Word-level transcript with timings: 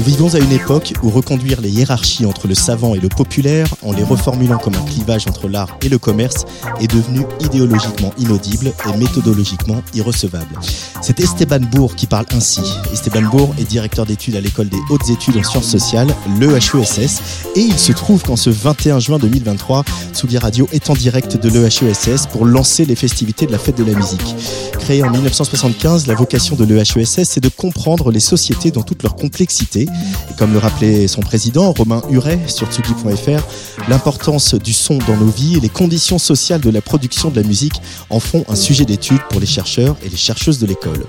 Nous 0.00 0.06
vivons 0.06 0.34
à 0.34 0.38
une 0.38 0.52
époque 0.52 0.94
où 1.02 1.10
reconduire 1.10 1.60
les 1.60 1.68
hiérarchies 1.68 2.24
entre 2.24 2.48
le 2.48 2.54
savant 2.54 2.94
et 2.94 3.00
le 3.00 3.10
populaire, 3.10 3.66
en 3.82 3.92
les 3.92 4.02
reformulant 4.02 4.56
comme 4.56 4.74
un 4.74 4.90
clivage 4.90 5.26
entre 5.26 5.46
l'art 5.46 5.76
et 5.82 5.90
le 5.90 5.98
commerce, 5.98 6.46
est 6.80 6.90
devenu 6.90 7.26
idéologiquement 7.40 8.10
inaudible 8.16 8.72
et 8.88 8.96
méthodologiquement 8.96 9.82
irrecevable. 9.92 10.58
C'est 11.02 11.20
Esteban 11.20 11.60
Bourg 11.70 11.96
qui 11.96 12.06
parle 12.06 12.24
ainsi. 12.32 12.62
Esteban 12.94 13.28
Bourg 13.28 13.54
est 13.58 13.64
directeur 13.64 14.06
d'études 14.06 14.36
à 14.36 14.40
l'école 14.40 14.70
des 14.70 14.78
hautes 14.88 15.10
études 15.10 15.36
en 15.36 15.42
sciences 15.42 15.68
sociales, 15.68 16.08
l'EHESS, 16.38 17.20
et 17.54 17.60
il 17.60 17.78
se 17.78 17.92
trouve 17.92 18.22
qu'en 18.22 18.36
ce 18.36 18.48
21 18.48 19.00
juin 19.00 19.18
2023, 19.18 19.84
Tsugi 20.14 20.38
Radio 20.38 20.66
est 20.72 20.88
en 20.88 20.94
direct 20.94 21.36
de 21.36 21.50
l'EHESS 21.50 22.26
pour 22.32 22.46
lancer 22.46 22.86
les 22.86 22.96
festivités 22.96 23.44
de 23.44 23.52
la 23.52 23.58
fête 23.58 23.76
de 23.76 23.84
la 23.84 23.92
musique. 23.92 24.34
Créée 24.78 25.02
en 25.02 25.10
1975, 25.10 26.06
la 26.06 26.14
vocation 26.14 26.56
de 26.56 26.64
l'EHESS, 26.64 27.24
c'est 27.24 27.40
de 27.40 27.50
comprendre 27.50 28.10
les 28.10 28.20
sociétés 28.20 28.70
dans 28.70 28.82
toute 28.82 29.02
leur 29.02 29.14
complexité 29.14 29.89
et 30.30 30.34
comme 30.34 30.52
le 30.52 30.58
rappelait 30.58 31.08
son 31.08 31.20
président, 31.20 31.72
Romain 31.72 32.02
Huret, 32.10 32.38
sur 32.46 32.66
tsugi.fr, 32.66 33.42
l'importance 33.88 34.54
du 34.54 34.72
son 34.72 34.98
dans 35.06 35.16
nos 35.16 35.30
vies 35.30 35.56
et 35.56 35.60
les 35.60 35.68
conditions 35.68 36.18
sociales 36.18 36.60
de 36.60 36.70
la 36.70 36.80
production 36.80 37.30
de 37.30 37.40
la 37.40 37.46
musique 37.46 37.80
en 38.10 38.20
font 38.20 38.44
un 38.48 38.54
sujet 38.54 38.84
d'étude 38.84 39.20
pour 39.30 39.40
les 39.40 39.46
chercheurs 39.46 39.96
et 40.04 40.08
les 40.08 40.16
chercheuses 40.16 40.58
de 40.58 40.66
l'école. 40.66 41.04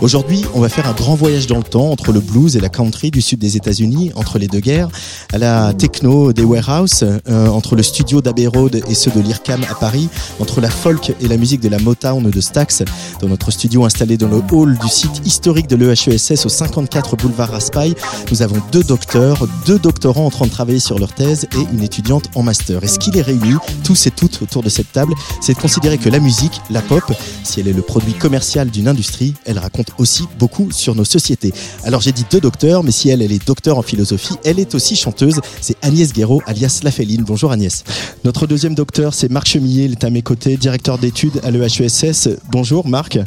Aujourd'hui, 0.00 0.44
on 0.54 0.60
va 0.60 0.68
faire 0.68 0.88
un 0.88 0.92
grand 0.92 1.14
voyage 1.14 1.46
dans 1.46 1.58
le 1.58 1.62
temps 1.62 1.90
entre 1.90 2.12
le 2.12 2.20
blues 2.20 2.56
et 2.56 2.60
la 2.60 2.68
country 2.68 3.10
du 3.10 3.20
sud 3.20 3.38
des 3.38 3.56
États-Unis, 3.56 4.12
entre 4.14 4.38
les 4.38 4.48
deux 4.48 4.60
guerres, 4.60 4.88
à 5.32 5.38
la 5.38 5.72
techno 5.74 6.32
des 6.32 6.44
warehouses, 6.44 7.04
euh, 7.28 7.48
entre 7.48 7.76
le 7.76 7.82
studio 7.82 8.20
d'Abbey 8.20 8.46
Road 8.46 8.82
et 8.88 8.94
ceux 8.94 9.10
de 9.10 9.20
l'IRCAM 9.20 9.64
à 9.68 9.74
Paris, 9.74 10.08
entre 10.38 10.60
la 10.60 10.70
folk 10.70 11.12
et 11.20 11.28
la 11.28 11.36
musique 11.36 11.60
de 11.60 11.68
la 11.68 11.78
Motown 11.78 12.30
de 12.30 12.40
Stax, 12.40 12.82
dans 13.20 13.28
notre 13.28 13.50
studio 13.50 13.84
installé 13.84 14.16
dans 14.16 14.28
le 14.28 14.42
hall 14.52 14.78
du 14.78 14.88
site 14.88 15.22
historique 15.24 15.68
de 15.68 15.76
l'EHESS 15.76 16.46
au 16.46 16.48
54 16.48 17.16
boulevard 17.16 17.50
Raspail, 17.50 17.94
nous 18.30 18.42
avons 18.42 18.56
deux 18.72 18.82
docteurs, 18.82 19.46
deux 19.66 19.78
doctorants 19.78 20.26
en 20.26 20.30
train 20.30 20.46
de 20.46 20.50
travailler 20.50 20.78
sur 20.78 20.98
leur 20.98 21.12
thèse 21.12 21.46
et 21.54 21.72
une 21.72 21.82
étudiante 21.82 22.30
en 22.34 22.42
master. 22.42 22.82
Et 22.84 22.86
ce 22.86 22.98
qui 22.98 23.10
les 23.10 23.22
réunit, 23.22 23.56
tous 23.84 24.06
et 24.06 24.10
toutes 24.10 24.42
autour 24.42 24.62
de 24.62 24.68
cette 24.68 24.92
table, 24.92 25.14
c'est 25.40 25.54
de 25.54 25.58
considérer 25.58 25.98
que 25.98 26.08
la 26.08 26.20
musique, 26.20 26.60
la 26.70 26.82
pop, 26.82 27.04
si 27.44 27.60
elle 27.60 27.68
est 27.68 27.72
le 27.72 27.82
produit 27.82 28.14
commercial 28.14 28.70
d'une 28.70 28.88
industrie, 28.88 29.34
elle 29.44 29.58
raconte 29.58 29.92
aussi 29.98 30.24
beaucoup 30.38 30.70
sur 30.70 30.94
nos 30.94 31.04
sociétés. 31.04 31.52
Alors 31.84 32.00
j'ai 32.00 32.12
dit 32.12 32.24
deux 32.30 32.40
docteurs, 32.40 32.82
mais 32.84 32.90
si 32.90 33.08
elle, 33.08 33.22
est 33.22 33.46
docteur 33.46 33.78
en 33.78 33.82
philosophie, 33.82 34.34
elle 34.44 34.58
est 34.58 34.74
aussi 34.74 34.96
chanteuse. 34.96 35.40
C'est 35.60 35.76
Agnès 35.82 36.12
Guéraud, 36.12 36.42
alias 36.46 36.80
La 36.82 36.90
Féline. 36.90 37.24
Bonjour 37.24 37.52
Agnès. 37.52 37.84
Notre 38.24 38.46
deuxième 38.46 38.74
docteur, 38.74 39.14
c'est 39.14 39.30
Marc 39.30 39.48
Chemillet, 39.48 39.84
il 39.84 39.92
est 39.92 40.04
à 40.04 40.10
mes 40.10 40.22
côtés, 40.22 40.56
directeur 40.56 40.98
d'études 40.98 41.40
à 41.42 41.50
l'EHESS. 41.50 42.28
Bonjour 42.50 42.86
Marc. 42.86 43.18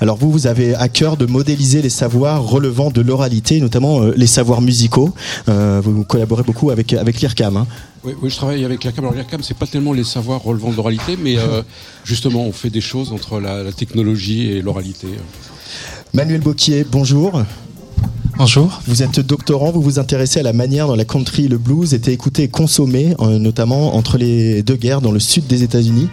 Alors 0.00 0.16
vous, 0.16 0.30
vous 0.30 0.46
avez 0.46 0.74
à 0.74 0.88
cœur 0.88 1.16
de 1.16 1.26
modéliser 1.26 1.82
les 1.82 1.90
savoirs 1.90 2.42
relevant 2.42 2.90
de 2.90 3.00
l'oralité, 3.00 3.60
notamment 3.60 4.02
euh, 4.02 4.12
les 4.16 4.26
savoirs 4.26 4.60
musicaux. 4.60 5.14
Euh, 5.48 5.80
vous 5.82 6.04
collaborez 6.04 6.42
beaucoup 6.42 6.70
avec, 6.70 6.92
avec 6.92 7.20
l'IRCAM. 7.20 7.56
Hein. 7.56 7.66
Oui, 8.04 8.14
oui, 8.20 8.30
je 8.30 8.36
travaille 8.36 8.64
avec 8.64 8.82
l'IRCAM. 8.84 9.04
Alors 9.04 9.14
l'IRCAM, 9.14 9.42
c'est 9.42 9.56
pas 9.56 9.66
tellement 9.66 9.92
les 9.92 10.04
savoirs 10.04 10.42
relevant 10.42 10.70
de 10.70 10.76
l'oralité, 10.76 11.16
mais 11.16 11.38
euh, 11.38 11.62
justement, 12.04 12.44
on 12.44 12.52
fait 12.52 12.70
des 12.70 12.80
choses 12.80 13.12
entre 13.12 13.40
la, 13.40 13.62
la 13.62 13.72
technologie 13.72 14.50
et 14.50 14.62
l'oralité. 14.62 15.08
Manuel 16.14 16.40
Boquier, 16.40 16.84
bonjour. 16.90 17.42
Bonjour. 18.36 18.80
Vous 18.86 19.02
êtes 19.02 19.20
doctorant, 19.20 19.70
vous 19.70 19.82
vous 19.82 19.98
intéressez 19.98 20.40
à 20.40 20.42
la 20.42 20.52
manière 20.52 20.86
dont 20.86 20.94
la 20.94 21.04
country 21.04 21.44
et 21.44 21.48
le 21.48 21.58
blues 21.58 21.94
étaient 21.94 22.12
écoutés 22.12 22.44
et 22.44 22.48
consommés, 22.48 23.14
euh, 23.20 23.38
notamment 23.38 23.94
entre 23.94 24.16
les 24.16 24.62
deux 24.62 24.76
guerres 24.76 25.00
dans 25.00 25.12
le 25.12 25.20
sud 25.20 25.46
des 25.46 25.62
États-Unis. 25.62 26.08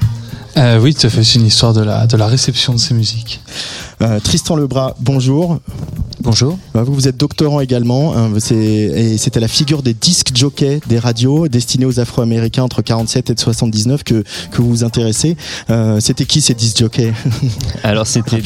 Euh, 0.58 0.80
oui, 0.80 0.94
tout 0.94 1.08
à 1.08 1.10
fait. 1.10 1.24
C'est 1.24 1.40
une 1.40 1.46
histoire 1.46 1.74
de 1.74 1.82
la, 1.82 2.08
de 2.08 2.18
la 2.18 2.28
réception 2.28 2.74
de 2.74 2.80
ces 2.80 2.94
musiques. 2.94 3.40
Euh, 4.02 4.20
Tristan 4.20 4.56
Lebras, 4.56 4.96
bonjour. 5.00 5.60
Bonjour. 6.22 6.60
Euh, 6.76 6.84
Vous, 6.84 6.94
vous 6.94 7.08
êtes 7.08 7.16
doctorant 7.18 7.62
également. 7.62 8.14
hein, 8.16 8.30
c'est- 8.40 8.56
et 8.56 9.18
c'était 9.18 9.40
la 9.40 9.48
figure 9.48 9.82
des 9.82 9.94
disques 9.94 10.36
jockeys 10.36 10.82
des 10.88 11.00
radios 11.00 11.48
destinés 11.48 11.86
aux 11.86 12.00
Afro-Américains 12.00 12.64
entre 12.64 12.82
47 12.82 13.30
et 13.30 13.36
79 13.38 14.04
que, 14.04 14.24
que 14.52 14.62
vous 14.62 14.70
vous 14.70 14.84
intéressez. 14.84 15.38
Euh, 15.70 16.00
c'était 16.02 16.26
qui 16.26 16.42
ces 16.42 16.54
disques 16.56 16.80
jockeys 16.80 17.14
Alors 17.84 18.06
c'était 18.06 18.42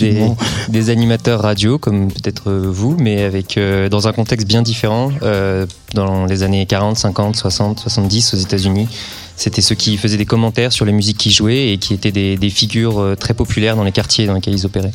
des, 0.69 0.89
animateurs 0.89 1.41
radio 1.41 1.79
comme 1.79 2.11
peut-être 2.11 2.51
vous, 2.51 2.95
mais 2.99 3.23
avec 3.23 3.57
euh, 3.57 3.89
dans 3.89 4.07
un 4.07 4.13
contexte 4.13 4.47
bien 4.47 4.61
différent. 4.61 5.11
euh, 5.23 5.65
dans 5.95 6.25
les 6.25 6.43
années 6.43 6.65
40, 6.65 6.97
50, 6.97 7.35
60, 7.35 7.79
70 7.79 8.33
aux 8.33 8.37
États-Unis, 8.37 8.87
c'était 9.35 9.61
ceux 9.61 9.75
qui 9.75 9.97
faisaient 9.97 10.17
des 10.17 10.25
commentaires 10.25 10.71
sur 10.73 10.85
les 10.85 10.91
musiques 10.91 11.17
qu'ils 11.17 11.31
jouaient 11.33 11.71
et 11.73 11.77
qui 11.77 11.93
étaient 11.93 12.11
des, 12.11 12.35
des 12.37 12.49
figures 12.49 13.15
très 13.19 13.33
populaires 13.33 13.75
dans 13.75 13.83
les 13.83 13.91
quartiers 13.91 14.25
dans 14.27 14.33
lesquels 14.33 14.53
ils 14.55 14.65
opéraient. 14.65 14.91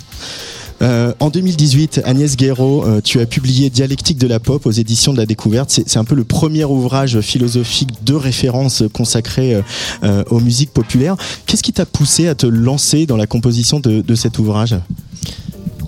Euh, 0.80 1.12
en 1.20 1.30
2018, 1.30 2.02
Agnès 2.04 2.36
Guéraud, 2.36 2.84
euh, 2.84 3.00
tu 3.02 3.20
as 3.20 3.26
publié 3.26 3.70
Dialectique 3.70 4.18
de 4.18 4.26
la 4.26 4.40
pop 4.40 4.64
aux 4.66 4.70
éditions 4.70 5.12
de 5.12 5.18
la 5.18 5.26
Découverte. 5.26 5.70
C'est 5.70 5.98
un 5.98 6.04
peu 6.04 6.14
le 6.14 6.24
premier 6.24 6.64
ouvrage 6.64 7.20
philosophique 7.20 8.04
de 8.04 8.14
référence 8.14 8.84
consacré 8.92 9.60
euh, 10.02 10.24
aux 10.30 10.40
musiques 10.40 10.72
populaires. 10.72 11.16
Qu'est-ce 11.46 11.62
qui 11.62 11.72
t'a 11.72 11.86
poussé 11.86 12.28
à 12.28 12.34
te 12.34 12.46
lancer 12.46 13.06
dans 13.06 13.16
la 13.16 13.26
composition 13.26 13.80
de 13.80 14.14
cet 14.14 14.38
ouvrage? 14.38 14.76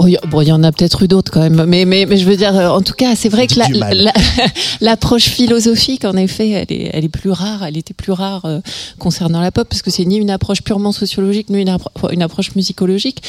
Oh, 0.02 0.06
il 0.08 0.16
bon, 0.30 0.40
il 0.40 0.48
y 0.48 0.52
en 0.52 0.62
a 0.62 0.72
peut-être 0.72 1.02
eu 1.02 1.08
d'autres 1.08 1.30
quand 1.30 1.40
même, 1.40 1.62
mais, 1.66 1.84
mais, 1.84 2.06
mais 2.06 2.16
je 2.16 2.24
veux 2.24 2.34
dire, 2.36 2.56
euh, 2.56 2.68
en 2.70 2.80
tout 2.80 2.94
cas, 2.94 3.14
c'est 3.14 3.28
vrai 3.28 3.46
que 3.46 3.58
la- 3.58 3.68
mal. 3.68 3.98
la- 3.98 4.12
l'approche 4.80 5.24
philosophique, 5.28 6.06
en 6.06 6.16
effet, 6.16 6.48
elle 6.48 6.72
est, 6.74 6.90
elle 6.94 7.04
est 7.04 7.08
plus 7.10 7.30
rare, 7.30 7.62
elle 7.64 7.76
était 7.76 7.92
plus 7.92 8.12
rare 8.12 8.46
euh, 8.46 8.60
concernant 8.98 9.42
la 9.42 9.50
pop, 9.52 9.68
parce 9.68 9.82
que 9.82 9.90
c'est 9.90 10.06
ni 10.06 10.16
une 10.16 10.30
approche 10.30 10.62
purement 10.62 10.92
sociologique, 10.92 11.50
ni 11.50 11.60
une, 11.60 11.68
appro- 11.68 12.10
une 12.14 12.22
approche 12.22 12.54
musicologique. 12.54 13.22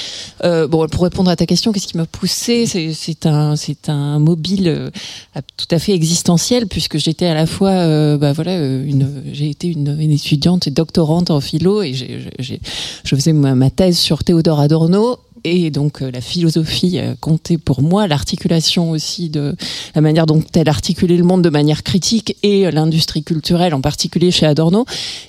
Euh, 0.45 0.65
bon, 0.69 0.87
pour 0.87 1.03
répondre 1.03 1.29
à 1.29 1.35
ta 1.35 1.45
question, 1.45 1.73
qu'est-ce 1.73 1.87
qui 1.87 1.97
m'a 1.97 2.05
poussé? 2.05 2.65
C'est 2.65 2.93
c'est 2.93 3.25
un, 3.25 3.57
c'est 3.57 3.89
un 3.89 4.19
mobile 4.19 4.69
euh, 4.69 4.89
tout 5.57 5.67
à 5.75 5.77
fait 5.77 5.91
existentiel, 5.91 6.67
puisque 6.67 6.97
j'étais 6.97 7.25
à 7.25 7.33
la 7.33 7.47
fois, 7.47 7.71
euh, 7.71 8.17
bah 8.17 8.31
voilà, 8.31 8.51
euh, 8.51 8.85
j'ai 9.33 9.49
été 9.49 9.67
une, 9.67 9.97
une 9.99 10.11
étudiante 10.11 10.67
et 10.67 10.71
doctorante 10.71 11.31
en 11.31 11.41
philo, 11.41 11.81
et 11.81 11.93
j'ai, 11.93 12.19
j'ai- 12.39 12.61
je 13.03 13.13
faisais 13.15 13.33
ma, 13.33 13.55
ma 13.55 13.69
thèse 13.69 13.97
sur 13.97 14.23
Théodore 14.23 14.61
Adorno. 14.61 15.17
Et 15.43 15.71
donc 15.71 16.01
euh, 16.01 16.11
la 16.11 16.21
philosophie 16.21 16.99
euh, 16.99 17.15
comptait 17.19 17.57
pour 17.57 17.81
moi, 17.81 18.07
l'articulation 18.07 18.91
aussi 18.91 19.29
de 19.29 19.55
la 19.95 20.01
manière 20.01 20.25
dont 20.25 20.43
elle 20.53 20.69
articulait 20.69 21.17
le 21.17 21.23
monde 21.23 21.41
de 21.41 21.49
manière 21.49 21.83
critique 21.83 22.37
et 22.43 22.67
euh, 22.67 22.71
l'industrie 22.71 23.23
culturelle, 23.23 23.73
en 23.73 23.81
particulier 23.81 24.31
chez 24.31 24.45
Adorno. 24.45 24.85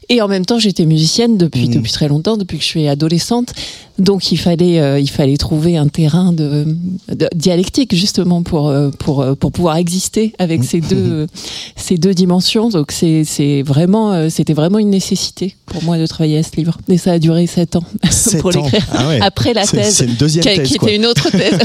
Et 0.08 0.20
en 0.20 0.28
même 0.28 0.44
temps, 0.44 0.58
j'étais 0.58 0.84
musicienne 0.86 1.38
depuis 1.38 1.68
Mhm. 1.68 1.74
depuis 1.74 1.92
très 1.92 2.08
longtemps, 2.08 2.36
depuis 2.36 2.58
que 2.58 2.64
je 2.64 2.68
suis 2.68 2.88
adolescente. 2.88 3.52
Donc 3.98 4.32
il 4.32 4.38
fallait 4.38 4.80
euh, 4.80 4.98
il 4.98 5.10
fallait 5.10 5.36
trouver 5.36 5.76
un 5.76 5.88
terrain 5.88 6.32
de, 6.32 6.66
de 7.12 7.28
dialectique 7.34 7.94
justement 7.94 8.42
pour 8.42 8.68
euh, 8.68 8.90
pour 8.90 9.20
euh, 9.20 9.34
pour 9.34 9.52
pouvoir 9.52 9.76
exister 9.76 10.32
avec 10.38 10.64
ces 10.64 10.80
deux 10.80 11.26
ces 11.76 11.96
deux 11.98 12.14
dimensions. 12.14 12.70
Donc 12.70 12.92
c'est 12.92 13.24
c'est 13.24 13.62
vraiment 13.62 14.30
c'était 14.30 14.54
vraiment 14.54 14.78
une 14.78 14.90
nécessité 14.90 15.56
pour 15.66 15.82
moi 15.84 15.98
de 15.98 16.06
travailler 16.06 16.38
à 16.38 16.42
ce 16.42 16.56
livre. 16.56 16.78
Et 16.88 16.98
ça 16.98 17.12
a 17.12 17.18
duré 17.18 17.46
sept 17.46 17.76
ans 17.76 17.84
Sept 18.10 18.40
pour 18.40 18.50
l'écrire. 18.50 18.86
Ah 18.92 19.08
ouais. 19.08 19.20
Après 19.20 19.52
la 19.52 19.66
thèse, 19.66 19.96
C'est 19.96 20.06
une 20.06 20.14
deuxième 20.14 20.44
qui, 20.44 20.54
thèse. 20.54 20.68
qui 20.68 20.76
était 20.76 20.96
une 20.96 21.06
autre 21.06 21.30
thèse. 21.30 21.58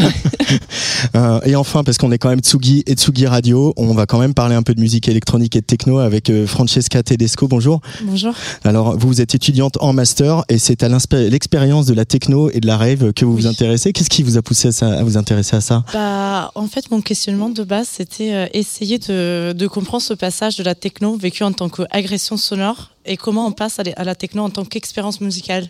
Euh, 1.16 1.40
et 1.46 1.56
enfin, 1.56 1.84
parce 1.84 1.98
qu'on 1.98 2.12
est 2.12 2.18
quand 2.18 2.30
même 2.30 2.40
Tsugi 2.40 2.84
et 2.88 2.94
Tsugi 2.94 3.28
Radio, 3.28 3.74
on 3.76 3.94
va 3.94 4.06
quand 4.06 4.20
même 4.20 4.34
parler 4.34 4.56
un 4.56 4.64
peu 4.64 4.74
de 4.74 4.80
musique 4.80 5.08
électronique 5.10 5.56
et 5.56 5.62
de 5.62 5.66
techno 5.66 6.00
avec 6.00 6.32
Francesca 6.46 7.04
Tedesco. 7.04 7.48
Bonjour. 7.48 7.82
Bonjour. 8.04 8.34
Alors, 8.64 8.98
vous 8.98 9.22
êtes 9.22 9.36
étudiante 9.36 9.78
en 9.82 9.94
master 9.94 10.44
et 10.50 10.58
c'est 10.58 10.84
à 10.84 10.90
l'expérience 10.90 11.86
de 11.86 11.94
la 11.94 12.06
techno 12.18 12.50
et 12.52 12.60
de 12.60 12.68
la 12.68 12.78
rave 12.78 13.14
que 13.14 13.26
vous 13.26 13.36
vous 13.36 13.48
intéressez. 13.48 13.94
Qu'est-ce 13.94 14.10
qui 14.10 14.24
vous 14.24 14.38
a 14.38 14.42
poussé 14.42 14.70
à, 14.70 14.72
ça- 14.72 15.00
à 15.00 15.04
vous 15.04 15.18
intéresser 15.18 15.56
à 15.56 15.62
ça? 15.62 15.84
Bah, 15.94 16.52
en 16.56 16.68
fait, 16.68 16.90
mon 16.92 17.02
questionnement 17.02 17.50
de 17.50 17.64
base, 17.64 17.88
c'était 17.98 18.34
euh, 18.34 18.48
essayer 18.54 18.98
de, 19.00 19.54
de 19.56 19.68
comprendre 19.68 20.04
ce 20.04 20.14
passage 20.14 20.56
de 20.58 20.64
la 20.64 20.76
techno 20.76 21.16
vécu 21.18 21.44
en 21.44 21.52
tant 21.54 21.70
qu'agression 21.70 22.38
sonore 22.38 22.92
et 23.06 23.16
comment 23.18 23.46
on 23.48 23.52
passe 23.54 23.80
à, 23.80 24.04
la 24.04 24.16
techno 24.16 24.44
en 24.44 24.50
tant 24.50 24.66
qu'expérience 24.66 25.22
musicale. 25.22 25.66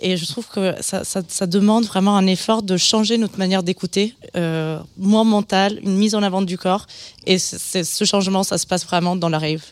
Et 0.00 0.16
je 0.16 0.26
trouve 0.26 0.46
que 0.54 0.74
ça, 0.80 1.04
ça- 1.04 1.22
ça 1.28 1.46
demande 1.46 1.84
vraiment 1.84 2.16
un 2.16 2.26
effort 2.26 2.62
de 2.62 2.76
changer 2.76 3.18
notre 3.18 3.38
manière 3.38 3.62
d'écouter, 3.62 4.14
euh, 4.36 4.78
moins 4.98 5.24
mental, 5.24 5.78
une 5.84 5.96
mise 5.96 6.14
en 6.14 6.22
avant 6.22 6.42
du 6.42 6.56
corps. 6.58 6.86
Et 7.26 7.38
ce 7.38 8.04
changement, 8.04 8.42
ça 8.42 8.58
se 8.58 8.66
passe 8.66 8.84
vraiment 8.84 9.14
dans 9.14 9.28
la 9.28 9.38
rave. 9.38 9.62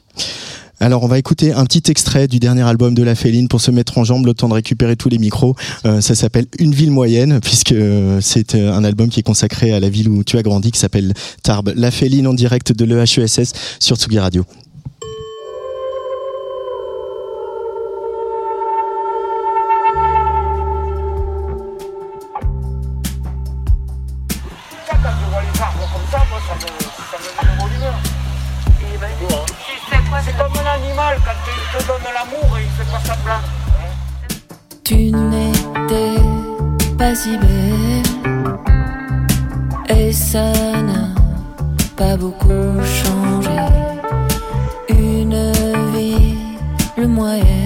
Alors, 0.83 1.03
on 1.03 1.09
va 1.09 1.19
écouter 1.19 1.53
un 1.53 1.67
petit 1.67 1.91
extrait 1.91 2.27
du 2.27 2.39
dernier 2.39 2.63
album 2.63 2.95
de 2.95 3.03
La 3.03 3.15
Féline 3.15 3.49
pour 3.49 3.61
se 3.61 3.71
mettre 3.71 3.99
en 3.99 4.05
jambe, 4.05 4.25
le 4.25 4.33
temps 4.33 4.49
de 4.49 4.55
récupérer 4.55 4.97
tous 4.97 5.11
les 5.11 5.19
micros. 5.19 5.55
Euh, 5.85 6.01
ça 6.01 6.15
s'appelle 6.15 6.47
Une 6.59 6.75
ville 6.75 6.91
moyenne, 6.91 7.39
puisque 7.43 7.73
euh, 7.73 8.19
c'est 8.23 8.55
euh, 8.55 8.73
un 8.73 8.83
album 8.83 9.11
qui 9.11 9.21
est 9.21 9.23
consacré 9.23 9.75
à 9.75 9.81
la 9.81 9.91
ville 9.91 10.09
où 10.09 10.25
tu 10.25 10.39
as 10.39 10.43
grandi, 10.43 10.71
qui 10.71 10.79
s'appelle 10.79 11.13
Tarbes. 11.43 11.75
La 11.77 11.91
Féline 11.91 12.27
en 12.27 12.33
direct 12.33 12.73
de 12.73 12.87
l'EHESS 12.87 13.53
sur 13.79 13.97
Tsugi 13.97 14.19
Radio. 14.19 14.47
Les 25.43 25.61
arbres 25.61 25.89
bonne 27.59 27.75
humeur. 27.77 29.40
C'est 30.23 30.37
comme 30.37 30.53
un 30.53 30.67
animal, 30.75 31.17
quand 31.25 31.41
il 31.47 31.79
te 31.79 31.87
donne 31.87 32.07
l'amour 32.13 32.59
et 32.59 32.63
il 32.65 32.71
fait 32.71 32.91
pas 32.91 33.01
semblant. 33.01 33.43
Tu 34.85 35.11
n'étais 35.13 36.21
pas 36.99 37.15
si 37.15 37.39
belle 37.39 38.03
et 39.89 40.13
ça 40.13 40.53
n'a 40.83 41.09
pas 41.97 42.17
beaucoup 42.17 42.83
changé. 42.85 43.57
Une 44.89 45.53
vie, 45.95 46.37
le 46.97 47.07
moyenne, 47.07 47.60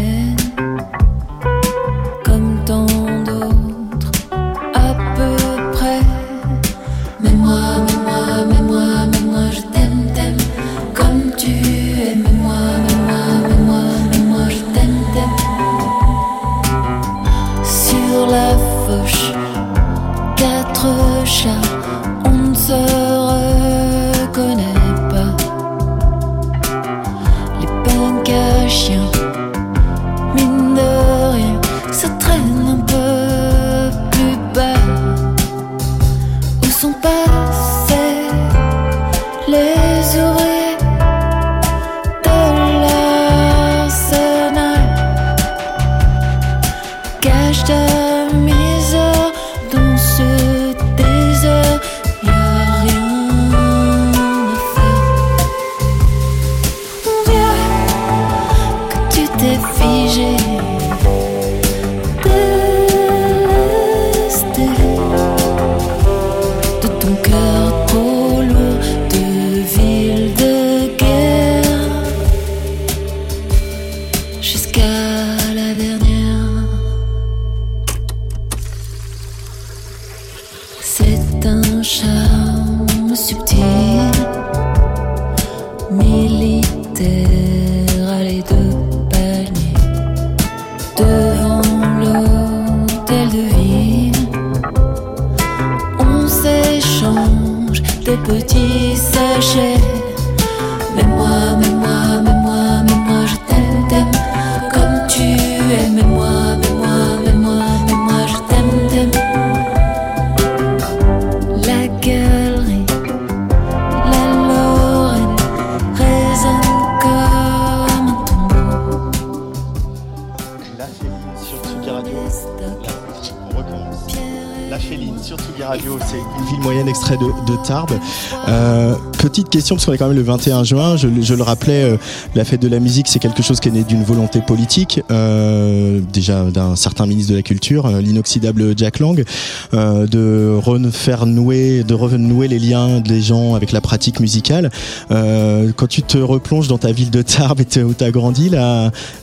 parce 129.70 129.86
qu'on 129.86 129.92
est 129.92 129.98
quand 129.98 130.08
même 130.08 130.16
le 130.16 130.22
21 130.22 130.64
juin, 130.64 130.96
je, 130.96 131.34
le 131.34 131.42
rappelais, 131.42 131.84
euh, 131.84 131.96
la 132.34 132.44
fête 132.44 132.60
de 132.60 132.68
la 132.68 132.80
musique, 132.80 133.08
c'est 133.08 133.18
quelque 133.18 133.42
chose 133.42 133.60
qui 133.60 133.68
est 133.68 133.72
né 133.72 133.82
d'une 133.82 134.04
volonté 134.04 134.40
politique, 134.40 135.00
euh, 135.10 136.00
déjà 136.12 136.44
d'un 136.44 136.76
certain 136.76 137.06
ministre 137.06 137.32
de 137.32 137.36
la 137.36 137.42
Culture, 137.42 137.86
euh, 137.86 138.00
l'inoxydable 138.00 138.76
Jack 138.76 138.98
Lang, 138.98 139.24
de 139.72 141.24
nouer, 141.26 141.82
de 141.84 141.94
renouer 141.94 142.48
les 142.48 142.58
liens 142.58 143.00
des 143.00 143.22
gens 143.22 143.54
avec 143.54 143.72
la 143.72 143.80
pratique 143.80 144.20
musicale. 144.20 144.70
Quand 145.08 145.86
tu 145.88 146.02
te 146.02 146.18
replonges 146.18 146.68
dans 146.68 146.78
ta 146.78 146.92
ville 146.92 147.10
de 147.10 147.22
Tarbes 147.22 147.60
et 147.60 147.82
où 147.82 147.94
tu 147.94 148.04
as 148.04 148.10
grandi, 148.10 148.50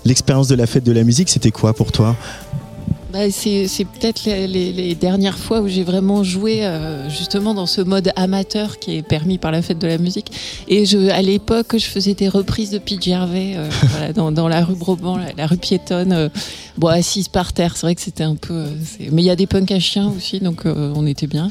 l'expérience 0.06 0.48
de 0.48 0.56
la 0.56 0.66
fête 0.68 0.84
de 0.84 0.92
la 0.92 1.04
musique, 1.04 1.30
c'était 1.30 1.52
quoi 1.52 1.74
pour 1.74 1.92
toi? 1.92 2.16
Bah, 3.12 3.30
c'est 3.30 3.68
peut-être 3.86 4.24
les, 4.26 4.48
les- 4.48 4.72
les 4.72 4.96
dernières 4.96 5.38
fois 5.38 5.60
où 5.60 5.68
j'ai 5.68 5.84
vraiment 5.84 6.24
joué 6.24 6.64
euh, 6.66 7.10
justement 7.10 7.54
dans 7.54 7.66
ce 7.66 7.82
mode 7.82 8.12
amateur 8.16 8.80
qui 8.80 8.96
est 8.96 9.02
permis 9.02 9.38
par 9.38 9.52
la 9.52 9.62
fête 9.62 9.80
de 9.80 9.88
la 9.88 9.98
musique. 9.98 10.32
Et 10.70 10.86
je, 10.86 11.10
à 11.10 11.22
l'époque, 11.22 11.76
je 11.78 11.86
faisais 11.86 12.14
des 12.14 12.30
reprises 12.30 12.70
de 12.72 12.78
Pete 12.78 13.04
Gervais 13.04 13.54
euh, 13.58 13.70
voilà, 13.90 14.14
dans, 14.14 14.32
dans 14.32 14.48
la 14.48 14.64
rue 14.64 14.76
Broban, 14.76 15.18
la, 15.18 15.34
la 15.36 15.46
rue 15.48 15.58
piétonne, 15.58 16.14
euh, 16.14 16.30
bon, 16.78 16.88
assise 16.88 17.28
par 17.28 17.52
terre. 17.52 17.76
C'est 17.76 17.86
vrai 17.86 17.96
que 17.96 18.02
c'était 18.02 18.24
un 18.24 18.36
peu. 18.36 18.54
euh, 18.54 18.68
mais 19.12 19.22
il 19.22 19.26
y 19.26 19.30
a 19.30 19.36
des 19.36 19.48
punks 19.48 19.72
à 19.72 19.80
chiens 19.80 20.12
aussi, 20.16 20.40
donc 20.40 20.66
euh, 20.66 20.94
on 20.96 21.06
était 21.06 21.28
bien. 21.28 21.50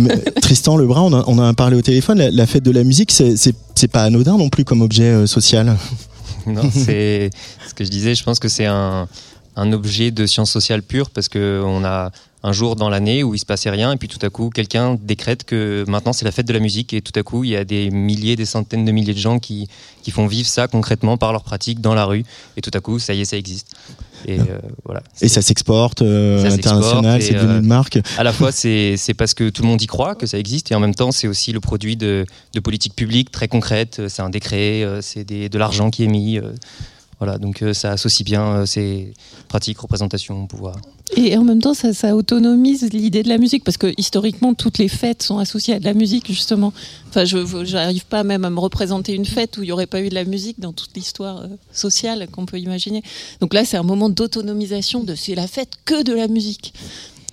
Mais, 0.00 0.16
Tristan 0.42 0.76
Lebrun, 0.76 1.02
on, 1.02 1.12
a- 1.12 1.24
on 1.28 1.38
en 1.38 1.44
a 1.44 1.54
parlé 1.54 1.76
au 1.76 1.82
téléphone, 1.82 2.18
la, 2.18 2.30
la 2.32 2.46
fête 2.46 2.64
de 2.64 2.72
la 2.72 2.82
musique, 2.82 3.12
c'est- 3.12 3.36
pas 3.92 4.02
anodin 4.02 4.36
non 4.36 4.48
plus 4.48 4.64
comme 4.64 4.82
objet 4.82 5.04
euh, 5.04 5.26
social? 5.26 5.76
Non, 6.46 6.62
c'est 6.72 7.30
ce 7.68 7.74
que 7.74 7.84
je 7.84 7.90
disais. 7.90 8.14
Je 8.14 8.24
pense 8.24 8.38
que 8.40 8.48
c'est 8.48 8.66
un, 8.66 9.06
un 9.56 9.72
objet 9.72 10.10
de 10.10 10.26
science 10.26 10.50
sociale 10.50 10.82
pure 10.82 11.10
parce 11.10 11.28
que 11.28 11.62
on 11.64 11.84
a 11.84 12.10
un 12.42 12.52
jour 12.52 12.76
dans 12.76 12.88
l'année 12.88 13.24
où 13.24 13.34
il 13.34 13.38
se 13.38 13.46
passait 13.46 13.70
rien 13.70 13.92
et 13.92 13.96
puis 13.96 14.06
tout 14.06 14.24
à 14.24 14.30
coup 14.30 14.50
quelqu'un 14.50 14.96
décrète 15.02 15.42
que 15.44 15.84
maintenant 15.88 16.12
c'est 16.12 16.24
la 16.24 16.30
fête 16.30 16.46
de 16.46 16.52
la 16.52 16.60
musique 16.60 16.92
et 16.94 17.00
tout 17.00 17.18
à 17.18 17.22
coup 17.22 17.42
il 17.42 17.50
y 17.50 17.56
a 17.56 17.64
des 17.64 17.90
milliers, 17.90 18.36
des 18.36 18.44
centaines 18.44 18.84
de 18.84 18.92
milliers 18.92 19.14
de 19.14 19.18
gens 19.18 19.38
qui, 19.40 19.66
qui 20.02 20.10
font 20.12 20.26
vivre 20.26 20.46
ça 20.48 20.68
concrètement 20.68 21.16
par 21.16 21.32
leur 21.32 21.42
pratique 21.42 21.80
dans 21.80 21.94
la 21.94 22.04
rue 22.04 22.24
et 22.56 22.60
tout 22.60 22.70
à 22.72 22.80
coup 22.80 22.98
ça 22.98 23.14
y 23.14 23.22
est 23.22 23.24
ça 23.24 23.36
existe. 23.36 23.74
Et 24.26 24.40
euh, 24.40 24.44
voilà. 24.84 25.02
Et 25.20 25.28
ça 25.28 25.42
s'exporte 25.42 26.02
euh, 26.02 26.44
international, 26.50 27.22
c'est 27.22 27.34
devenu 27.34 27.52
euh, 27.54 27.60
une 27.60 27.66
marque. 27.66 27.98
À 28.18 28.24
la 28.24 28.32
fois, 28.32 28.50
c'est 28.50 28.96
parce 29.16 29.34
que 29.34 29.50
tout 29.50 29.62
le 29.62 29.68
monde 29.68 29.80
y 29.80 29.86
croit 29.86 30.14
que 30.14 30.26
ça 30.26 30.38
existe, 30.38 30.72
et 30.72 30.74
en 30.74 30.80
même 30.80 30.94
temps, 30.94 31.12
c'est 31.12 31.28
aussi 31.28 31.52
le 31.52 31.60
produit 31.60 31.96
de, 31.96 32.24
de 32.54 32.60
politiques 32.60 32.96
publiques 32.96 33.30
très 33.30 33.46
concrètes. 33.46 34.02
C'est 34.08 34.22
un 34.22 34.30
décret, 34.30 34.82
euh, 34.82 35.00
c'est 35.00 35.24
de 35.24 35.58
l'argent 35.58 35.90
qui 35.90 36.04
est 36.04 36.08
mis. 36.08 36.38
euh, 36.38 36.50
Voilà, 37.18 37.38
donc 37.38 37.62
euh, 37.62 37.72
ça 37.72 37.92
associe 37.92 38.24
bien 38.24 38.44
euh, 38.46 38.66
ces 38.66 39.14
pratiques, 39.48 39.78
représentations, 39.78 40.46
pouvoir. 40.46 40.76
Et 41.16 41.36
en 41.38 41.44
même 41.44 41.62
temps, 41.62 41.72
ça, 41.72 42.14
autonomise 42.14 42.90
l'idée 42.92 43.22
de 43.22 43.28
la 43.28 43.38
musique, 43.38 43.64
parce 43.64 43.78
que 43.78 43.92
historiquement, 43.96 44.52
toutes 44.52 44.76
les 44.76 44.88
fêtes 44.88 45.22
sont 45.22 45.38
associées 45.38 45.74
à 45.74 45.78
de 45.78 45.84
la 45.84 45.94
musique, 45.94 46.26
justement. 46.26 46.74
Enfin, 47.08 47.24
je 47.24 47.72
n'arrive 47.72 48.04
pas 48.04 48.22
même 48.22 48.44
à 48.44 48.50
me 48.50 48.58
représenter 48.58 49.14
une 49.14 49.24
fête 49.24 49.56
où 49.56 49.62
il 49.62 49.66
n'y 49.66 49.72
aurait 49.72 49.86
pas 49.86 50.02
eu 50.02 50.10
de 50.10 50.14
la 50.14 50.24
musique 50.24 50.60
dans 50.60 50.72
toute 50.72 50.94
l'histoire 50.94 51.42
euh, 51.42 51.48
sociale 51.72 52.26
qu'on 52.30 52.44
peut 52.44 52.58
imaginer. 52.58 53.02
Donc 53.40 53.54
là, 53.54 53.64
c'est 53.64 53.78
un 53.78 53.82
moment 53.82 54.10
d'autonomisation 54.10 55.04
de 55.04 55.14
c'est 55.14 55.34
la 55.34 55.46
fête 55.46 55.70
que 55.84 56.02
de 56.02 56.12
la 56.12 56.28
musique. 56.28 56.74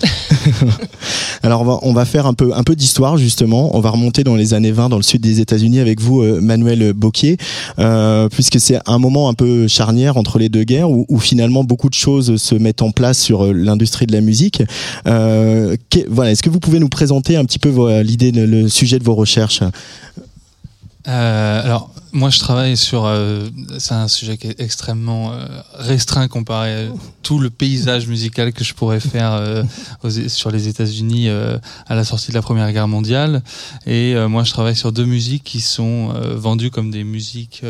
Alors 1.43 1.83
on 1.83 1.93
va, 1.93 2.05
faire 2.05 2.25
un 2.25 2.33
peu, 2.33 2.53
un 2.55 2.63
peu 2.63 2.75
d'histoire 2.75 3.17
justement. 3.17 3.75
On 3.75 3.79
va 3.79 3.89
remonter 3.89 4.23
dans 4.23 4.35
les 4.35 4.53
années 4.53 4.71
20 4.71 4.89
dans 4.89 4.97
le 4.97 5.03
sud 5.03 5.21
des 5.21 5.39
États-Unis 5.39 5.79
avec 5.79 6.01
vous, 6.01 6.21
euh, 6.21 6.39
Manuel 6.41 6.93
Bocquier, 6.93 7.37
euh, 7.79 8.29
puisque 8.29 8.59
c'est 8.59 8.79
un 8.85 8.99
moment 8.99 9.29
un 9.29 9.33
peu 9.33 9.67
charnière 9.67 10.17
entre 10.17 10.39
les 10.39 10.49
deux 10.49 10.63
guerres 10.63 10.89
où, 10.89 11.19
finalement 11.19 11.63
beaucoup 11.63 11.89
de 11.89 11.93
choses 11.93 12.35
se 12.37 12.55
mettent 12.55 12.81
en 12.81 12.91
place 12.91 13.17
sur 13.17 13.45
euh, 13.45 13.53
l'industrie 13.53 14.05
de 14.05 14.13
la 14.13 14.21
musique. 14.21 14.63
Voilà, 15.05 16.31
est-ce 16.31 16.43
que 16.43 16.49
vous 16.49 16.59
pouvez 16.59 16.79
nous 16.79 16.89
présenter 16.89 17.35
un 17.35 17.45
petit 17.45 17.59
peu 17.59 18.01
l'idée, 18.01 18.31
le 18.31 18.67
sujet 18.67 18.99
de 18.99 19.03
vos 19.03 19.15
recherches? 19.15 19.61
Alors, 21.05 21.89
moi, 22.13 22.29
je 22.29 22.39
travaille 22.39 22.77
sur. 22.77 23.05
Euh, 23.05 23.49
c'est 23.79 23.95
un 23.95 24.07
sujet 24.07 24.37
qui 24.37 24.47
est 24.47 24.59
extrêmement 24.59 25.33
euh, 25.33 25.47
restreint 25.73 26.27
comparé 26.27 26.85
à 26.85 26.89
tout 27.23 27.39
le 27.39 27.49
paysage 27.49 28.07
musical 28.07 28.53
que 28.53 28.63
je 28.63 28.75
pourrais 28.75 28.99
faire 28.99 29.33
euh, 29.33 29.63
sur 30.27 30.51
les 30.51 30.67
États-Unis 30.67 31.29
à 31.29 31.95
la 31.95 32.03
sortie 32.03 32.29
de 32.29 32.35
la 32.35 32.41
Première 32.41 32.71
Guerre 32.71 32.87
mondiale. 32.87 33.41
Et 33.87 34.15
moi, 34.27 34.43
je 34.43 34.51
travaille 34.51 34.75
sur 34.75 34.91
deux 34.91 35.05
musiques 35.05 35.43
qui 35.43 35.61
sont 35.61 36.13
vendues 36.35 36.69
comme 36.69 36.91
des 36.91 37.03
musiques. 37.03 37.63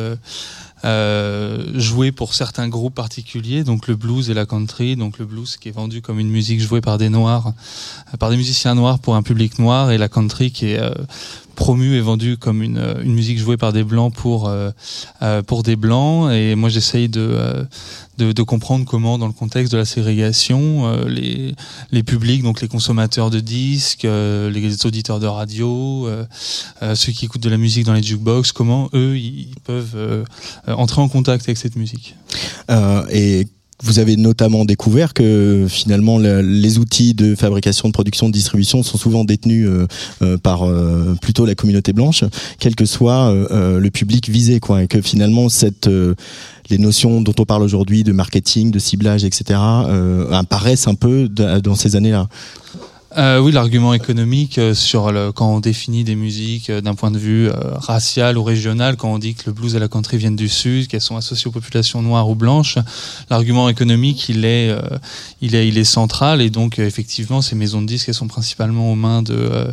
Euh, 0.86 1.64
jouées 1.76 2.12
pour 2.12 2.34
certains 2.34 2.68
groupes 2.68 2.96
particuliers, 2.96 3.64
donc 3.64 3.88
le 3.88 3.96
blues 3.96 4.30
et 4.30 4.34
la 4.34 4.46
country, 4.46 4.98
donc 4.98 5.18
le 5.18 5.26
blues 5.26 5.56
qui 5.56 5.70
est 5.70 5.72
vendu 5.72 6.02
comme 6.02 6.20
une 6.20 6.30
musique 6.30 6.60
jouée 6.60 6.82
par 6.82 6.98
des 6.98 7.08
noirs, 7.08 7.54
par 8.20 8.30
des 8.30 8.36
musiciens 8.36 8.76
noirs 8.76 9.00
pour 9.00 9.16
un 9.16 9.24
public 9.24 9.60
noir, 9.60 9.92
et 9.92 9.98
la 9.98 10.10
country 10.10 10.52
qui 10.52 10.66
est 10.66 10.82
promu 11.56 11.96
et 11.96 12.02
vendu 12.02 12.38
comme 12.38 12.62
une, 12.62 12.78
euh, 12.78 13.02
une, 13.04 13.14
musique 13.14 13.38
jouée 13.38 13.58
par 13.58 13.74
des 13.74 13.84
blancs 13.84 14.14
pour 14.14 14.48
euh, 14.48 14.72
euh 15.22 15.42
pour 15.42 15.64
des 15.64 15.76
blancs. 15.76 16.32
Et 16.32 16.56
moi 16.56 16.70
j'essaye 16.70 17.10
de, 17.10 17.66
de, 18.18 18.32
de 18.32 18.44
comprendre 18.44 18.86
comment 18.86 19.18
dans 19.18 19.28
le 19.28 19.34
contexte 19.34 19.72
de 19.72 19.78
la 19.78 19.86
ségrégation 19.86 21.06
les 21.06 21.56
les 21.92 22.04
publics 22.04 22.44
donc 22.44 22.62
les 22.62 22.68
consommateurs 22.68 23.30
de 23.30 23.40
disques 23.40 24.04
les 24.04 24.86
auditeurs 24.86 25.20
de 25.20 25.28
radio 25.28 26.08
ceux 26.96 27.12
qui 27.12 27.26
écoutent 27.26 27.44
de 27.44 27.50
la 27.50 27.58
musique 27.58 27.86
dans 27.86 27.94
les 27.94 28.04
jukebox 28.04 28.52
comment 28.52 28.90
eux 28.94 29.18
ils 29.18 29.56
peuvent 29.64 30.26
entrer 30.68 31.02
en 31.02 31.10
contact 31.10 31.46
avec 31.46 31.58
cette 31.58 31.76
musique. 31.76 32.16
Et 33.12 33.48
vous 33.84 34.00
avez 34.00 34.16
notamment 34.16 34.66
découvert 34.66 35.14
que 35.14 35.66
finalement 35.70 36.18
les 36.18 36.80
outils 36.80 37.14
de 37.14 37.36
fabrication, 37.36 37.90
de 37.90 37.94
production, 37.94 38.28
de 38.28 38.34
distribution 38.34 38.82
sont 38.82 38.98
souvent 38.98 39.26
détenus 39.26 39.68
euh, 39.68 39.88
euh, 40.22 40.38
par 40.38 40.64
euh, 40.64 41.16
plutôt 41.22 41.46
la 41.46 41.54
communauté 41.54 41.92
blanche, 41.92 42.24
quel 42.60 42.76
que 42.76 42.86
soit 42.86 43.34
le 43.34 43.90
public 43.90 44.30
visé, 44.30 44.60
quoi, 44.60 44.84
et 44.84 44.88
que 44.88 45.02
finalement 45.02 45.50
cette 45.50 45.90
les 46.70 46.78
notions 46.78 47.22
dont 47.22 47.34
on 47.38 47.46
parle 47.46 47.62
aujourd'hui 47.62 48.04
de 48.04 48.14
marketing, 48.14 48.72
de 48.72 48.80
ciblage, 48.80 49.26
etc., 49.26 49.60
apparaissent 50.32 50.88
un 50.88 50.96
peu 50.96 51.28
dans 51.28 51.76
ces 51.76 51.96
années-là. 51.96 52.28
Euh, 53.16 53.40
oui, 53.40 53.52
l'argument 53.52 53.94
économique 53.94 54.58
euh, 54.58 54.74
sur 54.74 55.12
le, 55.12 55.32
quand 55.32 55.48
on 55.48 55.60
définit 55.60 56.04
des 56.04 56.16
musiques 56.16 56.72
euh, 56.72 56.82
d'un 56.82 56.96
point 56.96 57.12
de 57.12 57.20
vue 57.20 57.48
euh, 57.48 57.54
racial 57.76 58.40
ou 58.40 58.44
régional, 58.44 58.98
quand 58.98 59.14
on 59.14 59.20
dit 59.20 59.36
que 59.36 59.44
le 59.46 59.54
blues 59.54 59.76
et 59.76 59.80
la 59.80 59.88
country 59.88 60.18
viennent 60.18 60.36
du 60.36 60.50
sud, 60.50 60.88
qu'elles 60.88 61.02
sont 61.02 61.16
associées 61.16 61.48
aux 61.48 61.52
populations 61.52 62.02
noires 62.02 62.28
ou 62.28 62.34
blanches, 62.34 62.80
l'argument 63.30 63.70
économique 63.70 64.30
il 64.30 64.46
est, 64.46 64.76
il 65.42 65.54
est, 65.54 65.68
il 65.68 65.78
est 65.78 65.84
central. 65.84 66.42
Et 66.42 66.50
donc 66.50 66.80
effectivement 66.80 67.42
ces 67.42 67.56
maisons 67.56 67.82
de 67.82 67.88
disques 67.88 68.10
elles 68.10 68.16
sont 68.16 68.28
principalement 68.28 68.92
aux 68.92 68.96
mains 68.96 69.22
de 69.22 69.68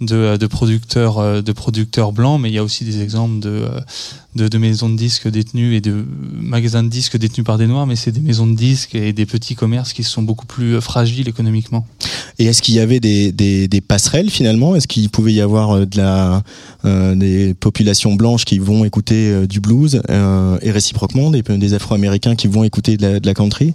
de, 0.00 0.36
de, 0.36 0.46
producteurs 0.46 1.18
euh, 1.18 1.42
de 1.42 1.52
producteurs 1.52 2.12
blancs, 2.12 2.40
mais 2.40 2.50
il 2.50 2.54
y 2.54 2.58
a 2.58 2.64
aussi 2.64 2.84
des 2.84 3.02
exemples 3.02 3.40
de, 3.40 3.48
euh, 3.48 3.80
de, 4.36 4.48
de, 4.48 4.58
maisons 4.58 4.88
de 4.88 4.96
disques 4.96 5.28
détenues 5.28 5.74
et 5.74 5.80
de 5.80 6.04
magasins 6.40 6.82
de 6.82 6.88
disques 6.88 7.16
détenus 7.16 7.44
par 7.44 7.58
des 7.58 7.66
noirs, 7.66 7.86
mais 7.86 7.96
c'est 7.96 8.12
des 8.12 8.20
maisons 8.20 8.46
de 8.46 8.56
disques 8.56 8.94
et 8.94 9.12
des 9.12 9.26
petits 9.26 9.54
commerces 9.54 9.92
qui 9.92 10.04
sont 10.04 10.22
beaucoup 10.22 10.46
plus 10.46 10.76
euh, 10.76 10.80
fragiles 10.80 11.28
économiquement. 11.28 11.86
Et 12.38 12.46
est-ce 12.46 12.62
qu'il 12.62 12.74
y 12.74 12.80
avait 12.80 13.00
des, 13.00 13.32
des, 13.32 13.66
des 13.66 13.80
passerelles 13.80 14.30
finalement? 14.30 14.76
Est-ce 14.76 14.86
qu'il 14.86 15.10
pouvait 15.10 15.32
y 15.32 15.40
avoir 15.40 15.86
de 15.86 15.96
la, 15.96 16.42
euh, 16.84 17.16
des 17.16 17.54
populations 17.54 18.14
blanches 18.14 18.44
qui 18.44 18.60
vont 18.60 18.84
écouter 18.84 19.32
euh, 19.32 19.46
du 19.48 19.58
blues 19.58 20.00
euh, 20.10 20.58
et 20.62 20.70
réciproquement 20.70 21.32
des, 21.32 21.42
des 21.42 21.74
Afro-Américains 21.74 22.36
qui 22.36 22.46
vont 22.46 22.62
écouter 22.62 22.96
de 22.96 23.02
la, 23.02 23.20
de 23.20 23.26
la 23.26 23.34
country? 23.34 23.74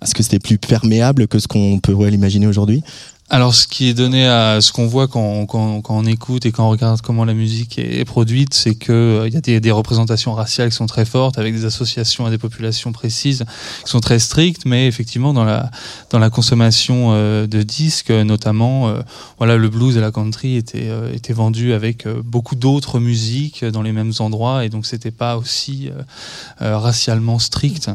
Est-ce 0.00 0.14
que 0.14 0.22
c'était 0.22 0.38
plus 0.38 0.56
perméable 0.56 1.26
que 1.26 1.40
ce 1.40 1.48
qu'on 1.48 1.80
pourrait 1.80 2.12
l'imaginer 2.12 2.46
aujourd'hui? 2.46 2.84
Alors, 3.28 3.56
ce 3.56 3.66
qui 3.66 3.88
est 3.88 3.94
donné 3.94 4.24
à 4.28 4.60
ce 4.60 4.70
qu'on 4.70 4.86
voit 4.86 5.08
quand, 5.08 5.46
quand, 5.46 5.80
quand, 5.80 5.96
on 5.96 6.04
écoute 6.04 6.46
et 6.46 6.52
quand 6.52 6.68
on 6.68 6.70
regarde 6.70 7.00
comment 7.00 7.24
la 7.24 7.34
musique 7.34 7.76
est, 7.76 8.04
produite, 8.04 8.54
c'est 8.54 8.76
que 8.76 8.92
euh, 8.92 9.28
y 9.28 9.36
a 9.36 9.40
des, 9.40 9.58
des, 9.58 9.72
représentations 9.72 10.32
raciales 10.32 10.68
qui 10.70 10.76
sont 10.76 10.86
très 10.86 11.04
fortes, 11.04 11.36
avec 11.36 11.52
des 11.52 11.64
associations 11.64 12.24
à 12.24 12.30
des 12.30 12.38
populations 12.38 12.92
précises 12.92 13.44
qui 13.84 13.90
sont 13.90 13.98
très 13.98 14.20
strictes, 14.20 14.64
mais 14.64 14.86
effectivement 14.86 15.32
dans 15.32 15.42
la 15.42 15.72
dans 16.10 16.20
la 16.20 16.30
consommation 16.30 17.08
euh, 17.14 17.48
de 17.48 17.64
disques, 17.64 18.12
notamment, 18.12 18.88
euh, 18.88 19.00
voilà, 19.38 19.56
le 19.56 19.68
blues 19.70 19.96
et 19.96 20.00
la 20.00 20.12
country 20.12 20.54
étaient 20.54 20.88
étaient 21.12 21.32
vendus 21.32 21.72
avec 21.72 22.06
beaucoup 22.06 22.54
d'autres 22.54 23.00
musiques 23.00 23.64
dans 23.64 23.82
les 23.82 23.92
mêmes 23.92 24.12
endroits, 24.20 24.64
et 24.64 24.68
donc 24.68 24.86
c'était 24.86 25.10
pas 25.10 25.36
aussi 25.36 25.90
racialement 26.60 27.40
strict 27.40 27.90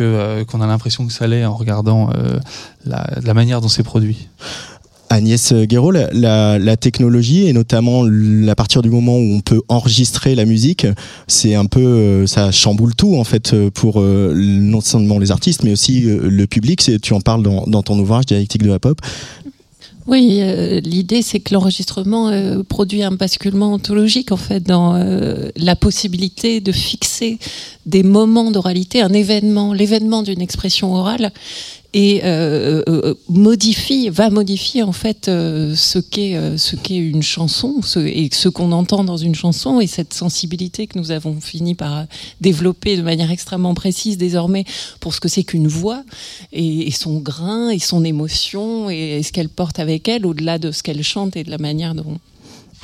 euh, 0.00 0.44
qu'on 0.44 0.60
a 0.60 0.66
l'impression 0.66 1.06
que 1.06 1.12
ça 1.12 1.26
l'est 1.26 1.44
en 1.44 1.54
regardant 1.54 2.10
euh, 2.10 2.38
la, 2.84 3.34
manière 3.34 3.60
dont 3.60 3.68
c'est 3.68 3.82
produit. 3.82 4.28
Agnès 5.10 5.54
Guéraud, 5.54 5.92
la, 5.92 6.58
la, 6.58 6.76
technologie 6.76 7.48
et 7.48 7.54
notamment 7.54 8.04
à 8.04 8.54
partir 8.54 8.82
du 8.82 8.90
moment 8.90 9.16
où 9.16 9.36
on 9.36 9.40
peut 9.40 9.62
enregistrer 9.68 10.34
la 10.34 10.44
musique, 10.44 10.86
c'est 11.26 11.54
un 11.54 11.64
peu 11.64 11.80
euh, 11.80 12.26
ça 12.26 12.52
chamboule 12.52 12.94
tout 12.94 13.16
en 13.16 13.24
fait 13.24 13.54
pour 13.70 14.02
non 14.02 14.82
seulement 14.82 15.18
les 15.18 15.30
artistes 15.30 15.62
mais 15.64 15.72
aussi 15.72 16.02
le 16.02 16.46
public. 16.46 16.90
Tu 17.00 17.14
en 17.14 17.22
parles 17.22 17.42
dans, 17.42 17.66
dans 17.66 17.82
ton 17.82 17.98
ouvrage 17.98 18.26
Dialectique 18.26 18.62
de 18.62 18.68
la 18.68 18.78
pop. 18.78 19.00
Oui, 20.08 20.38
euh, 20.40 20.80
l'idée 20.80 21.20
c'est 21.20 21.38
que 21.38 21.52
l'enregistrement 21.52 22.30
euh, 22.30 22.62
produit 22.62 23.02
un 23.02 23.10
basculement 23.10 23.74
ontologique 23.74 24.32
en 24.32 24.38
fait 24.38 24.60
dans 24.60 24.94
euh, 24.94 25.50
la 25.54 25.76
possibilité 25.76 26.62
de 26.62 26.72
fixer 26.72 27.38
des 27.84 28.02
moments 28.02 28.50
d'oralité, 28.50 29.02
un 29.02 29.12
événement, 29.12 29.74
l'événement 29.74 30.22
d'une 30.22 30.40
expression 30.40 30.94
orale 30.94 31.30
et 31.94 32.20
euh, 32.22 32.82
euh, 32.86 33.00
euh, 33.04 33.14
modifie, 33.30 34.10
va 34.10 34.28
modifier 34.28 34.82
en 34.82 34.92
fait 34.92 35.24
ce 35.26 35.98
qu'est 35.98 36.58
ce 36.58 36.76
qu'est 36.76 36.98
une 36.98 37.22
chanson 37.22 37.76
ce, 37.82 37.98
et 38.00 38.28
ce 38.30 38.50
qu'on 38.50 38.72
entend 38.72 39.04
dans 39.04 39.16
une 39.16 39.34
chanson 39.34 39.80
et 39.80 39.86
cette 39.86 40.12
sensibilité 40.12 40.86
que 40.86 40.98
nous 40.98 41.12
avons 41.12 41.40
fini 41.40 41.74
par 41.74 42.04
développer 42.42 42.96
de 42.98 43.02
manière 43.02 43.30
extrêmement 43.30 43.72
précise 43.72 44.18
désormais 44.18 44.64
pour 45.00 45.14
ce 45.14 45.20
que 45.20 45.28
c'est 45.28 45.44
qu'une 45.44 45.68
voix 45.68 46.02
et, 46.52 46.88
et, 46.88 46.90
son 46.90 47.18
grain 47.18 47.70
et 47.70 47.78
son 47.78 48.04
émotion 48.04 48.90
et, 48.90 49.18
et 49.18 49.22
ce 49.22 49.32
qu'elle 49.32 49.48
porte 49.48 49.78
avec 49.78 50.08
elle 50.08 50.26
au-delà 50.26 50.58
de 50.58 50.72
ce 50.72 50.82
qu'elle 50.82 51.02
chante 51.02 51.36
et 51.36 51.44
de 51.44 51.50
la 51.50 51.58
manière 51.58 51.94
dont 51.94 52.18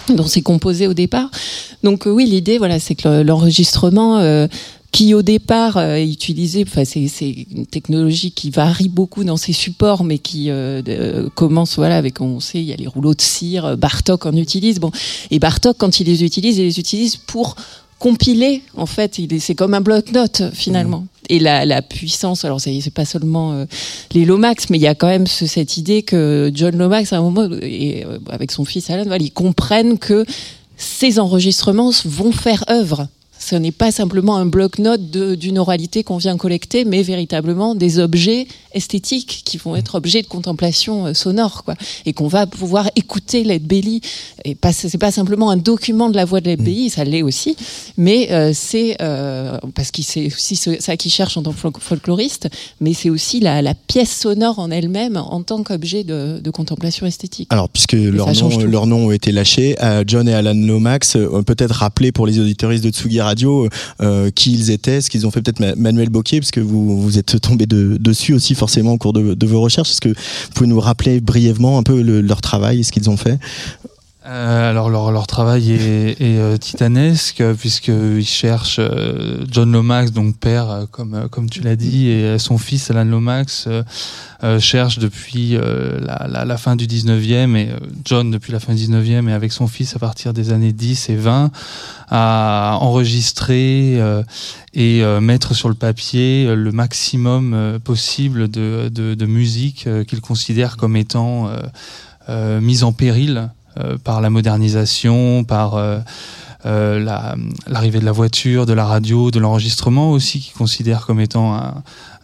dont 0.09 0.27
c'est 0.27 0.43
composé 0.43 0.87
au 0.87 0.95
départ. 0.95 1.31
Donc 1.83 2.05
oui, 2.07 2.27
l'idée, 2.27 2.59
voilà, 2.59 2.79
c'est 2.79 2.95
que 2.95 3.23
l'enregistrement 3.23 4.19
euh, 4.19 4.47
qui 4.95 5.13
au 5.13 5.23
départ 5.23 5.77
euh, 5.77 5.97
utilisait, 5.97 6.63
enfin 6.65 6.85
c'est, 6.85 7.01
une 7.29 7.67
technologie 7.67 8.31
qui 8.31 8.51
varie 8.51 8.89
beaucoup 8.89 9.25
dans 9.25 9.37
ses 9.37 9.53
supports, 9.53 10.05
mais 10.05 10.19
qui 10.19 10.51
euh, 10.51 10.83
euh, 10.87 11.29
commence 11.35 11.75
voilà 11.75 11.97
avec 11.97 12.21
on 12.21 12.39
sait 12.39 12.59
il 12.59 12.67
y 12.67 12.73
a 12.73 12.77
les 12.77 12.87
rouleaux 12.87 13.15
de 13.15 13.21
cire, 13.21 13.77
Bartok 13.77 14.25
en 14.25 14.37
utilise 14.37 14.79
bon 14.79 14.93
et 15.33 15.41
Bartok 15.41 15.79
quand 15.79 15.99
il 15.99 16.07
les 16.07 16.23
utilise, 16.23 16.59
il 16.59 16.67
les 16.67 16.79
utilise 16.79 17.17
pour 17.17 17.57
compiler 17.99 18.63
en 18.77 18.87
fait, 18.87 19.19
il 19.19 19.35
est, 19.35 19.41
c'est 19.41 19.57
comme 19.57 19.75
un 19.75 19.81
bloc-notes 19.81 20.45
finalement. 20.53 21.01
Mmh. 21.01 21.09
Et 21.31 21.39
la, 21.41 21.65
la, 21.65 21.83
puissance, 21.83 22.45
alors 22.45 22.61
c'est, 22.61 22.95
pas 22.95 23.05
seulement 23.05 23.53
euh, 23.53 23.65
les 24.13 24.25
Lomax, 24.25 24.71
mais 24.71 24.79
il 24.79 24.83
y 24.83 24.87
a 24.87 24.95
quand 24.95 25.09
même 25.09 25.27
ce, 25.27 25.47
cette 25.47 25.77
idée 25.77 26.03
que 26.03 26.53
John 26.55 26.77
Lomax 26.77 27.13
à 27.13 27.19
un 27.19 27.23
moment 27.23 27.49
et 27.63 28.05
avec 28.31 28.53
son 28.53 28.65
fils 28.65 28.91
Alan, 28.91 29.03
voilà, 29.07 29.25
ils 29.25 29.33
comprennent 29.33 29.99
que 29.99 30.25
ces 30.77 31.19
enregistrements 31.19 31.91
vont 32.05 32.31
faire 32.31 32.63
œuvre 32.71 33.09
ce 33.45 33.57
n'est 33.57 33.73
pas 33.73 33.91
simplement 33.91 34.37
un 34.37 34.47
bloc-notes 34.47 35.11
d'une 35.11 35.59
oralité 35.59 36.03
qu'on 36.03 36.17
vient 36.17 36.39
collecter, 36.39 36.87
mais 36.87 37.03
véritablement 37.03 37.75
des 37.75 37.99
objets 37.99 38.47
esthétiques 38.75 39.43
qui 39.45 39.57
vont 39.59 39.77
être 39.77 39.95
objets 39.95 40.23
de 40.23 40.27
contemplation 40.27 41.07
euh, 41.07 41.15
sonore, 41.15 41.65
quoi, 41.65 41.75
et 42.07 42.13
qu'on 42.13 42.29
va 42.29 42.47
pouvoir 42.47 42.91
écouter 42.97 43.45
Led 43.45 43.65
Belly. 43.67 44.01
Et 44.45 44.55
pas, 44.55 44.73
c'est 44.73 44.99
pas 44.99 45.11
simplement 45.11 45.51
un 45.51 45.57
document 45.57 46.11
de 46.11 46.17
la 46.17 46.25
voix 46.25 46.41
de 46.41 46.47
Led 46.49 46.63
Belly, 46.63 46.91
ça 46.91 47.05
l'est 47.05 47.23
aussi, 47.23 47.57
mais 47.97 48.31
euh, 48.31 48.53
c'est 48.55 48.97
euh, 49.01 49.59
parce 49.75 49.91
qu'il 49.91 50.05
c'est 50.05 50.27
aussi 50.27 50.57
ça 50.57 50.97
qu'il 50.97 51.11
cherche 51.11 51.37
en 51.37 51.43
tant 51.43 51.53
que 51.53 51.61
fol- 51.61 51.81
folkloriste, 51.81 52.49
mais 52.81 52.93
c'est 52.95 53.11
aussi 53.11 53.41
la, 53.41 53.63
la 53.63 53.75
pièce 53.75 54.15
sonore 54.15 54.59
en 54.59 54.71
elle-même 54.71 55.17
en 55.17 55.43
tant 55.43 55.63
qu'objet 55.63 56.05
de, 56.05 56.41
de 56.43 56.51
contemplation 56.51 57.07
esthétique. 57.07 57.49
Alors, 57.51 57.69
puisque 57.69 57.95
noms, 57.95 58.33
tout. 58.51 58.67
leurs 58.67 58.87
noms 58.87 59.07
ont 59.07 59.11
été 59.13 59.33
lâchés, 59.33 59.77
euh, 59.83 60.05
John 60.07 60.29
et 60.29 60.35
Alan 60.35 60.55
Lomax, 60.55 61.17
peut-être 61.47 61.73
rappeler 61.73 62.13
pour 62.13 62.27
les 62.27 62.39
auditoristes 62.41 62.85
de 62.85 62.91
Tsugi 62.91 63.21
Radio 63.21 63.69
euh, 64.01 64.31
qui 64.31 64.53
ils 64.53 64.71
étaient, 64.71 65.01
ce 65.01 65.11
qu'ils 65.11 65.27
ont 65.27 65.31
fait, 65.31 65.41
peut-être 65.43 65.61
Ma- 65.61 65.75
Manuel 65.75 66.09
Bocquier, 66.11 66.41
parce 66.41 66.51
que 66.51 66.61
vous, 66.61 67.01
vous 67.01 67.19
êtes 67.19 67.41
tombé 67.41 67.67
de- 67.67 67.97
dessus 67.99 68.35
aussi 68.35 68.55
forcément 68.65 68.93
au 68.95 68.99
cours 68.99 69.13
de, 69.13 69.47
vos 69.47 69.61
recherches. 69.61 69.91
Est-ce 69.91 70.01
que 70.01 70.09
vous 70.09 70.53
pouvez 70.55 70.69
nous 70.69 70.81
rappeler 70.81 71.21
brièvement 71.21 71.77
un 71.79 71.83
peu 71.83 72.01
le- 72.01 72.23
leur 72.23 72.41
travail 72.41 72.81
et 72.81 72.83
ce 72.83 72.93
qu'ils 72.93 73.11
ont 73.11 73.19
fait? 73.19 73.39
Euh, 74.27 74.71
alors 74.71 74.89
leur, 74.89 75.13
leur 75.13 75.27
travail 75.27 75.73
est, 75.73 76.19
est, 76.19 76.39
euh, 76.39 76.57
titanesque 76.57 77.43
euh, 77.43 77.53
puisqu'ils 77.53 78.25
cherchent 78.25 78.79
euh, 78.79 79.45
John 79.51 79.71
Lomax, 79.71 80.13
donc 80.13 80.39
père, 80.39 80.71
euh, 80.71 80.85
comme, 80.91 81.13
euh, 81.13 81.29
comme 81.29 81.51
tu 81.51 81.61
l'as 81.61 81.77
dit, 81.77 82.09
et 82.09 82.39
son 82.39 82.57
fils 82.57 82.91
Alan 82.91 83.05
Lomax 83.05 83.69
cherche 84.59 84.99
depuis 84.99 85.57
la, 85.57 86.27
la, 86.29 86.45
la 86.45 86.57
fin 86.59 86.77
du 86.77 86.87
19e, 86.87 87.57
et 87.57 87.71
John 88.05 88.31
depuis 88.31 88.53
la 88.53 88.61
fin 88.61 88.75
du 88.75 88.87
19e, 88.87 89.29
et 89.29 89.33
avec 89.33 89.53
son 89.53 89.67
fils 89.67 89.97
à 89.97 89.99
partir 89.99 90.35
des 90.35 90.53
années 90.53 90.73
10 90.73 91.09
et 91.09 91.17
20, 91.17 91.51
à 92.11 92.77
enregistrer 92.81 93.99
et 94.75 95.03
mettre 95.23 95.55
sur 95.55 95.71
le 95.71 95.75
papier 95.75 96.55
le 96.55 96.73
maximum 96.73 97.79
possible 97.83 98.49
de, 98.51 98.91
de, 98.93 99.15
de 99.15 99.27
musique 99.27 99.89
qu'ils 100.07 100.21
considèrent 100.21 100.77
comme 100.77 100.97
étant 100.97 101.49
mise 102.29 102.85
en 102.85 102.93
péril 102.93 103.49
par 104.05 104.21
la 104.21 104.31
modernisation, 104.31 105.45
par 105.45 105.75
euh, 105.75 105.99
euh, 106.67 106.99
la- 106.99 107.35
l'arrivée 107.67 108.01
de 108.01 108.05
la 108.07 108.13
voiture, 108.13 108.65
de 108.67 108.73
la 108.73 108.87
radio, 108.87 109.31
de 109.31 109.39
l'enregistrement 109.39 110.11
aussi, 110.11 110.41
qu'ils 110.41 110.55
considèrent 110.55 111.05
comme 111.07 111.21
étant 111.21 111.55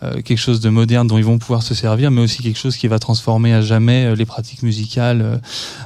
euh, 0.02 0.20
quelque 0.22 0.38
chose 0.38 0.60
de 0.60 0.70
moderne 0.70 1.06
dont 1.06 1.18
ils 1.18 1.24
vont 1.24 1.38
pouvoir 1.38 1.62
se 1.62 1.74
servir, 1.74 2.10
mais 2.10 2.22
aussi 2.22 2.42
quelque 2.42 2.58
chose 2.58 2.76
qui 2.76 2.88
va 2.88 2.98
transformer 2.98 3.52
à 3.52 3.60
jamais 3.60 4.06
euh, 4.06 4.14
les 4.14 4.24
pratiques 4.24 4.62
musicales 4.62 5.40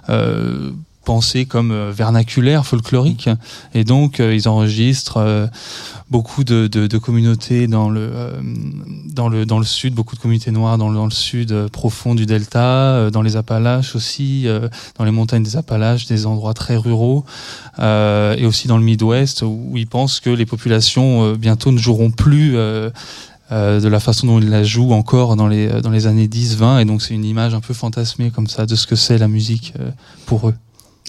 euh, 0.08 0.70
pensées 1.04 1.44
comme 1.44 1.70
euh, 1.70 1.92
vernaculaires, 1.94 2.66
folkloriques. 2.66 3.28
Et 3.74 3.84
donc, 3.84 4.18
euh, 4.18 4.34
ils 4.34 4.48
enregistrent 4.48 5.18
euh, 5.18 5.46
beaucoup 6.10 6.42
de, 6.42 6.98
communautés 6.98 7.66
dans 7.66 7.90
le, 7.90 8.10
dans, 9.06 9.28
le, 9.28 9.46
dans 9.46 9.58
le 9.58 9.64
sud, 9.64 9.94
beaucoup 9.94 10.16
de 10.16 10.20
communautés 10.20 10.50
noires 10.50 10.78
dans 10.78 10.88
le, 10.88 10.94
dans 10.94 11.04
le 11.04 11.10
sud 11.10 11.68
profond 11.68 12.14
du 12.14 12.26
delta, 12.26 13.10
dans 13.10 13.22
les 13.22 13.36
Appalaches 13.36 13.94
aussi, 13.94 14.46
dans 14.96 15.04
les 15.04 15.10
montagnes 15.10 15.42
des 15.42 15.56
Appalaches, 15.56 16.06
des 16.06 16.26
endroits 16.26 16.54
très 16.54 16.76
ruraux, 16.76 17.24
et 17.78 18.46
aussi 18.46 18.68
dans 18.68 18.78
le 18.78 18.84
Midwest, 18.84 19.42
où 19.42 19.72
ils 19.74 19.88
pensent 19.88 20.20
que 20.20 20.30
les 20.30 20.46
populations 20.46 21.32
bientôt 21.34 21.72
ne 21.72 21.78
joueront 21.78 22.10
plus. 22.10 22.52
de 22.52 23.88
la 23.88 24.00
façon 24.00 24.26
dont 24.28 24.38
ils 24.38 24.50
la 24.50 24.62
jouent 24.62 24.92
encore 24.92 25.34
dans 25.36 25.48
les, 25.48 25.68
dans 25.82 25.90
les 25.90 26.06
années 26.06 26.28
10-20 26.28 26.80
et 26.80 26.84
donc 26.84 27.02
c'est 27.02 27.14
une 27.14 27.24
image 27.24 27.54
un 27.54 27.60
peu 27.60 27.74
fantasmée 27.74 28.30
comme 28.30 28.46
ça 28.46 28.66
de 28.66 28.76
ce 28.76 28.86
que 28.86 28.96
c'est 28.96 29.18
la 29.18 29.28
musique 29.28 29.74
pour 30.26 30.48
eux. 30.48 30.54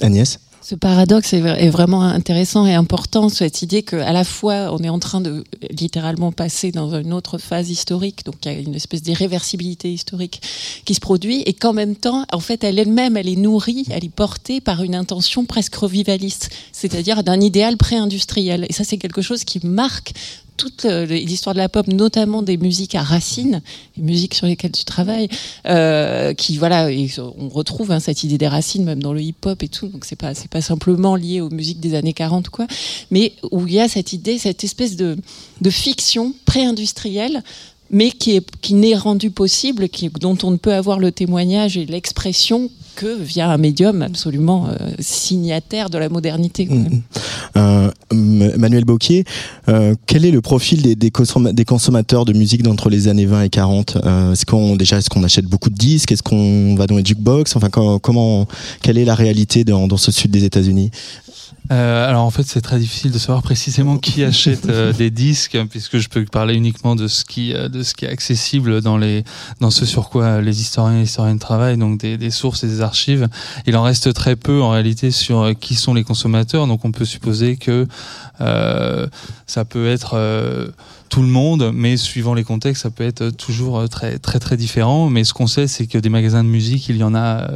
Agnès 0.02 0.40
Ce 0.62 0.76
paradoxe 0.76 1.34
est, 1.34 1.42
vra- 1.42 1.58
est 1.58 1.70
vraiment 1.70 2.02
intéressant 2.02 2.66
et 2.66 2.74
important, 2.74 3.30
cette 3.30 3.62
idée 3.62 3.84
qu'à 3.84 4.12
la 4.12 4.24
fois 4.24 4.74
on 4.74 4.80
est 4.80 4.90
en 4.90 5.00
train 5.00 5.22
de 5.22 5.44
littéralement 5.70 6.32
passer 6.32 6.72
dans 6.72 6.96
une 6.96 7.14
autre 7.14 7.38
phase 7.38 7.70
historique, 7.70 8.26
donc 8.26 8.36
il 8.44 8.52
y 8.52 8.56
a 8.56 8.58
une 8.60 8.76
espèce 8.76 9.04
d'irréversibilité 9.04 9.94
historique 9.94 10.42
qui 10.84 10.96
se 10.96 11.00
produit, 11.00 11.44
et 11.46 11.54
qu'en 11.54 11.74
même 11.74 11.96
temps, 11.96 12.26
en 12.32 12.40
fait, 12.40 12.64
elle 12.64 12.80
elle-même, 12.80 13.16
elle 13.16 13.30
est 13.30 13.36
nourrie, 13.36 13.86
elle 13.90 14.04
est 14.04 14.10
portée 14.10 14.60
par 14.60 14.84
une 14.84 14.96
intention 14.96 15.46
presque 15.46 15.76
revivaliste, 15.76 16.50
c'est-à-dire 16.72 17.24
d'un 17.24 17.40
idéal 17.40 17.78
pré-industriel. 17.78 18.66
Et 18.68 18.74
ça, 18.74 18.84
c'est 18.84 18.98
quelque 18.98 19.22
chose 19.22 19.44
qui 19.44 19.60
marque 19.66 20.14
toute 20.58 20.86
euh, 20.86 21.06
l'histoire 21.06 21.54
de 21.54 21.60
la 21.60 21.70
pop, 21.70 21.88
notamment 21.88 22.42
des 22.42 22.58
musiques 22.58 22.96
à 22.96 23.04
racines, 23.04 23.62
les 23.98 24.04
musiques 24.04 24.34
sur 24.34 24.48
lesquelles 24.48 24.72
tu 24.72 24.86
travailles, 24.86 25.30
euh, 25.68 26.34
qui 26.34 26.58
voilà, 26.58 26.90
on 27.38 27.50
retrouve 27.50 27.92
hein, 27.92 28.00
cette 28.00 28.24
idée 28.24 28.38
des 28.38 28.48
racines 28.48 28.84
même 28.84 29.02
dans 29.02 29.14
le 29.14 29.22
hip-hop 29.22 29.62
et 29.64 29.68
tout. 29.68 29.88
Donc 29.88 30.06
c'est 30.06 30.16
pas 30.16 30.34
c'est 30.34 30.50
pas 30.50 30.62
simplement 30.62 31.16
lié 31.16 31.42
aux 31.42 31.50
musiques 31.50 31.80
des 31.80 31.96
années 31.96 32.14
40 32.14 32.50
quoi, 32.50 32.68
mais 33.12 33.34
où 33.52 33.68
il 33.68 33.74
y 33.74 33.80
a 33.80 33.88
cette 33.88 34.14
idée, 34.14 34.38
cette 34.38 34.64
espèce 34.64 34.96
de 34.96 35.18
fiction 35.70 36.34
pré-industrielle 36.46 37.44
mais 37.92 38.12
qui 38.12 38.36
est 38.36 38.46
qui 38.62 38.74
n'est 38.74 38.96
rendue 38.96 39.32
possible, 39.32 39.90
qui, 39.90 40.10
dont 40.10 40.38
on 40.44 40.52
ne 40.52 40.58
peut 40.58 40.74
avoir 40.74 41.00
le 41.00 41.12
témoignage 41.12 41.78
et 41.78 41.86
l'expression 41.86 42.70
que 42.96 43.22
via 43.22 43.50
un 43.52 43.58
médium 43.58 44.02
absolument 44.02 44.68
euh, 44.70 44.90
signataire 45.00 45.90
de 45.90 45.98
la 45.98 46.10
modernité. 46.10 46.66
quoi. 46.68 46.78
Euh, 47.58 47.92
Manuel 48.12 48.86
Bocquier, 48.86 49.24
euh, 49.70 49.96
quel 50.08 50.26
est 50.26 50.32
le 50.32 50.42
profil 50.42 50.82
des, 50.82 50.96
des, 50.96 51.10
consom- 51.10 51.54
des 51.54 51.66
consommateurs 51.66 52.26
de 52.26 52.34
musique 52.34 52.64
d'entre 52.64 52.90
les 52.90 53.08
années 53.08 53.26
20 53.26 53.44
et 53.44 53.50
40 53.50 53.98
euh, 54.04 54.32
Est-ce 54.34 54.46
qu'on 54.46 54.76
déjà 54.76 54.98
est-ce 54.98 55.10
qu'on 55.10 55.24
achète 55.24 55.46
beaucoup 55.46 55.70
de 55.70 55.76
disques? 55.76 56.12
Est-ce 56.12 56.24
qu'on 56.24 56.76
va 56.76 56.88
dans 56.88 56.98
les 56.98 57.06
jukebox? 57.06 57.56
Enfin, 57.56 57.70
co- 57.70 58.00
comment 58.00 58.48
quelle 58.82 58.98
est 58.98 59.06
la 59.06 59.16
réalité 59.16 59.64
dans, 59.64 59.88
dans 59.88 59.98
ce 59.98 60.12
sud 60.12 60.32
des 60.32 60.44
États-Unis? 60.44 60.92
Euh, 61.72 62.08
alors 62.08 62.24
en 62.24 62.30
fait, 62.30 62.44
c'est 62.46 62.62
très 62.62 62.78
difficile 62.78 63.10
de 63.12 63.18
savoir 63.18 63.42
précisément 63.42 63.98
qui 63.98 64.24
achète 64.24 64.68
euh, 64.70 64.94
des 64.94 65.10
disques, 65.10 65.58
puisque 65.72 65.98
je 65.98 66.10
peux 66.10 66.24
parler 66.26 66.54
uniquement 66.54 66.96
de 66.96 67.08
ce 67.08 67.26
qui 67.26 67.54
euh, 67.56 67.70
de 67.70 67.82
ce 67.82 67.96
qui 67.96 68.06
est 68.06 68.10
accessible 68.10 68.82
dans 68.82 68.98
les 69.00 69.24
dans 69.62 69.72
ce 69.72 69.84
sur 69.88 70.10
quoi 70.10 70.42
les 70.42 70.62
historiens 70.62 70.98
et 70.98 71.00
les 71.00 71.06
historiennes 71.06 71.40
travaillent, 71.40 71.78
donc 71.78 72.00
des, 72.00 72.18
des 72.18 72.30
sources 72.30 72.64
et 72.64 72.68
des 72.68 72.82
archives. 72.86 73.28
Il 73.68 73.76
en 73.76 73.84
reste 73.84 74.14
très 74.14 74.36
peu 74.36 74.62
en 74.62 74.70
réalité 74.70 75.12
sur 75.12 75.42
euh, 75.42 75.54
qui 75.54 75.76
sont 75.76 75.94
les 75.94 76.04
consommateurs. 76.04 76.68
Donc 76.68 76.86
on 76.86 76.92
peut 76.92 77.06
supposer 77.06 77.58
que 77.58 77.88
euh, 78.42 79.08
ça 79.48 79.66
peut 79.66 79.88
être 79.88 80.14
euh, 80.14 80.68
tout 81.10 81.22
le 81.22 81.28
monde, 81.28 81.72
mais 81.74 81.98
suivant 81.98 82.34
les 82.34 82.44
contextes, 82.44 82.84
ça 82.84 82.90
peut 82.90 83.04
être 83.04 83.30
toujours 83.30 83.88
très 83.90 84.18
très 84.20 84.40
très 84.40 84.58
différent. 84.58 85.10
Mais 85.10 85.24
ce 85.24 85.34
qu'on 85.34 85.48
sait, 85.48 85.68
c'est 85.68 85.88
que 85.88 85.98
des 85.98 86.10
magasins 86.10 86.44
de 86.44 86.50
musique, 86.50 86.88
il 86.90 86.98
y 86.98 87.04
en 87.04 87.16
a 87.16 87.48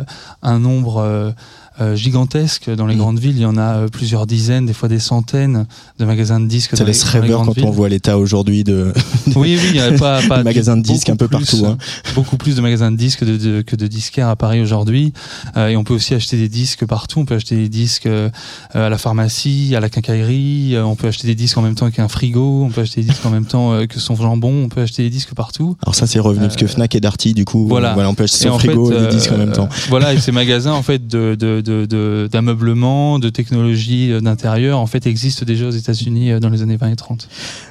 un 0.42 0.60
nombre 0.60 1.34
euh, 1.82 1.94
euh, 1.94 1.96
gigantesque 1.96 2.70
dans 2.70 2.86
les 2.88 2.96
Mm. 2.96 3.00
grandes 3.00 3.20
villes. 3.20 3.36
Il 3.38 3.42
y 3.42 3.46
en 3.46 3.58
a 3.58 3.78
euh, 3.78 3.88
plusieurs 3.88 4.26
dizaines, 4.28 4.66
des 4.66 4.74
fois 4.74 4.90
des 4.90 5.00
centaines 5.00 5.66
de 6.00 6.06
magasins 6.06 6.40
de 6.40 6.48
disques. 6.48 6.72
Ça 6.72 6.78
dans 6.84 6.86
laisse 6.86 7.06
les 7.14 7.20
rêveur 7.20 7.44
quand 7.46 7.54
villes. 7.56 7.66
on 7.66 7.72
voit 7.72 7.90
l'état 7.90 8.18
aujourd'hui 8.18 8.64
de, 8.64 8.94
Oui, 9.36 9.58
oui, 9.62 9.72
il 9.76 9.80
a 9.80 9.92
pas, 9.94 10.22
pas 10.28 10.40
de 10.40 10.44
magasins 10.44 10.78
de 10.78 10.82
disques 10.84 11.10
un 11.10 11.16
peu 11.16 11.28
plus, 11.28 11.38
partout. 11.46 11.66
hein. 11.66 11.78
Beaucoup 12.16 12.38
plus 12.38 12.56
de 12.56 12.62
magasins 12.62 12.92
de 12.92 12.98
disques 12.98 13.24
de, 13.24 13.38
de- 13.38 13.62
que 13.62 13.76
de 13.76 13.88
disquaires 13.88 14.28
à 14.30 14.36
Paris 14.36 14.62
aujourd'hui. 14.62 15.14
Euh, 15.58 15.70
et 15.70 15.78
on 15.78 15.84
peut 15.84 15.94
aussi 15.94 16.14
acheter 16.14 16.38
des 16.38 16.50
disques 16.50 16.86
partout. 16.86 17.20
On 17.22 17.26
peut 17.26 17.36
acheter 17.36 17.56
des 17.56 17.70
disques 17.70 18.06
euh, 18.08 18.30
à 18.74 18.90
la 18.90 18.98
pharmacie, 18.98 19.74
à 19.76 19.80
la 19.80 19.90
quincaillerie. 19.90 20.76
Euh, 20.76 20.84
on 20.86 20.96
peut 20.96 21.08
acheter 21.08 21.28
des 21.28 21.36
disques 21.36 21.58
en 21.58 21.62
même 21.62 21.76
temps 21.76 21.90
qu'un 21.92 22.08
frigo. 22.08 22.64
On 22.66 22.70
peut 22.70 22.82
acheter 22.82 23.02
des 23.02 23.10
disques 23.10 23.26
en 23.26 23.30
même 23.32 23.46
temps 23.46 23.74
euh, 23.74 23.86
que 23.86 24.00
son 24.00 24.16
jambon. 24.16 24.64
On 24.66 24.70
peut 24.70 24.82
acheter 24.82 25.04
des 25.04 25.10
disques 25.10 25.34
partout. 25.34 25.78
Alors 25.84 25.96
ça 25.96 26.08
c'est 26.08 26.20
revenu 26.20 26.46
parce 26.48 26.56
que 26.58 26.68
Fnac 26.68 26.94
et 26.96 27.00
Darty 27.00 27.34
du 27.34 27.46
coup 27.46 27.68
Voilà. 27.68 27.96
on 27.98 28.14
peut 28.16 28.24
acheter 28.24 28.46
Et 28.46 28.50
son 28.50 28.60
frigo 28.60 28.90
fait, 28.92 28.98
et 28.98 29.02
des 29.02 29.08
disques 29.08 29.32
en 29.32 29.38
même 29.38 29.50
euh, 29.50 29.54
temps. 29.54 29.70
Voilà, 29.90 30.14
et 30.14 30.20
ces 30.20 30.32
magasins 30.32 30.74
en 30.74 30.84
fait 30.84 31.08
de 31.08 31.36
de 31.36 31.62
de 31.70 31.86
de- 31.86 32.28
d'ameublement, 32.32 33.20
de, 33.20 33.30
technologie 33.30 34.12
euh, 34.12 34.22
d'intérieur 34.22 34.80
en 34.80 34.88
fait 34.88 35.06
existent 35.08 35.46
déjà 35.46 35.68
aux 35.68 35.72
États-Unis 35.72 36.32
euh, 36.32 36.40
dans 36.40 36.50
les 36.50 36.62
années 36.62 36.78
20 36.78 36.90
et 36.92 36.96
30. 36.96 37.28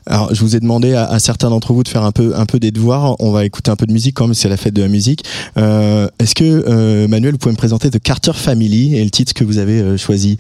Alors, 0.07 0.35
je 0.35 0.41
vous 0.41 0.55
ai 0.57 0.61
demandé 0.61 0.95
à, 0.95 1.05
à 1.05 1.19
certains 1.19 1.51
d'entre 1.51 1.73
vous 1.73 1.83
de 1.83 1.89
faire 1.89 2.05
un 2.05 2.13
peu, 2.13 2.33
un 2.37 2.47
peu 2.47 2.59
des 2.59 2.71
devoirs. 2.71 3.17
On 3.21 3.31
va 3.33 3.45
écouter 3.45 3.71
un 3.71 3.77
peu 3.77 3.87
de 3.87 3.93
musique 3.93 4.15
quand 4.17 4.27
même, 4.27 4.35
c'est 4.35 4.49
la 4.49 4.57
fête 4.57 4.75
de 4.75 4.83
la 4.83 4.89
musique. 4.89 5.25
Euh, 5.57 6.09
Est-ce 6.19 6.35
que, 6.35 6.45
euh, 6.69 7.09
Manuel, 7.09 7.33
vous 7.33 7.39
pouvez 7.39 7.53
me 7.53 7.59
présenter 7.59 7.91
The 7.91 7.99
Carter 8.01 8.33
Family 8.35 8.95
et 8.97 9.05
le 9.05 9.11
titre 9.11 9.35
que 9.35 9.45
vous 9.45 9.59
avez 9.59 9.81
euh, 9.81 9.97
choisi? 9.97 10.39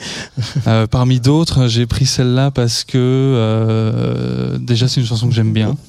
Parmi 0.90 1.20
d'autres, 1.20 1.66
j'ai 1.68 1.86
pris 1.86 2.06
celle-là 2.06 2.50
parce 2.50 2.84
que 2.84 4.56
déjà 4.60 4.86
c'est 4.88 5.00
une 5.00 5.06
chanson 5.06 5.28
que 5.28 5.34
j'aime 5.34 5.52
bien. 5.52 5.76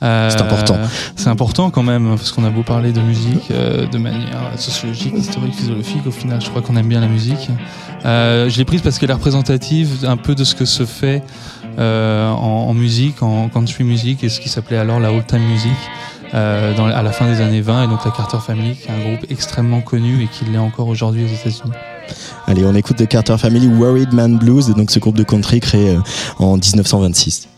C'est 0.00 0.40
important. 0.40 0.76
C'est 1.16 1.28
important 1.28 1.70
quand 1.70 1.82
même 1.82 2.08
parce 2.16 2.32
qu'on 2.32 2.44
a 2.44 2.50
beau 2.50 2.62
parler 2.62 2.92
de 2.92 3.00
musique 3.00 3.50
de 3.50 3.98
manière 3.98 4.50
sociologique, 4.56 5.14
historique, 5.16 5.54
philosophique. 5.54 6.06
Au 6.06 6.10
final, 6.10 6.40
je 6.40 6.48
crois 6.50 6.62
qu'on 6.62 6.76
aime 6.76 6.88
bien 6.88 6.95
la 7.00 7.06
musique. 7.08 7.48
Euh, 8.04 8.48
je 8.48 8.58
l'ai 8.58 8.64
prise 8.64 8.82
parce 8.82 8.98
qu'elle 8.98 9.10
est 9.10 9.14
représentative 9.14 10.04
un 10.06 10.16
peu 10.16 10.34
de 10.34 10.44
ce 10.44 10.54
que 10.54 10.64
se 10.64 10.84
fait 10.84 11.22
euh, 11.78 12.28
en, 12.30 12.68
en 12.68 12.74
musique, 12.74 13.22
en 13.22 13.48
country 13.48 13.84
music 13.84 14.22
et 14.24 14.28
ce 14.28 14.40
qui 14.40 14.48
s'appelait 14.48 14.78
alors 14.78 15.00
la 15.00 15.12
old 15.12 15.26
time 15.26 15.42
music. 15.42 15.72
euh, 16.34 16.74
dans, 16.74 16.86
à 16.86 17.02
la 17.02 17.12
fin 17.12 17.26
des 17.26 17.40
années 17.40 17.60
20 17.60 17.84
et 17.84 17.86
donc 17.86 18.04
la 18.04 18.10
Carter 18.10 18.38
Family 18.44 18.74
qui 18.74 18.88
est 18.88 18.90
un 18.90 18.98
groupe 18.98 19.30
extrêmement 19.30 19.80
connu 19.80 20.22
et 20.24 20.26
qui 20.26 20.44
l'est 20.44 20.58
encore 20.58 20.88
aujourd'hui 20.88 21.24
aux 21.24 21.28
États-Unis. 21.28 21.72
Allez, 22.46 22.64
on 22.64 22.74
écoute 22.74 22.96
The 22.96 23.06
Carter 23.06 23.38
Family 23.38 23.68
Worried 23.68 24.12
Man 24.12 24.36
Blues, 24.38 24.72
donc 24.74 24.90
ce 24.90 24.98
groupe 24.98 25.16
de 25.16 25.24
country 25.24 25.60
créé 25.60 25.96
en 26.38 26.56
1926. 26.56 27.48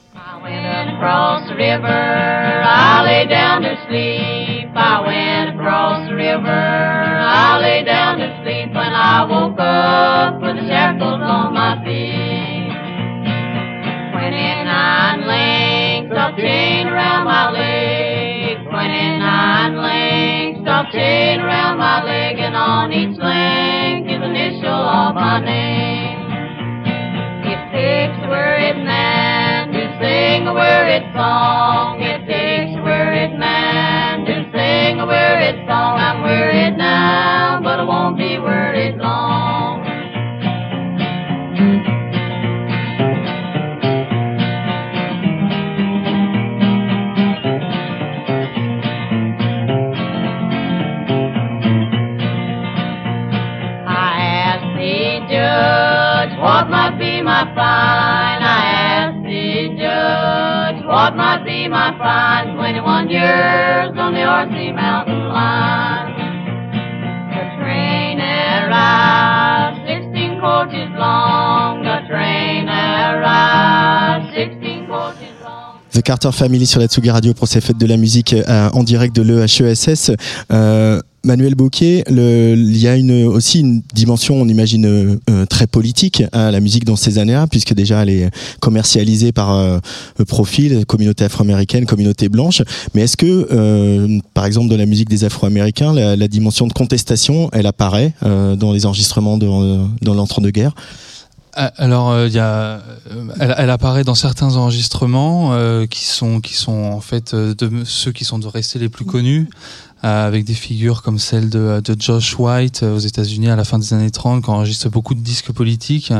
across 0.98 1.48
the 1.48 1.55
river. 1.55 1.87
I 1.87 3.03
lay 3.05 3.27
down 3.29 3.62
to 3.62 3.74
sleep. 3.87 4.68
I 4.74 5.01
went 5.07 5.55
across 5.61 6.09
the 6.09 6.14
river. 6.14 6.78
Up 10.29 10.43
with 10.43 10.57
the 10.57 10.67
shackles 10.69 11.23
on 11.25 11.55
my 11.55 11.81
feet. 11.85 12.69
Twenty-nine 14.12 15.21
links 15.25 16.12
of 16.12 16.37
chain 16.37 16.87
around 16.87 17.25
my 17.25 17.51
legs. 17.51 18.61
Twenty-nine 18.69 19.59
pearl 20.79 20.93
chain 20.93 21.41
around 21.41 21.79
my 21.79 22.05
leg, 22.05 22.38
and 22.38 22.55
on 22.55 22.93
each 22.93 23.19
link 23.19 24.07
is 24.07 24.23
initial 24.23 24.71
of 24.71 25.14
my 25.14 25.41
name. 25.45 26.19
It 27.45 27.61
takes 27.73 28.19
a 28.25 28.29
worried 28.29 28.85
man 28.85 29.73
to 29.73 29.83
sing 30.01 30.47
a 30.47 30.55
worried 30.55 31.07
song. 31.14 32.01
It 32.01 32.27
takes 32.27 32.79
a 32.79 32.83
worried 32.83 33.38
man 33.38 34.25
to 34.27 34.35
sing 34.53 35.01
a 35.01 35.07
worried 35.07 35.67
song. 35.67 35.99
I'm 35.99 36.23
worried 36.23 36.77
now, 36.77 37.47
what 61.09 61.16
might 61.16 61.42
be 61.42 61.66
my 61.68 61.97
fine. 61.97 62.55
21 62.55 63.09
years 63.09 63.97
on 63.97 64.12
the 64.12 64.21
RC 64.21 64.75
mountain 64.75 65.29
line. 65.29 66.12
The 67.33 67.57
train 67.57 68.21
arrived 68.21 69.88
16 69.88 70.38
coaches 70.38 70.90
long. 70.99 71.47
Carter 76.02 76.30
Family 76.32 76.66
sur 76.66 76.80
la 76.80 76.87
Tsugi 76.87 77.11
Radio 77.11 77.34
pour 77.34 77.48
ces 77.48 77.61
fêtes 77.61 77.78
de 77.78 77.87
la 77.87 77.96
musique 77.96 78.32
euh, 78.32 78.70
en 78.72 78.82
direct 78.82 79.14
de 79.16 79.22
l'EHESS. 79.22 80.12
Euh, 80.52 81.00
Manuel 81.24 81.54
Bocquet, 81.56 82.04
le- 82.08 82.54
il 82.56 82.76
y 82.78 82.87
a 82.88 82.96
aussi 83.28 83.61
une 83.61 83.82
dimension, 83.92 84.40
on 84.40 84.48
imagine, 84.48 84.87
euh, 85.28 85.46
très 85.46 85.66
politique 85.66 86.22
à 86.32 86.50
la 86.50 86.61
musique 86.61 86.84
dans 86.84 86.94
ces 86.96 87.18
années-là, 87.18 87.46
puisque 87.48 87.74
déjà 87.74 88.02
elle 88.02 88.11
est 88.11 88.30
commercialisée 88.61 89.32
par 89.32 89.80
profil, 90.28 90.87
communauté 90.87 91.24
afro-américaine, 91.24 91.87
communauté 91.87 92.28
blanche. 92.28 92.62
Mais 92.94 93.02
est-ce 93.02 93.16
que, 93.16 94.20
par 94.32 94.46
exemple, 94.46 94.68
dans 94.68 94.76
la 94.76 94.87
musique 94.87 95.08
des 95.08 95.24
Afro-Américains, 95.24 95.92
la, 95.92 96.28
dimension 96.28 96.66
de 96.68 96.72
contestation, 96.72 97.50
elle 97.52 97.66
apparaît 97.66 98.14
dans 98.22 98.72
les 98.72 98.87
enregistrements 98.87 99.38
de- 99.38 99.78
dans 100.02 100.14
l'entre-deux-guerres? 100.14 100.74
Alors, 101.59 102.11
euh, 102.11 102.29
il 102.29 102.38
euh, 102.38 102.79
elle, 103.40 103.53
elle 103.59 103.71
apparaît 103.71 104.05
dans 104.05 104.14
certains 104.14 104.55
enregistrements 104.55 105.55
euh, 105.55 105.87
qui 105.87 106.05
sont 106.05 106.40
qui 106.40 106.55
sont 106.55 106.85
en 106.85 107.01
fait 107.01 107.35
euh, 107.35 107.53
de 107.53 107.83
ceux 107.85 108.12
qui 108.12 108.25
sont 108.25 108.38
de 108.38 108.47
restés 108.47 108.79
les 108.79 108.88
plus 108.88 109.05
connus, 109.05 109.51
avec 110.01 110.44
des 110.44 110.55
figures 110.55 111.03
comme 111.03 111.18
celle 111.18 111.51
de, 111.51 111.81
de 111.85 112.01
Josh 112.01 112.38
White 112.38 112.85
aux 112.85 113.01
États-Unis 113.01 113.51
à 113.51 113.57
la 113.57 113.64
fin 113.64 113.81
des 113.81 113.92
années 113.92 114.12
30, 114.12 114.44
qui 114.44 114.51
enregistre 114.51 114.88
beaucoup 114.88 115.16
de 115.16 115.21
disques 115.21 115.51
politiques, 115.51 116.12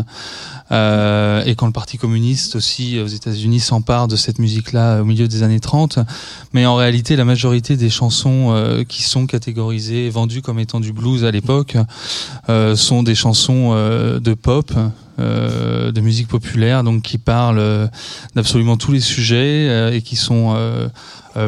et 0.72 1.55
quand 1.57 1.66
le 1.66 1.72
Parti 1.72 1.98
communiste 1.98 2.57
aussi 2.57 2.98
aux 2.98 3.07
États-Unis 3.07 3.61
s'empare 3.61 4.09
de 4.09 4.16
cette 4.16 4.40
musique-là 4.40 5.03
au 5.03 5.05
milieu 5.05 5.29
des 5.29 5.44
années 5.44 5.61
30. 5.61 6.01
Mais 6.53 6.66
en 6.66 6.74
réalité, 6.74 7.14
la 7.14 7.24
majorité 7.24 7.77
des 7.77 7.90
chansons 7.90 8.85
qui 8.88 9.05
sont 9.05 9.27
catégorisées 9.27 10.11
vendues 10.11 10.42
comme 10.42 10.59
étant 10.59 10.81
du 10.81 10.92
blues 10.92 11.24
à 11.24 11.31
l'époque 11.31 11.77
sont 12.74 13.05
des 13.05 13.14
chansons 13.14 13.74
de 13.74 14.35
pop 14.35 14.72
euh, 15.20 15.90
de 15.90 16.00
musique 16.00 16.28
populaire, 16.28 16.85
donc 16.85 17.02
qui 17.02 17.18
parlent 17.18 17.59
euh, 17.59 17.88
d'absolument 18.37 18.76
tous 18.76 18.92
les 18.92 19.00
sujets 19.00 19.66
euh, 19.68 19.92
et 19.92 20.00
qui 20.00 20.14
sont 20.16 20.57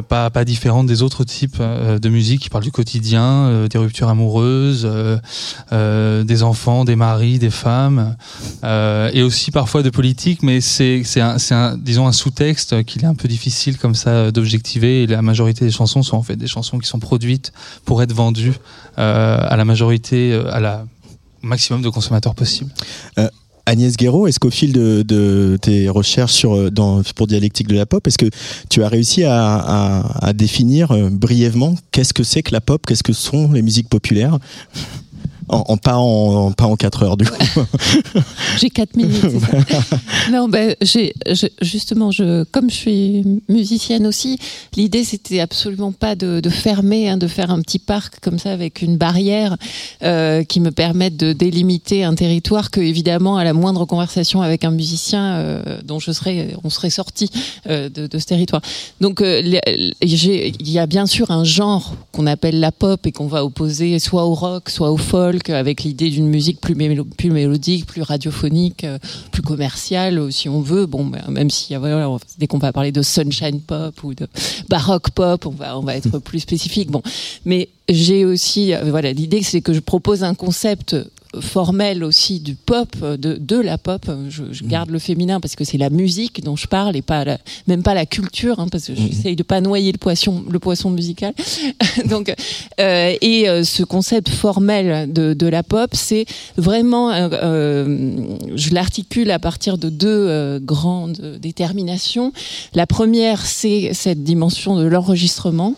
pas 0.09 0.31
pas 0.31 0.45
différentes 0.45 0.87
des 0.87 1.03
autres 1.03 1.25
types 1.25 1.61
de 1.61 2.09
musique, 2.09 2.43
qui 2.43 2.49
parlent 2.49 2.63
du 2.63 2.71
quotidien, 2.71 3.67
des 3.69 3.79
ruptures 3.79 4.09
amoureuses, 4.09 4.89
des 5.73 6.43
enfants, 6.45 6.85
des 6.85 6.95
maris, 6.95 7.41
des 7.41 7.51
femmes, 7.51 8.15
et 8.63 9.23
aussi 9.23 9.51
parfois 9.51 9.83
de 9.83 9.91
politique. 9.91 10.45
Mais 10.45 10.61
c'est 10.61 11.03
un, 11.21 12.13
sous-texte 12.13 12.85
qu'il 12.85 13.03
est 13.03 13.09
un 13.09 13.17
peu 13.17 13.27
difficile 13.27 13.79
comme 13.79 13.97
ça 13.97 14.31
d'objectiver. 14.31 15.09
La 15.09 15.23
majorité 15.23 15.65
des 15.65 15.73
chansons 15.73 16.05
sont 16.05 16.17
en 16.17 16.23
fait 16.23 16.37
des 16.37 16.47
chansons 16.47 16.79
qui 16.79 16.89
sont 16.89 17.01
produites 17.01 17.53
pour 17.85 18.01
être 18.01 18.13
vendues 18.13 18.55
à 18.97 19.57
la 19.57 19.65
majorité, 19.65 20.41
à 20.53 20.61
la 20.61 20.85
maximum 21.43 21.83
de 21.83 21.89
consommateurs 21.89 22.37
possible. 22.37 22.71
Agnès 23.71 23.97
Guéraud, 23.97 24.27
est-ce 24.27 24.41
qu'au 24.41 24.51
fil 24.51 24.73
de, 24.73 25.57
tes 25.63 25.89
recherches 25.89 26.33
sur, 26.33 26.57
euh, 26.57 26.71
pour 27.15 27.29
Dialectique 27.29 27.69
de 27.69 27.77
la 27.77 27.87
pop, 27.87 28.05
est-ce 28.05 28.19
que 28.19 28.29
tu 28.69 28.83
as 28.83 28.89
réussi 28.89 29.23
à 29.23 30.33
définir 30.35 30.91
euh, 30.91 31.09
brièvement 31.09 31.77
qu'est-ce 31.93 32.13
que 32.13 32.25
c'est 32.25 32.43
que 32.43 32.53
la 32.53 32.61
pop, 32.61 32.85
qu'est-ce 32.85 33.05
que 33.05 33.13
sont 33.13 33.53
les 33.53 33.63
musiques 33.63 33.89
populaires? 33.89 34.41
En, 35.51 35.65
en- 35.69 35.77
pas, 35.77 35.97
en, 35.97 36.53
pas 36.53 36.65
en 36.67 36.77
4 36.77 37.03
heures 37.03 37.17
du 37.17 37.25
coup. 37.27 37.37
J'ai 38.59 38.71
4 38.71 38.97
minutes. 38.97 39.21
ça 39.41 39.99
non, 40.33 40.49
ben, 40.49 40.75
j'ai, 40.83 41.13
justement, 41.61 42.11
je, 42.11 42.45
comme 42.45 42.71
je 42.71 42.75
suis 42.75 43.25
musicienne 43.49 44.07
aussi, 44.07 44.39
l'idée 44.77 45.05
c'était 45.05 45.41
absolument 45.41 45.93
pas 45.93 46.15
de, 46.15 46.41
de 46.41 46.51
fermer, 46.51 47.09
hein, 47.09 47.17
de 47.17 47.27
faire 47.27 47.51
un 47.51 47.61
petit 47.61 47.79
parc 47.79 48.21
comme 48.21 48.39
ça 48.39 48.53
avec 48.53 48.83
une 48.83 48.97
barrière 48.97 49.57
euh, 50.03 50.45
qui 50.45 50.61
me 50.61 50.71
permette 50.71 51.17
de 51.17 51.33
délimiter 51.33 52.05
un 52.05 52.15
territoire 52.15 52.71
que 52.71 52.81
évidemment 52.81 53.37
à 53.37 53.45
la 53.45 53.53
moindre 53.53 53.85
conversation 53.85 54.43
avec 54.43 54.65
un 54.65 54.71
musicien 54.71 55.35
euh, 55.37 55.63
dont 55.85 55.99
je 55.99 56.13
serais, 56.13 56.55
on 56.65 56.71
serait 56.71 56.91
sorti 56.91 57.31
euh, 57.69 57.89
de, 57.89 58.07
de 58.07 58.19
ce 58.19 58.27
territoire. 58.27 58.63
Donc 59.01 59.21
il 59.23 59.61
y 60.61 60.79
a 60.79 60.87
bien 60.87 61.07
sûr 61.07 61.31
un 61.31 61.45
genre 61.45 61.95
qu'on 62.13 62.27
appelle 62.27 62.61
la 62.61 62.73
pop 62.73 63.07
et 63.07 63.13
qu'on 63.13 63.27
va 63.27 63.45
opposer 63.45 63.99
soit 63.99 64.25
au 64.25 64.35
rock, 64.35 64.71
soit 64.71 64.91
au 64.91 64.97
folk, 64.97 65.40
avec 65.49 65.83
l'idée 65.85 66.11
d'une 66.11 66.29
musique 66.29 66.61
plus, 66.61 66.75
mélo- 66.75 67.05
plus 67.17 67.31
mélodique, 67.31 67.87
plus 67.87 68.03
radiophonique, 68.03 68.85
euh, 68.85 68.99
plus 69.33 69.43
commerciale 69.43 70.19
euh, 70.19 70.31
si 70.31 70.49
on 70.49 70.61
veut. 70.61 70.87
Bon, 70.87 71.07
ben, 71.07 71.23
même 71.29 71.49
si 71.49 71.75
voilà, 71.77 72.09
dès 72.39 72.47
qu'on 72.47 72.59
va 72.59 72.73
parler 72.73 72.93
de 72.93 73.01
sunshine 73.03 73.61
pop 73.61 74.03
ou 74.05 74.15
de 74.15 74.27
baroque 74.69 75.11
pop, 75.11 75.47
on 75.47 75.51
va 75.51 75.79
on 75.79 75.83
va 75.83 75.97
être 75.97 76.19
plus 76.25 76.41
spécifique. 76.41 76.91
Bon, 76.91 77.03
mais 77.45 77.69
j'ai 77.89 78.25
aussi 78.25 78.75
euh, 78.75 78.83
voilà 78.91 79.13
l'idée 79.13 79.43
c'est 79.43 79.61
que 79.63 79.73
je 79.73 79.81
propose 79.81 80.23
un 80.25 80.35
concept 80.35 80.97
formel 81.39 82.03
aussi 82.03 82.41
du 82.41 82.55
pop, 82.57 82.89
euh, 83.03 83.17
de, 83.17 83.35
de 83.37 83.57
la 83.57 83.79
pop. 83.79 84.11
Je, 84.29 84.45
je 84.51 84.65
garde 84.65 84.91
le 84.91 84.99
féminin 84.99 85.39
parce 85.39 85.55
que 85.55 85.63
c'est 85.65 85.79
la 85.79 85.91
musique 85.91 86.43
dont 86.43 86.57
je 86.57 86.67
parle 86.67 86.97
et 86.97 87.03
pas 87.03 87.25
la- 87.25 87.39
même 87.69 87.83
pas 87.85 87.95
la 87.95 88.05
culture, 88.07 88.59
hein, 88.59 88.67
parce 88.71 88.87
que 88.87 88.95
j'essaye 88.97 89.37
de 89.37 89.43
pas 89.45 89.61
noyer 89.61 89.93
le 89.93 89.99
poisson, 89.99 90.45
le 90.51 90.59
poisson 90.59 90.91
musical. 90.91 91.33
Donc, 92.07 92.35
euh, 92.81 93.15
et 93.21 93.49
euh, 93.49 93.63
ce 93.63 93.85
concept 93.85 94.29
formel 94.29 95.13
de, 95.13 95.33
de 95.35 95.47
la 95.47 95.63
pop, 95.63 95.91
c'est 95.95 96.25
vraiment, 96.57 97.11
euh, 97.13 97.29
euh, 97.33 98.37
je 98.57 98.71
l'articule 98.75 99.31
à 99.31 99.39
partir 99.39 99.79
de 99.79 99.89
deux 99.89 100.09
euh, 100.09 100.59
grandes 100.61 101.39
déterminations. 101.41 102.33
La 102.75 102.87
première, 102.87 103.47
c'est 103.47 103.91
cette 103.95 104.25
dimension 104.25 104.77
de 104.77 104.85
l'enregistrement. 104.85 105.75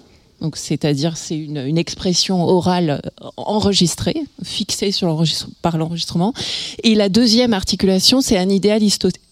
C'est-à-dire, 0.54 1.16
c'est 1.16 1.36
une, 1.36 1.78
expression 1.78 2.44
orale 2.44 3.00
euh, 3.22 3.28
enregistrée, 3.36 4.16
fixée 4.42 4.90
par 5.62 5.78
l'enregistrement. 5.78 6.34
Et 6.82 6.94
la 6.94 7.08
deuxième 7.08 7.52
articulation, 7.52 8.20
c'est 8.20 8.38
un 8.38 8.48
idéal 8.48 8.82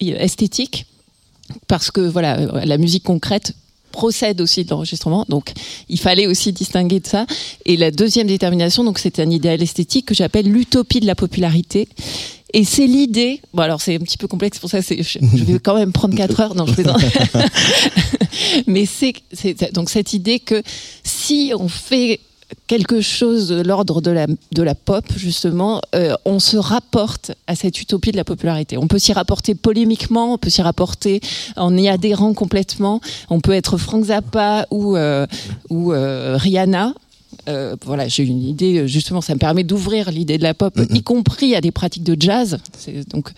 esthétique, 0.01 0.87
parce 1.67 1.91
que 1.91 2.01
voilà, 2.01 2.39
euh, 2.39 2.65
la 2.65 2.79
musique 2.79 3.05
concrète 3.05 3.55
procède 3.91 4.41
aussi 4.41 4.65
de 4.65 4.71
l'enregistrement, 4.71 5.25
donc 5.29 5.53
il 5.89 5.99
fallait 5.99 6.27
aussi 6.27 6.53
distinguer 6.53 7.01
de 7.01 7.07
ça. 7.07 7.27
Et 7.67 7.77
la 7.77 7.91
deuxième 7.91 8.29
détermination, 8.29 8.85
donc 8.85 8.99
c'est 8.99 9.19
un 9.19 9.29
idéal 9.31 9.61
esthétique 9.63 10.07
que 10.07 10.15
j'appelle 10.15 10.47
l'utopie 10.51 11.01
de 11.01 11.07
la 11.07 11.15
popularité. 11.15 11.89
Et 12.53 12.65
c'est 12.65 12.87
l'idée. 12.87 13.41
Bon, 13.55 13.63
alors 13.63 13.81
c'est 13.81 13.95
un 13.95 13.99
petit 14.01 14.17
peu 14.19 14.27
complexe 14.27 14.59
pour 14.59 14.69
ça. 14.71 14.81
Je, 14.81 14.95
je 15.03 15.45
vais 15.45 15.59
quand 15.59 15.75
même 15.77 15.93
prendre 15.93 16.17
4 16.17 16.41
heures. 16.41 16.55
Non, 16.55 16.67
je 16.67 16.75
plaisante. 16.75 17.01
Mais 18.67 18.87
c'est- 18.87 19.15
donc 19.73 19.91
cette 19.91 20.13
idée 20.13 20.39
que 20.41 20.63
si 21.05 21.53
on 21.59 21.69
fait 21.69 22.21
quelque 22.67 23.01
chose 23.01 23.49
de 23.49 23.63
l'ordre 23.63 24.01
de 24.01 24.11
la, 24.11 24.27
de 24.27 24.63
la 24.63 24.75
pop, 24.75 25.05
justement, 25.17 25.81
euh, 25.95 26.15
on 26.25 26.41
se 26.41 26.57
rapporte 26.57 27.31
à 27.47 27.55
cette 27.55 27.81
utopie 27.81 28.11
de 28.11 28.17
la 28.17 28.25
popularité. 28.25 28.77
On 28.77 28.89
peut 28.89 28.99
s'y 28.99 29.13
rapporter 29.13 29.55
polémiquement, 29.55 30.35
on 30.35 30.39
peut 30.39 30.51
s'y 30.51 30.61
rapporter 30.63 31.21
en 31.57 31.77
y 31.77 31.89
adhérant 31.89 32.35
complètement. 32.35 33.01
On 33.29 33.41
peut 33.41 33.53
être 33.53 33.77
Frank 33.79 34.05
Zappa 34.07 34.67
ou, 34.73 34.97
euh, 34.97 35.27
ou 35.69 35.93
euh, 35.93 36.37
Rihanna. 36.37 36.95
Euh, 37.49 37.77
voilà, 37.85 38.07
j'ai 38.09 38.25
une 38.25 38.43
idée, 38.43 38.87
justement, 38.87 39.21
ça 39.21 39.35
me 39.35 39.39
permet 39.39 39.65
d'ouvrir 39.65 40.11
l'idée 40.11 40.39
de 40.39 40.43
la 40.43 40.55
pop, 40.55 40.79
y 40.93 41.03
compris 41.03 41.55
à 41.55 41.61
des 41.61 41.71
pratiques 41.71 42.05
de 42.05 42.17
jazz. 42.21 42.59
Donc, 43.11 43.31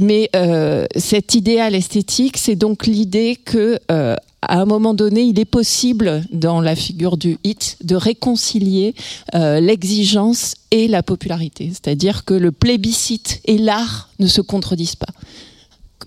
mais 0.00 0.30
euh, 0.34 0.86
cet 0.96 1.34
idéal 1.34 1.74
esthétique, 1.74 2.36
c'est 2.38 2.56
donc 2.56 2.86
l'idée 2.86 3.36
que 3.36 3.78
euh, 3.90 4.16
à 4.40 4.58
un 4.60 4.64
moment 4.64 4.94
donné, 4.94 5.22
il 5.22 5.38
est 5.38 5.44
possible, 5.44 6.24
dans 6.32 6.60
la 6.60 6.74
figure 6.74 7.16
du 7.16 7.38
hit, 7.44 7.76
de 7.84 7.94
réconcilier 7.94 8.94
euh, 9.34 9.60
l'exigence 9.60 10.54
et 10.70 10.88
la 10.88 11.02
popularité. 11.02 11.68
C'est-à-dire 11.70 12.24
que 12.24 12.34
le 12.34 12.50
plébiscite 12.50 13.40
et 13.44 13.58
l'art 13.58 14.08
ne 14.18 14.26
se 14.26 14.40
contredisent 14.40 14.96
pas. 14.96 15.12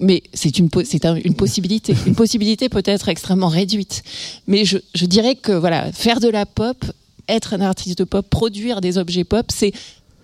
Mais 0.02 0.24
c'est 0.34 0.60
une, 0.60 0.70
po- 0.70 0.84
c'est 0.84 1.06
un- 1.06 1.16
une 1.16 1.36
possibilité. 1.36 1.96
Une 2.06 2.16
possibilité 2.16 2.68
peut-être 2.68 3.08
extrêmement 3.08 3.48
réduite. 3.48 4.04
Mais 4.48 4.66
je, 4.66 4.80
je 4.94 5.06
dirais 5.06 5.36
que 5.36 5.54
voilà, 5.54 5.90
faire 5.94 6.20
de 6.20 6.28
la 6.28 6.46
pop, 6.46 6.84
être 7.28 7.54
un 7.54 7.62
artiste 7.62 8.00
de 8.00 8.04
pop, 8.04 8.28
produire 8.30 8.82
des 8.82 8.98
objets 8.98 9.24
pop, 9.24 9.48
c'est 9.50 9.74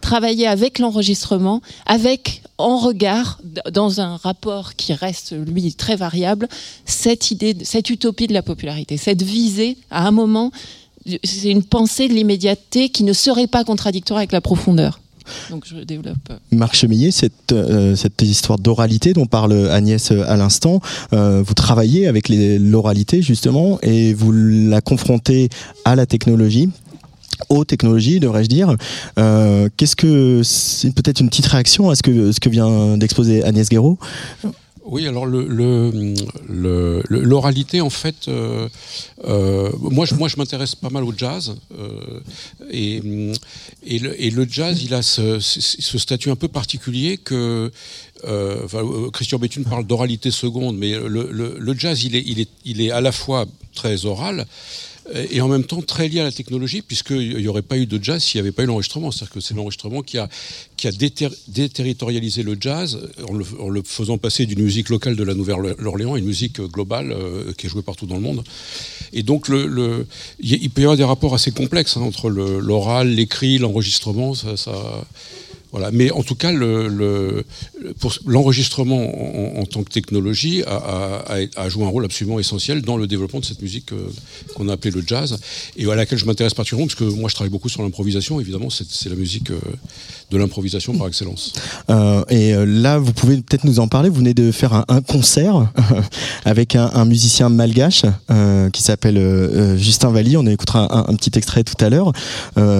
travailler 0.02 0.48
avec 0.48 0.80
l'enregistrement, 0.80 1.62
avec 1.86 2.42
en 2.58 2.78
regard, 2.78 3.40
dans 3.72 4.02
un 4.02 4.18
rapport 4.18 4.76
qui 4.76 4.94
reste 4.94 5.34
lui 5.34 5.74
très 5.74 5.96
variable, 5.96 6.48
cette 6.86 7.32
idée, 7.32 7.56
cette 7.64 7.90
utopie 7.90 8.28
de 8.28 8.34
la 8.34 8.42
popularité, 8.42 8.98
cette 8.98 9.22
visée 9.22 9.78
à 9.90 10.08
un 10.08 10.12
moment, 10.12 10.52
c'est 11.24 11.50
une 11.50 11.64
pensée 11.64 12.08
de 12.08 12.14
l'immédiateté 12.14 12.90
qui 12.90 13.04
ne 13.04 13.14
serait 13.14 13.48
pas 13.48 13.64
contradictoire 13.64 14.18
avec 14.18 14.32
la 14.32 14.42
profondeur. 14.42 15.00
Donc 15.50 15.66
je 15.68 15.84
développe. 15.84 16.34
Marc 16.52 16.76
Chemillet, 16.76 17.12
cette, 17.12 17.52
euh, 17.52 17.96
cette 17.96 18.22
histoire 18.22 18.60
d'oralité 18.60 19.14
dont 19.14 19.26
parle 19.26 19.70
Agnès 19.70 20.12
euh, 20.12 20.24
à 20.28 20.36
l'instant, 20.36 20.82
euh, 21.14 21.44
vous 21.46 21.54
travaillez 21.54 22.08
avec 22.08 22.30
l'oralité 22.30 23.22
justement 23.22 23.80
et 23.82 24.14
vous 24.14 24.32
la 24.32 24.82
confrontez 24.82 25.50
à 25.86 25.96
la 25.96 26.06
technologie 26.06 26.70
aux 27.50 27.66
technologies, 27.66 28.20
devrais-je 28.20 28.50
dire. 28.50 28.76
Euh, 29.20 29.70
Qu'est-ce 29.78 29.96
que 29.96 30.42
c'est 30.44 30.92
peut-être 30.94 31.20
une 31.22 31.30
petite 31.30 31.48
réaction 31.48 31.90
à 31.90 31.96
ce 31.96 32.04
que 32.04 32.32
ce 32.32 32.40
que 32.40 32.50
vient 32.50 32.98
d'exposer 32.98 33.44
Agnès 33.44 33.70
Guéraud? 33.70 33.98
Oui, 34.84 35.08
alors 35.08 35.28
le, 35.28 35.46
le, 35.48 35.92
le- 36.50 37.04
l'oralité, 37.08 37.82
en 37.82 37.92
fait, 37.92 38.28
euh, 38.28 38.68
euh, 39.26 39.70
moi, 39.80 40.06
je, 40.06 40.16
moi, 40.16 40.28
je 40.28 40.38
m'intéresse 40.38 40.74
pas 40.76 40.90
mal 40.90 41.04
au 41.04 41.14
jazz. 41.16 41.56
et, 42.72 43.02
et, 43.86 44.00
le, 44.00 44.48
jazz, 44.50 44.82
il 44.84 44.94
a 44.96 45.02
ce, 45.04 45.40
statut 45.40 46.32
un 46.32 46.36
peu 46.36 46.48
particulier 46.48 47.18
que. 47.18 47.72
enfin, 48.66 48.82
Christian 49.14 49.38
Béthune 49.38 49.64
parle 49.66 49.86
d'oralité 49.86 50.32
seconde, 50.32 50.78
mais 50.78 50.94
le, 50.94 51.30
le- 51.32 51.58
le 51.60 51.74
jazz, 51.78 52.04
il 52.04 52.16
est, 52.16 52.24
il, 52.26 52.40
est, 52.40 52.50
il 52.66 52.82
est 52.82 52.92
à 52.92 53.02
la 53.02 53.12
fois 53.12 53.46
très 53.76 54.06
oral 54.06 54.46
et 55.30 55.42
en 55.42 55.48
même 55.48 55.64
temps 55.64 55.82
très 55.82 56.08
lié 56.08 56.20
à 56.20 56.24
la 56.24 56.32
technologie, 56.32 56.82
puisqu'il 56.82 57.38
n'y 57.38 57.48
aurait 57.48 57.62
pas 57.62 57.78
eu 57.78 57.86
de 57.86 58.02
jazz 58.02 58.24
s'il 58.24 58.40
n'y 58.40 58.48
avait 58.48 58.52
pas 58.52 58.64
eu 58.64 58.68
l'enregistrement. 58.68 59.12
C'est-à-dire 59.12 59.34
que 59.34 59.40
c'est 59.40 59.54
l'enregistrement 59.54 60.02
qui 60.02 60.18
a, 60.18 60.30
déterritorialisé 61.48 62.44
le 62.44 62.58
jazz 62.60 63.00
en 63.28 63.70
le, 63.70 63.82
faisant 63.84 64.18
passer 64.18 64.46
d'une 64.46 64.62
musique 64.62 64.90
locale 64.90 65.16
de 65.16 65.24
la 65.24 65.34
Nouvelle-Orléans 65.34 66.14
à 66.14 66.20
une 66.20 66.26
musique 66.26 66.60
euh, 66.60 66.68
globale 66.68 67.12
euh, 67.12 67.54
qui 67.58 67.68
est 67.68 67.70
jouée 67.70 67.82
partout 67.82 68.06
dans 68.06 68.16
le 68.16 68.22
monde. 68.22 68.44
Et 69.14 69.24
donc, 69.24 69.48
il 69.50 70.70
peut 70.70 70.82
y 70.82 70.84
avoir 70.84 70.98
des 70.98 71.04
rapports 71.04 71.34
assez 71.34 71.52
complexes 71.52 71.98
hein, 71.98 72.02
entre 72.02 72.30
l'oral, 72.30 73.10
l'écrit, 73.10 73.58
l'enregistrement. 73.58 74.34
Voilà. 75.72 75.90
Mais 75.92 76.12
en 76.12 76.24
tout 76.24 76.36
cas, 76.36 76.52
le, 76.52 76.88
le- 76.88 77.44
l'enregistrement 78.26 79.56
en, 79.58 79.62
en 79.62 79.66
tant 79.66 79.84
que 79.84 79.90
technologie 79.92 80.64
a, 80.64 80.76
a- 80.76 81.36
a- 81.40 81.62
a 81.64 81.70
joué 81.70 81.84
un 81.84 81.88
rôle 81.90 82.06
absolument 82.06 82.40
essentiel 82.40 82.82
dans 82.82 82.98
le 82.98 83.08
développement 83.08 83.40
de 83.40 83.46
cette 83.46 83.62
musique 83.62 83.92
euh, 83.94 84.10
qu'on 84.56 84.68
a 84.70 84.74
appelée 84.74 84.92
le 84.92 85.04
jazz, 85.06 85.40
et 85.78 85.90
à 85.90 85.96
laquelle 85.96 86.18
je 86.20 86.26
m'intéresse 86.26 86.54
particulièrement, 86.54 86.88
parce 86.88 87.00
que 87.00 87.04
moi 87.06 87.30
je 87.30 87.36
travaille 87.36 87.52
beaucoup 87.52 87.70
sur 87.70 87.82
l'improvisation, 87.84 88.40
évidemment, 88.40 88.70
c'est 88.70 88.90
c'est 88.90 89.10
la 89.10 89.16
musique 89.16 89.52
euh, 89.52 89.60
de 90.32 90.38
l'improvisation 90.38 90.94
par 90.98 91.08
excellence. 91.08 91.54
Euh, 91.90 92.24
et 92.30 92.54
euh, 92.54 92.66
là, 92.66 92.98
vous 92.98 93.12
pouvez 93.14 93.36
peut-être 93.38 93.66
nous 93.66 93.80
en 93.80 93.88
parler. 93.88 94.10
Vous 94.10 94.16
venez 94.16 94.34
de 94.34 94.52
faire 94.52 94.74
un, 94.74 94.86
un 94.88 95.02
concert 95.02 95.72
avec 96.46 96.76
un, 96.76 96.90
un 96.94 97.06
musicien 97.06 97.50
malgache 97.50 98.04
euh, 98.32 98.70
qui 98.70 98.82
s'appelle 98.82 99.18
euh, 99.18 99.78
Justin 99.78 100.10
Valli. 100.12 100.38
On 100.38 100.46
écoutera 100.46 100.88
un, 100.96 101.12
un 101.12 101.16
petit 101.16 101.38
extrait 101.38 101.64
tout 101.64 101.76
à 101.84 101.90
l'heure 101.90 102.14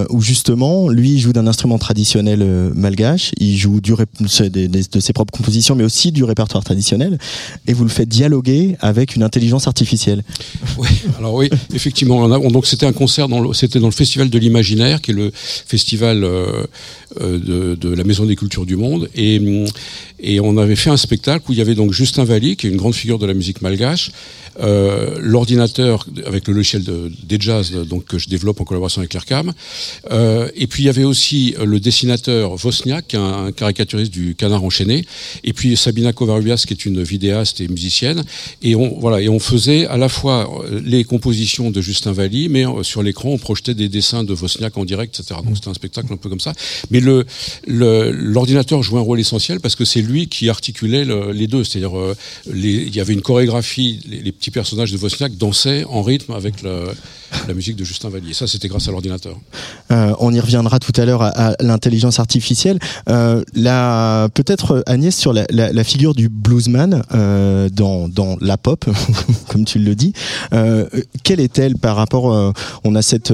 où 0.10 0.22
justement, 0.22 0.88
lui, 0.90 1.12
il 1.14 1.20
joue 1.20 1.34
d'un 1.34 1.48
instrument 1.48 1.78
traditionnel 1.78 2.72
malgache. 2.74 3.32
Il 3.38 3.58
joue 3.58 3.82
du 3.82 3.94
rép- 3.94 4.08
c'est 4.28 4.50
des- 4.50 4.68
des- 4.68 4.84
de 4.84 5.00
ses 5.00 5.14
propres 5.14 5.32
compositions, 5.36 5.76
mais 5.76 5.84
aussi 5.84 6.12
du 6.12 6.24
répertoire 6.24 6.64
traditionnel. 6.64 7.18
Et 7.68 7.74
vous 7.74 7.84
le 7.84 7.90
faites 7.90 8.10
dialoguer 8.10 8.78
avec 8.80 9.16
une 9.16 9.24
intelligence 9.24 9.68
artificielle. 9.68 10.24
Oui, 10.78 10.88
alors 11.20 11.34
oui, 11.36 11.50
effectivement, 11.74 12.18
on 12.18 12.32
a- 12.32 12.40
on- 12.40 12.50
donc 12.50 12.66
c'était 12.66 12.86
un 12.86 12.94
concert 12.94 13.28
dans 13.28 13.40
le, 13.42 13.54
c'était 13.54 13.80
dans 13.80 13.88
le 13.88 13.92
festival 13.94 14.30
de 14.30 14.40
l'imaginaire, 14.40 15.02
qui 15.02 15.12
est 15.12 15.14
le 15.14 15.32
festival 15.34 16.24
de, 17.42 17.90
la 17.94 18.04
Maison 18.04 18.26
des 18.26 18.36
Cultures 18.36 18.66
du 18.66 18.76
Monde, 18.76 19.10
et, 19.16 19.42
et 20.20 20.40
on 20.40 20.58
avait 20.58 20.76
fait 20.76 20.90
un 20.90 20.98
spectacle 20.98 21.46
où 21.50 21.54
il 21.54 21.58
y 21.60 21.62
avait 21.62 21.76
donc 21.76 21.92
Justin 21.94 22.24
Valli, 22.24 22.56
qui 22.56 22.68
est 22.68 22.70
une 22.70 22.78
grande 22.78 22.96
figure 22.96 23.20
de 23.20 23.26
la 23.26 23.34
musique 23.34 23.62
malgache, 23.62 24.12
euh, 24.60 25.16
l'ordinateur 25.20 26.06
avec 26.26 26.48
le 26.48 26.54
logiciel 26.54 26.84
de, 26.84 27.12
des 27.24 27.38
jazz 27.40 27.72
euh, 27.74 27.86
donc 27.86 28.06
que 28.06 28.18
je 28.20 28.28
développe 28.28 28.60
en 28.60 28.66
collaboration 28.66 29.00
avec 29.00 29.14
l'ERCAM, 29.14 29.54
euh, 30.12 30.50
et 30.56 30.68
puis 30.68 30.84
il 30.84 30.86
y 30.88 30.90
avait 30.90 31.06
aussi 31.06 31.56
le 31.64 31.80
dessinateur 31.80 32.56
Vosniak, 32.58 33.16
un, 33.16 33.46
un 33.46 33.52
caricaturiste 33.52 34.12
du 34.12 34.36
Canard 34.36 34.64
enchaîné, 34.64 35.06
et 35.44 35.54
puis 35.54 35.78
Sabina 35.78 36.12
Kovarubias, 36.14 36.64
qui 36.68 36.74
est 36.74 36.86
une 36.86 37.02
vidéaste 37.02 37.62
et 37.62 37.68
musicienne, 37.68 38.24
et 38.62 38.76
on 38.76 39.00
voilà 39.00 39.22
et 39.22 39.30
on 39.30 39.40
faisait 39.40 39.86
à 39.88 39.98
la 39.98 40.10
fois 40.10 40.50
euh, 40.66 40.82
les 40.84 41.04
compositions 41.06 41.72
de 41.72 41.82
Justin 41.82 42.12
Valli, 42.12 42.50
mais 42.50 42.66
euh, 42.68 42.84
sur 42.84 43.04
l'écran 43.04 43.30
on 43.30 43.38
projetait 43.38 43.74
des 43.74 43.88
dessins 43.90 44.24
de 44.24 44.34
Vosniak 44.34 44.78
en 44.78 44.86
direct, 44.86 45.18
etc. 45.20 45.40
Donc 45.46 45.56
c'était 45.56 45.70
un 45.70 45.74
spectacle 45.74 46.12
un 46.12 46.18
peu 46.18 46.30
comme 46.30 46.40
ça. 46.40 46.54
Mais 46.90 47.00
le- 47.00 47.26
l'ordinateur 47.68 48.84
jouait 48.84 49.00
un 49.00 49.04
rôle 49.04 49.20
essentiel 49.20 49.60
parce 49.60 49.76
que 49.76 49.86
c'est 49.86 50.02
lui 50.02 50.28
qui 50.28 50.50
articulait 50.50 51.06
le- 51.06 51.32
les 51.32 51.48
deux, 51.48 51.64
c'est-à-dire 51.64 51.98
euh, 51.98 52.16
il 52.54 52.96
y 52.96 53.00
avait 53.00 53.14
une 53.14 53.22
chorégraphie, 53.22 54.00
les, 54.08 54.32
petits 54.32 54.52
personnages 54.52 54.92
de 54.92 54.98
Vosniak 54.98 55.38
dansaient 55.38 55.84
en 55.86 56.02
rythme 56.02 56.34
avec 56.34 56.56
la 56.64 57.54
musique 57.54 57.76
de 57.76 57.84
Justin 57.84 58.10
Valli. 58.10 58.32
Et 58.32 58.34
ça 58.34 58.48
c'était 58.48 58.68
grâce 58.68 58.88
à 58.88 58.92
l'ordinateur. 58.92 59.38
Euh, 59.92 60.14
on 60.20 60.34
y 60.34 60.40
reviendra 60.40 60.80
tout 60.80 60.94
à 61.00 61.06
l'heure 61.06 61.22
à, 61.22 61.56
l'intelligence 61.60 62.20
artificielle. 62.20 62.80
Euh, 63.10 63.44
peut-être 64.30 64.84
Agnès 64.86 65.16
sur 65.16 65.34
la, 65.34 65.84
figure 65.84 66.14
du 66.14 66.30
bluesman 66.30 67.04
euh, 67.14 67.70
dans, 67.70 68.08
dans 68.08 68.38
la 68.40 68.58
pop, 68.58 68.86
comme 69.50 69.66
tu 69.66 69.80
le 69.80 69.96
dis. 69.96 70.14
Quelle 71.24 71.40
est-elle 71.40 71.78
par 71.78 71.96
rapport 71.96 72.54
On 72.84 72.96
a 72.96 73.02
cette 73.02 73.34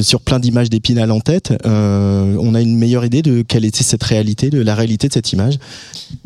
sur 0.00 0.20
plein 0.20 0.38
d'images 0.38 0.70
d'épinal 0.70 1.10
en 1.10 1.20
tête. 1.20 1.52
on 1.64 2.54
a 2.54 2.60
une 2.60 2.76
meilleure 2.84 3.04
idée 3.04 3.22
de 3.22 3.42
quelle 3.42 3.64
était 3.64 3.82
cette 3.84 4.02
réalité, 4.02 4.50
de 4.50 4.60
la 4.60 4.74
réalité 4.74 5.08
de 5.08 5.12
cette 5.12 5.32
image? 5.32 5.58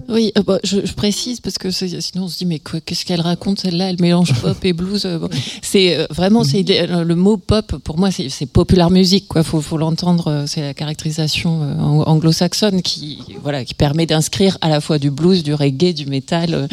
Oui, 0.08 0.32
euh, 0.36 0.42
bah, 0.42 0.58
je, 0.64 0.78
je 0.84 0.92
précise 0.94 1.40
parce 1.40 1.58
que 1.58 1.70
sinon 1.70 2.24
on 2.24 2.28
se 2.28 2.38
dit 2.38 2.46
mais 2.46 2.60
qu'est-ce 2.86 3.04
qu'elle 3.04 3.20
raconte 3.20 3.60
celle-là? 3.60 3.90
Elle 3.90 4.00
mélange 4.00 4.32
pop 4.42 4.56
et 4.64 4.72
blues. 4.72 5.04
euh, 5.04 5.18
bon. 5.18 5.28
C'est 5.62 5.96
euh, 5.98 6.06
vraiment 6.10 6.44
c'est 6.44 6.62
le, 6.62 7.04
le 7.04 7.14
mot 7.14 7.36
pop 7.36 7.76
pour 7.84 7.96
moi 7.98 8.08
c'est 8.10 8.46
popular 8.46 8.90
music 8.90 9.28
quoi. 9.28 9.42
Faut 9.42 9.60
faut 9.60 9.76
l'entendre. 9.78 10.44
C'est 10.46 10.62
la 10.62 10.74
caractérisation 10.74 11.50
ang- 11.78 12.04
anglo-saxonne 12.06 12.80
qui 12.82 13.18
voilà 13.42 13.64
qui 13.64 13.74
permet 13.74 14.06
d'inscrire 14.06 14.56
à 14.60 14.68
la 14.68 14.80
fois 14.80 14.98
du 14.98 15.10
blues, 15.10 15.42
du 15.42 15.54
reggae, 15.54 15.92
du 15.94 16.06
métal, 16.06 16.68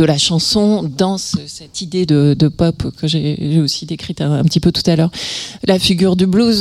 de 0.00 0.04
la 0.04 0.18
chanson 0.18 0.82
dans 0.82 1.18
ce- 1.18 1.36
cette 1.46 1.80
idée 1.80 2.04
de, 2.04 2.34
de 2.38 2.48
pop 2.48 2.78
que 2.98 3.06
j'ai 3.06 3.60
aussi 3.60 3.86
décrite 3.86 4.20
un, 4.20 4.32
un 4.32 4.44
petit 4.44 4.60
peu 4.60 4.72
tout 4.72 4.82
à 4.86 4.96
l'heure. 4.96 5.10
La 5.66 5.78
figure 5.78 6.16
du 6.16 6.26
blues, 6.26 6.60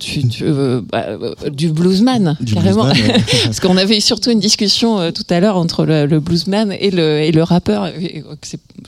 tu, 0.00 0.26
tu, 0.28 0.44
bah, 0.90 1.06
du 1.50 1.70
bluesman 1.70 2.36
Du 2.40 2.54
carrément. 2.54 2.84
bluesman, 2.90 3.10
ouais. 3.16 3.24
Parce 3.44 3.60
qu'on 3.60 3.76
avait 3.76 4.00
surtout 4.00 4.30
une 4.30 4.40
discussion 4.40 4.98
euh, 4.98 5.10
tout 5.10 5.24
à 5.30 5.40
l'heure 5.40 5.56
entre 5.56 5.84
le, 5.84 6.06
le 6.06 6.20
bluesman 6.20 6.72
et 6.78 6.90
le, 6.90 7.20
et 7.20 7.32
le 7.32 7.42
rappeur. 7.42 7.86
Et, 7.88 8.24
euh, 8.28 8.34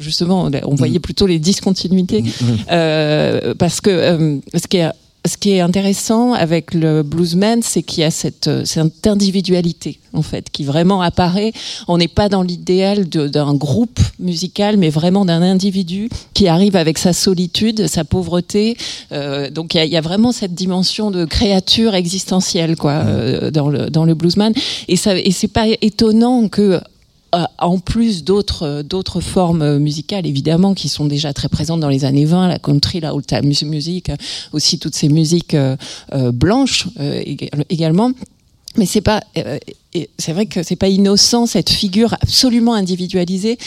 justement, 0.01 0.51
on 0.65 0.75
voyait 0.75 0.99
plutôt 1.01 1.27
les 1.27 1.39
discontinuités. 1.39 2.25
Euh, 2.71 3.55
parce 3.59 3.81
que 3.81 3.91
euh, 3.91 4.39
ce 4.55 4.67
qui 4.67 4.79
est 4.79 4.91
ce 5.29 5.37
qui 5.37 5.53
est 5.53 5.61
intéressant 5.61 6.33
avec 6.33 6.75
le 6.75 7.03
bluesman, 7.03 7.61
c'est 7.63 7.83
qu'il 7.83 8.01
y 8.01 8.05
a 8.05 8.11
cette, 8.11 8.49
euh, 8.49 8.65
cette 8.65 9.07
individualité 9.07 10.01
en 10.15 10.23
fait 10.23 10.51
qui 10.51 10.65
vraiment 10.65 11.01
apparaît. 11.03 11.53
On 11.87 11.99
n'est 11.99 12.09
pas 12.09 12.29
dans 12.29 12.43
l'idéal 12.43 13.09
d'un 13.09 13.55
groupe 13.55 14.01
musical, 14.19 14.77
mais 14.79 14.89
vraiment 14.91 15.25
d'un 15.25 15.43
individu 15.43 16.09
qui 16.35 16.49
arrive 16.49 16.75
avec 16.77 16.99
sa 16.99 17.13
solitude, 17.13 17.87
sa 17.87 18.05
pauvreté. 18.05 18.77
Euh, 19.13 19.51
donc 19.51 19.75
il 19.75 19.77
y, 19.77 19.81
a- 19.81 19.85
il 19.85 19.93
y 19.93 19.97
a 19.97 20.01
vraiment 20.01 20.33
cette 20.33 20.55
dimension 20.55 21.11
de 21.11 21.25
créature 21.25 21.95
existentielle 21.95 22.75
quoi 22.77 22.93
euh, 23.07 23.51
dans 23.51 23.69
le 23.69 23.91
dans 23.91 24.05
le 24.05 24.15
bluesman. 24.15 24.53
Et 24.89 24.97
ça 24.97 25.17
et 25.17 25.31
c'est 25.31 25.49
pas 25.49 25.67
étonnant 25.83 26.49
que 26.49 26.81
en 27.33 27.79
plus 27.79 28.25
d'autres 28.25 28.63
euh, 28.65 29.21
formes 29.21 29.63
euh, 29.63 29.79
musicales 29.79 30.27
évidemment 30.27 30.75
qui 30.75 30.89
sont 30.89 31.05
déjà 31.05 31.33
très 31.33 31.49
présentes 31.49 31.81
dans 31.81 31.89
les 31.89 32.05
années 32.05 32.25
20 32.25 32.49
la 32.49 32.59
country 32.59 33.01
la 33.01 33.15
old 33.15 33.27
time 33.27 33.53
music 33.65 34.09
euh, 34.09 34.17
aussi 34.53 34.79
toutes 34.79 34.95
ces 34.95 35.09
musiques 35.09 35.55
euh, 35.55 35.77
euh, 36.15 36.33
blanches 36.33 36.89
euh, 37.01 37.21
ég- 37.21 37.51
également. 37.69 38.13
Mais 38.77 38.87
c'est 38.87 39.01
pas 39.01 39.23
euh, 39.37 39.59
c'est 40.19 40.33
vrai 40.33 40.47
que 40.47 40.63
c'est 40.63 40.77
pas 40.77 40.89
innocent 40.89 41.47
cette 41.47 41.71
figure 41.71 42.15
absolument 42.21 42.75
individualisée 42.75 43.59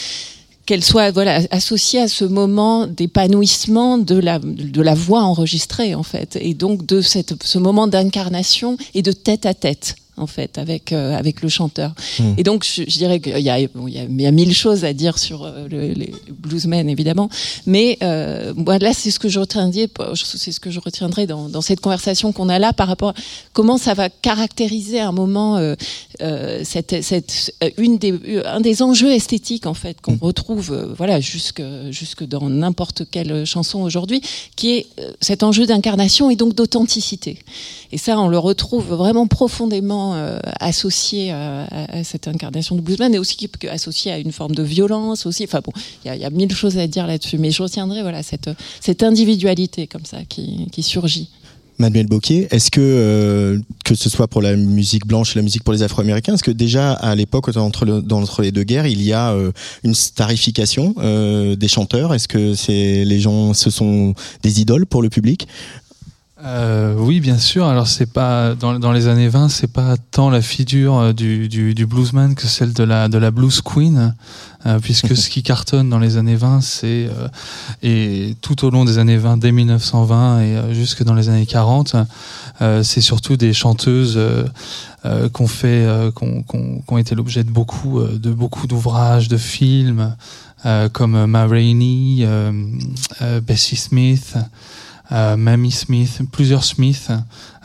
qu'elle 0.64 0.84
soit 0.84 1.10
voilà 1.10 1.40
associée 1.50 2.00
à 2.00 2.08
ce 2.08 2.24
moment 2.24 2.86
d'épanouissement 2.86 3.98
de 3.98 4.14
la 4.16 4.38
de 4.38 4.80
la 4.80 4.94
voix 4.94 5.22
enregistrée 5.22 5.94
en 5.94 6.04
fait 6.04 6.38
et 6.40 6.54
donc 6.54 6.86
de 6.86 7.00
cette 7.00 7.34
ce 7.42 7.58
moment 7.58 7.86
d'incarnation 7.88 8.76
et 8.94 9.02
de 9.02 9.12
tête 9.12 9.44
à 9.44 9.54
tête 9.54 9.96
en 10.18 10.26
fait 10.26 10.58
avec 10.58 10.92
euh, 10.92 11.16
avec 11.16 11.40
le 11.42 11.48
chanteur. 11.48 11.92
Mm. 12.18 12.34
Et 12.36 12.42
donc 12.42 12.64
je, 12.64 12.82
je 12.86 12.98
dirais 12.98 13.18
qu'il 13.20 13.38
y 13.38 13.48
a 13.50 13.58
bon, 13.74 13.88
y 13.88 13.92
y 13.92 14.26
a 14.26 14.30
mille 14.30 14.54
choses 14.54 14.84
à 14.84 14.92
dire 14.92 15.18
sur 15.18 15.44
euh, 15.44 15.66
le- 15.70 15.92
les 15.94 16.12
bluesmen 16.30 16.88
évidemment, 16.88 17.30
mais 17.66 17.98
euh, 18.02 18.52
moi 18.54 18.78
là 18.78 18.92
c'est 18.92 19.10
ce 19.10 19.18
que 19.18 19.28
je 19.30 19.38
retiendrai 19.40 19.88
c'est 20.14 20.52
ce 20.52 20.60
que 20.60 20.70
je 20.70 20.80
retiendrai 20.80 21.26
dans, 21.26 21.48
dans 21.48 21.62
cette 21.62 21.80
conversation 21.80 22.32
qu'on 22.32 22.48
a 22.50 22.58
là 22.58 22.72
par 22.72 22.88
rapport 22.88 23.10
à 23.10 23.14
comment 23.54 23.78
ça 23.78 23.94
va 23.94 24.10
caractériser 24.10 25.00
à 25.00 25.08
un 25.08 25.12
moment 25.12 25.56
euh, 25.56 25.74
cette, 26.64 27.02
cette 27.02 27.54
une 27.78 27.96
des 27.98 28.12
un 28.44 28.60
des 28.60 28.82
enjeux 28.82 29.12
esthétiques 29.12 29.66
en 29.66 29.74
fait 29.74 30.00
qu'on 30.00 30.18
retrouve 30.20 30.72
euh, 30.72 30.94
voilà 30.96 31.20
jusque 31.20 31.62
jusque 31.90 32.24
dans 32.24 32.48
n'importe 32.50 33.04
quelle 33.10 33.44
chanson 33.46 33.80
aujourd'hui 33.80 34.20
qui 34.56 34.66
est 34.76 34.86
cet 35.20 35.42
enjeu 35.42 35.64
d'incarnation 35.66 36.28
et 36.30 36.36
donc 36.36 36.54
d'authenticité 36.54 37.38
et 37.92 37.98
ça 37.98 38.18
on 38.18 38.28
le 38.28 38.38
retrouve 38.38 38.86
vraiment 38.94 39.26
profondément 39.26 40.01
euh, 40.14 40.38
associé 40.60 41.30
à, 41.32 41.64
à- 41.64 42.04
cette 42.04 42.26
incarnation 42.28 42.74
de 42.76 42.80
bluesman 42.80 43.14
et 43.14 43.18
aussi 43.18 43.36
associé 43.70 44.10
à 44.12 44.18
une 44.18 44.32
forme 44.32 44.54
de 44.54 44.62
violence 44.62 45.26
enfin 45.44 45.60
bon 45.64 45.72
il 46.04 46.14
y 46.14 46.24
a, 46.24 46.30
mille 46.30 46.52
choses 46.54 46.76
à 46.78 46.86
dire 46.86 47.06
là-dessus 47.06 47.38
mais 47.38 47.50
je 47.50 47.62
retiendrai 47.62 48.02
voilà 48.02 48.22
cette 48.80 49.02
individualité 49.02 49.86
comme 49.86 50.04
ça 50.04 50.18
qui, 50.28 50.66
surgit. 50.82 51.28
Manuel 51.78 52.06
Bocquet, 52.06 52.46
est-ce 52.50 52.70
que, 52.70 52.80
euh, 52.80 53.58
que 53.84 53.94
ce 53.94 54.08
soit 54.10 54.28
pour 54.28 54.42
la 54.42 54.54
musique 54.56 55.06
blanche 55.06 55.34
et 55.34 55.38
la 55.38 55.42
musique 55.42 55.64
pour 55.64 55.72
les 55.72 55.82
Afro-Américains, 55.82 56.34
est-ce 56.34 56.42
que 56.44 56.50
déjà 56.52 56.92
à 56.92 57.14
l'époque, 57.14 57.48
entre, 57.56 57.84
le- 57.86 58.02
les 58.42 58.52
deux 58.52 58.62
guerres, 58.62 58.86
il 58.86 59.02
y 59.02 59.12
a 59.12 59.32
euh, 59.32 59.50
une 59.82 59.94
starification 59.94 60.94
euh, 60.98 61.56
des 61.56 61.68
chanteurs? 61.68 62.14
Est-ce 62.14 62.28
que 62.28 62.54
c'est 62.54 63.04
les 63.04 63.18
gens, 63.20 63.54
ce 63.54 63.70
sont 63.70 64.14
des 64.42 64.60
idoles 64.60 64.86
pour 64.86 65.02
le 65.02 65.08
public? 65.08 65.48
Euh, 66.44 66.94
oui, 66.98 67.20
bien 67.20 67.38
sûr. 67.38 67.66
Alors 67.66 67.86
c'est 67.86 68.12
pas 68.12 68.54
dans, 68.54 68.78
dans 68.78 68.90
les 68.90 69.06
années 69.06 69.28
20, 69.28 69.48
c'est 69.48 69.72
pas 69.72 69.96
tant 70.10 70.28
la 70.28 70.42
figure 70.42 70.98
euh, 70.98 71.12
du, 71.12 71.48
du, 71.48 71.72
du 71.72 71.86
bluesman 71.86 72.34
que 72.34 72.48
celle 72.48 72.72
de 72.72 72.82
la 72.82 73.08
de 73.08 73.16
la 73.16 73.30
blues 73.30 73.60
queen, 73.60 74.14
euh, 74.66 74.80
puisque 74.80 75.16
ce 75.16 75.30
qui 75.30 75.42
cartonne 75.44 75.88
dans 75.88 76.00
les 76.00 76.16
années 76.16 76.34
20, 76.34 76.60
c'est 76.60 77.08
euh, 77.08 77.28
et 77.82 78.34
tout 78.40 78.64
au 78.64 78.70
long 78.70 78.84
des 78.84 78.98
années 78.98 79.18
20, 79.18 79.36
dès 79.36 79.52
1920 79.52 80.40
et 80.40 80.56
euh, 80.56 80.74
jusque 80.74 81.04
dans 81.04 81.14
les 81.14 81.28
années 81.28 81.46
40, 81.46 81.94
euh, 82.60 82.82
c'est 82.82 83.00
surtout 83.00 83.36
des 83.36 83.52
chanteuses 83.52 84.18
qu'on 85.32 85.48
fait, 85.48 85.84
euh, 85.84 86.10
qu'on 86.10 86.42
qu'on 86.42 86.80
qu'on 86.80 86.98
été 86.98 87.14
l'objet 87.14 87.44
de 87.44 87.50
beaucoup 87.50 88.00
euh, 88.00 88.18
de 88.18 88.30
beaucoup 88.30 88.66
d'ouvrages, 88.66 89.28
de 89.28 89.36
films, 89.36 90.14
euh, 90.64 90.88
comme 90.88 91.26
Ma 91.26 91.46
Rainey, 91.46 92.26
Bessie 93.46 93.76
Smith 93.76 94.36
euh, 95.12 95.36
Mamie 95.36 95.70
Smith, 95.70 96.22
plusieurs 96.32 96.64
Smith, 96.64 97.10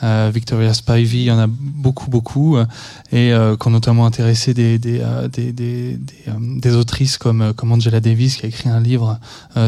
euh, 0.03 0.29
Victoria 0.33 0.73
Spivey, 0.73 1.17
il 1.17 1.23
y 1.23 1.31
en 1.31 1.39
a 1.39 1.47
beaucoup, 1.47 2.09
beaucoup, 2.09 2.57
euh, 2.57 2.65
et 3.11 3.31
euh, 3.31 3.55
qui 3.55 3.67
ont 3.67 3.71
notamment 3.71 4.05
intéressé 4.05 4.53
des, 4.53 4.77
des, 4.77 4.99
euh, 5.01 5.27
des, 5.27 5.53
des, 5.53 5.97
des, 5.97 6.69
euh, 6.69 6.79
autrices 6.79 7.17
comme, 7.17 7.53
comme 7.53 7.71
Angela 7.71 7.99
Davis, 7.99 8.35
qui 8.37 8.45
a 8.45 8.49
écrit 8.49 8.69
un 8.69 8.79
livre 8.79 9.19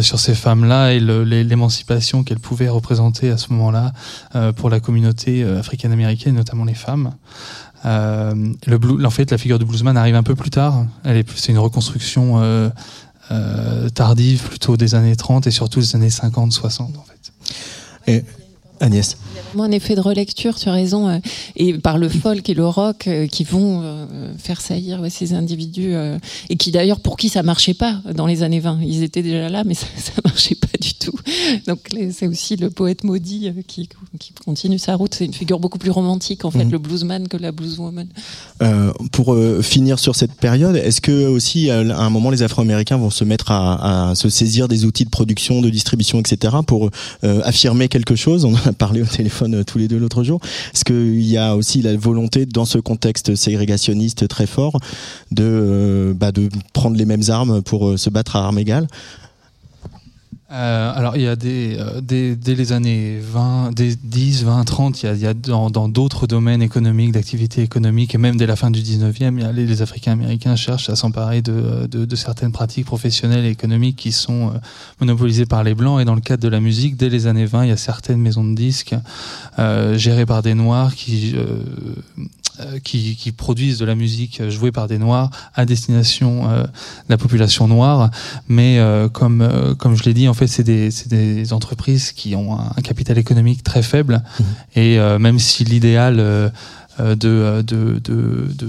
sur 0.02 0.20
ces 0.20 0.36
femmes-là 0.36 0.94
et 0.94 1.00
l'émancipation 1.00 2.24
qu'elles 2.24 2.40
pouvaient 2.40 2.70
représenter 2.70 3.30
à 3.32 3.38
ce 3.38 3.52
moment-là 3.54 3.94
pour 4.56 4.70
la 4.70 4.80
communauté 4.80 5.44
africaine-américaine, 5.44 6.36
notamment 6.36 6.66
les 6.66 6.74
femmes. 6.74 7.12
Le 7.84 9.06
en 9.06 9.10
fait, 9.10 9.32
la 9.32 9.38
figure 9.38 9.58
du 9.58 9.66
bluesman 9.66 9.98
arrive 9.98 10.16
un 10.16 10.24
peu 10.24 10.36
plus 10.36 10.50
tard. 10.50 10.86
C'est 11.36 11.52
une 11.52 11.58
reconstruction 11.58 12.72
tardive, 13.96 14.44
plutôt 14.44 14.78
des 14.78 14.96
années 14.96 15.16
30 15.16 15.48
et 15.48 15.52
surtout 15.52 15.80
des 15.80 15.96
années 15.96 16.10
50-60 16.10 17.09
Eh, 18.10 18.24
en 18.82 18.86
fait. 18.86 18.92
Et 18.92 18.98
Agnès 18.98 19.18
Moi, 19.56 19.66
un 19.66 19.72
effet 19.72 19.96
de 19.96 20.02
relecture, 20.02 20.56
tu 20.56 20.70
as 20.70 20.74
raison, 20.74 21.08
euh, 21.08 21.18
et 21.56 21.74
par 21.74 21.98
le 21.98 22.10
folk 22.10 22.50
et 22.50 22.54
le 22.54 22.66
rock 22.68 23.08
euh, 23.08 23.28
qui 23.28 23.44
vont 23.44 23.82
euh, 23.84 24.34
faire 24.38 24.62
saillir 24.62 25.02
ces 25.10 25.34
individus, 25.34 25.94
et 26.50 26.56
qui 26.56 26.72
d'ailleurs, 26.72 27.00
pour 27.00 27.18
qui 27.18 27.30
ça 27.30 27.44
marchait 27.44 27.74
pas 27.74 28.02
dans 28.14 28.26
les 28.28 28.44
années 28.44 28.60
20. 28.60 28.80
Ils 28.84 29.04
étaient 29.04 29.24
déjà 29.24 29.50
là, 29.50 29.64
mais 29.66 29.74
ça, 29.76 29.88
ça 29.98 30.12
marchait 30.24 30.56
pas 30.56 30.68
du 30.80 30.94
tout. 30.94 31.14
Donc 31.68 31.80
c'est 32.12 32.28
aussi 32.28 32.56
le 32.56 32.70
poète 32.70 33.04
maudit 33.04 33.52
qui, 33.68 33.90
qui 34.20 34.34
continue 34.46 34.80
sa 34.80 34.96
route. 34.96 35.14
C'est 35.16 35.26
une 35.26 35.34
figure 35.34 35.60
beaucoup 35.60 35.78
plus 35.80 35.92
romantique, 35.92 36.46
en 36.46 36.52
fait, 36.52 36.60
Mhm. 36.66 36.72
le 36.72 36.78
bluesman 36.78 37.28
que 37.28 37.38
la 37.38 37.52
blueswoman. 37.52 38.08
Euh, 38.62 38.92
pour 39.12 39.34
euh, 39.34 39.62
finir 39.62 39.98
sur 40.00 40.16
cette 40.16 40.34
période, 40.34 40.76
est-ce 40.76 41.02
que 41.02 41.28
aussi 41.28 41.70
à 41.70 41.80
un 41.80 42.10
moment 42.10 42.30
les 42.30 42.44
Afro-Américains 42.44 42.98
vont 42.98 43.10
se 43.10 43.24
mettre 43.24 43.52
à, 43.52 44.10
à 44.12 44.16
se 44.16 44.30
saisir 44.30 44.68
des 44.68 44.86
outils 44.86 45.06
de 45.06 45.10
production, 45.10 45.62
de 45.62 45.70
distribution, 45.70 46.20
etc. 46.20 46.58
pour 46.68 46.90
euh, 47.24 47.42
affirmer 47.44 47.88
quelque 47.88 48.16
chose? 48.16 48.46
On 48.46 48.54
a 48.74 48.74
parlé 48.74 49.02
au 49.02 49.06
téléphone 49.06 49.56
euh, 49.56 49.64
tous 49.64 49.78
les 49.78 49.88
deux 49.88 49.98
l'autre 49.98 50.24
jour. 50.24 50.40
Est-ce 50.74 50.86
qu'il 50.86 51.22
y 51.22 51.38
a 51.38 51.56
aussi 51.56 51.82
la 51.82 51.96
volonté 51.96 52.46
dans 52.46 52.66
ce 52.66 52.78
contexte 52.78 53.36
ségrégationniste 53.36 54.28
très 54.28 54.48
fort 54.48 54.80
de 55.32 55.44
euh, 55.44 56.14
bah, 56.14 56.32
prendre 56.74 56.98
les 56.98 57.06
mêmes 57.06 57.24
armes 57.30 57.62
pour 57.62 57.90
euh, 57.90 57.98
se 57.98 58.10
battre 58.10 58.36
à 58.36 58.46
armes 58.46 58.60
égales? 58.60 58.88
Euh, 60.52 60.92
alors, 60.96 61.16
il 61.16 61.22
y 61.22 61.28
a 61.28 61.36
des, 61.36 61.78
euh, 61.78 62.02
dès, 62.02 62.36
dès 62.36 62.56
les 62.56 62.72
années 62.72 63.20
20, 63.22 63.72
des 63.76 63.96
10, 63.96 64.46
20, 64.46 64.64
30, 64.64 65.04
il 65.04 65.06
y 65.06 65.10
a, 65.10 65.14
il 65.14 65.22
y 65.22 65.28
a 65.28 65.34
dans 65.36 65.88
d'autres 65.88 66.26
domaines 66.26 66.64
économiques, 66.64 67.12
d'activité 67.12 67.62
économique, 67.62 68.16
et 68.16 68.18
même 68.18 68.36
dès 68.36 68.48
la 68.48 68.56
fin 68.56 68.72
du 68.72 68.80
19e, 68.80 69.34
il 69.38 69.42
y 69.42 69.44
a 69.44 69.52
les, 69.52 69.68
les 69.68 69.82
Africains 69.84 70.14
américains 70.14 70.56
cherchent 70.56 70.90
à 70.90 70.96
s'emparer 70.96 71.44
de, 71.44 71.86
de, 71.86 72.04
de 72.06 72.16
certaines 72.16 72.52
pratiques 72.52 72.88
professionnelles 72.88 73.46
et 73.46 73.50
économiques 73.50 73.98
qui 73.98 74.12
sont 74.12 74.48
euh, 74.48 74.58
monopolisées 75.00 75.46
par 75.46 75.64
les 75.64 75.76
Blancs. 75.76 76.02
Et 76.02 76.06
dans 76.06 76.16
le 76.16 76.22
cadre 76.22 76.42
de 76.42 76.50
la 76.50 76.60
musique, 76.60 76.98
dès 76.98 77.10
les 77.10 77.28
années 77.28 77.46
20, 77.46 77.66
il 77.66 77.70
y 77.70 77.72
a 77.74 77.78
certaines 77.78 78.20
maisons 78.20 78.44
de 78.44 78.56
disques 78.56 78.96
euh, 79.60 79.98
gérées 79.98 80.26
par 80.26 80.42
des 80.42 80.56
Noirs 80.56 80.96
qui, 80.96 81.36
euh, 81.36 81.62
qui, 82.84 83.16
qui 83.16 83.32
produisent 83.32 83.80
de 83.80 83.86
la 83.86 83.96
musique 83.96 84.42
euh, 84.42 84.50
jouée 84.50 84.72
par 84.72 84.88
des 84.88 84.98
Noirs 84.98 85.30
à 85.54 85.66
destination 85.66 86.50
euh, 86.50 86.64
de 86.64 86.70
la 87.10 87.18
population 87.18 87.68
noire. 87.68 88.12
Mais 88.48 88.80
euh, 88.80 89.10
comme, 89.10 89.42
euh, 89.42 89.76
comme 89.76 89.96
je 89.96 90.04
l'ai 90.04 90.14
dit, 90.14 90.28
en 90.28 90.34
fait, 90.34 90.48
c'est 90.48 90.64
des, 90.64 90.92
c'est 90.92 91.10
des 91.10 91.54
entreprises 91.54 92.12
qui 92.12 92.36
ont 92.36 92.60
un, 92.60 92.72
un 92.76 92.82
capital 92.82 93.18
économique 93.18 93.64
très 93.64 93.84
faible. 93.84 94.24
Et 94.76 95.00
euh, 95.00 95.20
même 95.20 95.40
si 95.40 95.64
l'idéal 95.64 96.20
euh, 96.20 96.30
euh, 96.40 96.50
de, 97.16 97.28
euh, 97.30 97.62
de, 97.64 98.00
de, 98.04 98.48
de, 98.58 98.68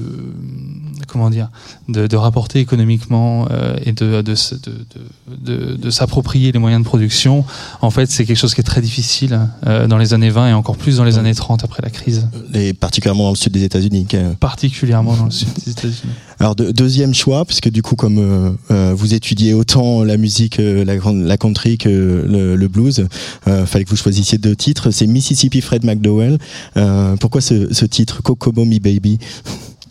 comment 1.08 1.30
dire, 1.30 1.48
de, 1.88 2.06
de 2.06 2.16
rapporter 2.16 2.60
économiquement 2.60 3.46
euh, 3.50 3.76
et 3.84 3.92
de, 3.92 4.22
de, 4.22 5.90
s'approprier 5.90 6.52
les 6.52 6.58
moyens 6.58 6.82
de 6.82 6.86
production, 6.86 7.44
en 7.82 7.90
fait, 7.90 8.10
c'est 8.10 8.24
quelque 8.24 8.36
chose 8.38 8.54
qui 8.54 8.60
est 8.60 8.64
très 8.64 8.80
difficile 8.80 9.38
euh, 9.66 9.86
dans 9.86 9.98
les 9.98 10.14
années 10.14 10.30
20 10.30 10.48
et 10.50 10.52
encore 10.52 10.76
plus 10.76 10.96
dans 10.96 11.04
les 11.04 11.18
années 11.18 11.34
30 11.34 11.64
après 11.64 11.82
la 11.82 11.90
crise. 11.90 12.28
et 12.54 12.72
particulièrement 12.72 13.24
dans 13.24 13.30
le 13.30 13.36
sud 13.36 13.52
des 13.52 13.64
États-Unis 13.64 14.06
euh. 14.14 14.32
Particulièrement 14.38 15.16
dans 15.16 15.24
le 15.26 15.30
sud 15.30 15.48
des 15.64 15.72
États-Unis. 15.72 16.12
Alors 16.38 16.54
de- 16.54 16.70
deuxième 16.70 17.12
choix, 17.14 17.44
puisque 17.44 17.68
du 17.70 17.82
coup 17.82 17.96
comme 17.96 18.18
euh, 18.18 18.50
euh, 18.70 18.94
vous 18.96 19.12
étudiez 19.14 19.52
autant 19.52 20.04
la 20.04 20.16
musique, 20.16 20.58
euh, 20.58 20.84
la, 20.84 20.96
grande- 20.96 21.22
la 21.24 21.36
country 21.36 21.76
que 21.76 21.88
le, 21.88 22.56
le 22.56 22.68
blues, 22.68 23.06
euh, 23.46 23.66
fallait 23.66 23.84
que 23.84 23.90
vous 23.90 23.96
choisissiez 23.96 24.38
deux 24.38 24.56
titres. 24.56 24.90
C'est 24.90 25.06
Mississippi 25.06 25.60
Fred 25.60 25.84
McDowell. 25.84 26.38
Euh, 26.76 27.16
pourquoi 27.16 27.40
ce, 27.40 27.72
ce 27.74 27.84
titre? 27.84 28.19
Kokomo 28.20 28.64
Me 28.64 28.78
Baby 28.78 29.18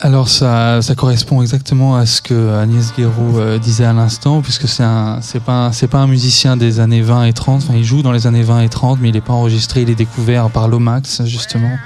Alors 0.02 0.28
ça, 0.30 0.80
correspond 0.96 1.42
exactement 1.42 1.94
à 1.96 2.06
ce 2.06 2.22
que 2.22 2.54
Agnès 2.58 2.92
Guéraud 2.96 3.38
euh, 3.38 3.58
disait 3.58 3.84
à 3.84 3.92
l'instant, 3.92 4.40
puisque 4.40 4.66
c'est 4.66 4.82
pas, 5.44 5.70
un- 5.92 6.06
musicien 6.06 6.56
des 6.56 6.80
années 6.80 7.02
20 7.02 7.24
et 7.24 7.32
30. 7.34 7.62
Enfin, 7.62 7.74
il 7.76 7.84
joue 7.84 8.00
dans 8.02 8.12
les 8.12 8.26
années 8.26 8.42
20 8.42 8.62
et 8.62 8.68
30, 8.70 8.98
mais 9.02 9.10
il 9.10 9.12
n'est 9.12 9.20
pas 9.20 9.34
enregistré. 9.34 9.82
Il 9.82 9.90
est 9.90 9.94
découvert 9.94 10.48
par 10.48 10.68
Lomax 10.68 11.22
justement, 11.26 11.76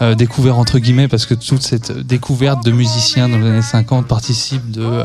Euh, 0.00 0.14
découvert 0.14 0.58
entre 0.58 0.78
guillemets 0.78 1.08
parce 1.08 1.26
que 1.26 1.34
toute 1.34 1.62
cette 1.62 1.90
découverte 2.06 2.64
de 2.64 2.70
musiciens 2.72 3.28
dans 3.28 3.36
les 3.38 3.48
années 3.48 3.62
50 3.62 4.06
participe 4.06 4.70
de 4.70 4.82
euh, 4.82 5.04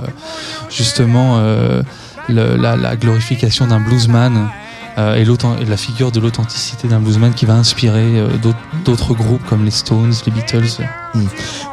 justement 0.69 1.37
la 2.29 2.95
glorification 2.95 3.67
d'un 3.67 3.79
bluesman. 3.81 4.47
Euh, 4.97 5.15
et, 5.15 5.65
la 5.65 5.77
figure 5.77 6.11
de 6.11 6.19
l'authenticité 6.19 6.87
d'un 6.87 6.99
bluesman 6.99 7.33
qui 7.33 7.45
va 7.45 7.55
inspirer 7.55 8.19
euh, 8.19 8.27
d'autres- 8.85 9.13
groupes 9.15 9.43
comme 9.47 9.65
les 9.65 9.71
Stones, 9.71 10.13
les 10.25 10.31
Beatles. 10.31 10.83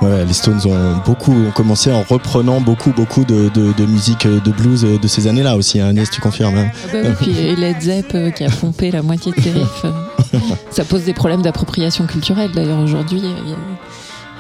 Ouais, 0.03 0.25
les 0.25 0.33
Stones 0.33 0.61
ont 0.67 0.97
beaucoup 1.05 1.33
ont 1.33 1.51
commencé 1.51 1.91
en 1.93 2.03
reprenant 2.03 2.61
beaucoup 2.61 2.93
beaucoup 2.93 3.25
de, 3.25 3.49
de, 3.51 3.73
de 3.73 3.87
musique 3.87 4.27
euh, 4.27 4.41
de 4.41 4.51
blues 4.51 4.83
de 5.01 5.09
ces 5.09 5.27
années-là 5.27 5.57
aussi. 5.57 5.81
Hein, 5.81 5.89
Agnès, 5.89 6.11
tu 6.11 6.21
confirmes 6.21 6.57
hein 6.59 6.71
Ah 6.85 6.89
bah 6.93 6.99
oui, 7.05 7.15
puis 7.21 7.39
et 7.39 7.57
Led 7.57 7.81
Zepp 7.81 8.15
euh, 8.15 8.31
qui 8.31 8.45
a 8.45 8.51
pompé 8.51 8.91
la 8.91 9.03
moitié 9.03 9.33
de 9.33 9.41
ses 9.41 9.51
riffs. 9.53 9.87
Ça 10.71 10.85
pose 10.85 11.05
des 11.05 11.15
problèmes 11.15 11.43
d'appropriation 11.43 12.07
culturelle. 12.07 12.51
D'ailleurs, 12.55 12.79
aujourd'hui, 12.79 13.21
il 13.23 13.51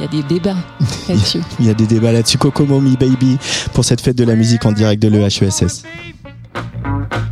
y, 0.01 0.05
a- 0.05 0.09
des 0.09 0.23
débats 0.23 0.57
là-dessus. 1.09 1.41
Il 1.59 1.67
y 1.67 1.71
a 1.71 1.75
des 1.75 1.87
débats 1.87 2.13
là-dessus. 2.13 2.39
Kokomo 2.39 2.81
Me 2.81 2.97
Baby 2.97 3.37
pour 3.75 3.85
cette 3.85 4.01
fête 4.01 4.17
de 4.17 4.25
la 4.25 4.35
musique 4.35 4.65
en 4.65 4.73
direct 4.73 5.03
de 5.03 5.09
l'EHESS. 5.09 5.83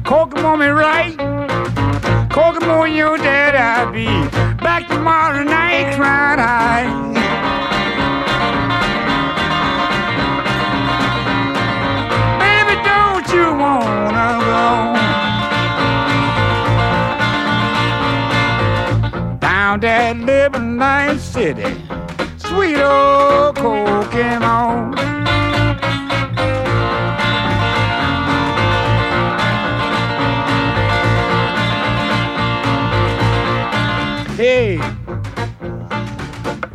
Kokomo 0.05 0.57
me 0.57 0.67
right. 0.67 1.17
Kokomo, 2.31 2.85
you 2.85 3.17
dead 3.19 3.55
I 3.55 3.91
be. 3.91 4.07
Back 4.63 4.89
tomorrow 4.89 5.43
night, 5.43 5.95
crying 5.97 6.39
high. 6.39 6.87
Baby, 12.43 12.75
don't 12.85 13.29
you 13.35 13.47
wanna 13.63 14.29
go 14.49 14.67
down 19.41 19.81
that 19.81 20.17
Liberty 20.19 21.19
City? 21.19 21.89
sweet 22.49 22.81
old 22.81 23.57
Kokomo. 23.57 25.18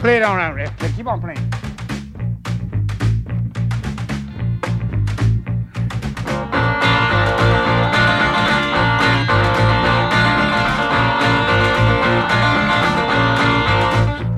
Play 0.03 0.17
it 0.17 0.23
on 0.23 0.37
out 0.37 0.57
there. 0.57 0.89
Keep 0.97 1.07
on 1.07 1.21
playing. 1.21 1.37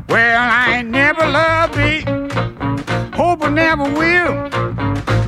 Well, 0.07 0.37
I 0.39 0.75
ain't 0.77 0.89
never 0.91 1.25
loved 1.25 1.77
me, 1.77 2.01
hope 3.17 3.41
I 3.41 3.49
never 3.49 3.85
will. 3.85 4.49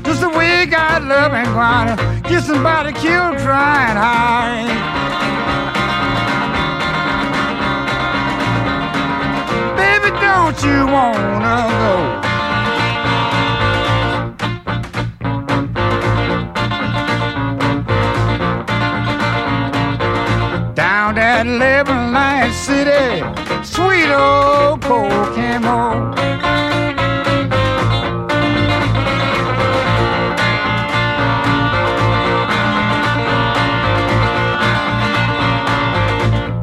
Just 0.03 0.21
the 0.21 0.29
way 0.29 0.67
God 0.67 1.03
love 1.05 1.33
and 1.33 1.47
gonna 1.47 2.21
get 2.29 2.43
somebody 2.43 2.93
killed 2.93 3.39
trying 3.39 3.97
high. 3.97 5.26
Baby, 10.07 10.19
don't 10.21 10.63
you 10.63 10.87
wanna 10.87 11.67
go? 11.81 11.93
Down 20.73 21.15
that 21.15 21.45
Lebanon 21.45 22.13
Line 22.13 22.53
City, 22.53 23.21
sweet 23.65 24.09
old 24.09 24.81
Kokomo. 24.81 26.15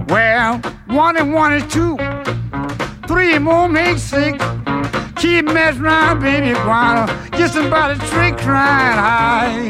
Well, 0.09 0.59
one 0.87 1.17
and 1.19 1.35
one 1.35 1.53
is 1.53 1.65
two, 1.71 1.99
three 3.25 3.39
more 3.39 3.69
make 3.69 3.97
six. 3.99 4.37
Keep 5.17 5.47
messing 5.47 5.83
around, 5.83 6.21
baby, 6.21 6.53
wanna 6.67 7.07
get 7.33 7.51
somebody 7.51 7.99
trick 8.11 8.37
trying 8.37 8.99
high. 8.99 9.69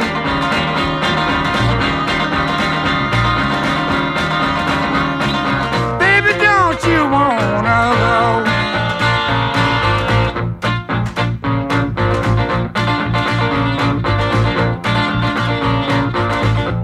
Baby, 6.00 6.32
don't 6.44 6.80
you 6.90 7.00
wanna 7.14 7.80
go? 8.02 8.18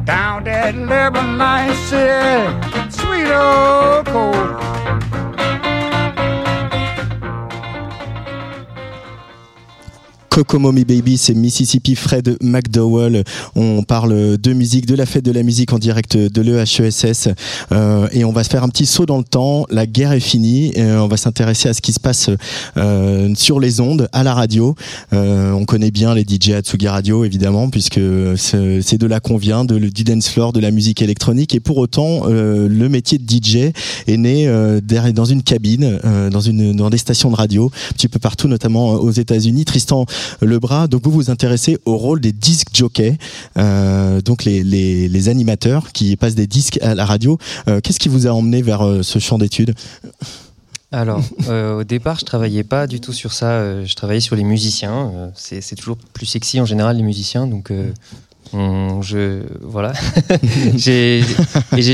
Down 0.04 0.44
that 0.44 0.74
Lebanon 0.76 1.74
City, 1.88 2.90
sweet 2.90 3.30
old 3.32 4.06
cold. 4.06 4.59
Kokomo 10.41 10.72
Me 10.72 10.84
Baby, 10.84 11.18
c'est 11.18 11.34
Mississippi 11.34 11.95
Fred 11.95 12.38
McDowell. 12.41 13.24
On 13.57 13.82
parle 13.82 14.38
de 14.38 14.53
musique, 14.55 14.86
de 14.86 14.95
la 14.95 15.05
fête 15.05 15.22
de 15.22 15.32
la 15.32 15.43
musique 15.43 15.74
en 15.74 15.78
direct 15.78 16.16
de 16.16 16.41
l'EHESS. 16.41 17.28
Euh, 17.72 18.09
et 18.12 18.24
on 18.24 18.32
va 18.32 18.43
faire 18.43 18.64
un 18.64 18.70
petit 18.70 18.86
saut 18.86 19.05
dans 19.05 19.18
le 19.18 19.24
temps. 19.24 19.66
La 19.68 19.84
guerre 19.84 20.12
est 20.12 20.20
finie. 20.20 20.72
Et 20.76 20.82
on 20.82 21.09
va 21.09 21.18
s'intéresser 21.18 21.68
à 21.68 21.74
ce 21.74 21.82
qui 21.82 21.93
se 21.93 22.01
passe 22.01 22.30
euh, 22.78 23.34
sur 23.34 23.61
les 23.61 23.80
ondes, 23.82 24.09
à 24.12 24.22
la 24.22 24.32
radio. 24.32 24.74
Euh, 25.12 25.53
on 25.53 25.66
connaît 25.66 25.91
bien 25.91 26.14
les 26.14 26.22
DJ 26.22 26.53
Atsugi 26.53 26.88
Radio, 26.88 27.26
évidemment, 27.26 27.68
puisque 27.68 28.01
c'est 28.36 28.97
de 28.97 29.07
là 29.07 29.20
qu'on 29.20 29.36
vient, 29.36 29.66
de, 29.66 29.78
du 29.78 30.05
dance 30.05 30.30
floor, 30.30 30.55
de 30.55 30.61
la 30.61 30.70
musique 30.70 31.03
électronique. 31.03 31.55
Et 31.55 31.61
pour 31.61 31.76
autant, 31.76 32.22
euh, 32.28 32.66
le 32.66 32.88
métier 32.88 33.18
de 33.18 33.30
DJ 33.30 33.74
est 34.07 34.16
né 34.16 34.49
euh, 34.49 34.80
dans 35.12 35.26
une 35.26 35.43
cabine, 35.43 36.01
euh, 36.07 36.30
dans, 36.30 36.41
une, 36.41 36.74
dans 36.74 36.88
des 36.88 36.97
stations 36.97 37.30
de 37.30 37.36
radio, 37.36 37.70
un 37.91 37.93
petit 37.93 38.09
peu 38.09 38.18
partout, 38.18 38.49
notamment 38.49 38.93
aux 38.93 39.11
États-Unis. 39.11 39.66
Tristan 39.66 40.07
Lebras, 40.40 40.86
donc 40.86 41.02
vous 41.04 41.10
vous 41.10 41.30
intéressez 41.30 41.78
au 41.84 41.96
rôle 41.96 42.20
des 42.20 42.32
disques 42.32 42.68
jockeys, 42.74 43.18
euh, 43.56 44.20
donc 44.20 44.44
les, 44.44 44.62
les, 44.62 45.08
les 45.08 45.28
animateurs 45.28 45.92
qui 45.92 46.16
passent 46.16 46.34
des 46.34 46.46
disques 46.46 46.78
à 46.82 46.94
la 46.94 47.04
radio. 47.04 47.38
Euh, 47.68 47.80
Qu'est-ce 47.80 47.98
qui 47.98 48.08
vous 48.08 48.26
a 48.26 48.30
emmené 48.30 48.62
vers 48.62 48.82
euh, 48.82 49.02
ce 49.02 49.18
champ 49.18 49.38
d'études? 49.38 49.74
Alors, 50.92 51.22
euh, 51.48 51.80
au 51.80 51.84
départ, 51.84 52.18
je 52.18 52.24
travaillais 52.24 52.64
pas 52.64 52.86
du 52.86 53.00
tout 53.00 53.12
sur 53.12 53.32
ça. 53.32 53.84
je 53.84 53.94
travaillais 53.94 54.20
sur 54.20 54.36
les 54.36 54.44
musiciens. 54.44 55.30
c'est 55.34 55.60
c'est 55.60 55.76
toujours 55.76 55.96
plus 56.12 56.26
sexy 56.26 56.60
en 56.60 56.66
général 56.66 56.96
les 56.96 57.02
musiciens, 57.02 57.46
donc 57.46 57.72
on- 58.53 59.03
je 59.03 59.42
voilà. 59.62 59.92
j'ai 60.76 61.22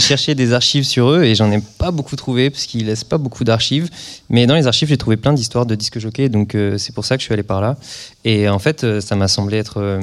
cherché 0.01 0.35
des 0.35 0.53
archives 0.53 0.85
sur 0.85 1.11
eux 1.11 1.25
et 1.25 1.35
j'en 1.35 1.51
ai 1.51 1.61
pas 1.79 1.91
beaucoup 1.91 2.17
trouvé 2.17 2.51
parce 2.51 2.67
qu'ils 2.67 2.87
laissent 2.87 3.05
pas 3.05 3.19
beaucoup 3.19 3.45
d'archives. 3.45 3.89
Mais 4.31 4.47
dans 4.47 4.55
les 4.55 4.67
archives, 4.67 4.89
j'ai 4.89 4.97
trouvé 4.97 5.17
plein 5.17 5.33
d'histoires 5.33 5.67
de 5.67 5.75
disques 5.75 5.99
jockeys, 5.99 6.29
donc 6.29 6.55
euh, 6.55 6.79
c'est 6.79 6.95
pour 6.95 7.05
ça 7.05 7.17
que 7.17 7.21
je 7.21 7.27
suis 7.27 7.33
allé 7.35 7.43
par 7.43 7.61
là. 7.61 7.77
Et 8.25 8.49
en 8.49 8.59
fait, 8.59 8.85
euh, 8.85 9.01
ça 9.01 9.17
m'a 9.17 9.29
semblé 9.29 9.59
être 9.59 9.79
euh, 9.81 10.01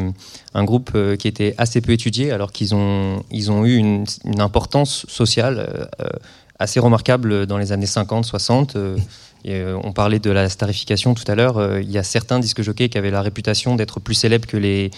un 0.53 0.63
groupe 0.63 0.91
qui 1.17 1.27
était 1.27 1.55
assez 1.57 1.81
peu 1.81 1.91
étudié, 1.91 2.31
alors 2.31 2.51
qu'ils 2.51 2.75
ont 2.75 3.23
ils 3.31 3.51
ont 3.51 3.65
eu 3.65 3.75
une, 3.75 4.05
une 4.25 4.41
importance 4.41 5.05
sociale. 5.09 5.87
euh, 6.01 6.07
assez 6.59 6.79
remarquable 6.79 7.45
dans 7.47 7.57
les 7.57 7.71
années 7.73 7.87
50, 7.87 8.23
60. 8.25 8.75
euh, 8.75 8.95
et, 9.43 9.55
euh, 9.55 9.77
on 9.83 9.91
parlait 9.91 10.19
de 10.19 10.29
la 10.31 10.47
starification 10.47 11.13
tout 11.15 11.23
à 11.29 11.35
l'heure. 11.35 11.57
euh, 11.57 11.81
Il 11.81 11.91
y 11.91 11.97
a 11.97 12.03
certains 12.03 12.39
disques 12.39 12.61
jockeys 12.61 12.87
qui 12.89 12.97
avaient 12.97 13.11
la 13.11 13.21
réputation 13.23 13.75
d'être 13.75 13.99
plus 13.99 14.13
célèbres 14.13 14.47
que 14.47 14.55
les, 14.55 14.89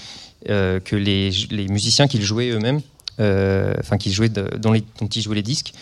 que 0.48 0.96
les, 0.96 1.32
les 1.52 1.68
musiciens 1.68 2.08
qu'ils 2.08 2.24
jouaient 2.24 2.50
eux-mêmes, 2.50 2.82
euh, 3.20 3.74
enfin 3.80 3.98
qu'ils 3.98 4.12
jouaient 4.12 4.30
dont, 4.30 4.74
ils 4.74 5.22
jouaient 5.22 5.36
les 5.36 5.44
disques. 5.44 5.74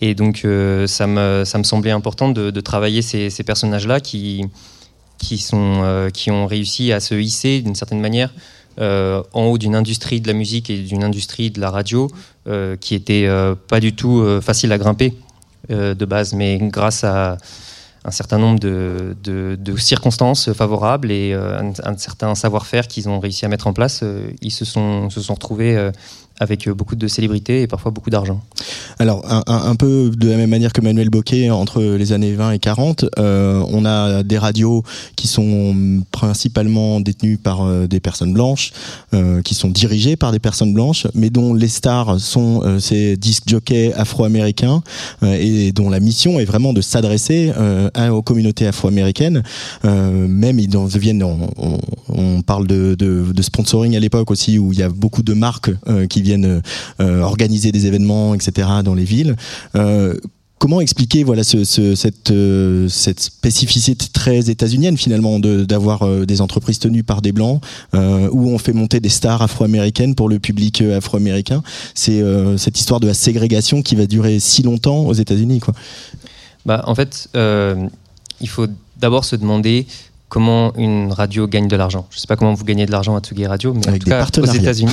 Et 0.00 0.14
donc 0.14 0.42
euh, 0.44 0.86
ça, 0.86 1.06
me, 1.06 1.42
ça 1.44 1.58
me 1.58 1.64
semblait 1.64 1.90
important 1.90 2.28
de, 2.28 2.60
travailler 2.60 3.02
ces, 3.02 3.30
personnages-là 3.44 4.00
qui, 4.00 4.44
qui, 5.18 5.38
sont, 5.38 5.82
euh, 5.82 6.10
qui 6.10 6.30
ont 6.30 6.46
réussi 6.46 6.92
à 6.92 7.00
se 7.00 7.14
hisser 7.14 7.62
d'une 7.62 7.74
certaine 7.74 8.00
manière 8.00 8.32
euh, 8.80 9.22
en 9.32 9.46
haut 9.46 9.58
d'une 9.58 9.74
industrie 9.74 10.20
de 10.20 10.28
la 10.28 10.34
musique 10.34 10.70
et 10.70 10.78
d'une 10.78 11.02
industrie 11.02 11.50
de 11.50 11.60
la 11.60 11.70
radio 11.70 12.08
euh, 12.46 12.76
qui 12.76 12.94
était 12.94 13.26
euh, 13.26 13.56
pas 13.56 13.80
du 13.80 13.92
tout 13.92 14.20
euh, 14.20 14.40
facile 14.40 14.70
à 14.70 14.78
grimper 14.78 15.14
euh, 15.72 15.94
de 15.94 16.04
base, 16.04 16.32
mais 16.32 16.58
grâce 16.58 17.02
à 17.02 17.38
un 18.04 18.10
certain 18.10 18.38
nombre 18.38 18.58
de, 18.58 19.76
circonstances 19.76 20.52
favorables 20.52 21.10
et 21.10 21.32
euh, 21.32 21.60
un, 21.84 21.96
certain 21.96 22.34
savoir-faire 22.34 22.88
qu'ils 22.88 23.08
ont 23.08 23.20
réussi 23.20 23.44
à 23.44 23.48
mettre 23.48 23.66
en 23.66 23.72
place, 23.72 24.00
euh, 24.02 24.30
ils 24.42 24.50
se 24.50 24.64
sont, 24.64 25.08
se 25.10 25.20
sont 25.20 25.34
retrouvés 25.34 25.76
euh, 25.76 25.90
avec 26.40 26.68
beaucoup 26.68 26.96
de 26.96 27.08
célébrités 27.08 27.62
et 27.62 27.66
parfois 27.66 27.90
beaucoup 27.90 28.10
d'argent. 28.10 28.40
Alors, 28.98 29.24
un, 29.46 29.76
peu 29.76 30.10
de 30.10 30.28
la 30.28 30.36
même 30.36 30.50
manière 30.50 30.72
que 30.72 30.80
Manuel 30.80 31.10
Bocquet, 31.10 31.50
entre 31.50 31.82
les 31.82 32.12
années 32.12 32.34
20 32.34 32.52
et 32.52 32.58
40, 32.58 33.04
euh, 33.18 33.64
on 33.68 33.84
a 33.84 34.22
des 34.22 34.38
radios 34.38 34.82
qui 35.16 35.28
sont 35.28 36.02
principalement 36.10 37.00
détenues 37.00 37.38
par 37.38 37.62
euh, 37.62 37.86
des 37.86 38.00
personnes 38.00 38.32
blanches, 38.32 38.72
euh, 39.14 39.40
qui 39.42 39.54
sont 39.54 39.68
dirigées 39.68 40.16
par 40.16 40.32
des 40.32 40.38
personnes 40.38 40.74
blanches, 40.74 41.06
mais 41.14 41.30
dont 41.30 41.54
les 41.54 41.68
stars 41.68 42.18
sont 42.18 42.62
euh, 42.64 42.78
ces 42.78 43.16
disques 43.16 43.48
jockeys 43.48 43.92
afro-américains 43.94 44.82
euh, 45.22 45.36
et 45.38 45.72
dont 45.72 45.90
la 45.90 46.00
mission 46.00 46.40
est 46.40 46.44
vraiment 46.44 46.72
de 46.72 46.80
s'adresser 46.80 47.52
euh, 47.56 47.88
aux 48.10 48.22
communautés 48.22 48.66
afro-américaines. 48.66 49.42
Euh, 49.84 50.26
même 50.28 50.58
ils 50.58 50.76
en 50.76 50.86
deviennent, 50.86 51.22
on, 51.22 52.42
parle 52.42 52.66
de, 52.66 52.94
de- 52.94 53.42
sponsoring 53.42 53.96
à 53.96 54.00
l'époque 54.00 54.30
aussi, 54.30 54.58
où 54.58 54.72
il 54.72 54.78
y 54.78 54.82
a 54.82 54.88
beaucoup 54.88 55.22
de 55.22 55.34
marques 55.34 55.70
euh, 55.88 56.06
qui 56.06 56.22
viennent 56.22 56.27
euh, 56.36 57.20
organiser 57.22 57.72
des 57.72 57.86
événements, 57.86 58.34
etc. 58.34 58.68
dans 58.84 58.94
les 58.94 59.04
villes. 59.04 59.36
Euh, 59.76 60.14
Comment 60.60 60.80
expliquer 60.80 61.22
voilà 61.22 61.42
euh, 61.54 62.88
cette 62.88 63.20
spécificité 63.20 64.06
très 64.12 64.50
états-unienne 64.50 64.96
finalement 64.96 65.38
de- 65.38 65.64
d'avoir 65.64 66.02
euh, 66.02 66.26
des 66.26 66.40
entreprises 66.40 66.80
tenues 66.80 67.04
par 67.04 67.22
des 67.22 67.30
blancs 67.30 67.62
où 67.92 68.50
on 68.50 68.58
fait 68.58 68.72
monter 68.72 68.98
des 68.98 69.08
stars 69.08 69.40
afro-américaines 69.40 70.16
pour 70.16 70.28
le 70.28 70.40
public 70.40 70.82
afro-américain? 70.82 71.62
C'est 71.94 72.20
cette 72.56 72.76
histoire 72.76 72.98
de 72.98 73.06
la 73.06 73.14
ségrégation 73.14 73.82
qui 73.82 73.94
va 73.94 74.06
durer 74.06 74.40
si 74.40 74.64
longtemps 74.64 75.06
aux 75.06 75.14
États-Unis 75.14 75.60
quoi. 75.60 75.74
Bah, 76.66 76.82
en 76.88 76.94
fait, 76.96 77.28
il 78.40 78.48
faut 78.48 78.66
d'abord 78.96 79.24
se 79.24 79.36
demander 79.36 79.86
comment 80.28 80.74
une 80.76 81.12
radio 81.12 81.46
gagne 81.46 81.68
de 81.68 81.76
l'argent. 81.76 82.06
Je 82.10 82.16
ne 82.16 82.20
sais 82.20 82.26
pas 82.26 82.36
comment 82.36 82.54
vous 82.54 82.64
gagnez 82.64 82.86
de 82.86 82.90
l'argent 82.90 83.16
à 83.16 83.20
Tsugi 83.20 83.46
Radio, 83.46 83.72
mais 83.72 83.88
Avec 83.88 84.02
en 84.02 84.26
tout 84.26 84.42
cas, 84.42 84.52
aux. 84.52 84.54
États-Unis, 84.54 84.92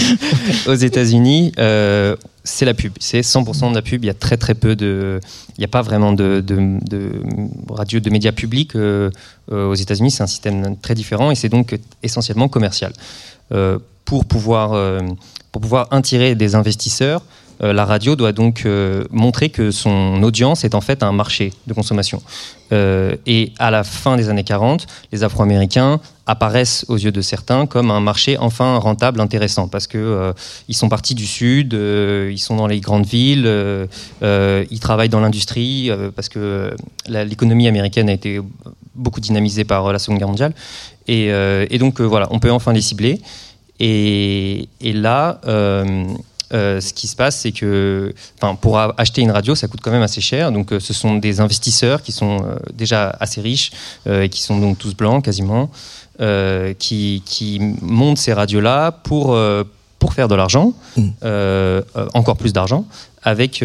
aux 0.66 0.74
États-Unis, 0.74 1.52
euh, 1.58 2.16
c'est 2.44 2.64
la 2.64 2.74
pub. 2.74 2.92
C'est 3.00 3.20
100% 3.20 3.70
de 3.70 3.74
la 3.74 3.82
pub. 3.82 4.04
Il 4.04 4.06
y 4.06 4.10
a 4.10 4.14
très 4.14 4.36
très 4.36 4.54
peu 4.54 4.76
de, 4.76 5.20
il 5.56 5.60
n'y 5.60 5.64
a 5.64 5.68
pas 5.68 5.82
vraiment 5.82 6.12
de, 6.12 6.42
de, 6.46 6.78
de 6.88 7.12
radio, 7.68 7.98
de 7.98 8.10
médias 8.10 8.32
publics 8.32 8.76
euh, 8.76 9.10
euh, 9.50 9.70
aux 9.70 9.74
États-Unis. 9.74 10.12
C'est 10.12 10.22
un 10.22 10.28
système 10.28 10.76
très 10.76 10.94
différent 10.94 11.30
et 11.30 11.34
c'est 11.34 11.48
donc 11.48 11.76
essentiellement 12.02 12.48
commercial. 12.48 12.92
Pour 14.04 14.24
pouvoir, 14.24 15.02
pour 15.50 15.60
pouvoir 15.60 15.88
attirer 15.90 16.36
des 16.36 16.54
investisseurs, 16.54 17.22
la 17.60 17.84
radio 17.84 18.16
doit 18.16 18.32
donc 18.32 18.62
euh, 18.64 19.04
montrer 19.10 19.50
que 19.50 19.70
son 19.70 20.22
audience 20.22 20.64
est 20.64 20.74
en 20.74 20.80
fait 20.80 21.02
un 21.02 21.12
marché 21.12 21.52
de 21.66 21.74
consommation. 21.74 22.22
Euh, 22.72 23.16
et 23.26 23.52
à 23.58 23.70
la 23.70 23.84
fin 23.84 24.16
des 24.16 24.28
années 24.28 24.44
40, 24.44 24.86
les 25.12 25.24
Afro-Américains 25.24 26.00
apparaissent 26.26 26.84
aux 26.88 26.96
yeux 26.96 27.10
de 27.10 27.20
certains 27.20 27.66
comme 27.66 27.90
un 27.90 28.00
marché 28.00 28.38
enfin 28.38 28.76
rentable, 28.78 29.20
intéressant, 29.20 29.66
parce 29.66 29.86
que 29.86 29.98
euh, 29.98 30.32
ils 30.68 30.76
sont 30.76 30.88
partis 30.88 31.14
du 31.14 31.26
sud, 31.26 31.74
euh, 31.74 32.30
ils 32.32 32.38
sont 32.38 32.56
dans 32.56 32.68
les 32.68 32.80
grandes 32.80 33.06
villes, 33.06 33.44
euh, 33.46 33.86
euh, 34.22 34.64
ils 34.70 34.80
travaillent 34.80 35.08
dans 35.08 35.20
l'industrie, 35.20 35.90
euh, 35.90 36.10
parce 36.14 36.28
que 36.28 36.38
euh, 36.38 36.70
l'économie 37.08 37.66
américaine 37.66 38.08
a 38.08 38.12
été 38.12 38.40
beaucoup 38.94 39.20
dynamisée 39.20 39.64
par 39.64 39.86
euh, 39.86 39.92
la 39.92 39.98
Seconde 39.98 40.18
Guerre 40.18 40.28
mondiale, 40.28 40.54
et, 41.08 41.32
euh, 41.32 41.66
donc 41.78 42.00
euh, 42.00 42.04
voilà, 42.04 42.28
on 42.30 42.38
peut 42.38 42.52
enfin 42.52 42.72
les 42.72 42.80
cibler. 42.80 43.20
Et 43.82 44.68
là, 44.82 45.40
euh, 46.52 46.80
ce 46.80 46.92
qui 46.92 47.06
se 47.06 47.14
passe, 47.14 47.36
c'est 47.36 47.52
que, 47.52 48.12
pour 48.60 48.78
acheter 48.78 49.22
une 49.22 49.30
radio, 49.30 49.54
ça 49.54 49.68
coûte 49.68 49.80
quand 49.82 49.90
même 49.90 50.02
assez 50.02 50.20
cher. 50.20 50.50
Donc, 50.52 50.72
euh, 50.72 50.80
ce 50.80 50.92
sont 50.92 51.16
des 51.16 51.40
investisseurs 51.40 52.02
qui 52.02 52.12
sont 52.12 52.38
euh, 52.38 52.56
déjà 52.74 53.16
assez 53.20 53.40
riches 53.40 53.70
et 54.08 54.28
qui 54.28 54.42
sont 54.42 54.58
donc 54.58 54.78
tous 54.78 54.94
blancs 54.94 55.24
quasiment, 55.24 55.70
qui, 56.78 57.22
qui 57.24 57.58
montent 57.80 58.18
ces 58.18 58.32
radios-là 58.32 58.92
pour 58.92 59.38
pour 59.98 60.14
faire 60.14 60.28
de 60.28 60.34
l'argent, 60.34 60.72
euh, 61.24 61.82
encore 62.14 62.36
plus 62.36 62.52
d'argent, 62.52 62.86
avec 63.22 63.62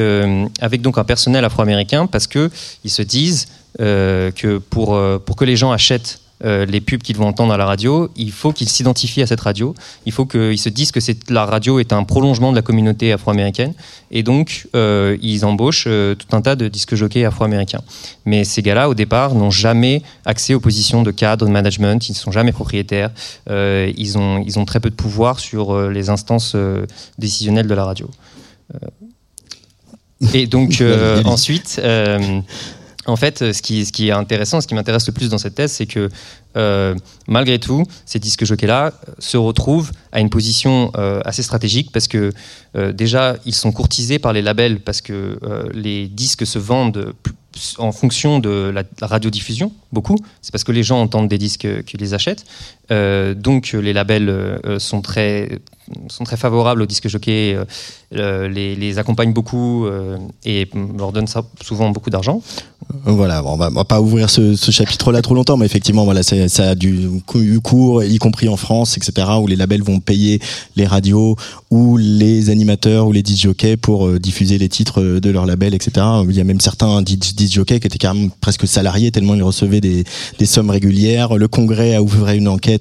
avec 0.60 0.82
donc 0.82 0.98
un 0.98 1.04
personnel 1.04 1.44
afro-américain 1.46 2.08
parce 2.08 2.28
que 2.28 2.52
ils 2.84 2.92
se 2.92 3.02
disent 3.02 3.48
que 3.80 4.58
pour 4.70 5.00
pour 5.26 5.36
que 5.36 5.46
les 5.46 5.56
gens 5.56 5.72
achètent 5.72 6.20
euh, 6.44 6.66
les 6.66 6.82
pubs 6.82 7.02
qu'ils 7.02 7.16
vont 7.16 7.28
entendre 7.28 7.54
à 7.54 7.58
la 7.58 7.66
radio, 7.66 8.10
il 8.16 8.32
faut 8.32 8.52
qu'ils 8.52 8.70
s'identifient 8.70 9.22
à 9.22 9.28
cette 9.28 9.42
radio. 9.42 9.74
Il 10.06 10.12
faut 10.12 10.26
qu'ils 10.26 10.60
se 10.60 10.70
disent 10.70 10.92
que 10.92 11.00
la 11.30 11.46
radio 11.46 11.80
est 11.80 11.94
un 11.94 12.04
prolongement 12.04 12.52
de 12.52 12.56
la 12.56 12.62
communauté 12.62 13.12
afro-américaine. 13.14 13.74
Et 14.12 14.24
donc, 14.24 14.68
euh, 14.76 15.18
ils 15.22 15.46
embauchent 15.46 15.86
euh, 15.88 16.16
tout 16.16 16.36
un 16.36 16.42
tas 16.42 16.56
de 16.56 16.68
disques 16.68 16.96
jockeys 16.96 17.26
afro-américains. 17.26 17.82
Mais 18.26 18.44
ces 18.44 18.62
gars-là, 18.62 18.90
au 18.90 18.94
départ, 18.94 19.34
n'ont 19.34 19.52
jamais 19.52 20.02
accès 20.26 20.54
aux 20.54 20.60
positions 20.60 21.04
de 21.04 21.12
cadre, 21.12 21.46
de 21.46 21.52
management. 21.52 22.10
Ils 22.10 22.14
ne 22.14 22.18
sont 22.18 22.32
jamais 22.32 22.52
propriétaires. 22.52 23.12
Ils, 23.48 24.18
ont, 24.18 24.44
ils 24.46 24.60
ont 24.60 24.66
très 24.66 24.80
peu 24.80 24.90
de 24.90 24.96
pouvoir 24.96 25.40
sur 25.40 25.90
les 25.90 26.10
instances 26.10 26.56
décisionnelles 27.18 27.68
de 27.68 27.74
la 27.74 27.86
radio. 27.86 28.10
Et 30.34 30.48
donc, 30.48 30.78
euh, 30.82 31.22
ensuite, 31.24 31.80
euh, 31.84 32.40
en 33.06 33.16
fait, 33.16 33.54
ce 33.54 33.62
qui, 33.62 33.86
ce 33.86 33.92
qui 33.92 34.10
est 34.10 34.12
intéressant, 34.12 34.62
ce 34.62 34.68
qui 34.68 34.74
m'intéresse 34.74 35.06
le 35.08 35.14
plus 35.14 35.30
dans 35.30 35.38
cette 35.38 35.56
thèse, 35.56 35.72
c'est 35.72 35.86
que 35.86 36.10
euh, 36.58 36.96
malgré 37.28 37.60
tout, 37.60 37.84
ces 38.06 38.20
disques 38.20 38.46
jockeys-là 38.46 38.88
euh, 38.88 39.12
se 39.20 39.38
retrouvent 39.38 39.92
à 40.12 40.22
une 40.22 40.30
position 40.30 40.92
euh, 40.96 41.22
assez 41.26 41.44
stratégique 41.44 41.92
parce 41.92 42.08
que 42.08 42.32
euh, 42.76 42.94
déjà, 42.94 43.36
ils 43.46 43.54
sont 43.54 43.72
courtisés 43.72 44.20
par 44.20 44.34
les 44.34 44.42
labels 44.42 44.80
parce 44.80 45.02
que 45.02 45.38
euh, 45.44 45.70
les 45.74 46.08
disques 46.08 46.46
se 46.46 46.60
vendent 46.60 47.14
en 47.78 47.92
fonction 47.92 48.40
de 48.40 48.72
la, 48.74 48.84
radiodiffusion, 49.02 49.72
beaucoup. 49.92 50.18
C'est 50.42 50.52
parce 50.52 50.64
que 50.64 50.72
les 50.72 50.84
gens 50.84 51.02
entendent 51.02 51.30
des 51.30 51.38
disques 51.38 51.66
euh, 51.66 51.82
qu'ils 51.82 52.00
les 52.00 52.14
achètent. 52.14 52.46
Euh, 52.92 53.34
donc, 53.34 53.74
les 53.74 53.94
labels 53.94 54.30
euh, 54.30 54.58
euh, 54.66 54.80
sont 54.80 55.02
très 55.02 55.60
sont 56.10 56.24
très 56.24 56.36
favorables 56.36 56.82
aux 56.82 56.88
disques 56.88 57.08
jockeys, 57.08 57.56
euh, 58.16 58.48
les, 58.48 58.76
les 58.76 58.98
accompagnent 58.98 59.34
beaucoup 59.34 59.86
et 60.44 60.68
leur 60.98 61.12
donnent 61.12 61.28
ça- 61.28 61.46
souvent 61.62 61.92
beaucoup 61.92 62.10
d'argent. 62.10 62.42
Voilà, 63.04 63.44
on 63.46 63.56
va, 63.56 63.70
va 63.70 63.84
pas 63.84 64.02
ouvrir 64.02 64.32
ce, 64.32 64.56
chapitre-là 64.56 65.22
trop 65.22 65.36
longtemps, 65.36 65.58
mais 65.58 65.66
effectivement, 65.68 66.04
voilà, 66.04 66.24
ça 66.24 66.72
a 66.72 66.76
eu 66.84 67.22
cours, 67.64 68.04
y 68.04 68.18
compris 68.18 68.50
en 68.50 68.58
France, 68.58 68.98
etc., 68.98 69.28
où 69.40 69.46
les 69.46 69.56
labels 69.56 69.84
vont 69.84 70.00
payer 70.00 70.40
les 70.76 70.88
radios 70.88 71.36
ou 71.70 71.98
les 71.98 72.50
animateurs 72.50 73.06
ou 73.08 73.12
les 73.12 73.22
disc 73.22 73.44
jockeys 73.44 73.78
pour 73.78 74.10
diffuser 74.20 74.58
les 74.58 74.70
titres 74.70 75.04
de 75.04 75.30
leur 75.30 75.46
label, 75.46 75.76
etc. 75.76 76.04
Il 76.28 76.36
y 76.36 76.42
a 76.42 76.44
même 76.44 76.62
certains 76.62 77.04
disc 77.04 77.36
disc 77.36 77.54
jockeys 77.54 77.80
qui 77.80 77.86
étaient 77.86 78.00
carrément 78.00 78.30
presque 78.42 78.68
salariés 78.68 79.12
tellement 79.12 79.36
ils 79.36 79.44
recevaient 79.44 79.82
des, 79.82 80.04
des 80.40 80.46
sommes 80.48 80.72
régulières. 80.72 81.36
Le 81.38 81.48
Congrès 81.48 81.94
a 81.94 82.02
ouvert 82.02 82.34
une 82.34 82.48
enquête, 82.48 82.75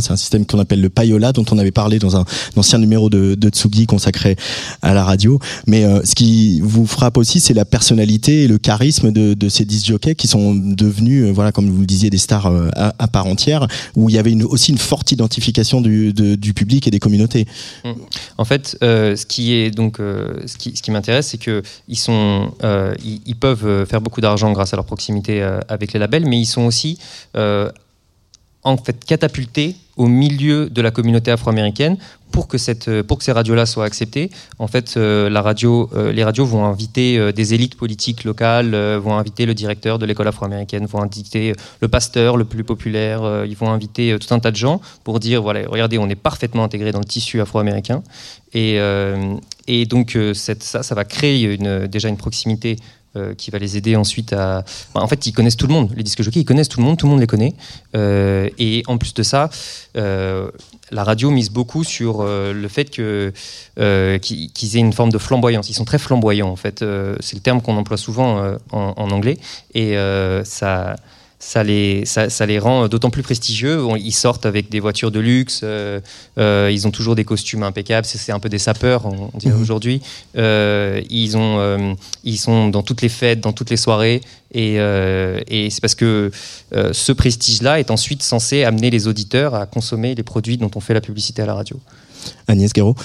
C'est 0.00 0.12
un 0.12 0.16
système 0.16 0.46
qu'on 0.46 0.58
appelle 0.58 0.80
le 0.80 0.90
payola, 0.90 1.32
dont 1.32 1.44
on 1.50 1.58
avait 1.58 1.70
parlé 1.70 1.98
dans 1.98 2.16
un, 2.16 2.24
ancien 2.56 2.78
numéro 2.78 3.08
de, 3.10 3.34
de 3.34 3.48
Tsugi 3.48 3.86
consacré 3.86 4.36
à 4.82 4.94
la 4.94 5.04
radio. 5.04 5.38
Mais 5.66 5.84
euh, 5.84 6.00
ce 6.04 6.14
qui 6.14 6.60
vous 6.62 6.86
frappe 6.86 7.16
aussi, 7.16 7.40
c'est 7.40 7.54
la 7.54 7.64
personnalité 7.64 8.44
et 8.44 8.48
le 8.48 8.58
charisme 8.58 9.12
de, 9.12 9.48
ces 9.48 9.64
disc 9.64 9.86
jockeys 9.86 10.14
qui 10.14 10.28
sont 10.28 10.54
devenus, 10.54 11.24
euh, 11.24 11.32
voilà, 11.32 11.52
comme 11.52 11.68
vous 11.68 11.80
le 11.80 11.86
disiez, 11.86 12.10
des 12.10 12.18
stars 12.18 12.46
euh, 12.46 12.68
à, 12.74 13.08
part 13.08 13.26
entière, 13.26 13.66
où 13.96 14.08
il 14.08 14.14
y 14.14 14.18
avait 14.18 14.34
aussi 14.44 14.72
une 14.72 14.78
forte 14.78 15.12
identification 15.12 15.80
du, 15.80 16.12
public 16.54 16.86
et 16.86 16.90
des 16.90 16.98
communautés. 16.98 17.46
Mm. 17.84 17.92
En 18.38 18.44
fait, 18.44 18.76
ce 18.80 19.26
qui 19.26 19.54
est 19.54 19.70
donc 19.70 19.98
ce 19.98 20.56
qui, 20.56 20.90
m'intéresse, 20.90 21.28
c'est 21.28 21.38
que 21.38 21.62
ils 21.88 21.98
sont, 21.98 22.52
ils, 23.04 23.36
peuvent 23.36 23.86
faire 23.86 24.00
beaucoup 24.00 24.20
d'argent 24.20 24.52
grâce 24.52 24.72
à 24.72 24.76
leur 24.76 24.84
proximité 24.84 25.42
avec 25.68 25.92
les 25.92 25.98
labels, 26.00 26.26
mais 26.26 26.38
ils 26.38 26.46
sont 26.46 26.62
aussi 26.62 26.98
en 28.62 28.76
fait 28.76 29.04
catapultés 29.04 29.76
au 29.96 30.06
milieu 30.06 30.70
de 30.70 30.80
la 30.80 30.90
communauté 30.90 31.30
afro-américaine 31.30 31.96
pour 32.30 32.48
que 32.48 32.58
cette 32.58 32.88
euh, 32.88 33.02
pour 33.02 33.18
que 33.18 33.24
ces 33.24 33.32
radios-là 33.32 33.66
soient 33.66 33.84
acceptées. 33.84 34.30
En 34.58 34.66
fait, 34.66 34.94
euh, 34.96 35.28
la 35.28 35.42
radio, 35.42 35.90
euh, 35.94 36.12
les 36.12 36.24
radios 36.24 36.46
vont 36.46 36.64
inviter 36.64 37.32
des 37.32 37.54
élites 37.54 37.74
politiques 37.76 38.24
locales, 38.24 38.74
vont 38.96 39.16
inviter 39.16 39.46
le 39.46 39.54
directeur 39.54 39.98
de 39.98 40.06
l'école 40.06 40.28
afro-américaine, 40.28 40.86
vont 40.86 41.02
inviter 41.02 41.54
le 41.80 41.88
pasteur 41.88 42.36
le 42.36 42.44
plus 42.44 42.64
populaire, 42.64 43.44
ils 43.46 43.56
vont 43.56 43.70
inviter 43.70 44.16
tout 44.18 44.32
un 44.32 44.38
tas 44.38 44.50
de 44.50 44.56
gens 44.56 44.80
pour 45.04 45.20
dire 45.20 45.42
voilà, 45.42 45.60
regardez, 45.68 45.98
on 45.98 46.08
est 46.08 46.14
parfaitement 46.14 46.64
intégré 46.64 46.92
dans 46.92 47.00
le 47.00 47.04
tissu 47.04 47.40
afro-américain. 47.40 48.02
Et, 48.52 48.78
et 49.68 49.86
donc, 49.86 50.18
ça, 50.34 50.54
ça 50.60 50.94
va 50.94 51.04
créer 51.04 51.42
une, 51.42 51.86
déjà 51.86 52.08
une 52.08 52.16
proximité 52.16 52.76
euh, 53.16 53.34
qui 53.34 53.50
va 53.50 53.58
les 53.58 53.76
aider 53.76 53.96
ensuite 53.96 54.32
à. 54.32 54.64
En 54.94 55.08
fait, 55.08 55.26
ils 55.26 55.32
connaissent 55.32 55.56
tout 55.56 55.66
le 55.66 55.72
monde. 55.72 55.90
Les 55.96 56.04
disques 56.04 56.22
jockeys, 56.22 56.40
ils 56.40 56.44
connaissent 56.44 56.68
tout 56.68 56.78
le 56.78 56.86
monde, 56.86 56.96
tout 56.96 57.06
le 57.06 57.10
monde 57.10 57.20
les 57.20 57.26
connaît. 57.26 57.54
Euh, 57.96 58.48
et 58.58 58.84
en 58.86 58.98
plus 58.98 59.14
de 59.14 59.24
ça, 59.24 59.50
euh, 59.96 60.48
la 60.92 61.02
radio 61.02 61.32
mise 61.32 61.50
beaucoup 61.50 61.82
sur 61.82 62.22
le 62.22 62.68
fait 62.68 62.90
que 62.90 63.32
qu'ils 64.18 64.76
aient 64.76 64.80
une 64.80 64.92
forme 64.92 65.10
de 65.10 65.18
flamboyance. 65.18 65.68
Ils 65.70 65.74
sont 65.74 65.84
très 65.84 65.98
flamboyants, 65.98 66.50
en 66.50 66.56
fait. 66.56 66.84
C'est 67.18 67.34
le 67.34 67.42
terme 67.42 67.60
qu'on 67.60 67.76
emploie 67.76 67.96
souvent 67.96 68.56
en, 68.70 68.94
en 68.96 69.10
anglais. 69.10 69.38
Et 69.74 69.96
ça. 70.44 70.94
Ça 71.42 71.64
les, 71.64 72.04
ça, 72.04 72.28
ça 72.28 72.44
les 72.44 72.58
rend 72.58 72.86
d'autant 72.86 73.08
plus 73.08 73.22
prestigieux. 73.22 73.82
Ils 73.98 74.12
sortent 74.12 74.44
avec 74.44 74.68
des 74.68 74.78
voitures 74.78 75.10
de 75.10 75.20
luxe, 75.20 75.62
euh, 75.64 75.98
euh, 76.36 76.70
ils 76.70 76.86
ont 76.86 76.90
toujours 76.90 77.14
des 77.14 77.24
costumes 77.24 77.62
impeccables, 77.62 78.06
c'est 78.06 78.30
un 78.30 78.38
peu 78.38 78.50
des 78.50 78.58
sapeurs, 78.58 79.06
on, 79.06 79.30
dirait 79.38 79.54
Mhm. 79.54 79.62
aujourd'hui. 79.62 80.02
Euh, 80.36 81.00
ils, 81.08 81.38
ont, 81.38 81.96
ils 82.24 82.36
sont 82.36 82.68
dans 82.68 82.82
toutes 82.82 83.00
les 83.00 83.08
fêtes, 83.08 83.40
dans 83.40 83.54
toutes 83.54 83.70
les 83.70 83.78
soirées, 83.78 84.20
et, 84.52 84.74
et 84.74 85.70
c'est 85.70 85.80
parce 85.80 85.94
que 85.94 86.30
ce 86.72 87.12
prestige-là 87.12 87.80
est 87.80 87.90
ensuite 87.90 88.22
censé 88.22 88.64
amener 88.64 88.90
les 88.90 89.08
auditeurs 89.08 89.54
à 89.54 89.64
consommer 89.64 90.14
les 90.14 90.22
produits 90.22 90.58
dont 90.58 90.70
on 90.74 90.80
fait 90.80 90.94
la 90.94 91.00
publicité 91.00 91.40
à 91.40 91.46
la 91.46 91.54
radio. 91.54 91.80
Agnès 92.48 92.72
Guéraud 92.72 92.96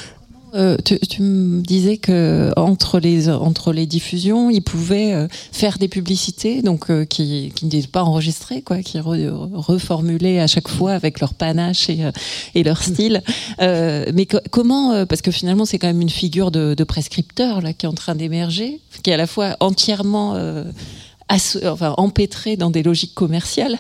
Euh, 0.53 0.77
tu, 0.85 0.97
tu 0.99 1.21
me 1.21 1.61
disais 1.61 1.97
que 1.97 2.51
entre 2.55 2.99
les 2.99 3.29
entre 3.29 3.73
les 3.73 3.85
diffusions, 3.85 4.49
ils 4.49 4.61
pouvaient 4.61 5.13
euh, 5.13 5.27
faire 5.51 5.77
des 5.77 5.87
publicités, 5.89 6.61
donc 6.61 6.89
euh, 6.89 7.03
qui 7.03 7.51
qui 7.55 7.65
n'étaient 7.65 7.87
pas 7.87 8.03
enregistrées, 8.03 8.61
quoi, 8.61 8.81
qui 8.81 8.97
re- 8.99 9.29
reformulaient 9.53 10.39
à 10.39 10.47
chaque 10.47 10.69
fois 10.69 10.93
avec 10.93 11.19
leur 11.19 11.33
panache 11.33 11.89
et 11.89 12.05
euh, 12.05 12.11
et 12.53 12.63
leur 12.63 12.81
style. 12.81 13.21
Euh, 13.61 14.05
mais 14.13 14.27
co- 14.27 14.39
comment 14.51 14.93
euh, 14.93 15.05
Parce 15.05 15.21
que 15.21 15.31
finalement, 15.31 15.65
c'est 15.65 15.77
quand 15.79 15.87
même 15.87 16.01
une 16.01 16.09
figure 16.09 16.51
de, 16.51 16.73
de 16.73 16.83
prescripteur 16.85 17.61
là 17.61 17.73
qui 17.73 17.85
est 17.85 17.89
en 17.89 17.93
train 17.93 18.15
d'émerger, 18.15 18.79
qui 19.03 19.09
est 19.09 19.13
à 19.13 19.17
la 19.17 19.27
fois 19.27 19.57
entièrement 19.59 20.35
euh, 20.35 20.63
enfin, 21.29 21.93
empêtré 21.97 22.55
dans 22.55 22.69
des 22.69 22.83
logiques 22.83 23.13
commerciales. 23.15 23.77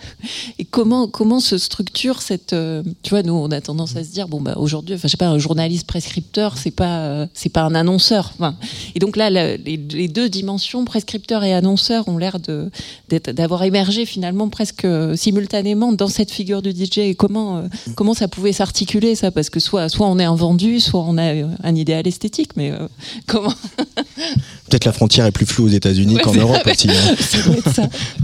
Et 0.59 0.65
comment 0.65 1.07
comment 1.07 1.39
se 1.39 1.57
structure 1.57 2.21
cette 2.21 2.53
euh, 2.53 2.81
tu 3.03 3.11
vois 3.11 3.21
nous 3.23 3.33
on 3.33 3.51
a 3.51 3.61
tendance 3.61 3.95
à 3.95 4.03
se 4.03 4.09
dire 4.11 4.27
bon 4.27 4.41
bah 4.41 4.55
aujourd'hui 4.57 4.95
enfin 4.95 5.07
je 5.07 5.11
sais 5.11 5.17
pas 5.17 5.27
un 5.27 5.37
journaliste 5.37 5.85
prescripteur 5.85 6.57
c'est 6.57 6.71
pas 6.71 6.99
euh, 7.01 7.27
c'est 7.33 7.49
pas 7.49 7.61
un 7.61 7.75
annonceur 7.75 8.31
enfin 8.33 8.55
et 8.95 8.99
donc 8.99 9.15
là 9.15 9.29
la- 9.29 9.57
les, 9.57 9.77
les 9.77 10.07
deux 10.07 10.27
dimensions 10.29 10.83
prescripteur 10.85 11.43
et 11.43 11.53
annonceur 11.53 12.07
ont 12.07 12.17
l'air 12.17 12.39
de 12.39 12.71
d'être- 13.09 13.31
d'avoir 13.31 13.63
émergé 13.63 14.05
finalement 14.05 14.49
presque 14.49 14.85
euh, 14.85 15.15
simultanément 15.15 15.91
dans 15.91 16.07
cette 16.07 16.31
figure 16.31 16.61
du 16.61 16.71
DJ 16.71 16.97
et 16.99 17.15
comment 17.15 17.57
euh, 17.57 17.67
comment 17.95 18.13
ça 18.13 18.27
pouvait 18.27 18.53
s'articuler 18.53 19.15
ça? 19.15 19.29
Parce 19.31 19.49
que 19.49 19.59
soit 19.59 19.87
soit 19.89 20.07
on 20.07 20.17
est 20.19 20.23
un 20.25 20.35
vendu 20.35 20.79
soit 20.79 21.01
on 21.07 21.17
a 21.17 21.31
un 21.63 21.75
idéal 21.75 22.07
esthétique 22.07 22.51
mais 22.55 22.71
comment? 23.27 23.53
Peut-être 24.69 24.85
la 24.85 24.93
frontière 24.93 25.25
est 25.25 25.31
plus 25.31 25.45
floue 25.45 25.65
aux 25.65 25.69
États-Unis 25.69 26.15
Ouais, 26.15 26.21
qu'en 26.21 26.33
Europe 26.33 26.61
aussi. 26.65 26.89
hein. 26.89 27.15
ça 27.71 27.87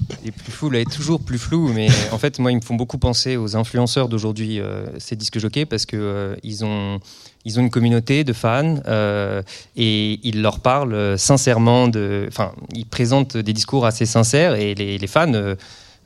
plus 0.44 0.52
flous, 0.52 0.74
est 0.74 0.90
toujours 0.90 1.22
plus 1.22 1.40
flou, 1.40 1.72
mais 1.74 1.88
en 2.12 2.18
fait, 2.18 2.40
moi, 2.40 2.52
ils 2.52 2.58
me 2.58 2.62
font 2.62 2.76
beaucoup 2.76 2.98
penser 2.98 3.38
aux 3.38 3.56
influenceurs 3.56 4.10
d'aujourd'hui, 4.10 4.60
euh, 4.60 4.86
ces 5.00 5.16
disques 5.16 5.40
jockeys, 5.40 5.66
parce 5.66 5.86
que 5.86 5.98
euh, 5.98 6.36
ils 6.44 6.64
ont. 6.66 7.00
Ils 7.44 7.60
ont 7.60 7.64
une 7.64 7.72
communauté 7.72 8.24
de 8.24 8.34
fans 8.34 8.76
euh, 8.86 9.42
et 9.76 10.20
ils 10.22 10.44
leur 10.44 10.60
parlent 10.60 11.18
sincèrement. 11.18 11.90
Enfin, 12.28 12.52
ils 12.72 12.86
présentent 12.86 13.36
des 13.36 13.52
discours 13.52 13.88
assez 13.88 14.06
sincères 14.06 14.54
et 14.54 14.76
les, 14.76 15.00
les 15.00 15.08
fans 15.08 15.56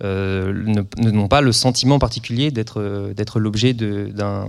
n'ont 0.01 1.27
pas 1.27 1.41
le 1.41 1.51
sentiment 1.51 1.99
particulier 1.99 2.51
d'être 2.51 3.11
d'être 3.13 3.41
l'objet 3.41 3.73
d'un 3.73 4.47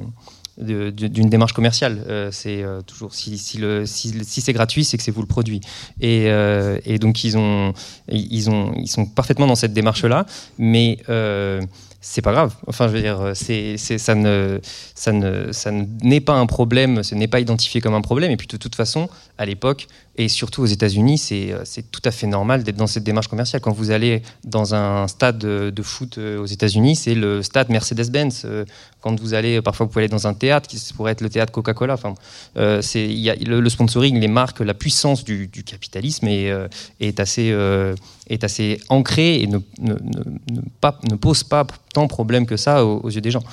d'une 0.58 1.28
démarche 1.28 1.52
commerciale. 1.52 2.02
Euh, 2.08 2.30
c'est 2.32 2.62
euh, 2.62 2.80
toujours 2.80 3.14
si, 3.14 3.38
si, 3.38 3.60
si, 3.84 4.40
c'est 4.40 4.52
gratuit, 4.52 4.84
c'est 4.84 4.96
que 4.96 5.02
c'est 5.02 5.10
vous 5.10 5.20
le 5.20 5.26
produit. 5.26 5.60
Et, 6.00 6.24
euh, 6.28 6.78
et 6.84 6.98
donc 6.98 7.24
ils 7.24 7.36
ont, 7.36 7.72
ils 8.08 8.50
ont, 8.50 8.72
ils 8.76 8.88
sont 8.88 9.06
parfaitement 9.06 9.46
dans 9.46 9.54
cette 9.54 9.72
démarche-là, 9.72 10.26
mais 10.58 10.98
euh, 11.08 11.60
c'est 12.00 12.22
pas 12.22 12.32
grave. 12.32 12.54
Enfin, 12.66 12.88
je 12.88 12.92
veux 12.92 13.00
dire, 13.00 13.32
ça 13.34 14.14
ne, 14.14 14.60
ça 14.94 15.12
ne, 15.12 15.52
ça 15.52 15.70
n'est 15.72 16.20
pas 16.20 16.34
un 16.34 16.46
problème, 16.46 17.02
ce 17.02 17.14
n'est 17.14 17.28
pas 17.28 17.40
identifié 17.40 17.80
comme 17.80 17.94
un 17.94 18.00
problème. 18.00 18.30
Et 18.30 18.36
puis 18.36 18.46
de 18.46 18.56
toute 18.56 18.76
façon, 18.76 19.08
à 19.38 19.44
l'époque, 19.44 19.88
et 20.18 20.28
surtout 20.28 20.62
aux 20.62 20.66
États-Unis, 20.66 21.18
c'est, 21.18 21.52
euh, 21.52 21.60
c'est 21.64 21.90
tout 21.90 22.00
à 22.04 22.10
fait 22.10 22.26
normal 22.26 22.62
d'être 22.62 22.76
dans 22.76 22.86
cette 22.86 23.04
démarche 23.04 23.28
commerciale. 23.28 23.60
Quand 23.60 23.72
vous 23.72 23.90
allez 23.90 24.22
dans 24.44 24.74
un 24.74 25.06
stade 25.08 25.36
de, 25.38 25.70
de 25.70 25.82
foot 25.82 26.16
euh, 26.16 26.40
aux 26.40 26.46
États-Unis, 26.46 26.96
c'est 26.96 27.14
le 27.14 27.42
stade 27.42 27.68
Mercedes-Benz. 27.68 28.42
Euh, 28.46 28.64
Quand 29.02 29.20
vous 29.20 29.34
allez, 29.34 29.60
parfois, 29.60 29.84
vous 29.84 29.92
pouvez 29.92 30.04
aller 30.04 30.10
dans 30.10 30.26
un 30.26 30.32
théâtre 30.32 30.68
qui 30.68 30.80
pourrait 30.94 31.12
être 31.12 31.20
le 31.20 31.28
théâtre 31.28 31.52
Coca-Cola. 31.52 31.94
Enfin, 31.94 32.14
euh, 32.56 32.80
le, 32.94 33.68
sponsoring, 33.68 34.18
les 34.18 34.28
marques, 34.28 34.60
la 34.60 34.74
puissance 34.74 35.22
du, 35.22 35.50
capitalisme 35.64 36.26
est, 36.28 37.20
assez, 37.20 38.78
ancrée 38.88 39.42
et 39.42 39.46
ne, 39.46 41.16
pose 41.16 41.44
pas 41.44 41.66
tant 41.92 42.08
problème 42.08 42.46
que 42.46 42.56
ça 42.56 42.84
aux, 42.86 43.10
yeux 43.10 43.20
des 43.20 43.30
gens. 43.30 43.44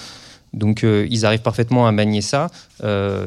Donc 0.53 0.83
ils 0.83 1.25
arrivent 1.25 1.41
parfaitement 1.41 1.87
à 1.87 1.91
manier 1.91 2.21
ça, 2.21 2.47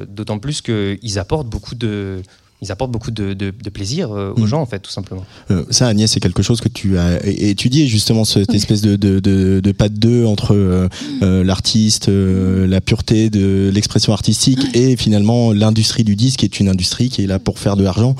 d'autant 0.09 0.39
plus 0.39 0.62
qu'ils 0.62 1.18
apportent 1.18 1.49
beaucoup 1.49 1.74
de, 1.74 2.22
ils 2.67 2.73
apportent 2.73 2.91
beaucoup 2.91 3.11
de, 3.11 3.33
de- 3.35 3.53
de 3.62 3.71
plaisir 3.71 4.11
euh, 4.12 4.33
aux 4.37 4.43
Mm. 4.43 4.47
gens 4.47 4.61
en 4.61 4.67
fait, 4.67 4.81
tout 4.81 4.91
simplement. 4.91 5.25
Euh, 5.51 5.64
ça, 5.71 5.87
Agnès, 5.89 6.11
c'est 6.11 6.21
quelque 6.21 6.43
chose 6.43 6.61
que 6.61 6.69
tu 6.69 6.99
as 6.99 7.25
étudié 7.27 7.87
justement 7.87 8.25
cette 8.25 8.53
espèce 8.55 8.81
de, 8.83 8.97
de, 8.97 9.21
de, 9.21 9.61
de 9.61 9.73
pas 9.73 9.89
de 9.89 9.97
deux 9.97 10.25
entre 10.25 10.55
euh, 10.55 10.89
euh, 11.23 11.45
l'artiste, 11.45 12.09
euh, 12.09 12.67
la 12.67 12.81
pureté 12.81 13.31
de 13.31 13.71
l'expression 13.73 14.12
artistique 14.12 14.61
et 14.75 14.97
finalement 14.97 15.53
l'industrie 15.53 16.05
du 16.05 16.17
disque, 16.17 16.41
qui 16.41 16.45
est 16.47 16.61
une 16.61 16.69
industrie 16.69 17.09
qui 17.09 17.23
est 17.23 17.27
là 17.27 17.39
pour 17.39 17.59
faire 17.59 17.77
de 17.77 17.85
l'argent. 17.85 18.14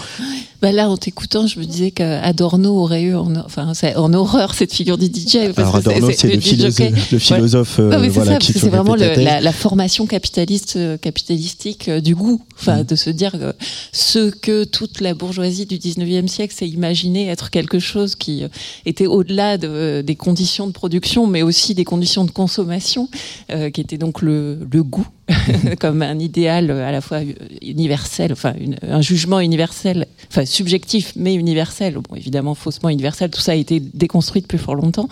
Bah 0.63 0.73
là, 0.73 0.89
en 0.89 0.97
t'écoutant, 0.97 1.47
je 1.47 1.59
me 1.61 1.65
disais 1.65 1.91
qu'Adorno 1.91 2.79
aurait 2.79 3.03
eu 3.03 3.15
en, 3.15 3.35
enfin, 3.37 3.73
en 3.97 4.13
horreur 4.15 4.55
cette 4.55 4.73
figure 4.73 4.97
du 4.99 5.07
DJ. 5.07 5.53
parce 5.55 5.59
Alors 5.59 5.77
Adorno, 5.77 6.11
c'est 6.13 6.35
le, 6.35 6.41
philosophe, 6.41 7.13
le 7.13 7.19
philosophe 7.19 7.79
euh, 7.79 7.91
Ouais, 7.91 7.99
mais 7.99 8.05
c'est 8.09 8.11
voilà, 8.15 8.33
ça, 8.33 8.39
qui 8.39 8.53
c'est 8.53 8.69
vraiment 8.69 8.95
le- 8.97 9.23
la 9.23 9.53
formation 9.53 10.07
capitaliste, 10.07 10.77
euh, 10.77 10.97
capitalistique 10.97 11.89
euh, 11.89 12.01
du 12.01 12.15
goût, 12.15 12.41
enfin, 12.59 12.83
Mm. 12.83 12.85
de 12.85 12.97
se 12.97 13.11
dire 13.11 13.33
que 13.33 13.53
ce 13.93 14.31
que 14.31 14.65
toute 14.65 15.01
la 15.01 15.15
bourgeoisie 15.15 15.67
du 15.67 15.77
19e 15.79 16.27
siècle 16.29 16.55
s'est 16.57 16.69
imaginé 16.69 17.29
être 17.29 17.51
quelque 17.51 17.79
chose 17.79 18.15
qui 18.17 18.43
euh, 18.45 18.49
était 18.87 19.07
au-delà 19.07 19.59
de- 19.59 20.03
des 20.07 20.17
conditions 20.17 20.67
de 20.67 20.73
production, 20.73 21.27
mais 21.27 21.43
aussi 21.43 21.75
des 21.75 21.85
conditions 21.85 22.25
de 22.25 22.31
consommation, 22.31 23.09
euh, 23.51 23.71
qui 23.71 23.81
était 23.81 23.99
donc 23.99 24.23
le, 24.23 24.59
le 24.73 24.83
goût 24.83 25.07
comme 25.81 26.03
un 26.03 26.18
idéal 26.18 26.70
euh, 26.70 26.87
à 26.89 26.93
la 26.93 27.01
fois 27.01 27.18
euh, 27.18 27.33
universel, 27.62 28.33
enfin 28.33 28.55
un 28.83 29.01
jugement 29.01 29.41
universel, 29.41 30.07
enfin 30.31 30.45
subjectif 30.45 31.12
mais 31.16 31.35
universel. 31.35 31.95
Bon, 31.95 32.14
évidemment 32.16 32.55
faussement 32.55 32.89
universel. 32.89 33.31
Tout 33.31 33.41
ça 33.41 33.53
a 33.53 33.55
été 33.57 33.81
déconstruit 33.81 34.43
depuis 34.43 34.59
fort 34.59 34.77
longtemps. 34.77 35.09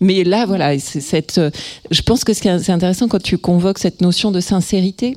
Mais 0.00 0.24
là, 0.24 0.46
voilà, 0.46 0.78
cette. 0.78 1.38
euh, 1.38 1.50
Je 1.90 2.02
pense 2.02 2.24
que 2.24 2.32
c'est 2.32 2.48
intéressant 2.48 3.08
quand 3.08 3.22
tu 3.22 3.38
convoques 3.38 3.78
cette 3.78 4.00
notion 4.00 4.30
de 4.30 4.40
sincérité. 4.40 5.16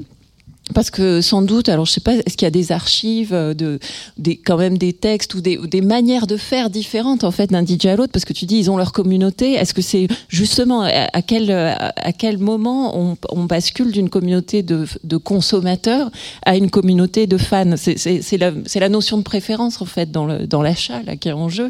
Parce 0.74 0.90
que 0.90 1.22
sans 1.22 1.44
doute, 1.44 1.70
alors 1.70 1.86
je 1.86 1.92
sais 1.92 2.02
pas, 2.02 2.14
est-ce 2.16 2.36
qu'il 2.38 2.46
y 2.46 2.48
a 2.48 2.52
des 2.52 2.72
archives, 2.72 3.34
euh, 3.34 3.54
de, 3.54 3.78
des, 4.18 4.36
quand 4.36 4.58
même 4.58 4.80
des 4.80 4.94
textes 4.94 5.36
ou 5.36 5.42
des, 5.42 5.58
des 5.58 5.82
manières 5.82 6.26
de 6.26 6.38
faire 6.38 6.72
différentes 6.72 7.24
en 7.24 7.30
fait 7.30 7.52
d'un 7.52 7.64
DJ 7.64 7.86
à 7.86 7.96
l'autre? 7.96 8.12
Parce 8.12 8.26
que 8.26 8.34
tu 8.34 8.46
dis 8.46 8.58
ils 8.58 8.72
ont 8.72 8.78
leur 8.78 8.92
communauté. 8.92 9.54
Est-ce 9.54 9.76
que 9.76 9.84
c'est 9.84 10.08
justement 10.28 10.82
à, 10.82 11.22
quel 11.22 11.52
à, 11.52 11.94
quel 12.18 12.40
moment 12.40 12.98
on, 13.00 13.16
on 13.30 13.44
bascule 13.44 13.92
d'une 13.92 14.10
communauté 14.10 14.64
de, 14.64 14.88
de 15.04 15.18
consommateurs 15.18 16.10
à 16.48 16.58
une 16.58 16.72
communauté 16.72 17.28
de 17.28 17.38
fans? 17.38 17.76
C'est 17.78 18.38
la, 18.40 18.52
la 18.76 18.90
notion 18.90 19.18
de 19.18 19.24
préférence 19.24 19.82
en 19.84 19.86
fait 19.86 20.10
dans 20.12 20.26
le- 20.26 20.48
dans 20.48 20.64
l'achat 20.64 21.02
là 21.04 21.16
qui 21.16 21.30
est 21.30 21.32
en 21.34 21.48
jeu. 21.48 21.70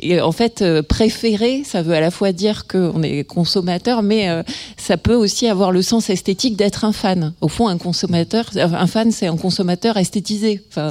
Et 0.00 0.20
en 0.20 0.32
fait, 0.32 0.62
euh, 0.62 0.82
préférer, 0.82 1.62
ça 1.64 1.82
veut 1.82 1.94
à 1.94 2.00
la 2.00 2.10
fois 2.10 2.32
dire 2.32 2.66
qu'on 2.66 3.04
est 3.04 3.22
consommateur, 3.22 4.02
mais 4.02 4.28
euh, 4.28 4.42
ça 4.76 4.96
peut 4.96 5.14
aussi 5.14 5.46
avoir 5.46 5.70
le 5.70 5.80
sens 5.82 6.10
esthétique 6.10 6.56
d'être 6.56 6.84
un 6.84 6.92
fan. 6.92 7.34
Au 7.40 7.46
fond, 7.48 7.68
un 7.68 7.78
consommateur, 7.78 8.31
un 8.34 8.86
fan, 8.86 9.10
c'est 9.10 9.26
un 9.26 9.36
consommateur 9.36 9.96
esthétisé. 9.96 10.62
Euh, 10.78 10.90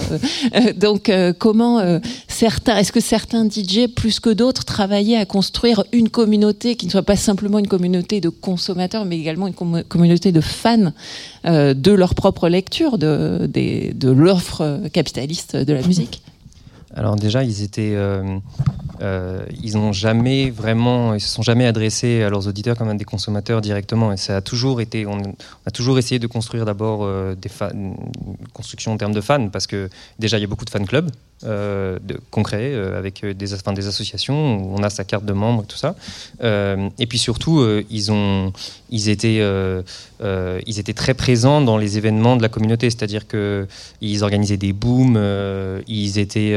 euh, 0.56 0.74
donc, 0.74 1.10
euh, 1.10 1.34
comment 1.38 1.82
certains, 2.28 2.78
est-ce 2.78 2.92
que 2.92 3.00
certains 3.00 3.48
DJ 3.48 3.88
plus 3.94 4.20
que 4.20 4.30
d'autres 4.30 4.66
travaillaient 4.66 5.18
à 5.18 5.26
construire 5.26 5.84
une 5.92 6.10
communauté 6.10 6.76
qui 6.76 6.86
ne 6.86 6.92
soit 6.92 7.04
pas 7.04 7.16
simplement 7.16 7.60
une 7.60 7.68
communauté 7.68 8.22
de 8.22 8.30
consommateurs, 8.30 9.06
mais 9.06 9.18
également 9.20 9.48
une 9.48 9.54
com- 9.54 9.84
communauté 9.88 10.32
de 10.32 10.42
fans 10.42 10.92
de 11.46 11.92
leur 11.92 12.16
propre 12.16 12.50
lecture 12.50 12.98
de 12.98 14.10
l'offre 14.12 14.82
capitaliste 14.94 15.56
de 15.56 15.74
la 15.74 15.82
musique? 15.82 16.22
Alors 16.96 17.16
déjà, 17.16 17.44
ils 17.44 17.64
étaient, 17.64 17.94
euh, 17.96 18.38
euh, 19.02 19.46
ils 19.64 19.76
n'ont 19.76 19.94
jamais 19.94 20.50
vraiment, 20.50 21.14
ils 21.14 21.22
se 21.22 21.30
sont 21.30 21.42
jamais 21.42 21.66
adressés 21.66 22.24
à 22.24 22.30
leurs 22.30 22.48
auditeurs 22.48 22.78
comme 22.78 22.89
à 22.89 22.94
des 22.94 23.06
consommateurs 23.06 23.62
directement. 23.62 24.12
Et 24.12 24.18
ça 24.18 24.38
a 24.38 24.42
toujours 24.42 24.82
été, 24.82 25.06
on, 25.06 25.18
on 25.18 25.36
a 25.66 25.72
toujours 25.72 25.98
essayé 25.98 26.20
de 26.20 26.28
construire 26.28 26.66
d'abord 26.66 27.04
euh, 27.04 27.36
des 27.36 27.50
fans, 27.50 27.70
une 27.74 27.96
construction 28.54 28.92
en 28.94 28.98
termes 28.98 29.14
de 29.14 29.22
fans, 29.22 29.50
parce 29.50 29.68
que 29.68 29.89
déjà 30.20 30.38
il 30.38 30.42
y 30.42 30.44
a 30.44 30.48
beaucoup 30.48 30.66
de 30.66 30.70
fan 30.70 30.86
clubs 30.86 31.10
euh, 31.44 31.98
de, 32.04 32.20
concrets 32.30 32.72
euh, 32.74 32.98
avec 32.98 33.24
euh, 33.24 33.34
des, 33.34 33.54
associations 33.54 34.58
où 34.58 34.76
on 34.78 34.84
a 34.84 34.89
sa 34.89 35.04
carte 35.04 35.26
de 35.26 35.34
membre 35.34 35.64
et 35.64 35.66
tout 35.66 35.78
ça. 35.78 35.96
Euh, 36.44 36.89
et 37.00 37.08
puis 37.08 37.18
surtout, 37.18 37.66
ils 37.89 38.12
ont, 38.12 38.54
ils 38.89 39.10
étaient, 39.10 39.42
ils 40.22 40.80
étaient 40.80 40.94
très 40.94 41.14
présents 41.14 41.62
dans 41.62 41.78
les 41.78 41.98
événements 41.98 42.36
de 42.36 42.42
la 42.42 42.50
communauté, 42.50 42.89
c'est-à-dire 42.89 43.28
que 43.28 43.68
ils 44.02 44.24
organisaient 44.24 44.58
des 44.58 44.74
booms, 44.74 45.18
ils 45.88 46.20
étaient 46.20 46.56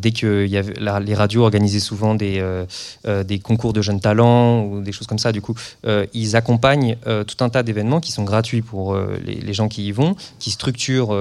dès 0.00 0.12
que 0.12 0.46
y 0.46 0.56
avait, 0.56 0.74
les 1.00 1.14
radios 1.14 1.42
organisaient 1.42 1.80
souvent 1.80 2.14
des, 2.14 2.44
des 3.24 3.38
concours 3.38 3.72
de 3.72 3.82
jeunes 3.82 4.00
talents 4.00 4.64
ou 4.64 4.80
des 4.80 4.92
choses 4.92 5.06
comme 5.06 5.18
ça. 5.18 5.32
Du 5.32 5.40
coup, 5.40 5.54
ils 6.14 6.36
accompagnent 6.36 6.96
tout 7.26 7.44
un 7.44 7.48
tas 7.48 7.62
d'événements 7.62 8.00
qui 8.00 8.12
sont 8.12 8.24
gratuits 8.24 8.62
pour 8.62 8.96
les, 9.24 9.54
gens 9.54 9.68
qui 9.68 9.88
y 9.88 9.92
vont, 9.92 10.14
qui 10.38 10.50
structurent 10.50 11.14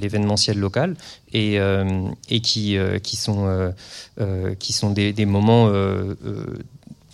l'événementiel 0.00 0.58
local 0.58 0.96
et, 1.32 1.58
et 2.28 2.40
qui, 2.40 2.76
euh, 2.76 2.98
qui 2.98 3.16
sont, 3.16 3.46
euh, 3.46 3.70
euh, 4.20 4.54
qui 4.54 4.72
sont 4.72 4.90
des, 4.90 5.12
des 5.12 5.26
moments 5.26 5.70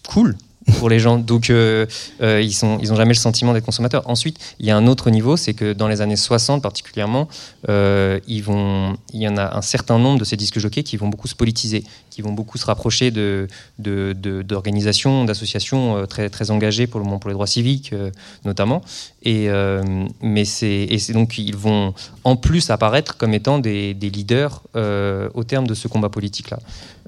cool 0.08 0.36
pour 0.78 0.88
les 0.88 0.98
gens. 0.98 1.16
Donc, 1.18 1.50
euh, 1.50 1.86
euh, 2.20 2.40
ils 2.42 2.64
n'ont 2.64 2.78
ils 2.80 2.86
jamais 2.94 3.14
le 3.14 3.18
sentiment 3.18 3.52
d'être 3.52 3.64
consommateurs. 3.64 4.02
Ensuite, 4.08 4.38
il 4.58 4.66
y 4.66 4.70
a 4.70 4.76
un 4.76 4.86
autre 4.86 5.10
niveau, 5.10 5.36
c'est 5.36 5.54
que 5.54 5.72
dans 5.72 5.88
les 5.88 6.00
années 6.00 6.16
60 6.16 6.62
particulièrement, 6.62 7.28
euh, 7.68 8.18
ils 8.26 8.42
vont, 8.42 8.96
il 9.12 9.22
y 9.22 9.28
en 9.28 9.36
a 9.36 9.56
un 9.56 9.62
certain 9.62 9.98
nombre 9.98 10.18
de 10.18 10.24
ces 10.24 10.36
disques 10.36 10.58
jockeys 10.58 10.82
qui 10.82 10.96
vont 10.96 11.08
beaucoup 11.08 11.28
se 11.28 11.34
politiser, 11.34 11.84
qui 12.10 12.22
vont 12.22 12.32
beaucoup 12.32 12.58
se 12.58 12.66
rapprocher 12.66 13.10
de, 13.10 13.46
de- 13.78 14.14
de- 14.18 14.42
d'organisations, 14.42 15.24
d'associations 15.24 15.96
euh, 15.96 16.06
très, 16.06 16.30
très 16.30 16.50
engagées 16.50 16.86
pour 16.86 17.00
le 17.00 17.04
moment 17.04 17.18
pour 17.18 17.28
les 17.30 17.34
droits 17.34 17.46
civiques 17.46 17.92
euh, 17.92 18.10
notamment. 18.44 18.82
Et, 19.22 19.48
euh, 19.48 19.82
mais 20.20 20.44
c'est, 20.44 20.86
et 20.88 20.98
c'est 20.98 21.12
donc 21.12 21.38
ils 21.38 21.56
vont 21.56 21.94
en 22.24 22.36
plus 22.36 22.70
apparaître 22.70 23.16
comme 23.16 23.34
étant 23.34 23.58
des, 23.58 23.94
des 23.94 24.10
leaders 24.10 24.62
au 25.34 25.44
terme 25.44 25.66
de 25.66 25.74
ce 25.74 25.88
combat 25.88 26.08
politique-là. 26.08 26.58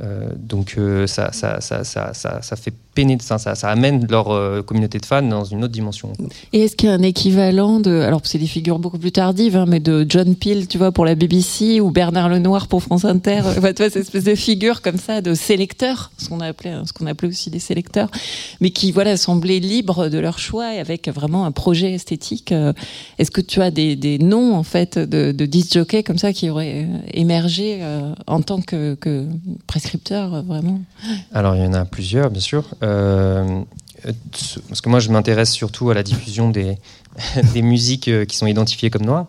Euh, 0.01 0.29
donc 0.39 0.77
euh, 0.79 1.09
ça, 1.09 1.33
ça, 1.33 1.61
ça, 1.61 1.83
ça, 1.83 2.57
fait 2.57 2.73
pénétrer, 2.95 3.37
ça, 3.39 3.53
amène 3.69 4.07
leur 4.09 4.31
euh, 4.31 4.63
communauté 4.63 4.99
de 4.99 5.07
fans 5.07 5.23
dans 5.23 5.45
une 5.45 5.65
autre 5.65 5.73
dimension. 5.73 6.13
Et 6.53 6.63
est-ce 6.63 6.77
qu'il 6.77 6.89
y 6.89 6.93
a 6.93 6.95
un 6.95 7.03
équivalent 7.03 7.81
de, 7.81 8.01
alors 8.01 8.21
c'est 8.23 8.39
des 8.39 8.47
figures 8.47 8.79
beaucoup 8.79 8.99
plus 8.99 9.11
tardives, 9.11 9.57
hein, 9.57 9.65
mais 9.67 9.81
de 9.81 10.07
John 10.09 10.37
Peel, 10.37 10.69
tu 10.69 10.79
vois, 10.79 10.93
pour 10.93 11.05
la 11.05 11.17
BBC 11.17 11.81
ou 11.81 11.91
Bernard 11.91 12.29
Lenoir 12.29 12.69
pour 12.69 12.83
France 12.83 13.05
Inter, 13.05 13.43
tu 13.55 13.61
vois, 13.61 13.73
cette 13.75 13.97
espèce 13.97 14.25
de 14.25 14.37
figure 14.37 14.83
comme 14.83 14.99
ça 14.99 15.21
de 15.21 15.35
sélecteurs, 15.35 16.13
ce 16.17 16.29
qu'on 16.29 16.41
appelait, 16.41 16.75
ce 16.85 16.93
qu'on 16.93 17.07
appelait 17.07 17.29
aussi 17.29 17.51
des 17.51 17.59
sélecteurs, 17.59 18.09
mais 18.61 18.71
qui 18.71 18.93
voilà 18.93 19.17
semblaient 19.17 19.59
libres 19.59 20.09
de 20.09 20.19
leur 20.19 20.39
choix 20.39 20.75
et 20.75 20.79
avec 20.79 21.09
vraiment 21.09 21.45
un 21.45 21.53
projet 21.53 21.95
esthétique. 21.95 22.55
Est-ce 23.19 23.33
que 23.33 23.41
tu 23.41 23.61
as 23.63 23.73
des, 23.73 24.19
noms 24.21 24.55
en 24.55 24.63
fait 24.63 24.97
de, 24.99 25.35
jockeys 25.73 26.05
comme 26.05 26.19
ça 26.19 26.33
qui 26.33 26.51
auraient 26.51 26.87
émergé 27.13 27.81
en 28.27 28.41
tant 28.43 28.61
que, 28.61 28.95
que 28.95 29.27
prescripteurs 29.67 29.88
euh, 31.05 31.17
Alors 31.33 31.55
il 31.55 31.63
y 31.63 31.67
en 31.67 31.75
a 31.75 31.85
plusieurs, 31.85 32.31
bien 32.31 32.41
sûr. 32.41 32.65
Euh, 32.83 33.63
parce 34.69 34.81
que 34.81 34.89
moi 34.89 35.01
je 35.01 35.11
m'intéresse 35.11 35.51
surtout 35.51 35.91
à 35.91 35.95
la 35.95 36.03
diffusion 36.03 36.51
des, 36.51 36.79
des 37.55 37.63
musiques 37.63 38.09
euh, 38.09 38.25
qui 38.25 38.37
sont 38.37 38.47
identifiées 38.47 38.91
comme 38.91 39.05
noires. 39.05 39.27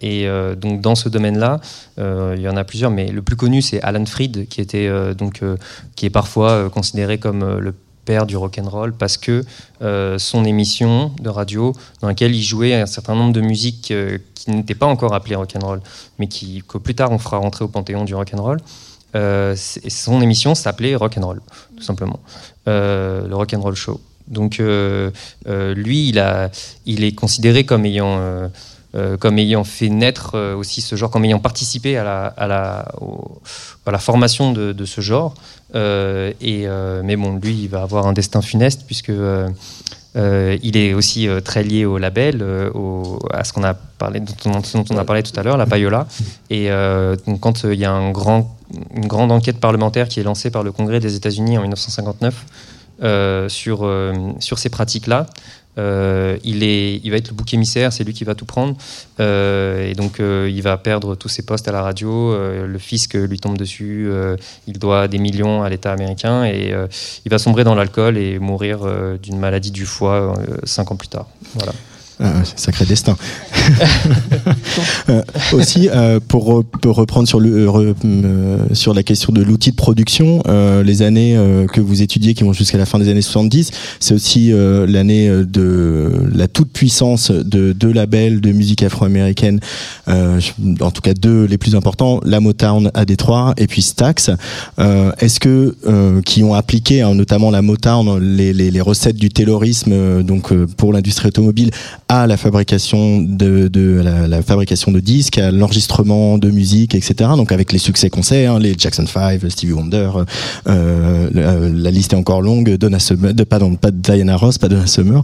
Et 0.00 0.26
donc 0.56 0.80
dans 0.80 0.94
ce 0.94 1.10
domaine-là, 1.10 1.60
il 1.98 2.40
y 2.40 2.48
en 2.48 2.56
a 2.56 2.64
plusieurs, 2.64 2.90
mais 2.90 3.08
le 3.08 3.20
plus 3.20 3.36
connu 3.36 3.60
c'est 3.60 3.78
Alan 3.82 4.06
Freed, 4.06 4.48
qui 4.48 4.62
était 4.62 4.88
donc 5.14 5.42
qui 5.96 6.06
est 6.06 6.10
parfois 6.10 6.70
considéré 6.70 7.18
comme 7.18 7.58
le 7.58 7.74
père 8.06 8.24
du 8.24 8.38
rock 8.38 8.58
and 8.58 8.70
roll 8.70 8.94
parce 8.94 9.18
que 9.18 9.44
son 10.16 10.44
émission 10.46 11.12
de 11.20 11.28
radio 11.28 11.74
dans 12.00 12.08
laquelle 12.08 12.34
il 12.34 12.42
jouait 12.42 12.72
un 12.72 12.86
certain 12.86 13.14
nombre 13.14 13.34
de 13.34 13.42
musiques 13.42 13.92
qui 14.34 14.50
n'étaient 14.50 14.74
pas 14.74 14.86
encore 14.86 15.12
appelées 15.12 15.36
rock 15.36 15.52
and 15.56 15.66
roll, 15.66 15.80
mais 16.18 16.28
qui 16.28 16.62
que 16.66 16.78
plus 16.78 16.94
tard 16.94 17.12
on 17.12 17.18
fera 17.18 17.36
rentrer 17.36 17.66
au 17.66 17.68
panthéon 17.68 18.04
du 18.04 18.14
rock 18.14 18.32
and. 18.32 18.56
Euh, 19.14 19.54
son 19.56 20.20
émission 20.20 20.54
s'appelait 20.54 20.94
Rock 20.94 21.16
and 21.18 21.26
Roll, 21.26 21.40
tout 21.76 21.82
simplement, 21.82 22.20
Euh, 22.68 23.26
le 23.26 23.34
Rock 23.34 23.54
and 23.54 23.60
Roll 23.62 23.74
Show. 23.74 24.00
Donc 24.26 24.60
euh, 24.60 25.10
lui, 25.74 26.10
il, 26.10 26.18
a, 26.18 26.50
il 26.84 27.02
est 27.04 27.12
considéré 27.12 27.64
comme 27.64 27.86
ayant, 27.86 28.20
comme 29.20 29.38
ayant 29.38 29.64
fait 29.64 29.88
naître 29.88 30.36
aussi 30.54 30.82
ce 30.82 30.96
genre, 30.96 31.10
comme 31.10 31.24
ayant 31.24 31.38
participé 31.38 31.96
à 31.96 32.04
la, 32.04 32.26
à 32.26 32.46
la, 32.46 32.92
à 33.86 33.90
la 33.90 33.98
formation 33.98 34.52
de, 34.52 34.84
ce 34.84 35.00
genre. 35.00 35.32
Et, 35.74 36.66
mais 37.04 37.16
bon, 37.16 37.36
lui, 37.36 37.54
il 37.62 37.68
va 37.68 37.80
avoir 37.80 38.06
un 38.06 38.12
destin 38.12 38.42
funeste 38.42 38.82
puisque 38.86 39.12
il 40.14 40.76
est 40.76 40.92
aussi 40.92 41.26
très 41.42 41.62
lié 41.62 41.86
au 41.86 41.96
label, 41.96 42.42
au- 42.74 43.18
à 43.32 43.44
ce 43.44 43.54
qu'on 43.54 43.64
a 43.64 43.72
parlé, 43.72 44.20
dont 44.20 44.34
on, 44.90 44.96
a 44.98 45.04
parlé 45.06 45.22
tout 45.22 45.38
à 45.40 45.42
l'heure, 45.42 45.56
la 45.56 45.64
Payola. 45.64 46.06
Et 46.50 46.68
donc, 47.26 47.40
quand 47.40 47.64
il 47.64 47.78
y 47.78 47.86
a 47.86 47.92
un 47.92 48.10
grand, 48.10 48.57
une 48.94 49.06
grande 49.06 49.32
enquête 49.32 49.58
parlementaire 49.58 50.08
qui 50.08 50.20
est 50.20 50.24
lancée 50.24 50.50
par 50.50 50.62
le 50.62 50.72
Congrès 50.72 51.00
des 51.00 51.14
États-Unis 51.14 51.58
en 51.58 51.62
1959 51.62 52.44
euh, 53.02 53.48
sur, 53.48 53.84
euh, 53.84 54.12
sur 54.40 54.58
ces 54.58 54.70
pratiques-là, 54.70 55.28
euh, 55.78 56.36
il, 56.42 56.64
est, 56.64 56.96
il 56.96 57.10
va 57.12 57.16
être 57.18 57.28
le 57.28 57.34
bouc 57.34 57.54
émissaire, 57.54 57.92
c'est 57.92 58.02
lui 58.02 58.12
qui 58.12 58.24
va 58.24 58.34
tout 58.34 58.44
prendre. 58.44 58.76
Et 59.20 59.92
donc, 59.96 60.18
il 60.18 60.60
va 60.62 60.76
perdre 60.76 61.14
tous 61.14 61.28
ses 61.28 61.42
postes 61.42 61.68
à 61.68 61.72
la 61.72 61.82
radio. 61.82 62.36
le 62.36 62.78
fisc 62.78 63.14
lui 63.14 63.38
tombe 63.38 63.56
dessus. 63.56 64.10
il 64.66 64.78
doit 64.78 65.06
des 65.06 65.18
millions 65.18 65.62
à 65.62 65.68
l'État 65.68 65.92
américain. 65.92 66.44
Et 66.44 66.74
il 67.24 67.30
va 67.30 67.38
sombrer 67.38 67.62
dans 67.62 67.76
l'alcool 67.76 68.18
et 68.18 68.40
mourir 68.40 68.80
d'une 69.22 69.38
maladie 69.38 69.70
du 69.70 69.86
foie 69.86 70.34
cinq 70.64 70.90
ans 70.90 70.96
plus 70.96 71.08
tard. 71.08 71.26
Voilà. 71.54 71.72
Ah, 72.20 72.42
sacré 72.56 72.84
destin. 72.84 73.16
Euh, 75.08 75.22
aussi, 75.52 75.88
euh, 75.88 76.20
pour, 76.26 76.64
pour 76.64 76.96
reprendre 76.96 77.26
sur, 77.26 77.40
le, 77.40 77.50
euh, 77.50 77.66
re- 77.68 77.94
euh, 78.04 78.58
sur 78.72 78.92
la 78.92 79.02
question 79.02 79.32
de 79.32 79.42
l'outil 79.42 79.70
de 79.70 79.76
production, 79.76 80.42
euh, 80.46 80.82
les 80.82 81.02
années 81.02 81.36
euh, 81.36 81.66
que 81.66 81.80
vous 81.80 82.02
étudiez 82.02 82.34
qui 82.34 82.44
vont 82.44 82.52
jusqu'à 82.52 82.76
la 82.78 82.84
fin 82.86 82.98
des 82.98 83.08
années 83.08 83.22
70, 83.22 83.70
c'est 84.00 84.14
aussi 84.14 84.52
euh, 84.52 84.86
l'année 84.86 85.28
de 85.28 86.10
la 86.34 86.46
toute 86.48 86.70
puissance 86.72 87.30
de 87.30 87.72
deux 87.72 87.92
labels 87.92 88.40
de 88.40 88.52
musique 88.52 88.82
afro-américaine, 88.82 89.60
euh, 90.08 90.40
en 90.80 90.90
tout 90.90 91.00
cas 91.00 91.14
deux 91.14 91.44
les 91.44 91.58
plus 91.58 91.74
importants, 91.74 92.20
la 92.24 92.40
Motown 92.40 92.90
à 92.94 93.04
Détroit 93.04 93.54
et 93.56 93.66
puis 93.66 93.82
Stax. 93.82 94.30
Euh, 94.78 95.10
Est-ce 95.20 95.40
que 95.40 95.74
euh, 95.86 96.20
qui 96.22 96.42
ont 96.42 96.54
appliqué 96.54 97.00
hein, 97.02 97.14
notamment 97.14 97.50
la 97.50 97.62
Motown 97.62 98.18
les, 98.20 98.52
les, 98.52 98.70
les 98.70 98.80
recettes 98.80 99.16
du 99.16 99.30
taylorisme 99.30 99.92
euh, 99.92 100.22
donc 100.22 100.52
euh, 100.52 100.66
pour 100.76 100.92
l'industrie 100.92 101.28
automobile 101.28 101.70
à 102.08 102.26
la 102.26 102.36
fabrication 102.36 103.20
de, 103.20 103.68
de 103.68 104.00
la, 104.00 104.26
la 104.26 104.42
fabrication 104.42 104.90
de 104.90 105.00
disques, 105.00 105.38
à 105.38 105.50
l'enregistrement 105.50 106.38
de 106.38 106.50
musique, 106.50 106.94
etc. 106.94 107.30
Donc 107.36 107.52
avec 107.52 107.70
les 107.72 107.78
succès 107.78 108.08
qu'on 108.08 108.22
sait, 108.22 108.46
hein, 108.46 108.58
les 108.58 108.74
Jackson 108.76 109.06
5, 109.06 109.40
Stevie 109.50 109.72
Wonder, 109.72 110.10
euh, 110.68 111.28
euh, 111.36 111.70
la 111.74 111.90
liste 111.90 112.14
est 112.14 112.16
encore 112.16 112.40
longue. 112.40 112.76
Donna 112.76 112.98
Summer, 112.98 113.34
de, 113.34 113.44
pas 113.44 113.58
Diana 113.92 114.36
Ross, 114.36 114.56
pas 114.56 114.68
Donna 114.68 114.86
Summer. 114.86 115.22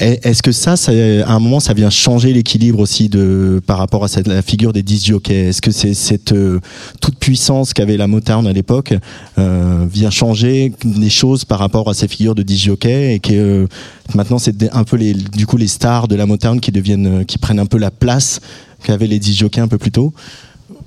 Est-ce 0.00 0.44
que 0.44 0.52
ça, 0.52 0.76
ça, 0.76 0.92
à 0.92 1.32
un 1.32 1.40
moment, 1.40 1.58
ça 1.58 1.74
vient 1.74 1.90
changer 1.90 2.32
l'équilibre 2.32 2.78
aussi 2.78 3.08
de 3.08 3.60
par 3.66 3.78
rapport 3.78 4.04
à 4.04 4.08
cette, 4.08 4.28
la 4.28 4.42
figure 4.42 4.72
des 4.72 4.84
disc 4.84 5.06
jockeys? 5.06 5.48
Est-ce 5.48 5.60
que 5.60 5.72
c'est 5.72 5.94
cette 5.94 6.32
euh, 6.32 6.60
toute 7.00 7.18
puissance 7.18 7.72
qu'avait 7.72 7.96
la 7.96 8.06
Motown 8.06 8.46
à 8.46 8.52
l'époque 8.52 8.94
euh, 9.38 9.86
vient 9.90 10.10
changer 10.10 10.72
des 10.84 11.10
choses 11.10 11.44
par 11.44 11.58
rapport 11.58 11.90
à 11.90 11.94
ces 11.94 12.06
figures 12.06 12.36
de 12.36 12.44
disc 12.44 12.66
jockeys 12.66 13.14
et 13.14 13.18
que 13.18 13.32
euh, 13.32 13.66
maintenant 14.14 14.38
c'est 14.38 14.72
un 14.74 14.84
peu 14.84 14.96
les 14.96 15.12
du 15.14 15.46
coup 15.46 15.56
les 15.56 15.68
stars 15.68 16.08
de 16.08 16.16
la 16.16 16.26
Motown 16.26 16.60
qui 16.60 16.72
deviennent 16.72 17.20
euh, 17.20 17.24
qui 17.24 17.38
prennent 17.38 17.58
un 17.60 17.66
peu 17.66 17.78
la 17.78 17.90
place 17.90 18.40
qu'avaient 18.82 19.06
les 19.06 19.18
disc 19.18 19.38
jockeys 19.40 19.60
un 19.60 19.68
peu 19.68 19.78
plus 19.78 19.90
tôt 19.92 20.12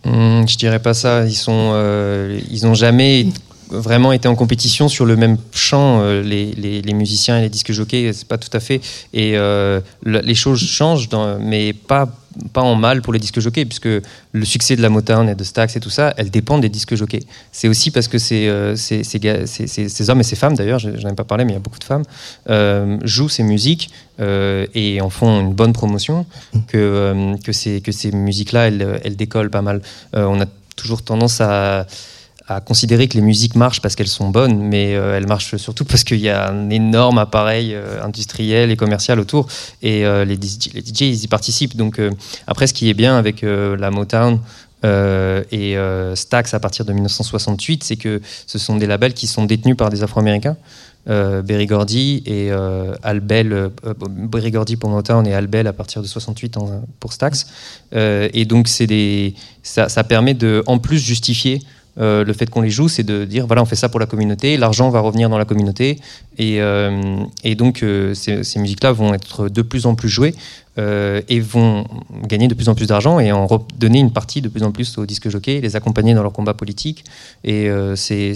Hum, 0.03 0.47
je 0.47 0.57
dirais 0.57 0.79
pas 0.79 0.95
ça. 0.95 1.25
Ils 1.27 1.35
sont, 1.35 1.71
euh, 1.73 2.39
ils 2.49 2.65
ont 2.65 2.73
jamais 2.73 3.27
vraiment 3.69 4.11
été 4.11 4.27
en 4.27 4.33
compétition 4.35 4.87
sur 4.89 5.05
le 5.05 5.15
même 5.15 5.37
champ. 5.53 6.01
euh, 6.01 6.23
les, 6.23 6.51
les- 6.53 6.93
musiciens 6.93 7.37
et 7.37 7.41
les 7.43 7.49
disques 7.49 7.71
jockeys, 7.71 8.11
c'est 8.13 8.27
pas 8.27 8.39
tout 8.39 8.49
à 8.53 8.59
fait. 8.59 8.81
Et 9.13 9.33
le- 9.33 9.81
les 10.03 10.35
choses 10.35 10.59
changent, 10.59 11.07
mais 11.39 11.73
pas 11.73 12.09
pas 12.53 12.61
en 12.61 12.75
mal 12.75 13.01
pour 13.01 13.13
les 13.13 13.19
disques 13.19 13.39
jockeys, 13.39 13.65
puisque 13.65 13.87
le 13.87 14.45
succès 14.45 14.75
de 14.75 14.81
la 14.81 14.89
Motown 14.89 15.27
et 15.29 15.35
de 15.35 15.43
Stax 15.43 15.75
et 15.75 15.79
tout 15.79 15.89
ça, 15.89 16.13
elles 16.17 16.29
dépendent 16.29 16.61
des 16.61 16.69
disques 16.69 16.95
jockeys. 16.95 17.23
C'est 17.51 17.67
aussi 17.67 17.91
parce 17.91 18.07
que 18.07 18.17
ces, 18.17 18.47
euh, 18.47 18.75
ces, 18.75 20.09
hommes 20.09 20.19
et 20.19 20.23
ces 20.23 20.35
femmes, 20.35 20.55
d'ailleurs, 20.55 20.79
je 20.79 20.89
n'en 20.89 21.09
ai 21.09 21.15
pas 21.15 21.23
parlé, 21.23 21.45
mais 21.45 21.51
il 21.51 21.55
y 21.55 21.57
a 21.57 21.61
beaucoup 21.61 21.79
de 21.79 21.83
femmes, 21.83 22.03
euh, 22.49 22.97
jouent 23.03 23.29
ces 23.29 23.43
musiques 23.43 23.91
euh, 24.19 24.65
et 24.73 25.01
en 25.01 25.09
font 25.09 25.41
une 25.41 25.53
bonne 25.53 25.73
promotion, 25.73 26.25
que, 26.67 27.35
ces, 27.51 27.81
que 27.81 27.91
ces 27.91 28.11
musiques-là, 28.11 28.67
elles, 28.67 29.01
elles 29.03 29.15
décollent 29.15 29.49
pas 29.49 29.61
mal. 29.61 29.81
On 30.13 30.41
a 30.41 30.45
toujours 30.75 31.01
tendance 31.01 31.41
à, 31.41 31.85
à 32.55 32.61
considérer 32.61 33.07
que 33.07 33.15
les 33.15 33.21
musiques 33.21 33.55
marchent 33.55 33.81
parce 33.81 33.95
qu'elles 33.95 34.07
sont 34.07 34.29
bonnes, 34.29 34.57
mais 34.59 34.95
euh, 34.95 35.17
elles 35.17 35.27
marchent 35.27 35.55
surtout 35.57 35.85
parce 35.85 36.03
qu'il 36.03 36.19
y 36.19 36.29
a 36.29 36.49
un 36.49 36.69
énorme 36.69 37.17
appareil 37.17 37.73
euh, 37.73 38.03
industriel 38.03 38.71
et 38.71 38.75
commercial 38.77 39.19
autour, 39.19 39.47
et 39.81 40.05
euh, 40.05 40.25
les, 40.25 40.35
DJ, 40.35 41.01
ils 41.01 41.23
y 41.23 41.27
participent. 41.27 41.75
Donc 41.77 41.99
après, 42.47 42.67
ce 42.67 42.73
qui 42.73 42.89
est 42.89 42.93
bien 42.93 43.17
avec 43.17 43.41
la 43.43 43.91
Motown, 43.91 44.39
et 44.83 45.75
Stax 46.15 46.53
à 46.53 46.59
partir 46.59 46.85
de 46.85 46.93
1968, 46.93 47.83
c'est 47.83 47.95
que 47.95 48.21
ce 48.47 48.57
sont 48.57 48.77
des 48.77 48.87
labels 48.87 49.13
qui 49.13 49.27
sont 49.27 49.45
détenus 49.45 49.77
par 49.77 49.89
des 49.89 50.03
Afro-Américains. 50.03 50.57
Berry 51.05 51.65
Gordy 51.65 52.23
et 52.25 52.51
Albel, 53.03 53.69
Berry 54.09 54.51
Gordy 54.51 54.75
pour 54.75 54.89
Motown 54.89 55.25
et 55.27 55.33
Albel 55.33 55.67
à 55.67 55.73
partir 55.73 56.01
de 56.01 56.07
68 56.07 56.57
en- 56.57 56.83
pour 56.99 57.13
Stax. 57.13 57.47
Et 57.93 58.45
donc 58.45 58.67
c'est 58.67 58.87
des, 58.87 59.35
ça 59.63 60.03
permet 60.03 60.33
de, 60.33 60.63
en 60.65 60.79
plus, 60.79 60.99
justifier 60.99 61.61
euh, 61.97 62.23
le 62.23 62.33
fait 62.33 62.49
qu'on 62.49 62.61
les 62.61 62.69
joue, 62.69 62.87
c'est 62.87 63.03
de 63.03 63.25
dire 63.25 63.47
voilà, 63.47 63.61
on 63.61 63.65
fait 63.65 63.75
ça 63.75 63.89
pour 63.89 63.99
la 63.99 64.05
communauté, 64.05 64.55
l'argent 64.57 64.89
va 64.89 65.01
revenir 65.01 65.29
dans 65.29 65.37
la 65.37 65.45
communauté, 65.45 65.99
et, 66.37 66.61
euh, 66.61 67.17
donc 67.57 67.83
euh, 67.83 68.13
ces, 68.13 68.59
musiques-là 68.59 68.93
vont 68.93 69.13
être 69.13 69.49
de 69.49 69.61
plus 69.61 69.85
en 69.85 69.95
plus 69.95 70.09
jouées 70.09 70.35
et 70.77 71.39
vont 71.41 71.85
gagner 72.23 72.47
de 72.47 72.55
plus 72.55 72.69
en 72.69 72.75
plus 72.75 72.87
d'argent 72.87 73.19
et 73.19 73.31
en 73.31 73.45
donner 73.77 73.99
une 73.99 74.11
partie 74.11 74.41
de 74.41 74.47
plus 74.47 74.63
en 74.63 74.71
plus 74.71 74.97
aux 74.97 75.05
disques 75.05 75.29
jockeys, 75.29 75.59
les 75.61 75.75
accompagner 75.75 76.15
dans 76.15 76.23
leur 76.23 76.31
combat 76.31 76.55
politique. 76.55 77.03
Et 77.43 77.69
c'est 77.95 78.33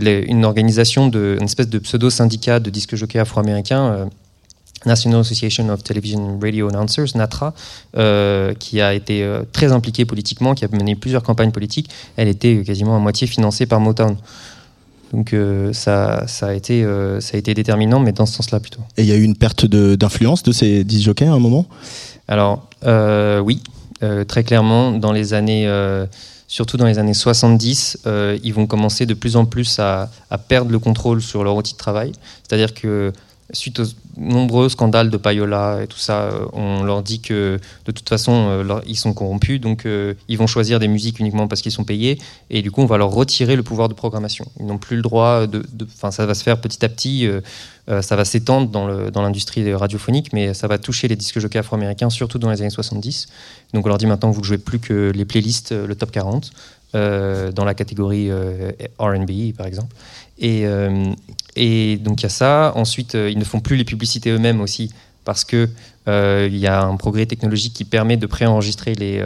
une 0.00 0.44
organisation, 0.46 1.10
une 1.10 1.42
espèce 1.42 1.68
de 1.68 1.80
pseudo-syndicat 1.80 2.60
de 2.60 2.70
disques 2.70 2.94
jockeys 2.94 3.18
afro-américains. 3.18 4.08
National 4.86 5.20
Association 5.20 5.68
of 5.70 5.82
Television 5.82 6.38
Radio 6.40 6.68
Announcers, 6.68 7.14
NATRA, 7.14 7.54
euh, 7.96 8.54
qui 8.54 8.80
a 8.80 8.94
été 8.94 9.22
euh, 9.22 9.42
très 9.52 9.72
impliquée 9.72 10.04
politiquement, 10.04 10.54
qui 10.54 10.64
a 10.64 10.68
mené 10.68 10.94
plusieurs 10.94 11.22
campagnes 11.22 11.50
politiques. 11.50 11.90
Elle 12.16 12.28
était 12.28 12.62
quasiment 12.64 12.96
à 12.96 12.98
moitié 12.98 13.26
financée 13.26 13.66
par 13.66 13.80
Motown. 13.80 14.16
Donc 15.12 15.32
euh, 15.32 15.72
ça, 15.72 16.26
ça, 16.26 16.48
a 16.48 16.52
été, 16.52 16.84
ça 17.20 17.36
a 17.36 17.38
été 17.38 17.54
déterminant, 17.54 17.98
mais 18.00 18.12
dans 18.12 18.26
ce 18.26 18.34
sens-là 18.34 18.60
plutôt. 18.60 18.80
Et 18.96 19.02
il 19.02 19.08
y 19.08 19.12
a 19.12 19.16
eu 19.16 19.22
une 19.22 19.36
perte 19.36 19.66
d'influence 19.66 20.42
de, 20.42 20.52
ces 20.52 20.84
disc 20.84 21.04
jockeys 21.04 21.26
à 21.26 21.32
un 21.32 21.38
moment? 21.38 21.66
Alors, 22.28 22.68
oui, 23.42 23.62
très 24.28 24.44
clairement, 24.44 24.92
dans 24.92 25.12
les 25.12 25.32
années, 25.32 25.66
surtout 26.48 26.78
dans 26.78 26.86
les 26.86 26.98
années 26.98 27.14
70, 27.14 28.00
euh, 28.06 28.38
ils 28.42 28.52
vont 28.52 28.66
commencer 28.66 29.06
de 29.06 29.14
plus 29.14 29.36
en 29.36 29.44
plus 29.44 29.78
à, 29.78 30.10
à 30.30 30.38
perdre 30.38 30.72
le 30.72 30.78
contrôle 30.78 31.22
sur 31.22 31.44
leur 31.44 31.54
outil 31.54 31.74
de 31.74 31.78
travail. 31.78 32.12
C'est-à-dire 32.42 32.74
que 32.74 33.12
suite 33.52 33.78
aux 33.80 33.84
nombreux 34.18 34.68
scandales 34.68 35.10
de 35.10 35.16
payola 35.16 35.80
et 35.82 35.86
tout 35.86 35.98
ça, 35.98 36.22
euh, 36.22 36.46
on 36.52 36.82
leur 36.82 37.02
dit 37.02 37.20
que 37.20 37.58
de 37.84 37.92
toute 37.92 38.08
façon, 38.08 38.32
euh, 38.32 38.80
ils 38.86 38.96
sont 38.96 39.12
corrompus, 39.12 39.60
donc 39.60 39.86
euh, 39.86 40.14
ils 40.28 40.36
vont 40.36 40.46
choisir 40.46 40.80
des 40.80 40.88
musiques 40.88 41.20
uniquement 41.20 41.48
parce 41.48 41.62
qu'ils 41.62 41.72
sont 41.72 41.84
payés, 41.84 42.18
et 42.50 42.62
du 42.62 42.70
coup, 42.70 42.82
on 42.82 42.86
va 42.86 42.98
leur 42.98 43.10
retirer 43.10 43.56
le 43.56 43.62
pouvoir 43.62 43.88
de 43.88 43.94
programmation. 43.94 44.46
Ils 44.58 44.66
n'ont 44.66 44.78
plus 44.78 44.96
le 44.96 45.02
droit 45.02 45.46
de... 45.46 45.64
Enfin, 45.82 46.10
ça 46.10 46.26
va 46.26 46.34
se 46.34 46.42
faire 46.42 46.60
petit 46.60 46.84
à 46.84 46.88
petit, 46.88 47.28
ça 48.00 48.16
va 48.16 48.24
s'étendre 48.24 48.68
dans 48.68 49.22
l'industrie 49.22 49.72
radiophonique, 49.72 50.32
mais 50.32 50.52
ça 50.54 50.66
va 50.66 50.78
toucher 50.78 51.08
les 51.08 51.16
disques 51.16 51.38
jockeys 51.38 51.58
afro-américains, 51.58 52.10
surtout 52.10 52.38
dans 52.38 52.50
les 52.50 52.60
années 52.60 52.70
70. 52.70 53.28
Donc 53.72 53.86
on 53.86 53.88
leur 53.88 53.98
dit 53.98 54.06
maintenant, 54.06 54.30
vous 54.30 54.40
ne 54.40 54.46
jouez 54.46 54.58
plus 54.58 54.78
que 54.78 55.12
les 55.14 55.24
playlists, 55.24 55.72
le 55.72 55.94
top 55.94 56.10
40, 56.10 56.50
euh, 56.94 57.52
dans 57.52 57.66
la 57.66 57.74
catégorie 57.74 58.30
RB, 58.98 59.52
par 59.56 59.66
exemple. 59.66 59.94
Et, 60.38 60.64
et 61.58 61.96
donc 61.96 62.20
il 62.20 62.22
y 62.22 62.26
a 62.26 62.30
ça. 62.30 62.72
Ensuite, 62.76 63.16
euh, 63.16 63.28
ils 63.28 63.36
ne 63.36 63.44
font 63.44 63.58
plus 63.58 63.76
les 63.76 63.84
publicités 63.84 64.30
eux-mêmes 64.30 64.60
aussi 64.60 64.92
parce 65.24 65.44
que 65.44 65.68
euh, 66.06 66.48
il 66.48 66.56
y 66.56 66.68
a 66.68 66.82
un 66.82 66.96
progrès 66.96 67.26
technologique 67.26 67.74
qui 67.74 67.84
permet 67.84 68.16
de 68.16 68.26
préenregistrer 68.26 68.94
les, 68.94 69.18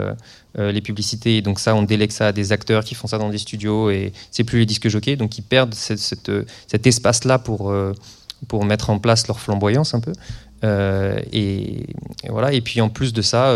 euh, 0.58 0.72
les 0.72 0.80
publicités. 0.80 1.36
Et 1.36 1.42
donc 1.42 1.60
ça, 1.60 1.74
on 1.74 1.82
délègue 1.82 2.10
ça 2.10 2.28
à 2.28 2.32
des 2.32 2.50
acteurs 2.50 2.84
qui 2.84 2.94
font 2.94 3.06
ça 3.06 3.18
dans 3.18 3.28
des 3.28 3.38
studios 3.38 3.90
et 3.90 4.14
c'est 4.30 4.44
plus 4.44 4.60
les 4.60 4.66
disques 4.66 4.88
jockeys. 4.88 5.16
Donc 5.16 5.36
ils 5.36 5.42
perdent 5.42 5.74
cet 5.74 6.86
espace-là 6.86 7.38
pour, 7.38 7.72
pour 8.48 8.64
mettre 8.64 8.88
en 8.88 8.98
place 8.98 9.28
leur 9.28 9.38
flamboyance 9.38 9.94
un 9.94 10.00
peu. 10.00 10.12
Et, 11.32 11.86
voilà. 12.28 12.52
Et 12.52 12.62
puis 12.62 12.80
en 12.80 12.88
plus 12.88 13.12
de 13.12 13.22
ça, 13.22 13.54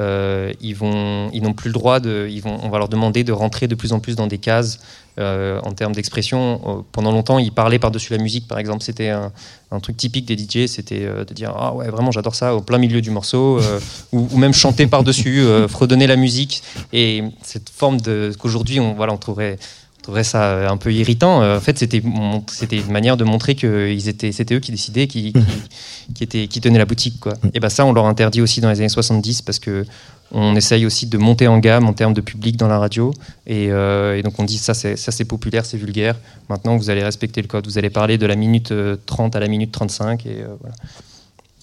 euh, 0.00 0.52
ils 0.60 0.74
vont, 0.74 1.30
ils 1.32 1.42
n'ont 1.42 1.52
plus 1.52 1.68
le 1.68 1.74
droit 1.74 2.00
de, 2.00 2.28
on 2.44 2.68
va 2.70 2.78
leur 2.78 2.88
demander 2.88 3.22
de 3.22 3.32
rentrer 3.32 3.68
de 3.68 3.74
plus 3.74 3.92
en 3.92 4.00
plus 4.00 4.16
dans 4.16 4.26
des 4.26 4.38
cases 4.38 4.80
euh, 5.18 5.60
en 5.62 5.72
termes 5.72 5.94
d'expression. 5.94 6.60
Euh, 6.66 6.82
pendant 6.90 7.12
longtemps, 7.12 7.38
ils 7.38 7.52
parlaient 7.52 7.78
par-dessus 7.78 8.12
la 8.12 8.18
musique, 8.18 8.48
par 8.48 8.58
exemple. 8.58 8.82
C'était 8.82 9.10
un, 9.10 9.30
truc 9.82 9.96
typique 9.96 10.26
des 10.26 10.36
DJ, 10.36 10.66
c'était 10.66 11.06
de 11.06 11.32
dire 11.32 11.54
ah 11.56 11.72
ouais 11.72 11.88
vraiment 11.90 12.10
j'adore 12.10 12.34
ça 12.34 12.56
au 12.56 12.60
plein 12.60 12.78
milieu 12.78 13.00
du 13.00 13.12
morceau, 13.12 13.60
ou, 14.12 14.26
ou 14.32 14.36
même 14.36 14.52
chanter 14.52 14.88
par-dessus, 14.88 15.44
fredonner 15.68 16.08
la 16.08 16.16
musique. 16.16 16.64
Et 16.92 17.22
cette 17.42 17.70
forme 17.70 18.00
de 18.00 18.32
qu'aujourd'hui 18.36 18.80
on 18.80 18.94
voilà 18.94 19.12
on 19.12 19.16
trouverait 19.16 19.58
je 20.00 20.02
trouverais 20.02 20.24
ça 20.24 20.44
euh, 20.44 20.68
un 20.70 20.78
peu 20.78 20.90
irritant. 20.94 21.42
Euh, 21.42 21.58
En 21.58 21.60
fait, 21.60 21.78
c'était 21.78 21.98
une 21.98 22.90
manière 22.90 23.18
de 23.18 23.24
montrer 23.24 23.54
que 23.54 23.94
c'était 23.98 24.54
eux 24.54 24.60
qui 24.60 24.70
décidaient, 24.70 25.06
qui, 25.06 25.34
qui, 25.34 25.42
qui 26.14 26.24
étaient, 26.24 26.46
qui 26.48 26.62
tenaient 26.62 26.78
la 26.78 26.86
boutique, 26.86 27.20
quoi. 27.20 27.34
Et 27.52 27.60
ben 27.60 27.68
ça, 27.68 27.84
on 27.84 27.92
leur 27.92 28.06
interdit 28.06 28.40
aussi 28.40 28.62
dans 28.62 28.70
les 28.70 28.80
années 28.80 28.88
70 28.88 29.42
parce 29.42 29.58
que 29.58 29.84
on 30.32 30.54
essaye 30.56 30.86
aussi 30.86 31.06
de 31.06 31.18
monter 31.18 31.48
en 31.48 31.58
gamme 31.58 31.86
en 31.86 31.92
termes 31.92 32.14
de 32.14 32.20
public 32.20 32.56
dans 32.56 32.68
la 32.68 32.78
radio. 32.78 33.12
Et, 33.46 33.70
euh, 33.70 34.16
et 34.16 34.22
donc 34.22 34.38
on 34.38 34.44
dit 34.44 34.58
ça, 34.58 34.74
c'est 34.74 34.96
ça 34.96 35.12
c'est 35.12 35.24
populaire, 35.24 35.66
c'est 35.66 35.76
vulgaire. 35.76 36.16
Maintenant, 36.48 36.76
vous 36.76 36.90
allez 36.90 37.02
respecter 37.02 37.42
le 37.42 37.48
code. 37.48 37.66
Vous 37.66 37.78
allez 37.78 37.90
parler 37.90 38.16
de 38.16 38.26
la 38.26 38.36
minute 38.36 38.72
euh, 38.72 38.96
30 39.06 39.36
à 39.36 39.40
la 39.40 39.48
minute 39.48 39.72
35 39.72 40.26
et 40.26 40.28
euh, 40.28 40.46
voilà. 40.60 40.74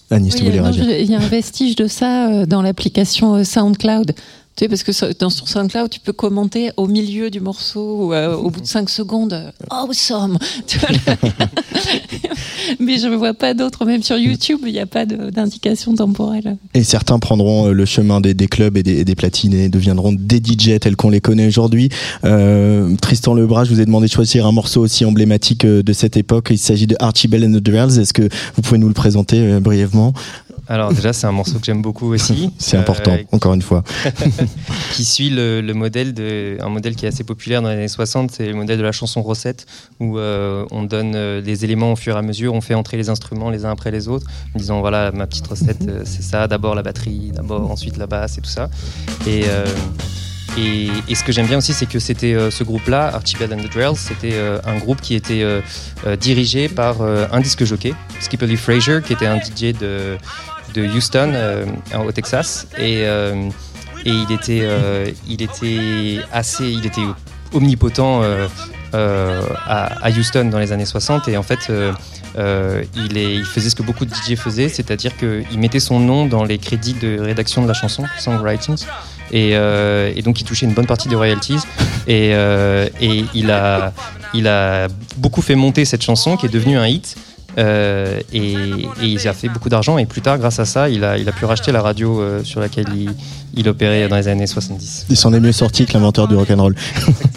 Agnès, 0.09 0.35
tu 0.35 0.43
voulais 0.43 0.59
moi, 0.59 0.69
réagir 0.69 0.99
Il 0.99 1.11
y 1.11 1.15
a 1.15 1.19
un 1.19 1.27
vestige 1.27 1.75
de 1.75 1.87
ça 1.87 2.45
dans 2.45 2.61
l'application 2.61 3.43
SoundCloud. 3.43 4.13
Tu 4.57 4.63
sais, 4.63 4.69
parce 4.69 4.81
que 4.81 5.19
dans 5.19 5.29
sur 5.29 5.47
SoundCloud, 5.47 5.87
tu 5.91 5.99
peux 5.99 6.13
commenter 6.13 6.71
au 6.77 6.87
milieu 6.87 7.29
du 7.29 7.39
morceau 7.39 8.11
euh, 8.11 8.35
au 8.35 8.49
bout 8.49 8.59
de 8.59 8.65
5 8.65 8.89
secondes. 8.89 9.33
euh, 9.33 9.51
Awesome 9.69 10.39
vois, 10.79 10.89
le- 10.89 11.17
Mais 12.79 12.97
je 12.97 13.05
ne 13.07 13.15
vois 13.15 13.35
pas 13.35 13.53
d'autres. 13.53 13.85
Même 13.85 14.01
sur 14.01 14.17
YouTube, 14.17 14.61
il 14.65 14.73
n'y 14.73 14.79
a 14.79 14.87
pas 14.87 15.05
d'indication 15.05 15.93
temporelle. 15.93 16.57
Et 16.73 16.83
certains 16.83 17.19
prendront 17.19 17.67
euh, 17.67 17.71
le 17.71 17.85
chemin 17.85 18.19
des, 18.19 18.33
clubs 18.47 18.75
et 18.77 18.81
des, 18.81 19.15
platines 19.15 19.53
et 19.53 19.69
deviendront 19.69 20.11
des 20.11 20.37
DJ 20.37 20.79
tels 20.79 20.95
qu'on 20.95 21.11
les 21.11 21.21
connaît 21.21 21.45
aujourd'hui. 21.45 21.89
Euh, 22.25 22.95
Tristan 22.99 23.35
Lebras, 23.35 23.65
je 23.65 23.69
vous 23.75 23.79
ai 23.81 23.85
demandé 23.85 24.07
de 24.07 24.11
choisir 24.11 24.47
un 24.47 24.51
morceau 24.51 24.81
aussi 24.81 25.05
emblématique 25.05 25.65
euh, 25.65 25.83
de 25.83 25.93
cette 25.93 26.17
époque. 26.17 26.47
Il 26.49 26.57
s'agit 26.57 26.87
de 26.87 26.95
Archibald 26.99 27.43
and 27.43 27.59
the 27.59 27.61
Drells. 27.61 27.99
Est-ce 27.99 28.11
que 28.13 28.27
vous 28.55 28.61
pouvez 28.63 28.79
nous 28.79 28.87
le 28.87 28.95
présenter 28.95 29.39
euh, 29.39 29.59
brièvement? 29.59 30.13
Alors 30.69 30.93
déjà, 30.93 31.13
c'est 31.13 31.27
un 31.27 31.31
morceau 31.31 31.59
que 31.59 31.65
j'aime 31.65 31.81
beaucoup 31.81 32.13
aussi. 32.13 32.51
C'est 32.57 32.75
Euh, 32.77 32.81
important, 32.81 33.17
encore 33.31 33.53
une 33.53 33.61
fois. 33.61 33.83
qui 34.93 35.05
suit 35.05 35.29
le, 35.29 35.61
le 35.61 35.73
modèle 35.73 36.13
de 36.13 36.57
un 36.61 36.69
modèle 36.69 36.95
qui 36.95 37.05
est 37.05 37.09
assez 37.09 37.23
populaire 37.23 37.61
dans 37.61 37.69
les 37.69 37.75
années 37.75 37.87
60, 37.87 38.31
c'est 38.31 38.47
le 38.47 38.53
modèle 38.53 38.77
de 38.77 38.83
la 38.83 38.91
chanson 38.91 39.21
recette 39.21 39.65
où 39.99 40.17
euh, 40.17 40.65
on 40.71 40.83
donne 40.83 41.13
euh, 41.15 41.41
les 41.41 41.63
éléments 41.63 41.93
au 41.93 41.95
fur 41.95 42.15
et 42.15 42.19
à 42.19 42.21
mesure, 42.21 42.53
on 42.53 42.61
fait 42.61 42.73
entrer 42.73 42.97
les 42.97 43.09
instruments 43.09 43.49
les 43.49 43.65
uns 43.65 43.71
après 43.71 43.91
les 43.91 44.07
autres, 44.07 44.27
en 44.55 44.59
disant 44.59 44.79
voilà 44.81 45.11
ma 45.11 45.25
petite 45.27 45.47
recette 45.47 45.87
euh, 45.87 46.01
c'est 46.05 46.23
ça, 46.23 46.47
d'abord 46.47 46.75
la 46.75 46.83
batterie, 46.83 47.31
d'abord 47.33 47.69
ensuite 47.71 47.97
la 47.97 48.07
basse 48.07 48.37
et 48.37 48.41
tout 48.41 48.49
ça. 48.49 48.69
Et 49.25 49.43
euh, 49.47 49.65
et, 50.57 50.87
et 51.07 51.13
ce 51.13 51.23
que 51.23 51.31
j'aime 51.31 51.45
bien 51.45 51.59
aussi, 51.59 51.71
c'est 51.73 51.85
que 51.85 51.99
c'était 51.99 52.33
euh, 52.33 52.49
ce 52.49 52.63
groupe-là, 52.63 53.13
Archibald 53.13 53.53
and 53.53 53.57
the 53.63 53.71
Drells, 53.71 53.95
c'était 53.95 54.31
euh, 54.33 54.57
un 54.65 54.77
groupe 54.77 55.01
qui 55.01 55.13
était 55.13 55.43
euh, 55.43 55.61
euh, 56.07 56.15
dirigé 56.15 56.67
par 56.67 57.01
euh, 57.01 57.27
un 57.31 57.41
disque 57.41 57.63
jockey, 57.63 57.93
Skipper 58.21 58.47
Lee 58.47 58.55
Fraser, 58.57 59.01
qui 59.05 59.13
était 59.13 59.27
un 59.27 59.37
DJ 59.39 59.77
de, 59.79 60.17
de 60.73 60.85
Houston, 60.85 61.31
euh, 61.33 61.65
au 62.05 62.11
Texas. 62.11 62.67
Et, 62.77 63.01
euh, 63.03 63.49
et 64.05 64.11
il, 64.11 64.31
était, 64.31 64.61
euh, 64.63 65.09
il 65.27 65.41
était 65.41 66.19
assez. 66.31 66.69
Il 66.69 66.85
était 66.85 67.01
omnipotent 67.53 68.23
à, 68.93 70.09
Houston 70.09 70.45
dans 70.45 70.59
les 70.59 70.71
années 70.71 70.85
60. 70.85 71.27
Et 71.27 71.37
en 71.37 71.43
fait. 71.43 71.71
il, 72.95 73.45
faisait 73.45 73.69
ce 73.69 73.75
que 73.75 73.83
beaucoup 73.83 74.05
de 74.05 74.13
DJ 74.13 74.35
faisaient, 74.35 74.69
c'est-à-dire 74.69 75.17
qu'il 75.17 75.59
mettait 75.59 75.79
son 75.79 75.99
nom 75.99 76.25
dans 76.25 76.43
les 76.43 76.57
crédits 76.59 76.93
de 76.93 77.19
rédaction 77.19 77.63
de 77.63 77.67
la 77.67 77.73
chanson, 77.73 78.03
songwriting, 78.19 78.75
et, 79.31 80.21
donc 80.23 80.39
il 80.39 80.43
touchait 80.43 80.67
une 80.67 80.73
bonne 80.73 80.85
partie 80.85 81.09
des 81.09 81.15
royalties. 81.15 81.59
Et, 82.09 82.29
et 82.29 83.25
il, 83.33 83.51
a, 83.51 83.91
il 84.33 84.47
a 84.47 84.87
beaucoup 85.17 85.41
fait 85.41 85.55
monter 85.55 85.83
cette 85.83 86.03
chanson 86.03 86.37
qui 86.37 86.45
est 86.45 86.49
devenue 86.49 86.77
un 86.77 86.87
hit. 86.87 87.17
Euh, 87.57 88.19
et, 88.31 88.53
et 88.53 89.05
il 89.05 89.27
a 89.27 89.33
fait 89.33 89.49
beaucoup 89.49 89.69
d'argent 89.69 89.97
et 89.97 90.05
plus 90.05 90.21
tard 90.21 90.37
grâce 90.37 90.59
à 90.59 90.65
ça 90.65 90.89
il 90.89 91.03
a, 91.03 91.17
il 91.17 91.27
a 91.27 91.31
pu 91.31 91.45
racheter 91.45 91.71
la 91.71 91.81
radio 91.81 92.21
euh, 92.21 92.43
sur 92.43 92.59
laquelle 92.59 92.85
il, 92.95 93.09
il 93.55 93.67
opérait 93.67 94.07
dans 94.07 94.15
les 94.15 94.27
années 94.27 94.45
70 94.45 95.07
Il 95.09 95.17
s'en 95.17 95.33
est 95.33 95.39
mieux 95.39 95.51
sorti 95.51 95.87
que 95.87 95.93
l'inventeur 95.93 96.27
du 96.27 96.35
rock'n'roll. 96.35 96.75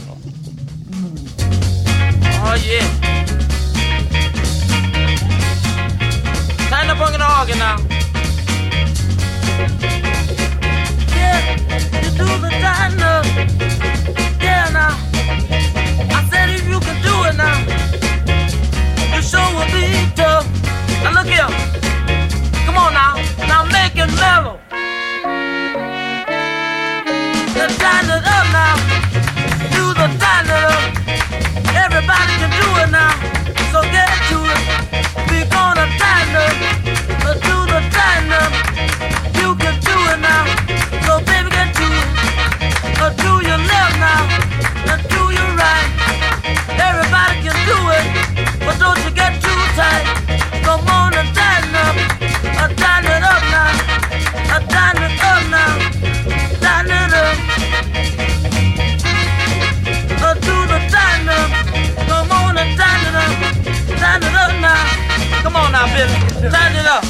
now. 66.43 66.51
Dine 66.51 66.76
it 66.76 66.86
up. 66.86 67.05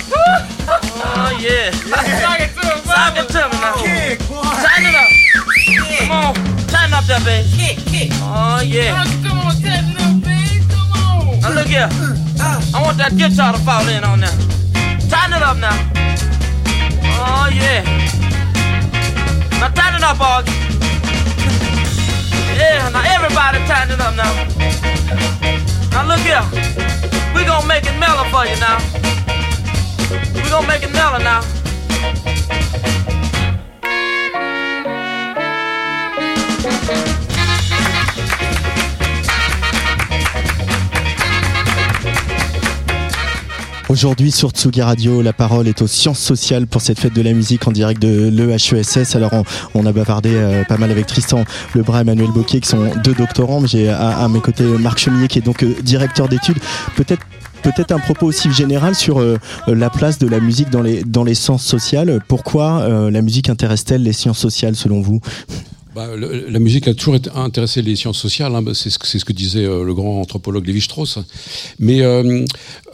Oh, 1.03 1.31
yeah. 1.41 1.71
Sock 1.71 2.41
it 2.41 2.51
to 2.55 2.63
him, 2.67 2.81
Sock 2.85 3.17
it 3.17 3.29
to 3.29 3.49
me 3.49 3.57
now. 3.61 3.75
Dine 4.63 4.87
it 4.87 4.95
up. 4.95 5.11
Come 5.99 6.11
on. 6.11 6.35
Tighten 6.67 6.95
up 6.95 7.05
there, 7.05 7.21
baby. 7.21 8.11
Oh, 8.23 8.61
yeah. 8.65 9.05
Come 9.23 9.39
on, 9.39 9.55
tighten 9.61 9.97
up, 9.99 10.23
baby. 10.23 10.65
Come 10.71 10.93
on. 10.93 11.41
Now, 11.41 11.51
look 11.55 11.67
here. 11.67 11.89
I 12.41 12.83
want 12.83 12.97
that 12.99 13.17
guitar 13.17 13.53
to 13.53 13.59
fall 13.61 13.87
in 13.89 14.05
on 14.05 14.21
there. 14.21 14.31
Tighten 15.11 15.35
it 15.35 15.43
up 15.43 15.57
now. 15.59 15.75
Oh, 17.19 17.49
yeah. 17.53 17.83
Now, 19.59 19.69
tighten 19.69 19.99
it 19.99 20.05
up, 20.05 20.19
Augie. 20.19 20.55
Yeah, 22.61 22.91
now 22.91 23.01
everybody 23.07 23.59
tighten 23.67 23.95
it 23.95 24.01
up 24.01 24.15
now. 24.17 24.33
Now 25.93 26.05
look 26.07 26.21
here. 26.21 26.45
We 27.35 27.45
gonna 27.45 27.67
make 27.67 27.87
it 27.87 27.97
mellow 27.99 28.25
for 28.29 28.45
you 28.45 28.57
now. 28.61 29.20
Aujourd'hui 43.91 44.31
sur 44.31 44.51
Tsugi 44.51 44.83
Radio, 44.83 45.21
la 45.21 45.33
parole 45.33 45.67
est 45.67 45.83
aux 45.83 45.89
sciences 45.89 46.21
sociales 46.21 46.69
pour 46.69 46.81
cette 46.81 47.01
fête 47.01 47.13
de 47.13 47.23
la 47.23 47.33
musique 47.33 47.67
en 47.67 47.73
direct 47.73 48.01
de 48.01 48.29
l'EHESS. 48.29 49.17
Alors 49.17 49.33
on, 49.75 49.85
a 49.85 49.93
bavardé 49.93 50.31
euh, 50.33 50.63
pas 50.65 50.77
mal 50.77 50.93
avec 50.93 51.07
Tristan 51.07 51.45
Lebras 51.75 51.99
et 51.99 52.01
Emmanuel 52.03 52.31
Boquet 52.31 52.61
qui 52.61 52.69
sont 52.69 52.93
deux 53.03 53.15
doctorants. 53.15 53.67
J'ai 53.67 53.89
à, 53.89 54.11
à 54.11 54.29
mes 54.29 54.41
côtés 54.41 54.63
Marc 54.63 54.99
Chemillet 55.01 55.27
qui 55.27 55.41
est 55.41 55.43
donc 55.43 55.65
euh, 55.65 55.75
directeur 55.83 56.29
d'études. 56.29 56.61
Peut-être 56.95 57.27
peut-être 57.63 57.93
un 57.93 57.99
propos 57.99 58.27
aussi 58.27 58.51
général 58.53 58.95
sur 58.95 59.21
euh, 59.21 59.39
la 59.67 59.91
place 59.91 60.19
de 60.19 60.27
la 60.27 60.41
musique 60.41 60.71
dans 60.71 60.83
les 60.83 61.03
dans 61.03 61.25
les 61.25 61.35
sciences 61.35 61.65
sociales. 61.65 62.21
Pourquoi 62.29 62.81
euh, 62.81 63.11
la 63.11 63.23
musique 63.23 63.49
intéresse-t-elle 63.49 64.03
les 64.03 64.13
sciences 64.13 64.39
sociales 64.39 64.77
selon 64.77 65.01
vous? 65.01 65.21
Bah, 65.95 66.07
la 66.17 66.59
musique 66.61 66.87
a 66.87 66.95
toujours 66.95 67.17
intéressé 67.35 67.83
les 67.83 67.97
sciences 67.97 68.19
sociales, 68.19 68.55
hein, 68.55 68.63
c'est 68.75 68.91
ce, 68.91 68.99
que- 69.25 69.33
disait 69.33 69.65
euh, 69.65 69.83
le 69.83 69.93
grand 69.93 70.21
anthropologue 70.21 70.65
Lévi-Strauss. 70.65 71.19
Mais 71.81 72.03
euh, 72.03 72.45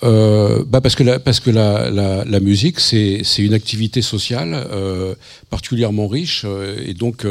euh, 0.03 0.65
bah, 0.67 0.81
parce 0.81 0.95
que 0.95 1.03
la, 1.03 1.19
parce 1.19 1.41
que 1.41 1.51
la, 1.51 1.91
la, 1.91 2.25
la 2.25 2.41
musique, 2.41 2.81
c'est 2.81 3.21
une 3.39 3.53
activité 3.53 4.01
sociale 4.01 4.55
euh, 4.55 5.15
particulièrement 5.51 6.09
riche. 6.09 6.47
et 6.87 6.95
donc, 6.95 7.27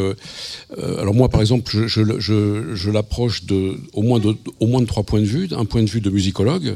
alors 0.99 1.15
moi, 1.15 1.29
par 1.29 1.41
exemple, 1.41 1.71
je, 1.71 1.87
je, 1.87 2.01
je, 2.19 2.75
je 2.75 2.91
l'approche 2.91 3.41
au 3.93 4.03
moins 4.03 4.19
de 4.19 4.35
au 4.59 4.67
moins 4.67 4.81
de 4.81 4.85
trois 4.85 5.03
points 5.03 5.21
de 5.21 5.25
vue. 5.25 5.47
Un 5.57 5.65
point 5.65 5.81
de 5.83 5.89
vue 5.89 6.01
de 6.01 6.09
musicologue, 6.11 6.75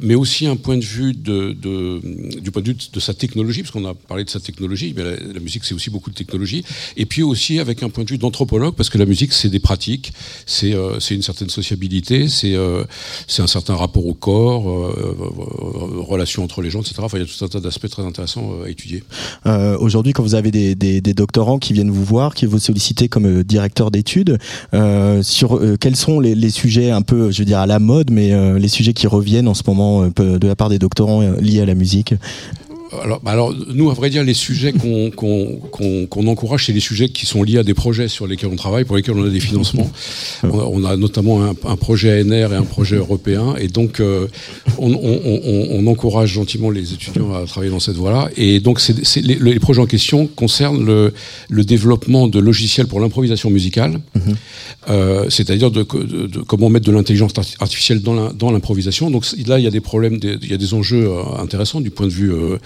mais 0.00 0.14
aussi 0.14 0.46
un 0.46 0.56
point 0.56 0.76
de 0.76 0.84
vue 0.84 1.12
de, 1.12 1.52
de- 1.52 2.00
du 2.40 2.50
point 2.52 2.62
de 2.62 2.68
vue 2.68 2.76
de 2.92 3.00
sa 3.00 3.14
technologie, 3.14 3.62
parce 3.62 3.72
qu'on 3.72 3.84
a 3.84 3.94
parlé 3.94 4.22
de 4.24 4.30
sa 4.30 4.40
technologie. 4.40 4.94
Mais 4.96 5.02
la 5.34 5.40
musique, 5.40 5.64
c'est 5.64 5.74
aussi 5.74 5.90
beaucoup 5.90 6.10
de 6.10 6.14
technologie. 6.14 6.64
Et 6.96 7.06
puis 7.06 7.22
aussi 7.24 7.58
avec 7.64 7.82
un 7.82 7.88
point 7.88 8.04
de 8.04 8.10
vue 8.10 8.18
d'anthropologue, 8.18 8.74
parce 8.74 8.90
que 8.90 8.98
la 8.98 9.06
musique, 9.06 9.32
c'est 9.32 9.48
des 9.48 9.58
pratiques, 9.58 10.12
c'est 10.46 10.74
euh, 10.74 10.98
une 11.10 11.22
certaine 11.22 11.48
sociabilité, 11.48 12.28
c'est 12.28 12.54
euh, 12.54 12.84
c'est 13.26 13.42
un 13.42 13.46
certain 13.46 13.74
rapport 13.74 14.06
au 14.06 14.14
corps, 14.14 14.68
euh, 14.68 15.16
relations 16.06 16.44
entre 16.44 16.62
les 16.62 16.70
gens, 16.70 16.80
etc. 16.80 16.96
Enfin, 16.98 17.18
il 17.18 17.22
y 17.22 17.24
a 17.24 17.26
tout 17.26 17.44
un 17.44 17.48
tas 17.48 17.60
d'aspects 17.60 17.88
très 17.88 18.02
intéressants 18.02 18.52
à 18.64 18.68
étudier. 18.68 19.02
Aujourd'hui, 19.78 20.12
quand 20.12 20.22
vous 20.22 20.34
avez 20.34 20.50
des, 20.50 21.00
doctorants 21.14 21.58
qui 21.58 21.72
viennent 21.72 21.90
vous 21.90 22.04
voir, 22.04 22.34
qui 22.34 22.46
vous 22.46 22.58
sollicitent 22.58 23.08
comme 23.08 23.42
directeur 23.42 23.90
d'études, 23.90 24.38
sur 25.22 25.60
quels 25.80 25.96
sont 25.96 26.20
les, 26.20 26.34
les 26.34 26.50
sujets 26.50 26.90
un 26.90 27.02
peu, 27.02 27.30
je 27.30 27.38
veux 27.38 27.44
dire, 27.44 27.58
à 27.58 27.66
la 27.66 27.78
mode, 27.78 28.10
mais 28.10 28.58
les 28.58 28.68
sujets 28.68 28.92
qui 28.92 29.06
reviennent 29.06 29.48
en 29.48 29.54
ce 29.54 29.62
moment 29.66 30.08
de 30.08 30.46
la 30.46 30.56
part 30.56 30.68
des 30.68 30.78
doctorants 30.78 31.22
liés 31.40 31.60
à 31.60 31.66
la 31.66 31.74
musique? 31.74 32.14
Alors, 33.02 33.20
bah 33.20 33.32
alors, 33.32 33.54
nous, 33.74 33.90
à 33.90 33.94
vrai 33.94 34.10
dire, 34.10 34.24
les 34.24 34.34
sujets 34.34 34.72
qu'on 35.20 36.26
encourage, 36.26 36.66
c'est 36.66 36.72
les 36.72 36.80
sujets 36.80 37.08
qui 37.08 37.26
sont 37.26 37.42
liés 37.42 37.58
à 37.58 37.62
des 37.62 37.74
projets 37.74 38.08
sur 38.08 38.26
lesquels 38.26 38.50
on 38.52 38.56
travaille, 38.56 38.84
pour 38.84 38.96
lesquels 38.96 39.16
on 39.16 39.24
a 39.24 39.30
des 39.30 39.40
financements. 39.40 39.90
On 40.42 40.58
a, 40.58 40.62
on 40.64 40.84
a 40.84 40.96
notamment 40.96 41.44
un, 41.44 41.54
un 41.64 41.76
projet 41.76 42.20
ANR 42.20 42.52
et 42.52 42.56
un 42.56 42.62
projet 42.62 42.96
européen, 42.96 43.54
et 43.58 43.68
donc 43.68 44.00
euh, 44.00 44.26
on, 44.78 44.92
on, 44.92 45.20
on, 45.24 45.66
on 45.70 45.86
encourage 45.86 46.30
gentiment 46.32 46.70
les 46.70 46.92
étudiants 46.92 47.34
à 47.34 47.44
travailler 47.46 47.70
dans 47.70 47.80
cette 47.80 47.96
voie-là. 47.96 48.28
Et 48.36 48.60
donc, 48.60 48.80
les, 49.16 49.34
les 49.36 49.58
projets 49.60 49.80
en 49.80 49.86
question 49.86 50.26
concernent 50.26 50.84
le, 50.84 51.12
le 51.48 51.64
développement 51.64 52.28
de 52.28 52.38
logiciels 52.38 52.86
pour 52.86 53.00
l'improvisation 53.00 53.50
musicale, 53.50 54.00
euh, 54.88 55.28
c'est-à-dire 55.30 55.70
de, 55.70 55.82
de- 55.82 56.26
de 56.26 56.40
comment 56.40 56.68
mettre 56.68 56.86
de 56.86 56.92
l'intelligence 56.92 57.32
arti- 57.34 57.56
artificielle 57.60 58.00
dans 58.02 58.50
l'improvisation. 58.50 59.10
Donc 59.10 59.24
là, 59.46 59.58
il 59.58 59.64
y 59.64 59.66
a 59.66 59.70
des 59.70 59.80
problèmes, 59.80 60.18
il 60.22 60.50
y 60.50 60.54
a 60.54 60.56
des 60.56 60.74
enjeux 60.74 61.06
euh, 61.08 61.22
intéressants 61.38 61.80
du 61.80 61.90
point 61.90 62.06
de 62.06 62.12
vue 62.12 62.32
euh, 62.32 62.58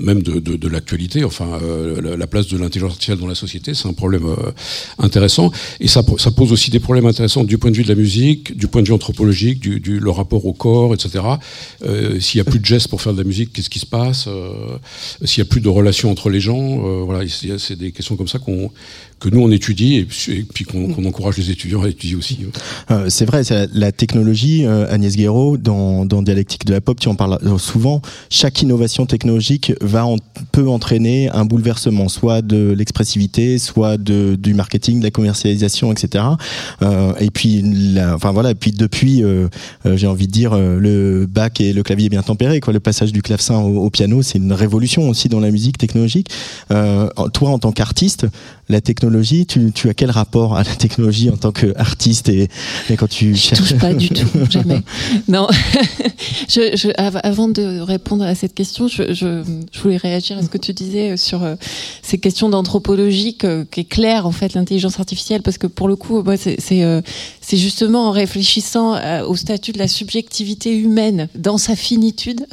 même 0.00 0.22
de, 0.22 0.38
de, 0.38 0.68
l'actualité. 0.68 1.24
Enfin, 1.24 1.58
euh, 1.62 2.00
la, 2.00 2.16
la 2.16 2.26
place 2.26 2.46
de 2.48 2.56
l'intelligence 2.58 2.92
artificielle 2.92 3.18
dans 3.18 3.26
la 3.26 3.34
société, 3.34 3.74
c'est 3.74 3.88
un 3.88 3.92
problème 3.92 4.26
euh, 4.26 4.50
intéressant. 4.98 5.50
Et 5.80 5.88
ça, 5.88 6.02
ça 6.18 6.30
pose 6.30 6.52
aussi 6.52 6.70
des 6.70 6.80
problèmes 6.80 7.06
intéressants 7.06 7.44
du 7.44 7.58
point 7.58 7.70
de 7.70 7.76
vue 7.76 7.82
de 7.84 7.88
la 7.88 7.94
musique, 7.94 8.56
du 8.56 8.68
point 8.68 8.82
de 8.82 8.86
vue 8.88 8.94
anthropologique, 8.94 9.60
du, 9.60 9.80
du- 9.80 9.98
le 10.00 10.10
rapport 10.10 10.46
au 10.46 10.52
corps, 10.52 10.94
etc. 10.94 11.24
S'il 12.20 12.38
y 12.38 12.40
a 12.40 12.44
plus 12.44 12.58
de 12.60 12.64
gestes 12.64 12.88
pour 12.88 13.02
faire 13.02 13.12
de 13.12 13.18
la 13.18 13.24
musique, 13.24 13.52
qu'est-ce 13.52 13.70
qui 13.70 13.78
se 13.78 13.86
passe? 13.86 14.28
S'il 15.24 15.38
y 15.42 15.46
a 15.46 15.48
plus 15.48 15.60
de 15.60 15.68
relations 15.68 16.10
entre 16.10 16.30
les 16.30 16.40
gens, 16.40 16.78
voilà, 17.04 17.24
c'est 17.58 17.76
des 17.76 17.92
questions 17.92 18.16
comme 18.16 18.28
ça 18.28 18.38
qu'on 18.38 18.70
que 19.20 19.28
nous 19.28 19.40
on 19.40 19.50
étudie 19.50 19.96
et 19.96 20.04
puis, 20.04 20.44
puis 20.54 20.64
qu'on 20.64 21.04
encourage 21.04 21.36
les 21.38 21.50
étudiants 21.50 21.82
à 21.82 21.88
étudier 21.88 22.16
aussi. 22.16 22.38
Euh, 22.90 23.06
c'est 23.08 23.24
vrai, 23.24 23.42
la, 23.72 23.92
technologie, 23.92 24.64
euh, 24.64 24.86
Agnès 24.92 25.16
Guéraud, 25.16 25.56
dans, 25.56 26.04
dans 26.04 26.22
Dialectique 26.22 26.64
de 26.64 26.72
la 26.72 26.80
pop, 26.80 26.98
tu 27.00 27.08
en 27.08 27.14
parles 27.14 27.38
euh, 27.44 27.58
souvent. 27.58 28.00
Chaque 28.30 28.62
innovation 28.62 29.06
technologique 29.06 29.72
va 29.80 30.06
en- 30.06 30.16
peut 30.52 30.68
entraîner 30.68 31.28
un 31.30 31.44
bouleversement, 31.44 32.08
soit 32.08 32.42
de 32.42 32.72
l'expressivité, 32.76 33.58
soit 33.58 33.96
de, 33.96 34.36
du 34.36 34.54
marketing, 34.54 35.00
de 35.00 35.04
la 35.04 35.10
commercialisation, 35.10 35.92
etc. 35.92 36.24
Euh, 36.82 37.12
et 37.18 37.30
puis, 37.30 37.62
la, 37.62 38.14
enfin 38.14 38.30
voilà, 38.32 38.52
et 38.52 38.54
puis 38.54 38.70
depuis, 38.72 39.22
euh, 39.24 39.48
euh, 39.86 39.96
j'ai 39.96 40.06
envie 40.06 40.26
de 40.26 40.32
dire, 40.32 40.56
le 40.56 41.26
bac 41.26 41.60
et 41.60 41.72
le 41.72 41.82
clavier 41.82 42.08
bien 42.08 42.22
tempéré, 42.22 42.60
quoi. 42.60 42.72
Le 42.72 42.80
passage 42.80 43.12
du 43.12 43.22
clavecin 43.22 43.58
au, 43.58 43.84
au 43.84 43.90
piano, 43.90 44.22
c'est 44.22 44.38
une 44.38 44.52
révolution 44.52 45.08
aussi 45.08 45.28
dans 45.28 45.40
la 45.40 45.50
musique 45.50 45.78
technologique. 45.78 46.28
Toi, 46.68 47.50
en 47.50 47.58
tant 47.58 47.72
qu'artiste, 47.72 48.26
la 48.68 48.80
technologie, 48.80 49.46
tu, 49.46 49.72
tu 49.72 49.88
as 49.88 49.94
quel 49.94 50.10
rapport 50.10 50.56
à 50.56 50.62
la 50.62 50.74
technologie 50.74 51.30
en 51.30 51.36
tant 51.36 51.52
qu'artiste 51.52 52.28
et, 52.28 52.48
et 52.90 52.96
quand 52.96 53.08
tu 53.08 53.34
Je 53.34 53.54
touche 53.54 53.74
pas 53.78 53.94
du 53.94 54.08
tout, 54.10 54.26
jamais. 54.50 54.82
Non. 55.26 55.46
je, 56.48 56.76
je, 56.76 56.88
av- 56.98 57.20
avant 57.22 57.48
de 57.48 57.80
répondre 57.80 58.24
à 58.24 58.34
cette 58.34 58.54
question, 58.54 58.88
je, 58.88 59.14
je, 59.14 59.42
je 59.72 59.80
voulais 59.80 59.96
réagir 59.96 60.38
à 60.38 60.42
ce 60.42 60.48
que 60.48 60.58
tu 60.58 60.72
disais 60.72 61.16
sur 61.16 61.42
euh, 61.44 61.54
ces 62.02 62.18
questions 62.18 62.48
d'anthropologie 62.48 63.36
que- 63.36 63.64
qu'éclaire 63.64 64.26
en 64.26 64.32
fait 64.32 64.54
l'intelligence 64.54 64.98
artificielle, 64.98 65.42
parce 65.42 65.58
que 65.58 65.66
pour 65.66 65.88
le 65.88 65.96
coup, 65.96 66.22
moi, 66.22 66.36
c'est 66.36 66.56
c'est, 67.48 67.56
justement 67.56 68.08
en 68.08 68.10
réfléchissant 68.10 68.94
euh, 68.94 69.24
au 69.24 69.34
statut 69.36 69.72
de 69.72 69.78
la 69.78 69.88
subjectivité 69.88 70.76
humaine 70.76 71.28
dans 71.34 71.58
sa 71.58 71.76
finitude 71.76 72.46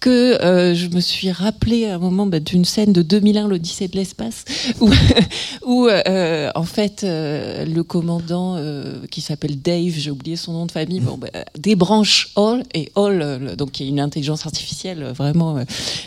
que 0.00 0.40
euh, 0.42 0.74
je 0.74 0.88
me 0.88 1.00
suis 1.00 1.30
rappelé 1.32 1.86
à 1.86 1.96
un 1.96 1.98
moment 1.98 2.24
bah, 2.26 2.38
d'une 2.40 2.64
scène 2.64 2.92
de 2.92 3.02
2001, 3.02 3.48
l'Odyssée 3.48 3.88
de 3.88 3.96
l'espace, 3.96 4.44
où, 4.80 4.90
où 5.66 5.88
euh, 5.88 6.50
en 6.54 6.62
fait 6.62 7.02
euh, 7.04 7.64
le 7.64 7.82
commandant 7.82 8.56
qui 9.10 9.20
s'appelle 9.20 9.60
Dave, 9.60 9.92
j'ai 9.96 10.10
oublié 10.10 10.36
son 10.36 10.52
nom 10.52 10.66
de 10.66 10.72
famille, 10.72 11.00
bon, 11.00 11.18
bah, 11.18 11.28
débranche 11.58 12.30
Hall 12.36 12.62
et 12.74 12.90
Hall, 12.94 13.54
donc 13.56 13.72
qui 13.72 13.84
est 13.84 13.88
une 13.88 14.00
intelligence 14.00 14.46
artificielle 14.46 15.12
vraiment 15.16 15.58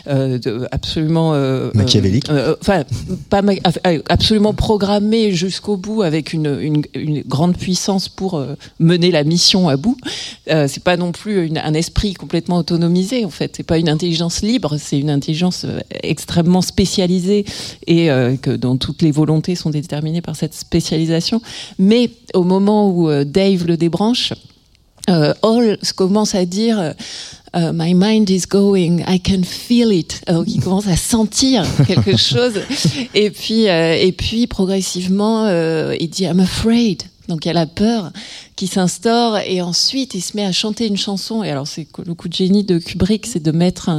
de- 0.06 0.66
absolument 0.72 1.32
Machiavélique. 1.74 2.28
enfin 2.60 2.84
pas 3.28 3.42
ma- 3.42 3.52
absolument 4.08 4.54
programmée 4.54 5.32
jusqu'au 5.32 5.76
bout 5.76 6.02
avec 6.02 6.32
une, 6.32 6.58
une, 6.60 6.82
une 6.94 7.22
grande 7.22 7.56
puissance 7.56 8.08
pour 8.08 8.31
euh, 8.34 8.56
mener 8.78 9.10
la 9.10 9.24
mission 9.24 9.68
à 9.68 9.76
bout. 9.76 9.96
Euh, 10.50 10.66
c'est 10.68 10.82
pas 10.82 10.96
non 10.96 11.12
plus 11.12 11.46
une- 11.46 11.58
un 11.58 11.74
esprit 11.74 12.14
complètement 12.14 12.56
autonomisé 12.58 13.24
en 13.24 13.30
fait. 13.30 13.54
C'est 13.56 13.62
pas 13.62 13.78
une 13.78 13.88
intelligence 13.88 14.42
libre, 14.42 14.76
c'est 14.78 14.98
une 14.98 15.10
intelligence 15.10 15.64
euh, 15.64 15.80
extrêmement 16.02 16.62
spécialisée 16.62 17.44
et 17.86 18.08
que 18.42 18.50
dont 18.50 18.76
toutes 18.76 19.02
les 19.02 19.10
volontés 19.10 19.54
sont 19.54 19.70
déterminées 19.70 20.22
par 20.22 20.36
cette 20.36 20.54
spécialisation. 20.54 21.40
Mais 21.78 22.10
au 22.34 22.42
moment 22.44 22.90
où 22.90 23.08
Dave 23.24 23.66
le 23.66 23.76
débranche, 23.76 24.32
Hall 25.42 25.78
commence 25.96 26.34
à 26.34 26.44
dire 26.44 26.94
My 27.54 27.92
mind 27.94 28.30
is 28.30 28.44
going, 28.48 29.00
I 29.06 29.20
can 29.20 29.42
feel 29.42 29.92
it. 29.92 30.22
Donc 30.26 30.44
il 30.46 30.60
commence 30.64 30.86
à 30.86 30.96
sentir 30.96 31.64
quelque 31.86 32.16
chose. 32.16 32.54
Et 33.14 33.30
puis, 33.30 33.68
euh, 33.68 33.94
et 33.94 34.12
puis 34.12 34.46
progressivement, 34.46 35.44
euh, 35.46 35.94
il 36.00 36.08
dit 36.08 36.24
I'm 36.24 36.40
afraid. 36.40 37.02
Donc 37.32 37.44
il 37.44 37.48
y 37.48 37.50
a 37.50 37.54
la 37.54 37.66
peur 37.66 38.12
qui 38.56 38.66
s'instaure 38.66 39.38
et 39.38 39.62
ensuite 39.62 40.14
il 40.14 40.20
se 40.20 40.36
met 40.36 40.44
à 40.44 40.52
chanter 40.52 40.86
une 40.86 40.96
chanson. 40.96 41.42
Et 41.42 41.50
alors 41.50 41.66
c'est 41.66 41.86
le 42.04 42.14
coup 42.14 42.28
de 42.28 42.34
génie 42.34 42.64
de 42.64 42.78
Kubrick, 42.78 43.26
c'est 43.26 43.42
de 43.42 43.50
mettre 43.50 43.90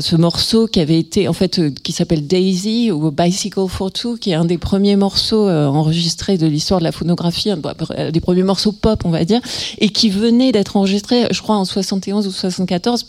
ce 0.00 0.16
morceau 0.16 0.66
qui 0.66 0.80
avait 0.80 0.98
été 0.98 1.28
en 1.28 1.32
fait 1.32 1.58
euh, 1.58 1.70
qui 1.70 1.92
s'appelle 1.92 2.26
Daisy 2.26 2.90
ou 2.90 3.10
Bicycle 3.10 3.68
for 3.68 3.92
Two, 3.92 4.16
qui 4.16 4.30
est 4.30 4.34
un 4.34 4.44
des 4.44 4.58
premiers 4.58 4.96
morceaux 4.96 5.48
euh, 5.48 5.66
enregistrés 5.66 6.38
de 6.38 6.46
l'histoire 6.46 6.80
de 6.80 6.84
la 6.84 6.92
phonographie, 6.92 7.50
un 7.50 7.60
un 7.96 8.10
des 8.10 8.20
premiers 8.20 8.42
morceaux 8.42 8.72
pop, 8.72 9.02
on 9.04 9.10
va 9.10 9.24
dire, 9.24 9.40
et 9.78 9.88
qui 9.90 10.10
venait 10.10 10.52
d'être 10.52 10.76
enregistré, 10.76 11.26
je 11.30 11.42
crois 11.42 11.56
en 11.56 11.64
71 11.64 12.26
ou 12.26 12.30
74 12.30 13.04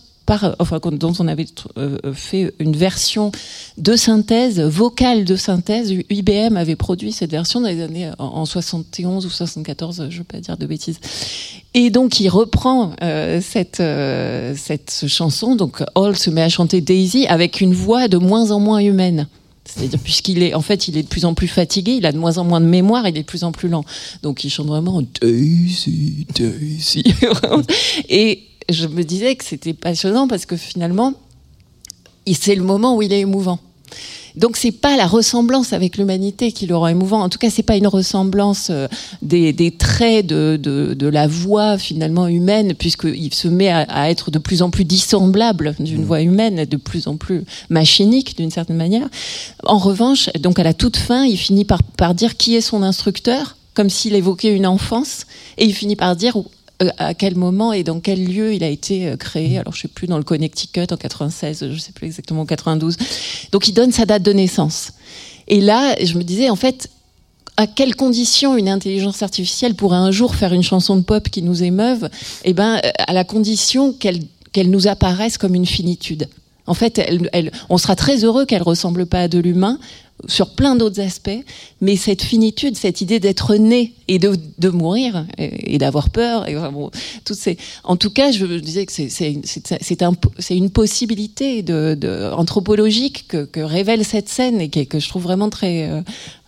dont 0.92 1.14
on 1.20 1.28
avait 1.28 1.46
euh, 1.78 1.98
fait 2.14 2.54
une 2.60 2.76
version 2.76 3.32
de 3.78 3.96
synthèse, 3.96 4.60
vocale 4.60 5.26
de 5.26 5.36
synthèse. 5.36 5.94
IBM 6.10 6.58
avait 6.58 6.76
produit 6.76 7.12
cette 7.12 7.32
version 7.32 7.62
dans 7.62 7.68
les 7.68 7.82
années 7.82 8.12
en, 8.20 8.26
en 8.26 8.46
71 8.46 9.26
ou 9.26 9.30
74, 9.30 10.08
je 10.10 10.14
ne 10.14 10.20
veux 10.20 10.24
pas 10.24 10.40
dire 10.40 10.58
de 10.58 10.66
bêtises. 10.66 11.00
Et 11.74 11.90
donc 11.90 12.20
il 12.20 12.30
reprend 12.30 12.94
euh, 13.02 13.42
cette, 13.42 13.80
euh, 13.80 14.54
cette 14.56 15.06
chanson, 15.08 15.56
donc 15.56 15.84
Hall 15.96 16.16
se 16.16 16.30
met 16.30 16.42
à 16.42 16.50
chanter 16.50 16.82
Daisy 16.82 17.28
avec 17.28 17.62
une 17.62 17.74
voix 17.74 18.08
de 18.08 18.18
moins 18.18 18.52
en 18.52 18.60
moins 18.60 18.80
humaine. 18.80 19.28
C'est-à-dire 19.66 20.00
puisqu'il 20.00 20.42
est, 20.42 20.56
en 20.56 20.62
fait, 20.62 20.88
il 20.88 20.98
est 20.98 21.04
de 21.04 21.08
plus 21.08 21.26
en 21.26 21.36
plus 21.36 21.48
fatigué, 21.48 21.92
il 21.94 22.06
a 22.08 22.12
de 22.12 22.18
moins 22.18 22.40
en 22.40 22.44
moins 22.44 22.60
de 22.60 22.66
mémoire, 22.66 23.08
il 23.08 23.16
est 23.18 23.22
de 23.22 23.28
plus 23.28 23.44
en 23.44 23.52
plus 23.52 23.70
lent. 23.70 23.86
Donc 24.24 24.44
il 24.44 24.50
chante 24.50 24.68
vraiment 24.68 25.04
Daisy, 25.22 26.26
Daisy. 26.34 27.04
Et 28.10 28.49
je 28.70 28.88
me 28.88 29.04
disais 29.04 29.36
que 29.36 29.44
c'était 29.44 29.74
passionnant 29.74 30.28
parce 30.28 30.46
que 30.46 30.56
finalement, 30.56 31.14
c'est 32.32 32.56
le 32.56 32.64
moment 32.64 32.96
où 32.96 33.02
il 33.02 33.12
est 33.12 33.22
émouvant. 33.22 33.60
Donc 34.36 34.58
c'est 34.58 34.72
pas 34.72 34.96
la 34.96 35.08
ressemblance 35.08 35.74
avec 35.74 35.98
l'humanité 35.98 36.52
qui 36.52 36.68
le 36.68 36.78
rend 36.78 36.88
émouvant. 36.88 37.22
En 37.24 37.30
tout 37.30 37.40
cas, 37.40 37.50
c'est 37.50 37.64
pas 37.64 37.76
une 37.76 37.88
ressemblance 37.88 38.68
euh, 38.70 38.88
des, 39.24 39.52
des 39.52 39.72
traits 39.72 40.28
de, 40.28 40.58
de, 40.62 40.94
de 40.94 41.08
la 41.08 41.28
voix 41.28 41.80
finalement 41.80 42.28
humaine, 42.28 42.76
puisqu'il 42.76 43.34
se 43.34 43.48
met 43.48 43.70
à, 43.70 43.80
à 43.90 44.10
être 44.10 44.30
de 44.30 44.38
plus 44.38 44.62
en 44.62 44.70
plus 44.70 44.86
dissemblable 44.86 45.76
d'une 45.80 46.06
voix 46.06 46.22
humaine, 46.22 46.64
de 46.66 46.78
plus 46.78 47.08
en 47.08 47.18
plus 47.18 47.44
machinique 47.70 48.38
d'une 48.38 48.52
certaine 48.52 48.78
manière. 48.78 49.10
En 49.64 49.80
revanche, 49.80 50.30
donc 50.40 50.60
à 50.60 50.64
la 50.64 50.76
toute 50.76 50.98
fin, 50.98 51.26
il 51.26 51.38
finit 51.38 51.66
par, 51.66 51.82
par 51.84 52.14
dire 52.14 52.38
qui 52.38 52.56
est 52.56 52.62
son 52.62 52.84
instructeur, 52.84 53.58
comme 53.74 53.90
s'il 53.90 54.14
évoquait 54.14 54.56
une 54.56 54.68
enfance, 54.68 55.26
et 55.58 55.66
il 55.66 55.74
finit 55.74 55.96
par 55.96 56.16
dire 56.16 56.38
à 56.98 57.14
quel 57.14 57.36
moment 57.36 57.74
et 57.74 57.84
dans 57.84 58.00
quel 58.00 58.24
lieu 58.24 58.54
il 58.54 58.64
a 58.64 58.68
été 58.68 59.08
euh, 59.08 59.18
créé? 59.18 59.58
Alors, 59.58 59.74
je 59.74 59.82
sais 59.82 59.88
plus, 59.88 60.08
dans 60.08 60.18
le 60.18 60.24
Connecticut 60.24 60.88
en 60.92 60.98
96, 60.98 61.68
je 61.72 61.78
sais 61.78 61.92
plus 61.92 62.08
exactement, 62.08 62.42
en 62.42 62.46
92. 62.46 62.98
Donc, 63.52 63.68
il 63.68 63.74
donne 63.74 63.92
sa 63.92 64.06
date 64.06 64.24
de 64.24 64.32
naissance. 64.32 64.94
Et 65.48 65.62
là, 65.62 65.96
je 66.02 66.18
me 66.18 66.24
disais, 66.24 66.50
en 66.50 66.56
fait, 66.56 66.90
à 67.58 67.68
quelles 67.68 67.96
conditions 67.96 68.56
une 68.56 68.70
intelligence 68.70 69.22
artificielle 69.22 69.76
pourrait 69.76 69.98
un 69.98 70.12
jour 70.12 70.36
faire 70.36 70.54
une 70.54 70.64
chanson 70.64 70.96
de 70.96 71.02
pop 71.02 71.28
qui 71.30 71.42
nous 71.42 71.64
émeuve? 71.64 72.10
Eh 72.46 72.54
ben, 72.54 72.80
euh, 72.84 72.92
à 72.98 73.14
la 73.14 73.26
condition 73.26 73.94
qu'elle 73.94 74.70
nous 74.70 74.88
apparaisse 74.88 75.38
comme 75.38 75.56
une 75.56 75.66
finitude. 75.66 76.30
En 76.66 76.76
fait, 76.76 77.02
on 77.70 77.80
sera 77.80 77.96
très 77.96 78.24
heureux 78.24 78.46
qu'elle 78.46 78.62
ressemble 78.62 79.08
pas 79.08 79.22
à 79.22 79.28
de 79.28 79.40
l'humain 79.40 79.80
sur 80.28 80.50
plein 80.50 80.76
d'autres 80.76 81.00
aspects, 81.00 81.44
mais 81.82 81.96
cette 81.96 82.22
finitude, 82.22 82.76
cette 82.78 83.02
idée 83.02 83.20
d'être 83.20 83.56
né 83.56 83.94
et 84.08 84.20
de, 84.20 84.36
de 84.58 84.70
mourir 84.70 85.26
et, 85.38 85.78
d'avoir 85.78 86.10
peur, 86.10 86.48
et 86.48 86.58
enfin, 86.58 86.72
bon, 86.72 86.92
toutes 87.26 87.38
ces, 87.38 87.58
en 87.84 87.96
tout 87.96 88.10
cas, 88.10 88.32
je 88.32 88.46
disais 88.60 88.86
que 88.86 88.92
c'est 88.92 90.02
un 90.02 90.14
une 90.50 90.70
possibilité 90.72 91.62
de, 91.64 91.96
de 92.00 92.32
anthropologique 92.34 93.28
que, 93.28 93.46
que 93.46 93.60
révèle 93.62 94.04
cette 94.04 94.30
scène 94.30 94.60
et 94.62 94.70
qui 94.70 94.80
est- 94.80 94.86
que 94.86 95.00
je 95.00 95.08
trouve 95.08 95.24
vraiment 95.24 95.50
très 95.50 95.90
euh, 95.90 96.02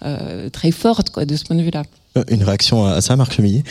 euh, 0.03 0.49
très 0.49 0.71
forte 0.71 1.09
quoi 1.11 1.25
de 1.25 1.35
ce 1.35 1.43
point 1.45 1.55
de 1.55 1.61
vue 1.61 1.71
là. 1.71 1.83
Euh, 1.83 2.00
Une 2.29 2.43
réaction 2.43 2.85
à 2.85 2.99
ça, 2.99 3.15
Marc 3.15 3.33
Chemillet 3.33 3.63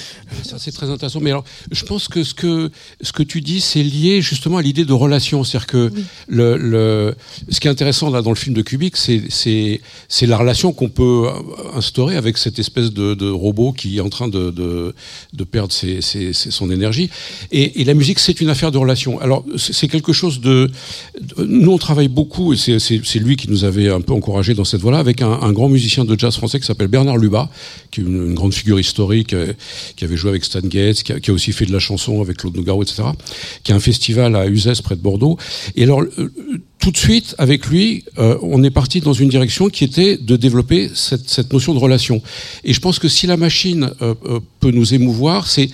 Ça, 0.44 0.56
c'est 0.58 0.72
très 0.72 0.88
intéressant. 0.88 1.20
Mais 1.20 1.28
alors, 1.28 1.44
je 1.70 1.84
pense 1.84 2.08
que 2.08 2.24
ce 2.24 2.32
que, 2.32 2.70
ce 3.02 3.12
que 3.12 3.22
tu 3.22 3.42
dis, 3.42 3.60
c'est 3.60 3.82
lié 3.82 4.22
justement 4.22 4.56
à 4.56 4.62
l'idée 4.62 4.86
de 4.86 4.94
relation. 4.94 5.44
C'est-à-dire 5.44 5.66
que 5.66 5.92
le, 6.26 6.56
le, 6.56 7.14
ce 7.50 7.60
qui 7.60 7.68
est 7.68 7.70
intéressant 7.70 8.08
là 8.08 8.22
dans 8.22 8.30
le 8.30 8.36
film 8.36 8.56
de 8.56 8.62
Kubik, 8.62 8.96
c'est, 8.96 9.24
c'est, 9.28 9.82
c'est 10.08 10.24
la 10.24 10.38
relation 10.38 10.72
qu'on 10.72 10.88
peut 10.88 11.28
instaurer 11.74 12.16
avec 12.16 12.38
cette 12.38 12.58
espèce 12.58 12.94
de, 12.94 13.12
de 13.12 13.28
robot 13.28 13.72
qui 13.72 13.98
est 13.98 14.00
en 14.00 14.08
train 14.08 14.28
de, 14.28 14.50
de, 14.50 14.94
de 15.34 15.44
perdre 15.44 15.72
ses, 15.74 16.00
ses- 16.00 16.32
ses- 16.32 16.50
son 16.50 16.70
énergie. 16.70 17.10
Et, 17.52 17.82
et 17.82 17.84
la 17.84 17.92
musique, 17.92 18.18
c'est 18.20 18.40
une 18.40 18.48
affaire 18.48 18.72
de 18.72 18.78
relation. 18.78 19.20
Alors, 19.20 19.44
c'est 19.58 19.88
quelque 19.88 20.14
chose 20.14 20.40
de, 20.40 20.70
de- 21.20 21.44
Nous, 21.44 21.70
on 21.70 21.76
travaille 21.78 22.08
beaucoup, 22.08 22.54
et 22.54 22.56
c'est, 22.56 23.18
lui 23.18 23.36
qui 23.36 23.50
nous 23.50 23.64
avait 23.64 23.90
un 23.90 24.00
peu 24.00 24.14
encouragé 24.14 24.54
dans 24.54 24.64
cette 24.64 24.80
voie-là, 24.80 24.98
avec 24.98 25.20
un, 25.20 25.30
un 25.30 25.52
grand 25.52 25.68
musicien 25.68 26.06
de 26.06 26.18
jazz 26.18 26.34
français 26.36 26.58
qui 26.58 26.64
s'appelle 26.66 26.88
Bernard 26.88 27.18
Lubat, 27.18 27.50
qui 27.90 28.00
est 28.00 28.04
une, 28.04 28.29
une 28.30 28.36
grande 28.36 28.54
figure 28.54 28.80
historique, 28.80 29.34
euh, 29.34 29.52
qui 29.96 30.04
avait 30.04 30.16
joué 30.16 30.30
avec 30.30 30.44
Stan 30.44 30.60
a, 30.60 30.92
qui 31.02 31.30
a 31.30 31.34
aussi 31.34 31.52
fait 31.52 31.66
de 31.66 31.72
la 31.72 31.78
chanson 31.78 32.22
avec 32.22 32.38
Claude 32.38 32.56
Nougaro, 32.56 32.82
etc., 32.82 33.02
qui 33.62 33.72
a 33.72 33.74
un 33.74 33.80
festival 33.80 34.34
à 34.36 34.46
Uzès, 34.46 34.80
près 34.82 34.96
de 34.96 35.02
Bordeaux. 35.02 35.36
Et 35.76 35.84
alors, 35.84 36.02
euh, 36.02 36.30
tout 36.80 36.90
de 36.90 36.96
suite, 36.96 37.34
avec 37.38 37.66
lui, 37.66 38.04
euh, 38.18 38.36
on 38.42 38.64
est 38.64 38.70
parti 38.70 39.00
dans 39.00 39.12
une 39.12 39.28
direction 39.28 39.68
qui 39.68 39.84
était 39.84 40.16
de 40.16 40.34
développer 40.36 40.90
cette, 40.94 41.28
cette 41.28 41.52
notion 41.52 41.74
de 41.74 41.78
relation. 41.78 42.22
Et 42.64 42.72
je 42.72 42.80
pense 42.80 42.98
que 42.98 43.06
si 43.06 43.26
la 43.26 43.36
machine 43.36 43.90
euh, 44.00 44.14
euh, 44.26 44.40
peut 44.60 44.70
nous 44.70 44.94
émouvoir, 44.94 45.46
c'est, 45.46 45.68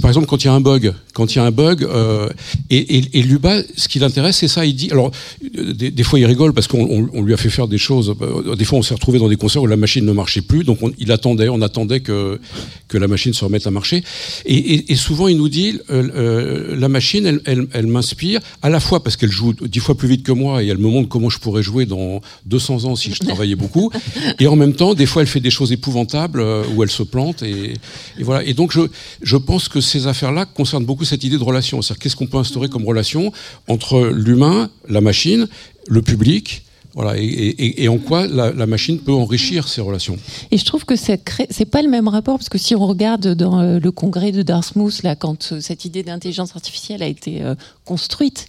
par 0.00 0.10
exemple 0.10 0.26
quand 0.28 0.42
il 0.44 0.46
y 0.46 0.50
a 0.50 0.54
un 0.54 0.60
bug. 0.60 0.94
Quand 1.14 1.34
il 1.34 1.36
y 1.36 1.38
a 1.40 1.44
un 1.44 1.50
bug, 1.50 1.84
euh, 1.84 2.28
et, 2.70 2.96
et, 2.96 3.04
et 3.18 3.22
Luba, 3.22 3.60
ce 3.76 3.86
qui 3.88 3.98
l'intéresse, 3.98 4.38
c'est 4.38 4.48
ça. 4.48 4.64
Il 4.64 4.74
dit, 4.74 4.90
alors, 4.90 5.10
euh, 5.58 5.74
des, 5.74 5.90
des 5.90 6.02
fois, 6.04 6.18
il 6.18 6.24
rigole 6.24 6.54
parce 6.54 6.68
qu'on 6.68 6.84
on- 6.84 7.08
on 7.12 7.22
lui 7.22 7.34
a 7.34 7.36
fait 7.36 7.50
faire 7.50 7.68
des 7.68 7.76
choses. 7.76 8.14
euh, 8.22 8.54
Des 8.56 8.64
fois, 8.64 8.78
on 8.78 8.82
s'est 8.82 8.94
retrouvé 8.94 9.18
dans 9.18 9.28
des 9.28 9.36
concerts 9.36 9.62
où 9.62 9.66
la 9.66 9.76
machine 9.76 10.04
ne 10.06 10.12
marchait 10.12 10.40
plus, 10.42 10.64
donc 10.64 10.78
on- 10.82 10.92
il 10.98 11.12
attendait, 11.12 11.48
on 11.50 11.60
attendait 11.60 12.00
que 12.00 12.40
que 12.88 12.98
la 12.98 13.08
machine 13.08 13.32
se 13.32 13.42
remette 13.44 13.66
à 13.66 13.70
marcher. 13.70 14.04
Et, 14.44 14.92
et, 14.92 14.96
souvent, 14.96 15.26
il 15.26 15.38
nous 15.38 15.48
dit, 15.48 15.78
la 15.88 16.88
machine, 16.88 17.24
elle, 17.26 17.40
elle, 17.46 17.66
elle 17.72 17.86
m'inspire 17.86 18.40
à 18.60 18.68
la 18.68 18.80
fois 18.80 19.02
parce 19.02 19.16
qu'elle 19.16 19.30
joue 19.30 19.54
dix 19.54 19.80
fois 19.80 19.96
plus 19.96 20.08
vite 20.08 20.22
que 20.24 20.32
moi 20.32 20.51
et 20.60 20.66
elle 20.66 20.78
me 20.78 20.88
montre 20.88 21.08
comment 21.08 21.30
je 21.30 21.38
pourrais 21.38 21.62
jouer 21.62 21.86
dans 21.86 22.20
200 22.46 22.84
ans 22.84 22.96
si 22.96 23.12
je 23.12 23.20
travaillais 23.20 23.56
beaucoup. 23.64 23.90
Et 24.38 24.46
en 24.46 24.56
même 24.56 24.74
temps, 24.74 24.94
des 24.94 25.06
fois, 25.06 25.22
elle 25.22 25.28
fait 25.28 25.40
des 25.40 25.50
choses 25.50 25.72
épouvantables 25.72 26.40
euh, 26.40 26.64
où 26.74 26.82
elle 26.82 26.90
se 26.90 27.02
plante. 27.02 27.42
Et, 27.42 27.74
et 28.18 28.22
voilà. 28.22 28.44
Et 28.44 28.54
donc, 28.54 28.72
je, 28.72 28.82
je 29.22 29.36
pense 29.36 29.68
que 29.68 29.80
ces 29.80 30.06
affaires-là 30.06 30.46
concernent 30.46 30.84
beaucoup 30.84 31.04
cette 31.04 31.24
idée 31.24 31.38
de 31.38 31.44
relation. 31.44 31.82
C'est-à-dire, 31.82 32.02
qu'est-ce 32.02 32.16
qu'on 32.16 32.26
peut 32.26 32.38
instaurer 32.38 32.68
comme 32.68 32.84
relation 32.84 33.32
entre 33.68 34.10
l'humain, 34.12 34.70
la 34.88 35.00
machine, 35.00 35.48
le 35.88 36.02
public 36.02 36.62
voilà, 36.94 37.14
et, 37.16 37.88
en 37.88 37.96
quoi 37.96 38.26
la, 38.26 38.66
machine 38.66 38.98
peut 38.98 39.12
enrichir 39.12 39.66
ces 39.66 39.80
relations. 39.80 40.18
Et 40.50 40.58
je 40.58 40.64
trouve 40.64 40.84
que 40.84 40.94
c'est 40.94 41.64
pas 41.70 41.80
le 41.80 41.88
même 41.88 42.06
rapport 42.06 42.36
parce 42.36 42.50
que 42.50 42.58
si 42.58 42.74
on 42.74 42.86
regarde 42.86 43.34
dans 43.34 43.60
euh, 43.60 43.78
le 43.78 43.92
congrès 43.92 44.30
de 44.30 44.42
Dartmouth 44.42 45.02
là, 45.02 45.16
quand 45.16 45.52
euh, 45.52 45.60
cette 45.60 45.86
idée 45.86 46.02
d'intelligence 46.02 46.54
artificielle 46.54 47.02
a 47.02 47.06
été 47.06 47.42
euh, 47.42 47.54
construite 47.86 48.46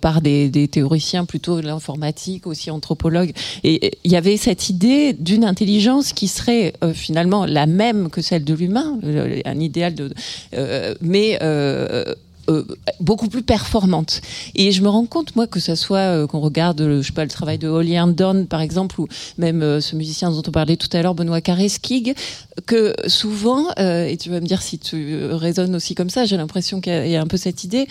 par 0.00 0.22
des, 0.22 0.68
théoriciens 0.68 1.24
plutôt 1.24 1.60
de 1.60 1.66
l'informatique, 1.66 2.46
aussi 2.46 2.70
anthropologues, 2.70 3.32
et 3.62 3.98
il 4.04 4.10
y 4.10 4.16
avait 4.16 4.36
cette 4.36 4.68
idée 4.68 5.12
d'une 5.12 5.44
intelligence 5.44 6.12
qui 6.12 6.28
serait 6.28 6.72
finalement 6.92 7.46
la 7.46 7.66
même 7.66 8.10
que 8.10 8.22
celle 8.22 8.44
de 8.44 8.54
l'humain, 8.54 8.98
un 9.44 9.60
idéal 9.60 9.94
de, 9.94 10.12
mais 11.00 11.38
euh, 12.48 12.64
euh, 12.68 12.74
beaucoup 13.00 13.28
plus 13.28 13.42
performante. 13.42 14.20
Et 14.54 14.72
je 14.72 14.82
me 14.82 14.88
rends 14.88 15.06
compte, 15.06 15.36
moi, 15.36 15.46
que 15.46 15.60
ça 15.60 15.76
soit 15.76 15.98
euh, 15.98 16.26
qu'on 16.26 16.40
regarde, 16.40 16.80
euh, 16.80 17.02
je 17.02 17.08
sais 17.08 17.12
pas, 17.12 17.24
le 17.24 17.30
travail 17.30 17.58
de 17.58 17.68
Holly 17.68 17.92
Herndon, 17.92 18.46
par 18.46 18.60
exemple, 18.60 19.00
ou 19.00 19.08
même 19.38 19.62
euh, 19.62 19.80
ce 19.80 19.96
musicien 19.96 20.30
dont 20.30 20.42
on 20.46 20.50
parlait 20.50 20.76
tout 20.76 20.88
à 20.92 21.02
l'heure, 21.02 21.14
Benoît 21.14 21.40
Carreskig, 21.40 22.14
que 22.66 22.94
souvent, 23.06 23.66
euh, 23.78 24.06
et 24.06 24.16
tu 24.16 24.30
vas 24.30 24.40
me 24.40 24.46
dire 24.46 24.62
si 24.62 24.78
tu 24.78 25.12
euh, 25.12 25.36
raisonnes 25.36 25.74
aussi 25.74 25.94
comme 25.94 26.10
ça, 26.10 26.24
j'ai 26.24 26.36
l'impression 26.36 26.80
qu'il 26.80 27.06
y 27.06 27.10
y 27.10 27.16
a 27.16 27.20
un 27.20 27.26
peu 27.26 27.36
cette 27.36 27.64
idée, 27.64 27.88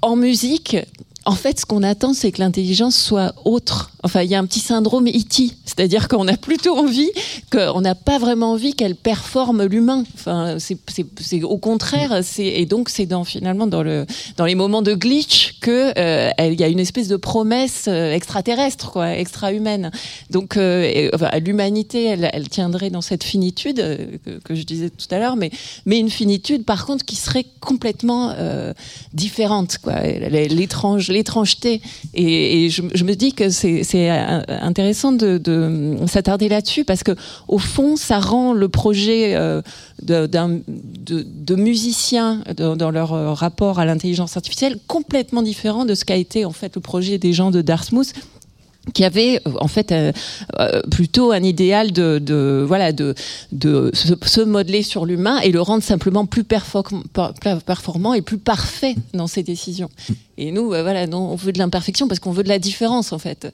en 0.00 0.16
musique, 0.16 0.76
en 1.24 1.34
fait, 1.34 1.60
ce 1.60 1.66
qu'on 1.66 1.82
attend, 1.82 2.14
c'est 2.14 2.32
que 2.32 2.40
l'intelligence 2.40 2.96
soit 2.96 3.34
autre. 3.44 3.90
Enfin, 4.02 4.22
il 4.22 4.30
y 4.30 4.34
a 4.34 4.38
un 4.38 4.46
petit 4.46 4.60
syndrome 4.60 5.06
E.T., 5.08 5.50
c'est-à-dire 5.64 6.08
qu'on 6.08 6.26
a 6.28 6.36
plutôt 6.36 6.76
envie, 6.76 7.10
qu'on 7.50 7.80
n'a 7.80 7.94
pas 7.94 8.18
vraiment 8.18 8.52
envie 8.52 8.74
qu'elle 8.74 8.96
performe 8.96 9.64
l'humain. 9.64 10.04
Enfin, 10.14 10.56
c'est, 10.58 11.42
au 11.42 11.58
contraire, 11.58 12.20
et 12.38 12.66
donc 12.66 12.88
c'est 12.88 13.06
dans 13.06 13.24
finalement 13.24 13.66
dans 13.66 13.82
le 13.82 14.06
dans 14.36 14.44
les 14.44 14.54
moments 14.54 14.82
de 14.82 14.94
glitch 14.94 15.58
que 15.60 15.92
euh, 15.96 16.30
y 16.62 16.64
a 16.64 16.68
une 16.68 16.80
espèce 16.80 17.08
de 17.08 17.16
promesse 17.16 17.86
euh, 17.88 18.12
extraterrestre, 18.12 18.92
quoi, 18.92 19.16
extra-humaine. 19.16 19.90
Donc, 20.30 20.56
euh, 20.56 21.10
l'humanité, 21.44 22.04
elle, 22.04 22.48
tiendrait 22.48 22.90
dans 22.90 23.00
cette 23.00 23.24
finitude 23.24 23.80
euh, 23.80 24.06
que, 24.44 24.54
je 24.54 24.62
disais 24.62 24.90
tout 24.90 25.12
à 25.12 25.18
l'heure, 25.18 25.36
mais 25.36 25.50
une 25.86 26.10
finitude, 26.10 26.64
par 26.64 26.86
contre, 26.86 27.04
qui 27.04 27.16
serait 27.16 27.46
complètement 27.60 28.34
différente, 29.12 29.78
quoi. 29.78 30.00
L'étrange, 30.02 31.08
l'étrangeté. 31.12 31.80
Et, 32.14 32.68
je, 32.70 32.82
me 33.04 33.14
dis 33.14 33.32
que 33.32 33.50
c'est 33.50 34.08
intéressant 34.48 35.12
de, 35.12 35.38
de 35.38 35.96
s'attarder 36.06 36.48
là-dessus 36.48 36.84
parce 36.84 37.02
que 37.02 37.12
au 37.48 37.58
fond, 37.58 37.96
ça 37.96 38.18
rend 38.20 38.52
le 38.52 38.68
projet 38.68 39.34
euh, 39.34 39.62
de 40.02 41.54
musiciens 41.54 42.42
dans, 42.56 42.76
dans 42.76 42.90
leur 42.90 43.12
euh, 43.12 43.32
rapport 43.32 43.78
à 43.78 43.84
l'intelligence 43.84 44.36
artificielle 44.36 44.78
complètement 44.86 45.42
différent 45.42 45.84
de 45.84 45.94
ce 45.94 46.04
qu'a 46.04 46.16
été 46.16 46.44
en 46.44 46.52
fait 46.52 46.74
le 46.74 46.80
projet 46.80 47.18
des 47.18 47.32
gens 47.32 47.50
de 47.50 47.62
Dartmouth 47.62 48.12
qui 48.94 49.04
avait 49.04 49.40
en 49.60 49.68
fait 49.68 49.92
euh, 49.92 50.12
euh, 50.58 50.82
plutôt 50.90 51.30
un 51.32 51.42
idéal 51.42 51.92
de, 51.92 52.64
voilà 52.66 52.92
de, 52.92 53.14
de 53.52 53.90
se, 53.94 54.40
modeler 54.40 54.82
sur 54.82 55.06
l'humain 55.06 55.38
et 55.40 55.52
le 55.52 55.60
rendre 55.60 55.82
simplement 55.82 56.26
plus 56.26 56.42
perform- 56.42 57.04
per- 57.12 57.58
performant 57.64 58.12
et 58.14 58.22
plus 58.22 58.38
parfait 58.38 58.96
dans 59.14 59.28
ses 59.28 59.42
décisions. 59.42 59.90
Et 60.36 60.50
nous, 60.50 60.72
euh, 60.72 60.82
voilà, 60.82 61.06
on 61.16 61.36
veut 61.36 61.52
de 61.52 61.58
l'imperfection 61.58 62.08
parce 62.08 62.18
qu'on 62.18 62.32
veut 62.32 62.42
de 62.42 62.48
la 62.48 62.58
différence 62.58 63.12
en 63.12 63.18
fait. 63.18 63.52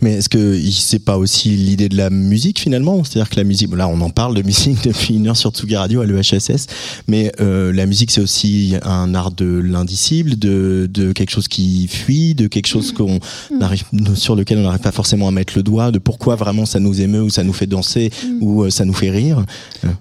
Mais 0.00 0.14
est-ce 0.14 0.28
que 0.28 0.58
c'est 0.70 0.98
pas 1.04 1.18
aussi 1.18 1.50
l'idée 1.50 1.88
de 1.88 1.96
la 1.96 2.10
musique 2.10 2.58
finalement? 2.60 3.02
C'est-à-dire 3.04 3.30
que 3.30 3.36
la 3.36 3.44
musique, 3.44 3.74
là 3.74 3.88
on 3.88 4.00
en 4.00 4.10
parle 4.10 4.34
de 4.34 4.42
musique 4.42 4.82
depuis 4.84 5.14
une 5.14 5.26
heure 5.28 5.36
sur 5.36 5.50
Tsugi 5.50 5.76
Radio 5.76 6.00
à 6.00 6.06
l'EHSS, 6.06 6.66
mais 7.08 7.32
euh, 7.40 7.72
la 7.72 7.86
musique 7.86 8.10
c'est 8.10 8.20
aussi 8.20 8.74
un 8.82 9.14
art 9.14 9.32
de 9.32 9.46
l'indicible, 9.46 10.38
de, 10.38 10.88
de 10.92 11.12
quelque 11.12 11.30
chose 11.30 11.48
qui 11.48 11.88
fuit, 11.88 12.34
de 12.34 12.46
quelque 12.46 12.66
chose 12.68 12.92
qu'on 12.92 13.18
n'arrive, 13.50 13.84
sur 14.14 14.36
lequel 14.36 14.58
on 14.58 14.62
n'arrive 14.62 14.80
pas 14.80 14.92
forcément 14.92 15.28
à 15.28 15.30
mettre 15.30 15.54
le 15.56 15.62
doigt, 15.62 15.90
de 15.90 15.98
pourquoi 15.98 16.36
vraiment 16.36 16.66
ça 16.66 16.78
nous 16.80 17.00
émeut 17.00 17.22
ou 17.22 17.30
ça 17.30 17.42
nous 17.44 17.52
fait 17.52 17.66
danser 17.66 18.10
ou 18.40 18.62
euh, 18.64 18.70
ça 18.70 18.84
nous 18.84 18.94
fait 18.94 19.10
rire. 19.10 19.44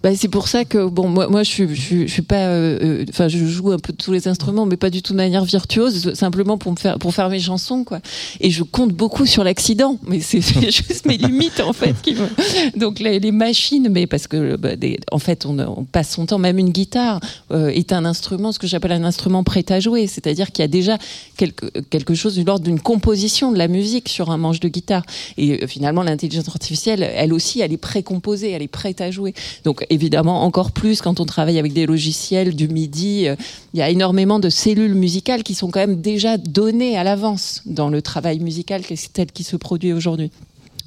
Bah, 0.04 0.10
c'est 0.16 0.28
pour 0.28 0.48
ça 0.48 0.66
que 0.66 0.88
bon 0.88 1.10
moi 1.10 1.28
moi 1.30 1.44
je 1.44 1.50
suis 1.50 1.68
je, 1.76 1.82
suis- 1.82 2.08
je 2.08 2.14
suis 2.14 2.22
pas 2.22 2.48
euh, 2.48 2.80
euh, 2.82 3.06
enfin 3.10 3.28
je 3.28 3.44
joue 3.46 3.72
un 3.72 3.80
peu 3.80 3.94
tous 3.94 4.12
les 4.12 4.28
instruments 4.28 4.66
mais 4.66 4.78
pas 4.78 4.90
du 4.90 5.02
tout 5.02 5.14
de 5.14 5.18
manière 5.18 5.46
virtuose 5.46 6.14
simplement 6.14 6.58
pour 6.58 6.72
me 6.72 6.78
faire 6.78 6.98
pour 7.00 7.14
faire 7.14 7.30
mes 7.30 7.40
chansons 7.40 7.84
quoi. 7.84 8.00
Et 8.42 8.52
je 8.52 8.64
compte 8.64 8.92
beaucoup 8.94 9.26
sur 9.26 9.44
l'accident 9.44 9.87
mais 10.08 10.20
c'est 10.22 10.42
juste 10.42 11.06
mes 11.06 11.18
limites 11.18 11.60
en 11.60 11.74
fait 11.74 11.96
qui 12.02 12.16
donc 12.76 13.00
les, 13.00 13.32
machines 13.32 13.88
mais 13.90 14.08
parce 14.08 14.28
que 14.28 14.56
bah, 14.56 14.70
en 15.12 15.20
fait 15.20 15.46
on, 15.46 15.86
passe 15.86 16.12
son 16.12 16.26
temps. 16.26 16.38
Même 16.40 16.58
une 16.60 16.70
guitare 16.70 17.20
euh, 17.52 17.70
est 17.70 17.92
un 17.92 18.06
instrument 18.06 18.52
ce 18.52 18.60
que 18.60 18.68
j'appelle 18.68 18.92
un 18.92 19.04
instrument 19.04 19.44
prêt 19.44 19.66
à 19.70 19.80
jouer. 19.80 20.08
C'est-à-dire 20.08 20.52
qu'il 20.52 20.64
y 20.64 20.66
a 20.66 20.70
déjà 20.70 20.98
quelque 21.36 21.66
quelque 21.90 22.14
chose 22.14 22.36
de 22.36 22.44
l'ordre 22.44 22.66
d'une 22.66 22.80
composition 22.80 23.52
de 23.52 23.58
la 23.58 23.68
musique 23.68 24.10
sur 24.10 24.32
un 24.32 24.38
manche 24.38 24.60
de 24.60 24.68
guitare. 24.68 25.04
Et 25.38 25.64
euh, 25.64 25.68
finalement 25.68 26.04
l'intelligence 26.04 26.48
artificielle 26.48 27.04
elle 27.04 27.34
aussi 27.34 27.62
elle 27.62 27.74
est 27.74 27.78
précomposée 27.78 28.52
elle 28.52 28.62
est 28.62 28.68
prête 28.68 29.02
à 29.02 29.12
jouer. 29.12 29.34
Donc 29.64 29.86
évidemment 29.90 30.44
encore 30.44 30.72
plus 30.72 31.02
quand 31.02 31.20
on 31.20 31.26
travaille 31.26 31.60
avec 31.60 31.74
des 31.74 31.86
logiciels 31.86 32.56
du 32.56 32.68
MIDI, 32.68 33.28
euh, 33.28 33.36
il 33.74 33.80
y 33.80 33.84
a 33.84 33.90
énormément 33.90 34.40
de 34.40 34.50
cellules 34.50 34.96
musicales 34.96 35.44
qui 35.44 35.54
sont 35.54 35.70
quand 35.70 35.80
même 35.80 36.02
déjà 36.02 36.38
données 36.38 36.98
à 36.98 37.04
l'avance 37.04 37.62
dans 37.66 37.90
le 37.90 38.02
travail 38.02 38.40
musical 38.40 38.82
qui- 38.82 38.98
tel 39.12 39.32
qu'il 39.32 39.46
se 39.46 39.56
produit 39.56 39.77
aujourd'hui. 39.94 40.32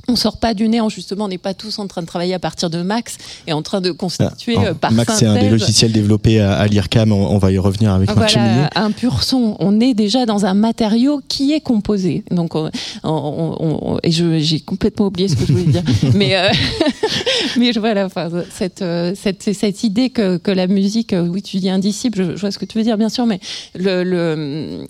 On 0.09 0.17
sort 0.17 0.39
pas 0.41 0.55
du 0.55 0.67
néant 0.69 0.89
justement, 0.89 1.27
on 1.27 1.29
n'est 1.29 1.39
pas 1.39 1.55
tous 1.55 1.79
en 1.79 1.87
train 1.87 2.01
de 2.03 2.07
travailler 2.07 2.35
à 2.35 2.41
partir 2.41 2.69
de 2.69 2.83
Max 2.83 3.17
et 3.47 3.53
en 3.53 3.63
train 3.63 3.81
de 3.81 3.93
constituer 3.93 4.57
Ah, 4.59 4.75
par 4.75 4.91
Max 4.91 5.15
c'est 5.19 5.27
un 5.27 5.39
des 5.39 5.51
logiciels 5.51 5.93
développés 5.93 6.41
à, 6.41 6.55
à 6.55 6.67
l'IRCAM, 6.67 7.13
on, 7.13 7.29
on 7.29 7.39
va 7.39 7.53
y 7.53 7.59
revenir 7.59 7.93
avec 7.93 8.09
Marc 8.09 8.33
voilà, 8.33 8.71
un 8.75 8.91
pur 8.91 9.23
son. 9.23 9.57
On 9.61 9.79
est 9.79 9.95
déjà 9.95 10.27
dans 10.27 10.47
un 10.47 10.55
matériau 10.55 11.21
qui 11.29 11.53
est 11.53 11.61
composé. 11.61 12.25
Donc, 12.33 12.57
on, 12.57 12.71
on- 13.05 13.57
on- 13.61 13.99
et 14.03 14.11
j'ai 14.11 14.59
complètement 14.61 15.07
oublié 15.07 15.29
ce 15.29 15.37
que 15.37 15.47
je 15.47 15.53
voulais 15.53 15.65
dire. 15.71 15.83
mais, 16.15 16.35
euh, 16.35 16.49
mais 17.57 17.73
je- 17.73 17.79
voilà, 17.79 18.07
enfin, 18.07 18.31
cette, 18.53 18.83
euh, 18.83 19.13
cette, 19.15 19.53
cette 19.55 19.85
idée 19.85 20.11
que, 20.11 20.39
que 20.39 20.51
la 20.51 20.67
musique, 20.67 21.13
euh, 21.13 21.29
oui, 21.29 21.43
tu 21.43 21.59
dis 21.59 21.71
indicible, 21.71 22.17
je, 22.19 22.37
je 22.37 22.41
vois 22.41 22.51
ce 22.51 22.59
que 22.59 22.65
tu 22.65 22.79
veux 22.79 22.85
dire, 22.85 22.97
bien 22.99 23.11
sûr, 23.11 23.27
mais 23.27 23.39
le, 23.77 24.03
le 24.03 24.87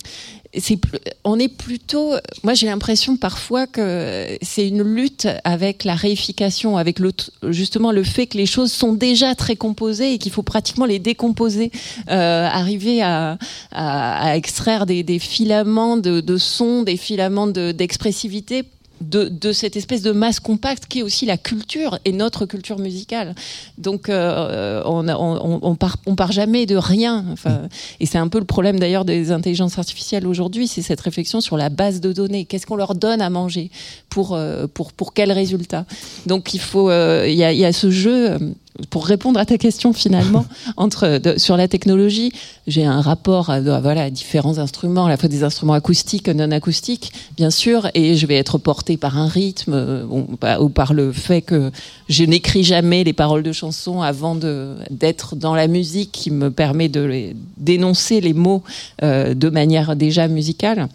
on 1.23 1.39
est 1.39 1.49
plutôt 1.49 2.15
moi 2.43 2.55
j'ai 2.55 2.67
l'impression 2.67 3.17
parfois 3.17 3.69
que 3.69 4.37
c'est 4.43 4.67
une 4.67 4.83
lutte 4.83 5.29
avec 5.45 5.85
la 5.85 5.95
réification 5.95 6.77
avec 6.77 6.99
le 6.99 7.13
justement 7.51 7.93
le 7.93 8.03
fait 8.03 8.27
que 8.27 8.37
les 8.37 8.47
choses 8.47 8.73
sont 8.73 8.93
déjà 8.93 9.37
très 9.37 9.55
composées 9.55 10.15
et 10.15 10.19
qu'il 10.19 10.33
faut 10.33 10.43
pratiquement 10.43 10.87
les 10.87 10.99
décomposer. 10.99 11.71
Euh, 12.09 12.47
arriver 12.47 13.01
à, 13.01 13.39
à, 13.71 14.31
à 14.31 14.37
extraire 14.37 14.87
des, 14.87 15.03
des 15.05 15.19
filaments 15.21 15.97
de, 15.97 16.21
de 16.21 16.37
son 16.37 16.83
des 16.83 16.97
filaments 16.97 17.47
de- 17.47 17.73
d'expressivité 17.73 18.63
de, 18.63 18.67
de 19.01 19.53
cette 19.53 19.77
espèce 19.77 20.03
de 20.03 20.13
masse 20.13 20.41
compacte 20.41 20.87
qui 20.87 20.99
est 20.99 21.03
aussi 21.03 21.25
la 21.27 21.39
culture 21.39 21.99
et 22.05 22.13
notre 22.13 22.45
culture 22.47 22.79
musicale. 22.79 23.35
Donc 23.79 24.09
euh, 24.09 24.83
on, 24.85 25.09
on, 25.09 25.59
on 25.63 25.75
part, 25.75 25.97
on 26.07 26.15
part 26.17 26.33
jamais 26.33 26.67
de 26.67 26.77
rien. 26.77 27.25
Enfin, 27.33 27.63
et 27.99 28.07
c'est 28.07 28.19
un 28.19 28.29
peu 28.29 28.39
le 28.39 28.45
problème 28.45 28.79
d'ailleurs 28.79 29.05
des 29.05 29.33
intelligences 29.33 29.79
artificielles 29.79 30.27
aujourd'hui, 30.27 30.69
c'est 30.69 30.83
cette 30.83 31.01
réflexion 31.01 31.41
sur 31.41 31.57
la 31.57 31.71
base 31.71 32.01
de 32.01 32.13
données. 32.13 32.45
Qu'est-ce 32.45 32.67
qu'on 32.67 32.77
leur 32.77 32.95
donne 32.95 33.23
à 33.23 33.31
manger 33.31 33.71
pour 34.11 34.35
euh, 34.35 34.67
pour 34.67 34.93
pour 34.93 35.15
quel 35.15 35.33
résultat? 35.33 35.87
Donc 36.27 36.53
il 36.55 36.61
faut 36.61 36.91
euh, 36.91 37.27
il 37.27 37.37
y, 37.37 37.45
a, 37.45 37.53
y 37.53 37.65
a 37.65 37.73
ce 37.73 37.91
jeu. 37.91 38.39
Euh, 38.79 38.83
Pour 38.91 39.07
répondre 39.07 39.41
à 39.41 39.47
ta 39.47 39.59
question 39.59 39.93
finalement, 39.93 40.45
entre 40.77 41.19
de- 41.19 41.39
sur 41.39 41.57
la 41.57 41.67
technologie, 41.69 42.33
j'ai 42.67 42.85
un 42.85 43.01
rapport 43.01 43.51
à, 43.51 43.55
à, 43.55 43.81
voilà 43.81 44.03
à 44.05 44.11
différents 44.11 44.59
instruments, 44.59 45.07
à 45.07 45.09
la 45.09 45.17
fois 45.17 45.29
des 45.29 45.43
instruments 45.43 45.73
acoustiques, 45.73 46.29
non 46.29 46.51
acoustiques, 46.53 47.13
bien 47.37 47.51
sûr, 47.51 47.89
et 47.95 48.15
je 48.17 48.27
vais 48.27 48.37
être 48.37 48.59
portée 48.59 48.97
par 48.97 49.19
un 49.19 49.27
rythme 49.29 49.73
euh, 49.75 50.05
bon, 50.05 50.27
bah, 50.41 50.61
ou 50.61 50.69
par 50.69 50.93
le 50.95 51.13
fait 51.13 51.43
que 51.43 51.71
je 52.09 52.25
n'écris 52.25 52.65
jamais 52.65 53.05
les 53.05 53.13
paroles 53.13 53.43
de 53.43 53.53
chansons 53.53 54.03
avant 54.03 54.35
de 54.35 54.77
d'être 54.91 55.37
dans 55.37 55.55
la 55.55 55.67
musique 55.67 56.13
qui 56.13 56.31
me 56.31 56.51
permet 56.51 56.89
de 56.89 57.33
d'énoncer 57.57 58.21
les 58.21 58.33
mots 58.35 58.63
euh, 59.03 59.35
de 59.35 59.49
manière 59.51 59.97
déjà 59.97 60.29
musicale. 60.29 60.89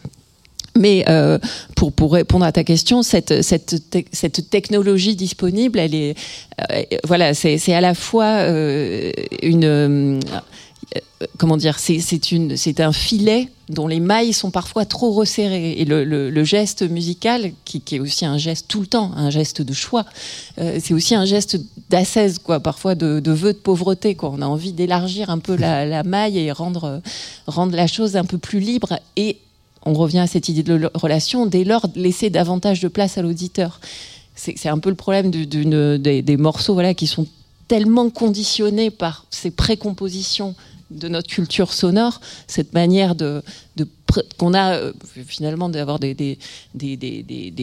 Mais 0.78 1.06
euh, 1.08 1.40
pour, 1.76 1.94
pour 1.94 2.14
répondre 2.14 2.44
à 2.46 2.52
ta 2.52 2.64
question, 2.64 3.02
cette, 3.02 3.42
cette, 3.42 3.90
te- 3.90 4.04
cette 4.12 4.50
technologie 4.50 5.16
disponible, 5.16 5.80
elle 5.80 5.96
est, 5.96 6.16
euh, 6.72 6.82
voilà, 7.06 7.34
c'est 7.34 7.58
c'est 7.58 7.74
à 7.74 7.82
la 7.82 7.94
fois 7.96 8.26
euh, 8.42 9.12
une, 9.42 9.64
euh, 9.64 10.20
comment 11.38 11.56
dire, 11.58 11.80
c'est 11.80 12.00
c'est 12.00 12.32
une, 12.32 12.58
c'est 12.58 12.82
un 12.82 12.92
filet 12.92 13.48
dont 13.70 13.88
les 13.88 14.00
mailles 14.02 14.34
sont 14.34 14.52
parfois 14.52 14.86
trop 14.86 15.12
resserrées 15.12 15.72
et 15.72 15.86
le, 15.86 16.04
le, 16.04 16.30
le 16.30 16.44
geste 16.44 16.84
musical, 16.88 17.52
qui, 17.64 17.82
qui 17.82 17.96
est 17.96 18.00
aussi 18.00 18.26
un 18.26 18.38
geste 18.38 18.68
tout 18.68 18.82
le 18.82 18.86
temps, 18.88 19.12
un 19.16 19.30
geste 19.32 19.62
de 19.62 19.74
choix, 19.74 20.06
euh, 20.60 20.78
c'est 20.84 20.94
aussi 20.94 21.16
un 21.16 21.26
geste 21.26 21.58
d'ascèse, 21.90 22.38
quoi, 22.38 22.60
parfois 22.60 22.96
de, 22.96 23.20
de 23.22 23.32
vœu 23.32 23.54
de 23.54 23.58
pauvreté, 23.58 24.14
quoi. 24.16 24.30
On 24.34 24.42
a 24.42 24.46
envie 24.46 24.74
d'élargir 24.74 25.30
un 25.30 25.40
peu 25.40 25.56
la, 25.56 25.86
la 25.86 26.04
maille 26.04 26.38
et 26.38 26.52
rendre, 26.52 27.02
rendre 27.48 27.76
la 27.76 27.88
chose 27.88 28.18
un 28.18 28.26
peu 28.26 28.38
plus 28.38 28.60
libre 28.60 29.00
et 29.16 29.38
on 29.86 29.94
revient 29.94 30.20
à 30.20 30.28
cette 30.28 30.50
idée 30.50 30.64
de 30.64 30.90
relation, 30.94 31.46
dès 31.46 31.64
lors 31.64 31.86
laisser 31.96 32.30
davantage 32.30 32.80
de 32.82 32.88
place 32.88 33.18
à 33.18 33.22
l'auditeur. 33.22 33.80
C'est 34.36 34.68
un 34.68 34.80
peu 34.80 34.90
le 34.90 34.96
problème 34.96 35.32
des, 35.32 36.22
des 36.22 36.38
morceaux 36.38 36.74
voilà, 36.74 36.94
qui 36.94 37.08
sont 37.08 37.26
tellement 37.68 38.10
conditionnés 38.10 38.92
par 38.92 39.26
ces 39.30 39.52
précompositions 39.52 40.56
de 40.96 41.08
notre 41.08 41.30
culture 41.30 41.74
sonore, 41.74 42.22
cette 42.48 42.74
manière 42.74 43.16
de, 43.16 43.44
qu'on 44.38 44.54
a 44.54 44.76
euh, 44.76 44.94
finalement 45.26 45.68
d'avoir 45.68 46.00
des, 46.00 46.38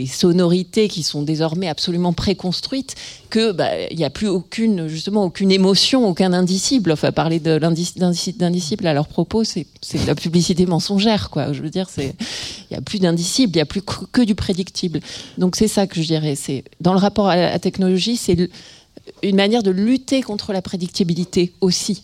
sonorités 0.06 0.88
qui 0.88 1.02
sont 1.02 1.22
désormais 1.22 1.68
absolument 1.68 2.12
préconstruites, 2.12 2.94
que 3.30 3.52
bah, 3.52 3.70
il 3.90 3.96
n'y 3.96 4.04
a 4.04 4.10
plus 4.10 4.28
aucune 4.28 4.88
justement 4.88 5.24
aucune 5.24 5.50
émotion, 5.50 6.06
aucun 6.06 6.32
indicible. 6.32 6.92
Enfin, 6.92 7.12
parler 7.12 7.40
d'indicible 7.40 8.86
à 8.86 8.92
leur 8.92 9.09
propos, 9.09 9.44
c'est 9.44 9.66
de 9.94 10.06
la 10.06 10.14
publicité 10.14 10.66
mensongère, 10.66 11.30
quoi. 11.30 11.52
Je 11.52 11.62
veux 11.62 11.70
dire, 11.70 11.88
il 11.96 12.12
n'y 12.70 12.76
a 12.76 12.82
plus 12.82 12.98
d'indicible, 12.98 13.52
il 13.54 13.59
n'y 13.59 13.62
a 13.62 13.66
plus 13.66 13.82
que, 13.82 14.04
que 14.12 14.22
du 14.22 14.34
prédictible. 14.34 15.00
Donc 15.38 15.56
c'est 15.56 15.68
ça 15.68 15.86
que 15.86 16.00
je 16.00 16.06
dirais. 16.06 16.34
C'est 16.34 16.64
dans 16.80 16.92
le 16.92 16.98
rapport 16.98 17.28
à 17.28 17.36
la 17.36 17.59
technologie, 17.59 18.16
c'est 18.16 18.50
une 19.22 19.36
manière 19.36 19.62
de 19.62 19.70
lutter 19.70 20.22
contre 20.22 20.52
la 20.52 20.62
prédictibilité 20.62 21.52
aussi 21.60 22.02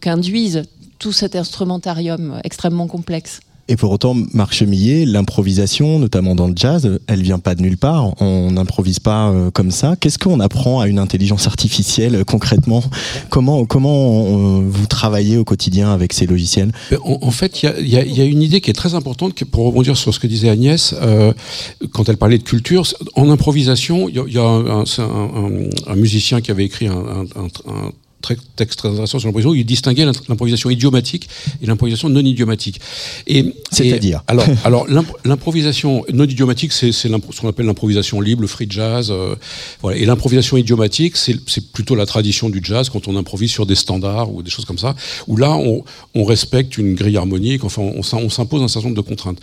qu'induisent 0.00 0.62
tout 0.98 1.12
cet 1.12 1.36
instrumentarium 1.36 2.40
extrêmement 2.44 2.86
complexe. 2.86 3.40
Et 3.68 3.74
pour 3.74 3.90
autant, 3.90 4.14
Marc 4.32 4.54
Chemillet, 4.54 5.04
l'improvisation, 5.04 5.98
notamment 5.98 6.36
dans 6.36 6.46
le 6.46 6.52
jazz, 6.54 7.00
elle 7.08 7.20
vient 7.22 7.40
pas 7.40 7.56
de 7.56 7.62
nulle 7.62 7.76
part. 7.76 8.12
On 8.22 8.52
n'improvise 8.52 9.00
pas 9.00 9.28
euh, 9.30 9.50
comme 9.50 9.72
ça. 9.72 9.96
Qu'est-ce 9.98 10.20
qu'on 10.20 10.38
apprend 10.38 10.78
à 10.78 10.86
une 10.86 11.00
intelligence 11.00 11.48
artificielle 11.48 12.14
euh, 12.14 12.22
concrètement? 12.24 12.80
Comment 13.28 13.64
comment 13.66 14.24
euh, 14.24 14.62
vous 14.68 14.86
travaillez 14.86 15.36
au 15.36 15.42
quotidien 15.42 15.92
avec 15.92 16.12
ces 16.12 16.26
logiciels? 16.26 16.70
En, 17.04 17.18
en 17.22 17.30
fait, 17.32 17.60
il 17.60 17.66
y 17.66 17.68
a, 17.68 17.80
il 17.80 17.88
y 17.88 17.96
a- 17.96 18.04
il 18.04 18.16
y 18.16 18.20
a 18.20 18.24
une 18.24 18.40
idée 18.40 18.60
qui 18.60 18.70
est 18.70 18.72
très 18.72 18.94
importante, 18.94 19.34
que, 19.34 19.44
pour 19.44 19.66
rebondir 19.66 19.96
sur 19.96 20.14
ce 20.14 20.20
que 20.20 20.28
disait 20.28 20.48
Agnès, 20.48 20.94
euh, 21.02 21.32
quand 21.90 22.08
elle 22.08 22.18
parlait 22.18 22.38
de 22.38 22.44
culture. 22.44 22.84
En 23.16 23.28
improvisation, 23.30 24.08
il 24.08 24.14
y 24.14 24.18
a, 24.20 24.24
il 24.28 24.32
y 24.34 24.38
a 24.38 24.44
un, 24.44 24.66
un- 24.82 24.86
c'est 24.86 25.02
un- 25.02 25.06
un- 25.06 25.92
un 25.92 25.96
musicien 25.96 26.40
qui 26.40 26.52
avait 26.52 26.64
écrit 26.64 26.86
un, 26.86 26.92
un- 26.92 27.42
un- 27.42 27.72
un 27.74 27.90
très- 28.26 28.36
texte 28.56 28.78
très 28.80 28.88
intéressant 28.88 29.18
sur 29.18 29.28
l'improvisation. 29.28 29.54
Il 29.54 29.64
distinguait 29.64 30.04
l'improvisation 30.28 30.68
idiomatique 30.70 31.28
et 31.62 31.66
l'improvisation 31.66 32.08
non 32.08 32.24
idiomatique. 32.34 32.80
Et 33.26 33.40
C'est-à-dire 33.70 34.22
Alors, 34.26 34.46
alors 34.64 34.84
l'imp- 34.88 35.16
l'improvisation 35.24 36.04
non 36.12 36.24
idiomatique, 36.24 36.72
c'est 36.72 36.92
ce 36.92 37.06
qu'on 37.40 37.48
appelle 37.48 37.66
l'improvisation 37.66 38.20
libre, 38.20 38.42
le 38.42 38.48
free 38.48 38.66
jazz. 38.68 39.10
euh, 39.10 39.34
voilà. 39.82 39.96
Et 39.98 40.04
l'improvisation 40.10 40.56
idiomatique, 40.56 41.14
c'est 41.16 41.36
plutôt 41.76 41.94
la 41.94 42.06
tradition 42.06 42.48
du 42.50 42.60
jazz 42.62 42.88
quand 42.90 43.08
on 43.08 43.16
improvise 43.16 43.50
sur 43.50 43.66
des 43.66 43.74
standards 43.84 44.32
ou 44.32 44.42
des 44.42 44.50
choses 44.50 44.64
comme 44.64 44.78
ça, 44.78 44.94
où 45.28 45.36
là, 45.36 45.52
on, 45.56 45.84
on 46.14 46.24
respecte 46.24 46.78
une 46.78 46.94
grille 46.94 47.16
harmonique, 47.16 47.62
enfin, 47.64 47.82
on, 47.82 48.02
s'im- 48.02 48.18
on 48.22 48.30
s'impose 48.30 48.62
un 48.62 48.68
certain 48.68 48.88
nombre 48.88 49.02
de 49.02 49.06
contraintes. 49.08 49.38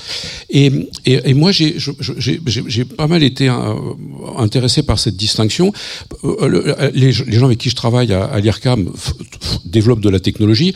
Et, 0.49 0.67
et, 1.05 1.29
et 1.29 1.33
moi, 1.33 1.51
j'ai 1.51 2.85
pas 2.85 3.07
mal 3.07 3.23
été 3.23 3.47
euh, 3.49 3.53
intéressé 4.37 4.83
par 4.83 4.97
cette 4.99 5.15
distinction. 5.15 5.71
Euh, 6.23 6.47
le- 6.47 6.63
les, 6.93 7.11
les 7.11 7.37
gens 7.39 7.45
avec 7.45 7.59
qui 7.59 7.69
je 7.69 7.75
travaille 7.75 8.11
à, 8.13 8.25
à 8.25 8.41
l'IRCAM 8.75 8.91
développent 9.65 10.01
de 10.01 10.09
la 10.09 10.19
technologie 10.19 10.73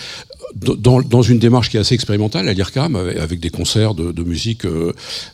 dans, 0.56 1.02
dans 1.02 1.22
une 1.22 1.40
démarche 1.40 1.70
qui 1.70 1.78
est 1.78 1.80
assez 1.82 1.94
expérimentale 1.94 2.48
à 2.48 2.54
l'IRCAM, 2.54 2.96
avec, 2.96 3.18
avec 3.18 3.40
des 3.40 3.50
concerts 3.50 3.94
de, 3.94 4.12
de 4.12 4.24
musique 4.24 4.66
euh, 4.66 4.94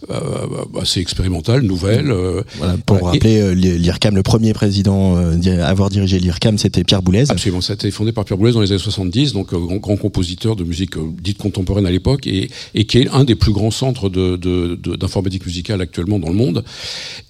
euh, 0.10 0.82
assez 0.82 1.00
expérimentale, 1.00 1.62
nouvelle. 1.62 2.12
euh, 2.12 2.42
Voilà, 2.58 2.76
pour. 2.86 2.98
Et- 2.98 3.02
rappeler, 3.04 3.56
l'IRCAM, 3.56 4.16
le 4.16 4.24
premier 4.24 4.54
président 4.54 5.16
à 5.16 5.66
avoir 5.68 5.90
dirigé 5.90 6.20
l'IRCAM, 6.20 6.58
c'était 6.58 6.84
Pierre 6.84 7.04
Boulez. 7.04 7.30
Absolument, 7.30 7.62
ça 7.62 7.74
a 7.74 7.76
été 7.76 7.90
fondé 7.92 8.12
par 8.12 8.26
Pierre 8.26 8.38
Boulez 8.38 8.52
dans 8.54 8.62
les 8.62 8.72
années 8.72 8.80
70, 8.80 9.34
donc 9.34 9.54
grand, 9.54 9.78
grand 9.78 9.98
compositeur 9.98 10.56
de 10.56 10.64
musique 10.64 10.96
dite 11.22 11.38
contemporaine 11.38 11.86
à 11.86 11.92
l'époque, 11.92 12.26
et, 12.28 12.50
et 12.74 12.86
qui 12.86 12.98
est 12.98 13.08
un 13.10 13.24
des 13.24 13.36
plus 13.36 13.54
grands 13.54 13.72
centres 13.72 14.10
de- 14.10 14.36
de- 14.36 14.76
de- 14.82 14.96
d'informatique 14.96 15.46
musicale 15.46 15.80
actuellement 15.80 16.20
dans 16.20 16.30
le 16.30 16.36
monde. 16.36 16.64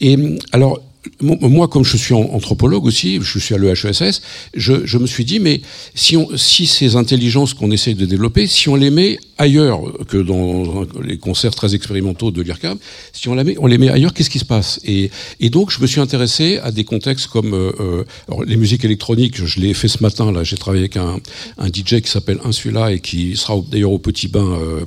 Et 0.02 0.18
alors, 0.52 0.82
moi, 1.22 1.68
comme 1.68 1.84
je 1.84 1.98
suis 1.98 2.14
an- 2.14 2.30
anthropologue 2.34 2.86
aussi, 2.86 3.20
je 3.22 3.40
suis 3.40 3.54
à 3.56 3.58
l'EHESS, 3.58 4.22
je, 4.56 4.86
je 4.86 4.98
me 4.98 5.08
suis 5.08 5.26
dit, 5.26 5.40
mais 5.40 5.62
si, 5.96 6.18
on, 6.18 6.28
si 6.38 6.66
ces 6.66 6.96
intelligences 6.96 7.54
qu'on 7.54 7.72
essaye 7.72 7.96
de 7.96 8.06
développer, 8.06 8.48
si 8.48 8.70
on 8.70 8.76
les 8.76 8.90
met 8.90 9.20
ailleurs 9.38 9.82
que 10.08 10.18
dans 10.18 10.86
les 11.04 11.18
concerts 11.18 11.56
très 11.56 11.76
expérimentaux 11.76 12.32
de 12.32 12.42
l'IRCAM, 12.42 12.78
si 13.12 13.28
on, 13.28 13.36
la 13.36 13.44
met, 13.44 13.56
on 13.60 13.68
les 13.68 13.78
met 13.78 13.90
ailleurs, 13.90 14.14
qu'est-ce 14.14 14.30
qui 14.30 14.40
se 14.40 14.46
passe? 14.46 14.80
Et, 14.86 15.10
et 15.40 15.50
donc, 15.50 15.72
je 15.72 15.82
me 15.82 15.88
suis 15.88 16.00
intéressé 16.00 16.60
à 16.64 16.72
des 16.72 16.84
contextes 16.84 17.28
comme 17.28 17.54
euh, 17.54 17.72
euh, 17.80 18.04
alors, 18.28 18.44
les 18.44 18.56
musiques 18.56 18.86
électroniques. 18.86 19.44
Je 19.44 19.60
l'ai 19.60 19.74
fait 19.74 19.88
ce 19.88 20.02
matin. 20.02 20.32
Là, 20.32 20.44
j'ai 20.44 20.58
travaillé 20.58 20.84
avec 20.84 20.98
un, 20.98 21.20
un 21.58 21.68
DJ 21.68 22.02
qui 22.02 22.10
s'appelle 22.10 22.40
Insula 22.46 22.92
et 22.94 23.00
qui 23.00 23.36
sera 23.36 23.60
d'ailleurs 23.70 23.92
au 23.92 24.00
Petit 24.00 24.28
Bain 24.28 24.46
euh, 24.46 24.82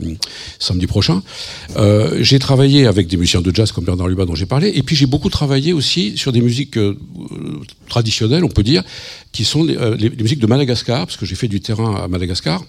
samedi 0.58 0.86
prochain. 0.86 1.22
Euh, 1.76 2.18
j'ai 2.22 2.38
travaillé 2.38 2.86
avec 2.86 3.06
des 3.08 3.16
musiciens 3.16 3.42
de 3.42 3.54
jazz 3.54 3.72
comme 3.72 3.84
Bernard 3.84 4.08
Lubat 4.08 4.24
dont 4.24 4.34
j'ai 4.34 4.46
parlé. 4.46 4.72
Et 4.74 4.82
puis, 4.82 4.96
j'ai 4.96 5.06
beaucoup 5.06 5.28
travaillé 5.30 5.72
aussi 5.72 6.05
sur 6.14 6.30
des 6.32 6.40
musiques 6.40 6.76
euh, 6.76 6.96
traditionnelles, 7.88 8.44
on 8.44 8.48
peut 8.48 8.62
dire, 8.62 8.82
qui 9.32 9.44
sont 9.44 9.64
les, 9.64 9.76
euh, 9.76 9.96
les- 9.96 10.10
musiques 10.10 10.38
de 10.38 10.46
Madagascar, 10.46 11.06
parce 11.06 11.16
que 11.16 11.26
j'ai 11.26 11.34
fait 11.34 11.48
du 11.48 11.60
terrain 11.60 11.96
à 11.96 12.08
Madagascar. 12.08 12.64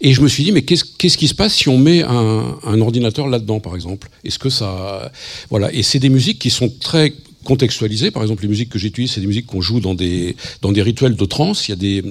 Et 0.00 0.12
je 0.12 0.20
me 0.20 0.28
suis 0.28 0.44
dit, 0.44 0.52
mais 0.52 0.62
qu'est-ce 0.62 0.84
qu'est-ce 0.98 1.16
qui 1.16 1.26
se 1.28 1.34
passe 1.34 1.54
si 1.54 1.68
on 1.68 1.78
met 1.78 2.02
un, 2.02 2.56
un 2.64 2.80
ordinateur 2.80 3.28
là-dedans, 3.28 3.60
par 3.60 3.74
exemple? 3.74 4.08
Est-ce 4.24 4.38
que 4.38 4.50
ça. 4.50 5.10
Voilà. 5.50 5.72
Et 5.72 5.82
c'est 5.82 5.98
des 5.98 6.10
musiques 6.10 6.38
qui 6.38 6.50
sont 6.50 6.68
très 6.68 7.14
contextualisées. 7.46 8.10
Par 8.10 8.22
exemple, 8.22 8.42
les 8.42 8.48
musiques 8.48 8.68
que 8.68 8.78
j'utilise, 8.78 9.12
c'est 9.12 9.20
des 9.20 9.26
musiques 9.26 9.46
qu'on 9.46 9.62
joue 9.62 9.80
dans 9.80 9.94
des, 9.94 10.36
dans 10.60 10.72
des 10.72 10.82
rituels 10.82 11.16
de 11.16 11.24
trance. 11.24 11.68
Il 11.68 11.70
y 11.70 11.72
a 11.72 11.76
des, 11.76 12.02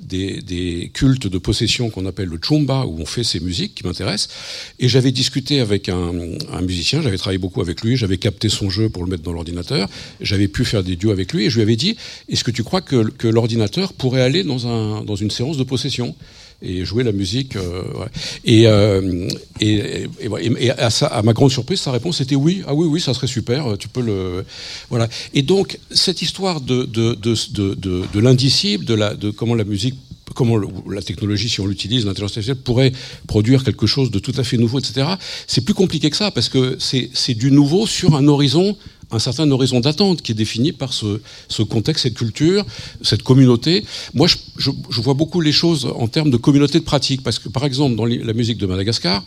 des, 0.00 0.42
des 0.42 0.90
cultes 0.92 1.28
de 1.28 1.38
possession 1.38 1.88
qu'on 1.88 2.04
appelle 2.06 2.28
le 2.28 2.38
chumba, 2.42 2.84
où 2.86 2.98
on 3.00 3.06
fait 3.06 3.24
ces 3.24 3.40
musiques 3.40 3.74
qui 3.76 3.86
m'intéressent. 3.86 4.28
Et 4.78 4.88
j'avais 4.88 5.12
discuté 5.12 5.60
avec 5.60 5.88
un, 5.88 6.12
un 6.52 6.60
musicien, 6.60 7.00
j'avais 7.00 7.16
travaillé 7.16 7.38
beaucoup 7.38 7.62
avec 7.62 7.80
lui, 7.82 7.96
j'avais 7.96 8.18
capté 8.18 8.48
son 8.48 8.68
jeu 8.68 8.88
pour 8.90 9.04
le 9.04 9.10
mettre 9.10 9.22
dans 9.22 9.32
l'ordinateur, 9.32 9.88
j'avais 10.20 10.48
pu 10.48 10.64
faire 10.64 10.82
des 10.82 10.96
duos 10.96 11.12
avec 11.12 11.32
lui, 11.32 11.46
et 11.46 11.50
je 11.50 11.56
lui 11.56 11.62
avais 11.62 11.76
dit, 11.76 11.96
est-ce 12.28 12.44
que 12.44 12.50
tu 12.50 12.64
crois 12.64 12.82
que, 12.82 13.08
que 13.10 13.28
l'ordinateur 13.28 13.92
pourrait 13.92 14.22
aller 14.22 14.42
dans, 14.42 14.66
un, 14.66 15.04
dans 15.04 15.16
une 15.16 15.30
séance 15.30 15.56
de 15.56 15.64
possession? 15.64 16.14
Et 16.62 16.84
jouer 16.84 17.04
la 17.04 17.12
musique. 17.12 17.56
euh, 17.56 17.82
ouais. 17.98 18.06
et, 18.44 18.66
euh, 18.66 19.28
et, 19.60 19.74
et, 20.20 20.66
et 20.66 20.70
à, 20.70 20.90
sa- 20.90 21.06
à 21.06 21.22
ma 21.22 21.32
grande 21.32 21.50
surprise, 21.50 21.80
sa 21.80 21.92
réponse 21.92 22.20
était 22.20 22.34
oui. 22.36 22.62
Ah 22.66 22.74
oui, 22.74 22.86
oui, 22.86 23.00
ça 23.00 23.14
serait 23.14 23.26
super. 23.26 23.66
euh, 23.72 23.76
Tu 23.76 23.88
peux 23.88 24.02
le 24.02 24.44
voilà. 24.90 25.08
Et 25.34 25.42
donc 25.42 25.78
cette 25.90 26.22
histoire 26.22 26.60
de 26.60 26.84
de 26.84 27.14
de 27.14 27.34
de, 27.74 28.04
de, 28.12 28.20
l'indicible, 28.20 28.84
de 28.84 28.94
la 28.94 29.14
de 29.14 29.30
comment 29.30 29.54
la 29.54 29.64
musique 29.64 29.94
comment 30.34 30.58
la 30.88 31.02
technologie, 31.02 31.48
si 31.48 31.60
on 31.60 31.66
l'utilise, 31.66 32.04
l'intelligence 32.06 32.30
artificielle 32.32 32.56
pourrait 32.56 32.92
produire 33.26 33.64
quelque 33.64 33.88
chose 33.88 34.12
de 34.12 34.20
tout 34.20 34.32
à 34.36 34.44
fait 34.44 34.58
nouveau, 34.58 34.78
etc. 34.78 35.08
C'est 35.48 35.62
plus 35.64 35.74
compliqué 35.74 36.08
que 36.08 36.16
ça 36.16 36.30
parce 36.30 36.48
que 36.48 36.76
c'est 36.78 37.34
du 37.34 37.50
nouveau 37.50 37.84
sur 37.86 38.14
un 38.14 38.28
horizon 38.28 38.76
un 39.12 39.18
certain 39.18 39.50
horizon 39.50 39.80
d'attente 39.80 40.22
qui 40.22 40.32
est 40.32 40.34
défini 40.34 40.72
par 40.72 40.92
ce, 40.92 41.62
contexte, 41.62 42.04
cette 42.04 42.14
culture, 42.14 42.64
cette 43.02 43.22
communauté. 43.22 43.84
Moi, 44.14 44.28
je, 44.56 44.70
vois 45.00 45.14
beaucoup 45.14 45.40
les 45.40 45.52
choses 45.52 45.86
en 45.96 46.08
termes 46.08 46.30
de 46.30 46.36
communauté 46.36 46.78
de 46.78 46.84
pratique, 46.84 47.22
parce 47.22 47.38
que 47.38 47.48
par 47.48 47.64
exemple, 47.64 47.96
dans 47.96 48.04
la 48.06 48.32
musique 48.32 48.58
de 48.58 48.66
Madagascar, 48.66 49.24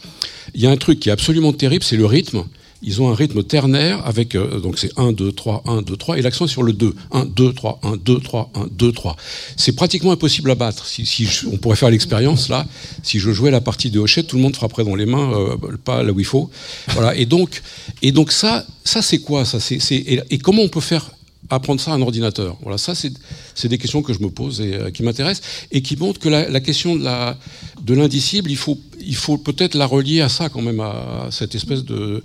il 0.53 0.61
y 0.61 0.67
a 0.67 0.71
un 0.71 0.77
truc 0.77 0.99
qui 0.99 1.09
est 1.09 1.11
absolument 1.11 1.53
terrible, 1.53 1.83
c'est 1.83 1.97
le 1.97 2.05
rythme. 2.05 2.43
Ils 2.85 3.01
ont 3.01 3.09
un 3.09 3.15
rythme 3.15 3.43
ternaire 3.43 4.05
avec, 4.05 4.35
euh, 4.35 4.59
donc 4.59 4.77
c'est 4.77 4.91
1, 4.97 5.13
2, 5.13 5.31
3, 5.31 5.63
1, 5.65 5.81
2, 5.83 5.95
3, 5.95 6.17
et 6.17 6.21
l'accent 6.21 6.45
est 6.45 6.49
sur 6.49 6.63
le 6.63 6.73
2. 6.73 6.93
1, 7.11 7.25
2, 7.25 7.53
3, 7.53 7.79
1, 7.83 7.95
2, 7.97 8.19
3, 8.19 8.51
1, 8.55 8.67
2, 8.71 8.91
3. 8.91 9.15
C'est 9.55 9.71
pratiquement 9.73 10.11
impossible 10.11 10.51
à 10.51 10.55
battre. 10.55 10.85
Si, 10.85 11.05
si 11.05 11.25
je- 11.25 11.47
on 11.47 11.57
pourrait 11.57 11.77
faire 11.77 11.89
l'expérience 11.89 12.49
là, 12.49 12.65
si 13.01 13.19
je 13.19 13.31
jouais 13.31 13.51
la 13.51 13.61
partie 13.61 13.89
de 13.89 13.99
Hochet, 13.99 14.23
tout 14.23 14.35
le 14.35 14.41
monde 14.41 14.55
frapperait 14.55 14.83
dans 14.83 14.95
les 14.95 15.05
mains, 15.05 15.31
euh, 15.33 15.55
pas 15.83 16.03
là 16.03 16.11
où 16.11 16.19
il 16.19 16.25
faut. 16.25 16.49
Voilà. 16.89 17.15
Et 17.15 17.25
donc, 17.25 17.61
et 18.01 18.11
donc 18.11 18.31
ça, 18.31 18.65
ça 18.83 19.01
c'est 19.01 19.19
quoi 19.19 19.45
ça? 19.45 19.59
Et, 19.91 20.19
et 20.29 20.37
comment 20.37 20.61
on 20.61 20.67
peut 20.69 20.81
faire 20.81 21.09
apprendre 21.49 21.79
ça 21.79 21.91
à 21.91 21.95
un 21.95 22.01
ordinateur? 22.01 22.57
Voilà, 22.61 22.77
ça 22.77 22.93
c'est, 22.95 23.67
des 23.67 23.77
questions 23.77 24.01
que 24.01 24.13
je 24.13 24.19
me 24.19 24.29
pose 24.29 24.59
et 24.61 24.73
euh, 24.73 24.91
qui 24.91 25.03
m'intéressent 25.03 25.45
et 25.71 25.81
qui 25.81 25.95
montrent 25.95 26.19
que 26.19 26.29
la, 26.29 26.49
la 26.49 26.59
question 26.59 26.95
de, 26.95 27.03
la, 27.03 27.37
de 27.81 27.93
l'indicible, 27.93 28.49
il 28.51 28.57
faut, 28.57 28.77
il 28.99 29.15
faut 29.15 29.37
peut-être 29.37 29.75
la 29.75 29.85
relier 29.85 30.21
à 30.21 30.29
ça 30.29 30.49
quand 30.49 30.61
même, 30.61 30.79
à 30.79 31.27
cette 31.31 31.53
espèce 31.55 31.83
de, 31.85 32.23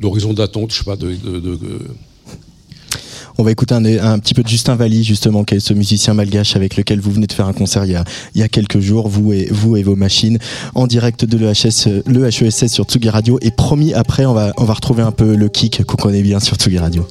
d'horizon 0.00 0.32
d'attente, 0.32 0.72
je 0.72 0.78
sais 0.78 0.84
pas, 0.84 0.96
On 3.38 3.42
va 3.42 3.50
écouter 3.52 3.74
un, 3.74 4.18
petit 4.18 4.34
peu 4.34 4.42
de 4.42 4.48
Justin 4.48 4.74
Valli, 4.74 5.04
justement, 5.04 5.44
qui 5.44 5.54
est 5.54 5.60
ce 5.60 5.74
musicien 5.74 6.14
malgache 6.14 6.56
avec 6.56 6.76
lequel 6.76 7.00
vous 7.00 7.12
venez 7.12 7.26
de 7.26 7.32
faire 7.32 7.46
un 7.46 7.52
concert 7.52 7.84
il 7.84 7.92
y 7.92 7.94
a, 7.94 8.04
il 8.34 8.40
y 8.40 8.42
a 8.42 8.48
quelques 8.48 8.80
jours, 8.80 9.08
vous 9.08 9.32
et, 9.32 9.48
vous 9.50 9.76
et 9.76 9.82
vos 9.82 9.96
machines, 9.96 10.38
en 10.74 10.86
direct 10.86 11.24
de 11.24 11.36
l'EHS, 11.36 12.02
le 12.06 12.26
HESS 12.26 12.66
sur 12.68 12.84
Tsugi 12.84 13.10
Radio. 13.10 13.38
Et 13.42 13.50
promis, 13.50 13.92
après, 13.94 14.24
on 14.24 14.32
va, 14.32 14.52
on 14.56 14.64
va 14.64 14.74
retrouver 14.74 15.02
un 15.02 15.12
peu 15.12 15.36
le 15.36 15.48
kick 15.48 15.84
qu'on 15.84 15.96
connaît 15.96 16.22
bien 16.22 16.40
sur 16.40 16.56
Tsugi 16.56 16.78
Radio. 16.78 17.06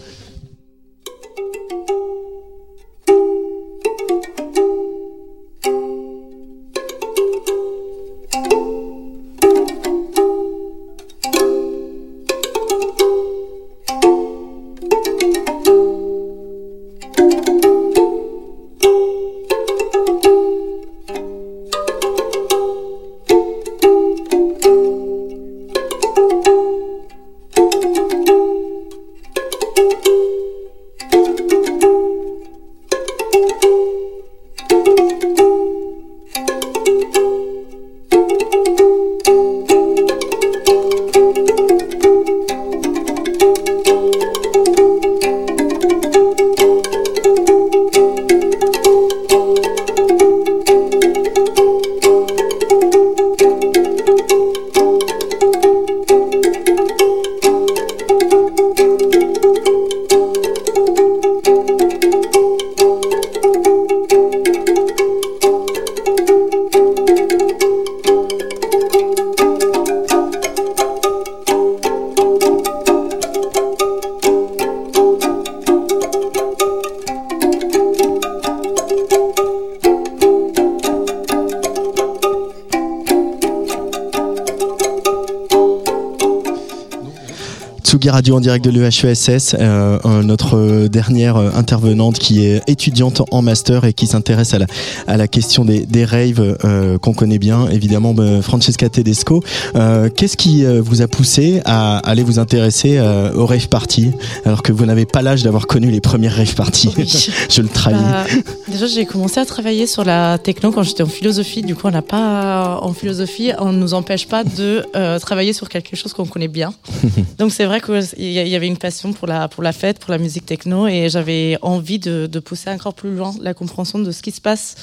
Direct 88.50 88.66
de 88.66 88.72
l'EHESS, 88.72 89.56
euh, 89.60 90.24
notre 90.24 90.58
euh, 90.58 90.88
dernière 90.88 91.38
euh, 91.38 91.52
intervenante 91.54 92.18
qui 92.18 92.46
est 92.46 92.64
étudiante 92.68 93.22
en 93.30 93.44
master 93.44 93.86
et 93.86 93.94
qui 93.94 94.08
s'intéresse 94.08 94.56
à 94.56 94.58
la, 94.58 94.66
à 95.06 95.18
la 95.18 95.28
question 95.28 95.66
des, 95.66 95.86
des 95.86 96.04
raves 96.04 96.58
euh, 96.66 96.98
qu'on 96.98 97.14
connaît 97.14 97.38
bien, 97.38 97.70
évidemment 97.70 98.16
bah, 98.16 98.42
Francesca 98.42 98.90
Tedesco. 98.90 99.44
Euh, 99.76 100.10
Qu'est-ce 100.10 100.36
qui 100.36 100.66
vous 100.66 101.04
a 101.04 101.08
poussé 101.08 101.62
à 101.66 102.00
aller 102.00 102.24
vous 102.24 102.40
intéresser 102.40 103.00
aux 103.36 103.46
rave 103.46 103.68
parties 103.68 104.12
alors 104.46 104.64
que 104.64 104.72
vous 104.72 104.86
n'avez 104.88 105.06
pas 105.06 105.22
l'âge 105.22 105.44
d'avoir 105.44 105.68
connu 105.68 105.92
les 105.92 106.02
premières 106.02 106.36
rave 106.36 106.56
parties? 106.56 106.90
Je 107.50 107.62
le 107.62 107.68
trahis. 107.68 107.96
Bah, 107.96 108.26
déjà, 108.70 108.88
j'ai 108.88 109.06
commencé 109.06 109.40
à 109.40 109.46
travailler 109.46 109.88
sur 109.88 110.04
la 110.06 110.38
techno 110.38 110.72
quand 110.72 110.84
j'étais 110.84 111.04
en 111.04 111.08
philosophie. 111.08 111.62
Du 111.62 111.76
coup, 111.76 111.88
on 111.88 111.92
n'a 111.92 112.02
pas 112.02 112.80
en 112.82 112.94
philosophie, 112.94 113.52
on 113.60 113.72
ne 113.72 113.78
nous 113.78 113.94
empêche 113.94 114.28
pas 114.28 114.44
de 114.44 114.86
euh, 114.96 115.20
travailler 115.20 115.54
sur 115.54 115.70
quelque 115.70 115.96
chose 115.96 116.14
qu'on 116.14 116.26
connaît 116.26 116.48
bien. 116.48 116.74
Donc 117.38 117.52
c'est 117.52 117.66
vrai 117.66 117.82
qu'il 117.82 118.32
y 118.32 118.56
avait 118.56 118.68
une 118.68 118.78
passion 118.78 119.14
pour 119.14 119.28
la, 119.28 119.48
pour 119.48 119.64
la 119.64 119.74
fête, 119.74 120.00
pour 120.00 120.12
la 120.12 120.18
musique 120.18 120.46
techno, 120.46 120.88
et 120.88 121.10
j'avais 121.10 121.58
envie 121.62 122.00
de, 122.00 122.28
de 122.28 122.40
pousser 122.40 122.70
encore 122.70 122.94
plus 122.94 123.16
loin 123.16 123.34
la 123.42 123.54
compréhension 123.54 124.00
de 124.00 124.12
ce 124.12 124.22
qui 124.22 124.32
se 124.32 124.42
passe 124.42 124.76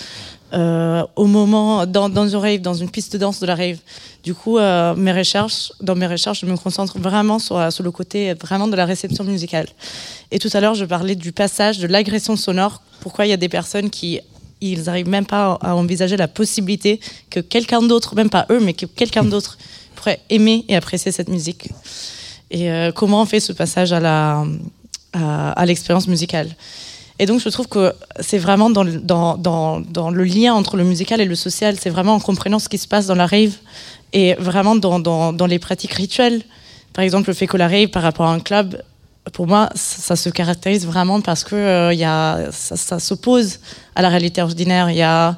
euh, 0.53 1.05
au 1.17 1.27
moment, 1.27 1.87
dans, 1.87 2.09
dans 2.09 2.29
une 2.29 2.37
rave, 2.37 2.61
dans 2.61 2.75
une 2.75 2.89
piste 2.89 3.13
de 3.15 3.19
danse 3.19 3.41
de 3.41 3.47
la 3.47 3.57
rave. 3.57 3.79
Du 4.27 4.35
coup, 4.35 4.59
euh, 4.59 4.97
mes 4.97 5.13
recherches, 5.13 5.71
dans 5.81 5.95
mes 5.95 6.09
recherches, 6.09 6.41
je 6.41 6.47
me 6.47 6.57
concentre 6.57 6.99
vraiment 6.99 7.39
sur, 7.39 7.57
le 7.57 7.91
côté 7.93 8.35
vraiment 8.35 8.67
de 8.67 8.75
la 8.75 8.85
réception 8.85 9.23
musicale. 9.23 9.69
Et 10.33 10.41
tout 10.41 10.49
à 10.53 10.61
l'heure, 10.61 10.75
je 10.75 10.85
parlais 10.85 11.15
du 11.15 11.31
passage 11.31 11.79
de 11.79 11.87
l'agression 11.87 12.35
sonore. 12.35 12.83
Pourquoi 12.99 13.27
il 13.27 13.29
y 13.29 13.33
a 13.33 13.37
des 13.37 13.49
personnes 13.49 13.89
qui 13.89 14.19
ils 14.61 14.83
n'arrivent 14.83 15.09
même 15.09 15.27
pas 15.27 15.57
à 15.61 15.77
envisager 15.77 16.17
la 16.17 16.27
possibilité 16.27 16.99
que 17.31 17.39
quelqu'un 17.39 17.83
d'autre, 17.83 18.17
même 18.17 18.29
pas 18.29 18.47
eux, 18.51 18.59
mais 18.59 18.73
que 18.73 18.87
quelqu'un 18.87 19.23
d'autre 19.23 19.59
pourrait 19.95 20.19
aimer 20.29 20.65
et 20.67 20.75
apprécier 20.75 21.13
cette 21.13 21.29
musique. 21.29 21.69
Et 22.51 22.69
euh, 22.73 22.91
comment 22.91 23.23
on 23.23 23.27
fait 23.27 23.39
ce 23.39 23.53
passage 23.53 23.93
à 23.93 24.45
l'expérience 25.65 26.09
musicale? 26.09 26.49
Et 27.19 27.27
donc 27.27 27.41
je 27.41 27.49
trouve 27.49 27.69
que 27.69 27.95
c'est 28.21 28.39
vraiment 28.39 28.69
dans 28.69 28.83
le, 28.85 30.25
lien 30.25 30.55
entre 30.55 30.77
le 30.77 30.85
musical 30.85 31.21
et 31.21 31.25
le 31.25 31.35
social, 31.35 31.77
c'est 31.79 31.91
vraiment 31.91 32.15
en 32.15 32.21
comprenant 32.21 32.59
ce 32.59 32.69
qui 32.69 32.79
se 32.79 32.87
passe 32.87 33.07
dans 33.07 33.15
la 33.15 33.27
rave 33.27 33.55
et 34.13 34.35
vraiment 34.35 34.77
dans 34.77 35.47
les 35.47 35.59
pratiques 35.59 35.93
rituelles. 35.93 36.43
Par 36.93 37.05
exemple, 37.05 37.29
le 37.29 37.35
fait 37.35 37.47
que 37.47 37.57
la 37.57 37.69
rave 37.69 37.89
par 37.89 38.03
rapport 38.03 38.27
à 38.27 38.33
un 38.33 38.41
club, 38.41 38.83
pour 39.33 39.47
moi, 39.47 39.69
ça, 39.75 40.15
se 40.15 40.29
caractérise 40.29 40.87
vraiment 40.87 41.21
parce 41.21 41.43
que 41.43 41.57
euh, 41.57 41.93
y 41.93 42.05
a, 42.05 42.51
ça, 42.53 42.99
s'oppose 43.01 43.59
à 43.97 44.03
la 44.03 44.09
réalité 44.09 44.41
ordinaire. 44.41 44.91
Il 44.91 44.97
y 44.97 45.03
a, 45.03 45.37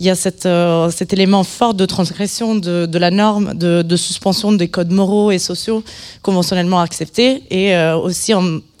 y 0.00 0.10
a 0.10 0.16
cette, 0.16 0.46
euh, 0.46 0.90
cet 0.90 1.12
élément 1.12 1.44
fort 1.44 1.74
de 1.74 1.86
transgression 1.86 2.56
de, 2.56 2.98
la 2.98 3.10
norme, 3.10 3.54
de, 3.54 3.96
suspension 3.96 4.52
des 4.52 4.68
codes 4.68 4.90
moraux 4.90 5.30
et 5.30 5.38
sociaux 5.38 5.84
conventionnellement 6.22 6.80
acceptés. 6.80 7.44
Et 7.50 7.74
euh, 7.74 7.96
aussi, 7.96 8.32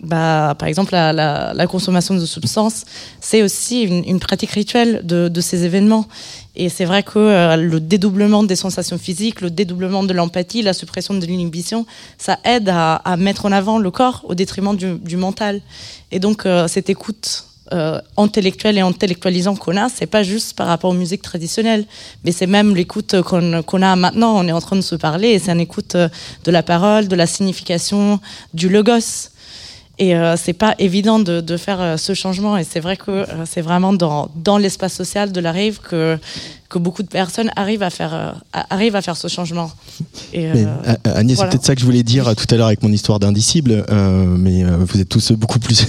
bah, 0.02 0.56
par 0.58 0.68
exemple, 0.68 0.92
la, 0.94 1.66
consommation 1.68 2.14
de 2.14 2.26
substances, 2.26 2.84
c'est 3.20 3.42
aussi 3.42 3.82
une, 3.82 4.18
pratique 4.18 4.50
rituelle 4.50 5.02
de 5.04 5.40
ces 5.40 5.64
événements. 5.64 6.06
Et 6.62 6.68
c'est 6.68 6.84
vrai 6.84 7.02
que 7.02 7.18
euh, 7.18 7.56
le 7.56 7.80
dédoublement 7.80 8.42
des 8.42 8.54
sensations 8.54 8.98
physiques, 8.98 9.40
le 9.40 9.48
dédoublement 9.48 10.02
de 10.02 10.12
l'empathie, 10.12 10.60
la 10.60 10.74
suppression 10.74 11.14
de 11.14 11.24
l'inhibition, 11.24 11.86
ça 12.18 12.38
aide 12.44 12.68
à, 12.68 13.16
mettre 13.16 13.46
en 13.46 13.52
avant 13.52 13.78
le 13.78 13.90
corps 13.90 14.20
au 14.24 14.34
détriment 14.34 14.76
du, 14.76 15.16
mental. 15.16 15.62
Et 16.12 16.18
donc, 16.18 16.44
euh, 16.44 16.68
cette 16.68 16.90
écoute 16.90 17.46
euh, 17.72 17.98
intellectuelle 18.18 18.76
et 18.76 18.82
intellectualisant 18.82 19.56
qu'on 19.56 19.78
a, 19.78 19.88
c'est 19.88 20.04
pas 20.04 20.22
juste 20.22 20.54
par 20.54 20.66
rapport 20.66 20.90
aux 20.90 21.00
musiques 21.04 21.22
traditionnelles, 21.22 21.86
mais 22.26 22.30
c'est 22.30 22.46
même 22.46 22.76
l'écoute 22.76 23.22
qu'on 23.22 23.62
qu 23.62 23.82
a 23.82 23.96
maintenant. 23.96 24.36
On 24.36 24.46
est 24.46 24.52
en 24.52 24.60
train 24.60 24.76
de 24.76 24.82
se 24.82 24.96
parler 24.96 25.28
et 25.28 25.38
c'est 25.38 25.52
une 25.52 25.60
écoute 25.60 25.96
de 25.96 26.50
la 26.50 26.62
parole, 26.62 27.08
de 27.08 27.16
la 27.16 27.26
signification, 27.26 28.20
du 28.52 28.68
logos. 28.68 29.30
Et 30.00 30.16
euh, 30.16 30.34
c'est 30.36 30.54
pas 30.54 30.74
évident 30.78 31.18
de, 31.18 31.42
de 31.42 31.56
faire 31.58 31.80
euh, 31.80 31.96
ce 31.98 32.14
changement. 32.14 32.56
Et 32.56 32.64
c'est 32.64 32.80
vrai 32.80 32.96
que 32.96 33.10
euh, 33.10 33.26
c'est 33.44 33.60
vraiment 33.60 33.92
dans, 33.92 34.30
dans 34.34 34.56
l'espace 34.56 34.94
social 34.94 35.30
de 35.30 35.40
la 35.40 35.52
rave 35.52 35.78
que 35.78 36.18
que 36.70 36.78
beaucoup 36.78 37.02
de 37.02 37.08
personnes 37.08 37.50
arrivent 37.56 37.82
à 37.82 37.90
faire, 37.90 38.14
euh, 38.14 38.30
arrivent 38.70 38.96
à 38.96 39.02
faire 39.02 39.16
ce 39.16 39.28
changement. 39.28 39.70
Et, 40.32 40.46
Mais, 40.46 40.64
euh, 40.64 40.68
euh, 40.86 40.94
Agnès, 41.16 41.36
voilà. 41.36 41.50
c'est 41.50 41.56
peut-être 41.56 41.66
ça 41.66 41.74
que 41.74 41.80
je 41.80 41.84
voulais 41.86 42.04
dire 42.04 42.34
tout 42.36 42.46
à 42.54 42.56
l'heure 42.56 42.68
avec 42.68 42.82
mon 42.82 42.92
histoire 42.92 43.18
d'indicible, 43.18 43.84
euh, 43.90 44.24
mais 44.38 44.62
euh, 44.64 44.76
vous 44.78 45.00
êtes 45.00 45.08
tous 45.08 45.32
beaucoup 45.32 45.58
plus 45.58 45.84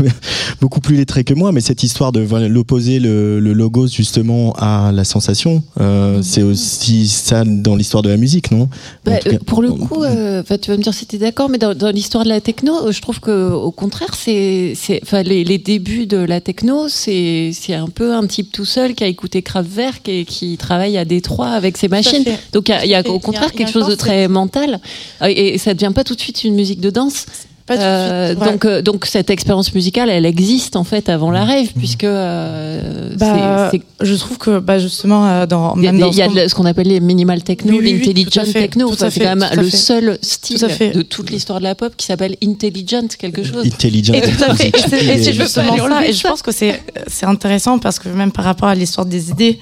beaucoup 0.60 0.80
plus 0.80 0.96
lettrés 0.96 1.24
que 1.24 1.34
moi. 1.34 1.52
Mais 1.52 1.60
cette 1.60 1.82
histoire 1.82 2.12
de 2.12 2.20
l'opposer 2.46 2.98
le, 2.98 3.40
le 3.40 3.52
logos 3.52 3.88
justement 3.88 4.52
à 4.54 4.90
la 4.92 5.04
sensation, 5.04 5.62
euh, 5.80 6.20
c'est 6.22 6.42
aussi 6.42 7.08
ça 7.08 7.44
dans 7.44 7.76
l'histoire 7.76 8.02
de 8.02 8.08
la 8.08 8.16
musique, 8.16 8.50
non? 8.50 8.68
Bah, 9.04 9.18
cas- 9.18 9.30
euh, 9.30 9.38
pour 9.44 9.62
le 9.62 9.72
coup, 9.72 10.02
euh, 10.02 10.42
tu 10.60 10.70
vas 10.70 10.76
me 10.78 10.82
dire 10.82 10.94
si 10.94 11.06
tu 11.06 11.16
es 11.16 11.18
d'accord, 11.18 11.48
mais 11.50 11.58
dans, 11.58 11.74
dans 11.74 11.90
l'histoire 11.90 12.24
de 12.24 12.30
la 12.30 12.40
techno, 12.40 12.90
je 12.90 13.00
trouve 13.02 13.20
que 13.20 13.52
au 13.52 13.70
contraire, 13.70 14.14
c'est, 14.14 14.72
les, 15.12 15.44
les 15.44 15.58
débuts 15.58 16.06
de 16.06 16.16
la 16.16 16.40
techno, 16.40 16.88
c'est, 16.88 17.50
c'est 17.52 17.74
un 17.74 17.88
peu 17.88 18.14
un 18.14 18.26
type 18.26 18.50
tout 18.50 18.64
seul 18.64 18.94
qui 18.94 19.04
a 19.04 19.08
écouté 19.08 19.42
Kraftwerk 19.42 20.05
et 20.08 20.24
qui 20.24 20.56
travaille 20.56 20.96
à 20.98 21.04
Détroit 21.04 21.48
avec 21.48 21.76
ses 21.76 21.88
machines. 21.88 22.24
Donc 22.52 22.68
il 22.68 22.88
y 22.88 22.94
a, 22.94 23.00
y 23.00 23.08
au 23.08 23.18
contraire 23.18 23.50
Il 23.54 23.60
y 23.60 23.62
a- 23.62 23.66
il 23.66 23.66
y 23.66 23.70
a 23.70 23.72
quelque 23.72 23.72
chose 23.72 23.88
de 23.88 23.94
très 23.94 24.28
mental 24.28 24.80
et, 25.24 25.54
et 25.54 25.58
ça 25.58 25.74
devient 25.74 25.92
pas 25.94 26.04
tout 26.04 26.14
de 26.14 26.20
suite 26.20 26.44
une 26.44 26.54
musique 26.54 26.80
de 26.80 26.90
danse. 26.90 27.26
Pas 27.66 27.74
tout 27.74 27.80
de 27.80 27.84
Euh, 27.84 28.26
suite, 28.28 28.38
ouais. 28.40 28.46
donc, 28.52 28.64
euh, 28.64 28.80
donc 28.82 29.06
cette 29.06 29.28
expérience 29.28 29.74
musicale, 29.74 30.08
elle 30.08 30.24
existe 30.24 30.76
en 30.76 30.84
fait 30.84 31.08
avant 31.08 31.32
la 31.32 31.44
rave, 31.44 31.66
puisque 31.76 32.04
euh, 32.04 33.10
bah, 33.18 33.70
c'est, 33.72 33.78
c'est- 34.00 34.06
je 34.06 34.14
trouve 34.14 34.38
que 34.38 34.60
bah, 34.60 34.78
justement, 34.78 35.26
euh, 35.26 35.46
dans, 35.46 35.74
il 35.76 35.82
y 35.82 35.88
a, 35.88 35.92
même 35.92 36.08
des- 36.10 36.16
y 36.16 36.22
a 36.22 36.28
ce 36.28 36.34
de- 36.34 36.48
ce 36.48 36.54
qu'on 36.54 36.64
appelle 36.64 36.86
les 36.86 37.00
minimal 37.00 37.42
techno, 37.42 37.72
Oui, 37.72 37.78
oui, 37.80 37.84
oui, 37.92 37.98
l'intelligent 37.98 38.44
fait, 38.44 38.52
techno. 38.52 38.86
tout 38.86 38.92
Enfin, 38.94 39.10
c'est 39.10 39.18
fait, 39.20 39.26
quand 39.26 39.36
même 39.36 39.48
le 39.56 39.64
fait. 39.64 39.76
seul 39.76 40.18
style 40.22 40.58
Tout 40.60 40.64
à 40.64 40.68
fait. 40.68 40.90
de 40.90 41.02
toute 41.02 41.30
l'histoire 41.30 41.58
de 41.58 41.64
la 41.64 41.74
pop 41.74 41.92
qui 41.96 42.06
s'appelle 42.06 42.36
intelligent 42.44 43.08
quelque 43.18 43.42
chose. 43.42 43.66
Intelligent. 43.66 44.14
Et 44.14 44.20
tout 44.20 44.44
à 44.48 44.54
fait. 44.54 44.68
Et 44.76 44.78
c'est- 44.88 45.04
et 45.04 45.22
c'est 45.22 45.32
justement 45.32 45.76
ça. 45.76 46.06
Et 46.06 46.12
je 46.12 46.22
pense 46.22 46.42
que 46.42 46.52
c'est 46.52 46.80
c'est 47.08 47.26
intéressant 47.26 47.80
parce 47.80 47.98
que 47.98 48.08
même 48.08 48.30
par 48.30 48.44
rapport 48.44 48.68
à 48.68 48.74
l'histoire 48.76 49.06
des 49.06 49.30
idées, 49.30 49.58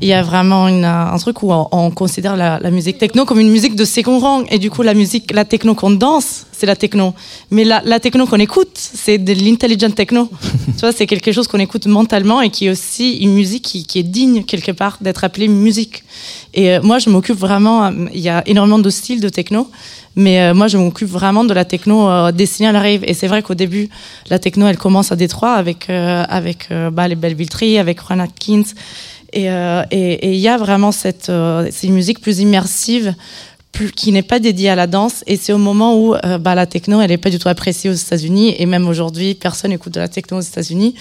il 0.00 0.08
y 0.08 0.12
a 0.12 0.22
vraiment 0.22 0.68
une, 0.68 0.84
un 0.84 1.16
truc 1.18 1.42
où 1.42 1.52
on, 1.52 1.66
on 1.72 1.90
considère 1.90 2.36
la, 2.36 2.58
la 2.60 2.70
musique 2.70 2.98
techno 2.98 3.24
comme 3.24 3.40
une 3.40 3.50
musique 3.50 3.74
de 3.74 3.84
second 3.84 4.18
rang. 4.20 4.44
Et 4.50 4.58
du 4.58 4.70
coup, 4.70 4.82
la 4.82 4.94
musique, 4.94 5.32
la 5.32 5.44
techno 5.44 5.74
qu'on 5.74 5.90
danse, 5.90 6.46
c'est 6.52 6.66
la 6.66 6.76
techno. 6.76 7.14
Mais 7.50 7.64
la, 7.64 7.82
la 7.84 7.98
techno 7.98 8.26
qu'on 8.26 8.38
écoute, 8.38 8.70
c'est 8.74 9.18
de 9.18 9.32
l'intelligent 9.32 9.90
techno. 9.90 10.28
tu 10.66 10.80
vois, 10.80 10.92
c'est 10.92 11.06
quelque 11.06 11.32
chose 11.32 11.48
qu'on 11.48 11.58
écoute 11.58 11.86
mentalement 11.86 12.40
et 12.40 12.50
qui 12.50 12.66
est 12.66 12.70
aussi 12.70 13.16
une 13.18 13.32
musique 13.34 13.64
qui, 13.64 13.84
qui 13.84 13.98
est 13.98 14.04
digne 14.04 14.44
quelque 14.44 14.70
part 14.72 14.98
d'être 15.00 15.24
appelée 15.24 15.48
musique. 15.48 16.04
Et 16.54 16.70
euh, 16.70 16.80
moi, 16.82 16.98
je 17.00 17.10
m'occupe 17.10 17.38
vraiment. 17.38 17.86
euh, 17.86 17.90
Il 18.14 18.20
y 18.20 18.28
a 18.28 18.42
énormément 18.46 18.78
de 18.78 18.90
styles 18.90 19.20
de 19.20 19.28
techno. 19.28 19.68
Mais 20.16 20.40
euh, 20.40 20.54
moi, 20.54 20.66
je 20.68 20.78
m'occupe 20.78 21.08
vraiment 21.08 21.44
de 21.44 21.54
la 21.54 21.64
techno 21.64 22.08
euh, 22.08 22.32
destinée 22.32 22.68
à 22.68 22.72
la 22.72 22.80
rave. 22.80 23.02
Et 23.04 23.14
c'est 23.14 23.28
vrai 23.28 23.42
qu'au 23.42 23.54
début, 23.54 23.88
la 24.30 24.38
techno, 24.38 24.66
elle 24.66 24.78
commence 24.78 25.12
à 25.12 25.16
Détroit 25.16 25.52
avec, 25.52 25.90
euh, 25.90 26.24
avec 26.28 26.68
euh, 26.70 26.90
bah, 26.90 27.06
les 27.08 27.14
Belleville 27.14 27.48
Tree, 27.48 27.78
avec 27.78 28.00
Ron 28.00 28.18
Atkins. 28.20 28.62
Et 29.32 29.50
euh, 29.50 29.82
et- 29.90 30.32
il 30.34 30.38
y 30.40 30.48
a 30.48 30.56
vraiment 30.56 30.92
cette 30.92 31.28
euh, 31.28 31.70
musique 31.84 32.20
plus 32.20 32.38
immersive, 32.40 33.14
qui 33.94 34.10
n'est 34.12 34.22
pas 34.22 34.38
dédiée 34.40 34.70
à 34.70 34.74
la 34.74 34.86
danse. 34.86 35.22
Et 35.26 35.36
c'est 35.36 35.52
au 35.52 35.58
moment 35.58 35.96
où 35.96 36.14
euh, 36.14 36.38
bah, 36.38 36.54
la 36.54 36.66
techno, 36.66 37.00
elle 37.00 37.10
n'est 37.10 37.18
pas 37.18 37.30
du 37.30 37.38
tout 37.38 37.48
appréciée 37.48 37.90
aux 37.90 37.94
États-Unis. 37.94 38.54
Et 38.58 38.66
même 38.66 38.88
aujourd'hui, 38.88 39.34
personne 39.34 39.70
n'écoute 39.70 39.94
de 39.94 40.00
la 40.00 40.08
techno 40.08 40.38
aux 40.38 40.40
États-Unis. 40.40 40.94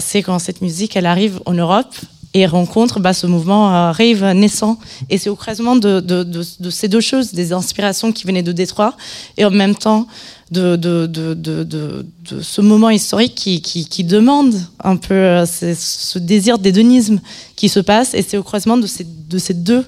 C'est 0.00 0.22
quand 0.22 0.38
cette 0.40 0.60
musique, 0.62 0.96
elle 0.96 1.06
arrive 1.06 1.40
en 1.46 1.54
Europe 1.54 1.94
et 2.34 2.46
rencontre 2.46 2.98
bah, 2.98 3.12
ce 3.12 3.26
mouvement 3.28 3.72
euh, 3.72 3.92
rave 3.92 4.32
naissant. 4.34 4.78
Et 5.08 5.18
c'est 5.18 5.30
au 5.30 5.36
croisement 5.36 5.76
de, 5.76 6.00
de 6.00 6.70
ces 6.70 6.88
deux 6.88 7.00
choses, 7.00 7.32
des 7.32 7.52
inspirations 7.52 8.10
qui 8.12 8.26
venaient 8.26 8.42
de 8.42 8.52
Détroit 8.52 8.96
et 9.36 9.44
en 9.44 9.50
même 9.50 9.76
temps 9.76 10.06
de, 10.50 10.76
de, 10.76 11.06
de, 11.06 11.34
de, 11.34 12.04
ce 12.42 12.60
moment 12.60 12.90
historique 12.90 13.34
qui, 13.34 13.60
qui, 13.60 14.04
demande 14.04 14.54
un 14.82 14.96
peu 14.96 15.14
euh, 15.14 15.46
ce, 15.46 16.18
désir 16.18 16.58
d'hédonisme 16.58 17.20
qui 17.56 17.68
se 17.68 17.80
passe. 17.80 18.14
Et 18.14 18.22
c'est 18.22 18.36
au 18.36 18.42
croisement 18.42 18.76
de 18.76 18.86
ces, 18.86 19.04
de 19.04 19.38
ces 19.38 19.54
deux 19.54 19.84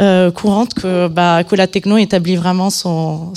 euh, 0.00 0.30
courantes 0.30 0.72
que, 0.72 1.06
bah, 1.08 1.44
que 1.44 1.54
la 1.54 1.66
techno 1.66 1.98
établit 1.98 2.36
vraiment 2.36 2.70
son, 2.70 3.34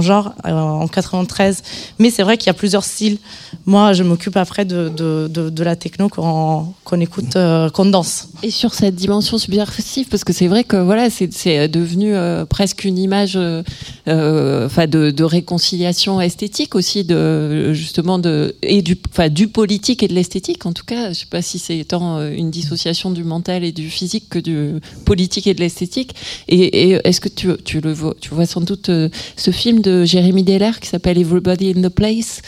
genre 0.00 0.32
euh, 0.46 0.50
en 0.50 0.88
93. 0.88 1.62
Mais 1.98 2.08
c'est 2.10 2.22
vrai 2.22 2.38
qu'il 2.38 2.46
y 2.46 2.50
a 2.50 2.54
plusieurs 2.54 2.84
styles. 2.84 3.18
Moi, 3.66 3.92
je 3.92 4.02
m'occupe 4.02 4.38
après 4.38 4.64
de, 4.64 5.62
la 5.62 5.76
techno 5.76 6.08
qu'on 6.08 7.00
écoute, 7.00 7.36
euh, 7.36 7.68
qu'on 7.68 7.84
danse. 7.84 8.28
Et 8.42 8.50
sur 8.50 8.72
cette 8.72 8.94
dimension 8.94 9.36
subversive, 9.36 10.08
parce 10.08 10.24
que 10.24 10.32
c'est 10.32 10.48
vrai 10.48 10.64
que 10.64 10.76
voilà, 10.76 11.10
c'est 11.10 11.68
devenu 11.68 12.14
presque 12.48 12.84
une 12.84 12.96
image, 12.96 13.36
enfin 14.06 14.86
de, 14.86 15.22
réconciliation 15.22 16.20
esthétique 16.20 16.74
aussi, 16.74 17.06
justement 17.72 18.18
de 18.18 18.56
et 18.62 18.80
du, 18.80 18.96
du 19.30 19.48
politique 19.48 20.02
et 20.02 20.08
de 20.08 20.14
l'esthétique. 20.14 20.64
En 20.64 20.72
tout 20.72 20.84
cas, 20.84 21.12
je 21.12 21.20
sais 21.20 21.26
pas 21.26 21.42
si 21.42 21.58
c'est 21.58 21.84
tant 21.84 22.20
une 22.22 22.50
dissociation 22.50 23.10
du 23.10 23.22
mental 23.22 23.64
et 23.64 23.72
du 23.72 23.90
physique 23.90 24.30
que 24.30 24.38
du 24.38 24.80
politique 25.04 25.46
et 25.46 25.52
de 25.52 25.60
l'esthétique. 25.60 25.89
Et, 26.48 26.90
et 26.90 27.00
est-ce 27.04 27.20
que 27.20 27.28
tu, 27.28 27.48
tu 27.64 27.80
le 27.80 27.92
vois, 27.92 28.14
tu 28.20 28.30
vois 28.30 28.46
sans 28.46 28.60
doute 28.60 28.88
euh, 28.88 29.08
ce 29.36 29.50
film 29.50 29.80
de 29.80 30.04
Jérémy 30.04 30.42
Deller 30.42 30.72
qui 30.80 30.88
s'appelle 30.88 31.18
Everybody 31.18 31.74
in 31.76 31.82
the 31.82 31.92
Place 31.92 32.42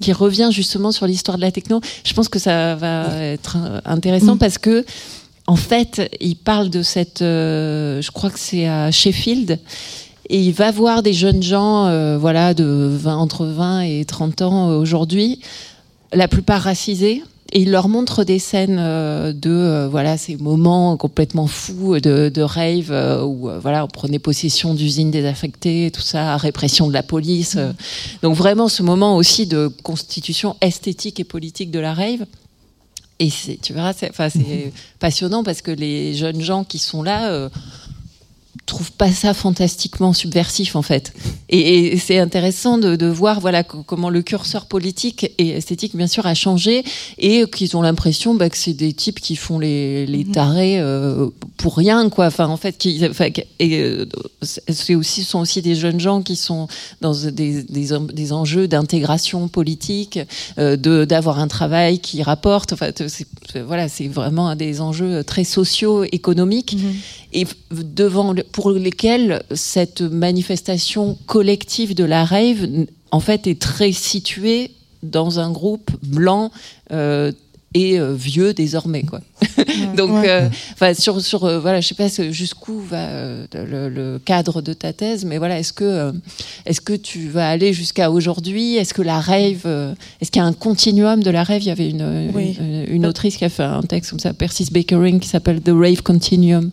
qui 0.00 0.12
revient 0.12 0.50
justement 0.52 0.92
sur 0.92 1.06
l'histoire 1.06 1.38
de 1.38 1.42
la 1.42 1.50
techno. 1.50 1.80
Je 2.04 2.14
pense 2.14 2.28
que 2.28 2.38
ça 2.38 2.76
va 2.76 3.16
être 3.20 3.56
intéressant 3.84 4.36
Mm. 4.36 4.38
parce 4.38 4.58
que 4.58 4.84
en 5.48 5.56
fait, 5.56 6.14
il 6.20 6.36
parle 6.36 6.68
de 6.68 6.82
cette, 6.82 7.22
euh, 7.22 8.02
je 8.02 8.10
crois 8.10 8.28
que 8.30 8.38
c'est 8.38 8.68
à 8.68 8.90
Sheffield, 8.90 9.58
et 10.28 10.40
il 10.40 10.52
va 10.52 10.70
voir 10.70 11.02
des 11.02 11.14
jeunes 11.14 11.42
gens, 11.42 11.86
euh, 11.86 12.18
voilà, 12.18 12.52
de 12.52 12.64
20, 12.64 13.16
entre 13.16 13.46
20 13.46 13.80
et 13.80 14.04
30 14.04 14.42
ans 14.42 14.76
aujourd'hui, 14.76 15.40
la 16.12 16.28
plupart 16.28 16.60
racisés. 16.60 17.22
Et 17.52 17.62
il 17.62 17.70
leur 17.70 17.88
montre 17.88 18.24
des 18.24 18.38
scènes 18.38 18.76
euh, 18.78 19.32
de 19.32 19.50
euh, 19.50 19.88
voilà 19.88 20.18
ces 20.18 20.36
moments 20.36 20.98
complètement 20.98 21.46
fous 21.46 21.98
de, 21.98 22.28
de 22.28 22.42
rave 22.42 22.90
euh, 22.90 23.24
où 23.24 23.48
voilà 23.60 23.84
on 23.84 23.88
prenait 23.88 24.18
possession 24.18 24.74
d'usines 24.74 25.10
désaffectées 25.10 25.90
tout 25.90 26.02
ça 26.02 26.36
répression 26.36 26.88
de 26.88 26.92
la 26.92 27.02
police 27.02 27.54
euh. 27.56 27.72
donc 28.20 28.36
vraiment 28.36 28.68
ce 28.68 28.82
moment 28.82 29.16
aussi 29.16 29.46
de 29.46 29.68
constitution 29.82 30.56
esthétique 30.60 31.20
et 31.20 31.24
politique 31.24 31.70
de 31.70 31.78
la 31.78 31.94
rave. 31.94 32.26
Et 33.20 33.30
tu 33.30 33.72
verras, 33.72 33.94
c'est 33.94 34.10
enfin, 34.10 34.28
c'est 34.28 34.72
passionnant 35.00 35.42
parce 35.42 35.60
que 35.60 35.72
les 35.72 36.14
jeunes 36.14 36.40
gens 36.40 36.62
qui 36.62 36.78
sont 36.78 37.02
là 37.02 37.48
trouvent 38.66 38.92
pas 38.92 39.12
ça 39.12 39.34
fantastiquement 39.34 40.12
subversif 40.12 40.74
en 40.76 40.82
fait. 40.82 41.12
Et, 41.48 41.92
et 41.94 41.98
c'est 41.98 42.18
intéressant 42.18 42.76
de, 42.76 42.96
de 42.96 43.06
voir 43.06 43.40
voilà 43.40 43.62
co- 43.62 43.82
comment 43.82 44.10
le 44.10 44.20
curseur 44.22 44.66
politique 44.66 45.32
et 45.38 45.50
esthétique 45.50 45.94
bien 45.96 46.06
sûr 46.08 46.26
a 46.26 46.34
changé 46.34 46.84
et 47.18 47.44
qu'ils 47.48 47.76
ont 47.76 47.82
l'impression 47.82 48.34
bah, 48.34 48.50
que 48.50 48.56
c'est 48.58 48.74
des 48.74 48.92
types 48.92 49.20
qui 49.20 49.36
font 49.36 49.58
les, 49.58 50.06
les 50.06 50.24
tarés 50.24 50.80
euh, 50.80 51.28
pour 51.56 51.76
rien 51.76 52.10
quoi. 52.10 52.26
Enfin 52.26 52.46
en 52.48 52.56
fait 52.56 52.76
qui, 52.76 53.06
enfin, 53.08 53.28
et 53.58 53.78
euh, 53.80 54.06
c'est 54.42 54.94
aussi 54.94 55.22
ce 55.22 55.30
sont 55.30 55.38
aussi 55.40 55.62
des 55.62 55.74
jeunes 55.74 56.00
gens 56.00 56.20
qui 56.22 56.36
sont 56.36 56.68
dans 57.00 57.14
des, 57.14 57.62
des, 57.62 57.92
en- 57.92 58.00
des 58.00 58.32
enjeux 58.32 58.66
d'intégration 58.68 59.48
politique, 59.48 60.18
euh, 60.58 60.76
de 60.76 61.04
d'avoir 61.04 61.38
un 61.38 61.48
travail 61.48 62.00
qui 62.00 62.22
rapporte. 62.22 62.72
Enfin 62.72 62.90
voilà 63.66 63.88
c'est 63.88 64.08
vraiment 64.08 64.54
des 64.56 64.80
enjeux 64.80 65.22
très 65.24 65.44
sociaux 65.44 66.04
économiques 66.04 66.76
et 67.32 67.46
devant 67.70 68.32
le- 68.32 68.44
pour 68.52 68.70
lesquels 68.72 69.42
cette 69.54 70.00
manifestation 70.02 71.16
collective 71.26 71.94
de 71.94 72.04
la 72.04 72.24
rave 72.24 72.66
en 73.10 73.20
fait 73.20 73.46
est 73.46 73.60
très 73.60 73.92
située 73.92 74.70
dans 75.02 75.38
un 75.40 75.50
groupe 75.50 75.90
blanc 76.02 76.50
euh, 76.92 77.30
et 77.74 78.00
euh, 78.00 78.14
vieux 78.14 78.54
désormais 78.54 79.02
quoi. 79.02 79.20
Donc 79.96 80.10
Ouais. 80.10 80.48
euh, 80.82 80.94
sur 80.94 81.20
sur 81.20 81.44
euh, 81.44 81.60
voilà 81.60 81.80
je 81.82 81.88
sais 81.88 81.94
pas 81.94 82.08
jusqu'où 82.30 82.80
va 82.80 83.06
le, 83.52 83.88
le 83.90 84.18
cadre 84.24 84.62
de 84.62 84.72
ta 84.72 84.94
thèse 84.94 85.26
mais 85.26 85.36
voilà 85.36 85.58
est-ce 85.58 85.74
que 85.74 86.10
est-ce 86.64 86.80
que 86.80 86.94
tu 86.94 87.28
vas 87.28 87.48
aller 87.48 87.74
jusqu'à 87.74 88.10
aujourd'hui? 88.10 88.76
Est-ce 88.76 88.94
que 88.94 89.02
la 89.02 89.20
rave 89.20 89.66
est-ce 90.20 90.30
qu'il 90.30 90.40
y 90.40 90.44
a 90.44 90.46
un 90.48 90.54
continuum 90.54 91.22
de 91.22 91.30
la 91.30 91.44
rave? 91.44 91.60
Il 91.62 91.68
y 91.68 91.70
avait 91.70 91.90
une 91.90 92.30
Oui. 92.34 92.56
une, 92.58 92.86
une 92.96 93.06
autrice 93.06 93.36
qui 93.36 93.44
a 93.44 93.50
fait 93.50 93.62
un 93.62 93.82
texte 93.82 94.10
comme 94.10 94.18
ça 94.20 94.32
Persis 94.32 94.70
Bakering 94.72 95.20
qui 95.20 95.28
s'appelle 95.28 95.60
The 95.60 95.70
Rave 95.74 96.02
Continuum 96.02 96.70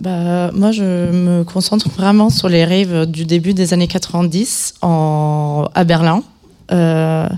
Bah, 0.00 0.50
moi, 0.52 0.70
je 0.70 0.82
me 0.82 1.42
concentre 1.42 1.88
vraiment 1.88 2.30
sur 2.30 2.48
les 2.48 2.64
raves 2.64 3.06
du 3.06 3.24
début 3.24 3.54
des 3.54 3.72
années 3.72 3.88
90 3.88 4.74
en, 4.82 5.68
à 5.74 5.84
Berlin. 5.84 6.22
Euh, 6.70 7.28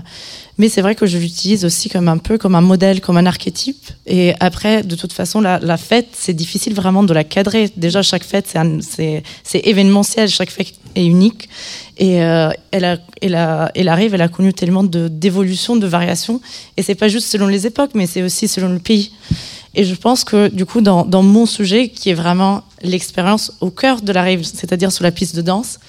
mais 0.61 0.69
c'est 0.69 0.83
vrai 0.83 0.93
que 0.93 1.07
je 1.07 1.17
l'utilise 1.17 1.65
aussi 1.65 1.89
comme 1.89 2.07
un 2.07 2.19
peu 2.19 2.37
comme 2.37 2.53
un 2.53 2.61
modèle, 2.61 3.01
comme 3.01 3.17
un 3.17 3.25
archétype. 3.25 3.83
Et 4.05 4.35
après, 4.39 4.83
de 4.83 4.95
toute 4.95 5.11
façon, 5.11 5.41
la, 5.41 5.77
fête, 5.77 6.09
c'est 6.13 6.35
difficile 6.35 6.75
vraiment 6.75 7.01
de 7.01 7.15
la 7.15 7.23
cadrer. 7.23 7.71
Déjà, 7.77 8.03
chaque 8.03 8.23
fête, 8.23 8.55
c'est 8.87 9.23
événementiel, 9.67 10.29
chaque 10.29 10.51
fête 10.51 10.73
est 10.93 11.03
unique. 11.03 11.49
Et 11.97 12.21
euh, 12.21 12.51
elle, 12.69 13.01
elle, 13.23 13.33
a, 13.33 13.71
arrive, 13.87 14.13
elle 14.13 14.21
a 14.21 14.27
connu 14.27 14.53
tellement 14.53 14.83
d'évolutions, 14.83 15.77
de 15.77 15.87
variations. 15.87 16.39
Et 16.77 16.83
c'est 16.83 16.93
pas 16.93 17.07
juste 17.07 17.31
selon 17.31 17.47
les 17.47 17.65
époques, 17.65 17.95
mais 17.95 18.05
c'est 18.05 18.21
aussi 18.21 18.47
selon 18.47 18.69
le 18.69 18.77
pays. 18.77 19.13
Et 19.73 19.83
je 19.83 19.95
pense 19.95 20.23
que 20.23 20.47
du 20.47 20.67
coup, 20.67 20.81
dans, 20.81 21.05
dans 21.05 21.23
mon 21.23 21.47
sujet, 21.47 21.89
qui 21.89 22.11
est 22.11 22.13
vraiment 22.13 22.61
l'expérience 22.83 23.51
au 23.61 23.71
cœur 23.71 24.03
de 24.03 24.11
la 24.13 24.21
rave, 24.21 24.43
c'est-à-dire 24.43 24.91
sur 24.91 25.03
la 25.03 25.11
piste 25.11 25.35
de 25.35 25.41
danse, 25.41 25.79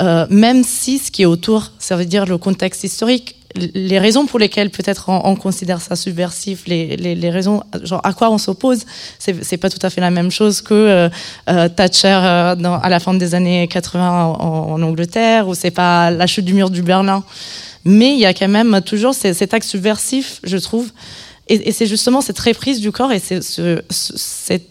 euh, 0.00 0.26
même 0.28 0.64
si 0.64 0.98
ce 0.98 1.12
qui 1.12 1.22
est 1.22 1.26
autour, 1.26 1.70
ça 1.78 1.96
veut 1.96 2.04
dire 2.04 2.26
le 2.26 2.36
contexte 2.36 2.82
historique, 2.82 3.36
les 3.54 3.98
raisons 3.98 4.26
pour 4.26 4.38
lesquelles 4.38 4.70
peut-être 4.70 5.08
on, 5.08 5.22
on 5.24 5.34
considère 5.34 5.80
ça 5.80 5.96
subversif, 5.96 6.66
les, 6.66 6.96
les, 6.96 7.14
les 7.14 7.30
raisons, 7.30 7.62
genre 7.82 8.00
à 8.04 8.12
quoi 8.12 8.30
on 8.30 8.38
s'oppose, 8.38 8.84
c'est 9.18 9.56
pas 9.56 9.70
tout 9.70 9.78
à 9.82 9.90
fait 9.90 10.00
la 10.00 10.10
même 10.10 10.30
chose 10.30 10.60
que 10.60 10.74
euh, 10.74 11.08
euh, 11.48 11.68
Thatcher 11.68 12.08
euh, 12.22 12.54
à 12.82 12.88
la 12.88 13.00
fin 13.00 13.14
des 13.14 13.34
années 13.34 13.66
80 13.66 14.36
en, 14.38 14.82
Angleterre, 14.82 15.48
ou 15.48 15.54
c'est 15.54 15.70
pas 15.70 16.10
la 16.10 16.26
chute 16.26 16.44
du 16.44 16.54
mur 16.54 16.70
du 16.70 16.82
Berlin. 16.82 17.24
Mais 17.84 18.12
il 18.12 18.18
y 18.18 18.26
a 18.26 18.34
quand 18.34 18.48
même 18.48 18.80
toujours 18.82 19.14
cet 19.14 19.54
acte 19.54 19.66
subversif, 19.66 20.40
je 20.44 20.58
trouve. 20.58 20.90
Et, 21.48 21.72
c'est 21.72 21.86
justement 21.86 22.20
cette 22.20 22.38
reprise 22.38 22.80
du 22.80 22.92
corps 22.92 23.12
et 23.12 23.18
c'est 23.18 23.42
ce, 23.42 23.82
ce- 23.88 24.12
cette, 24.16 24.68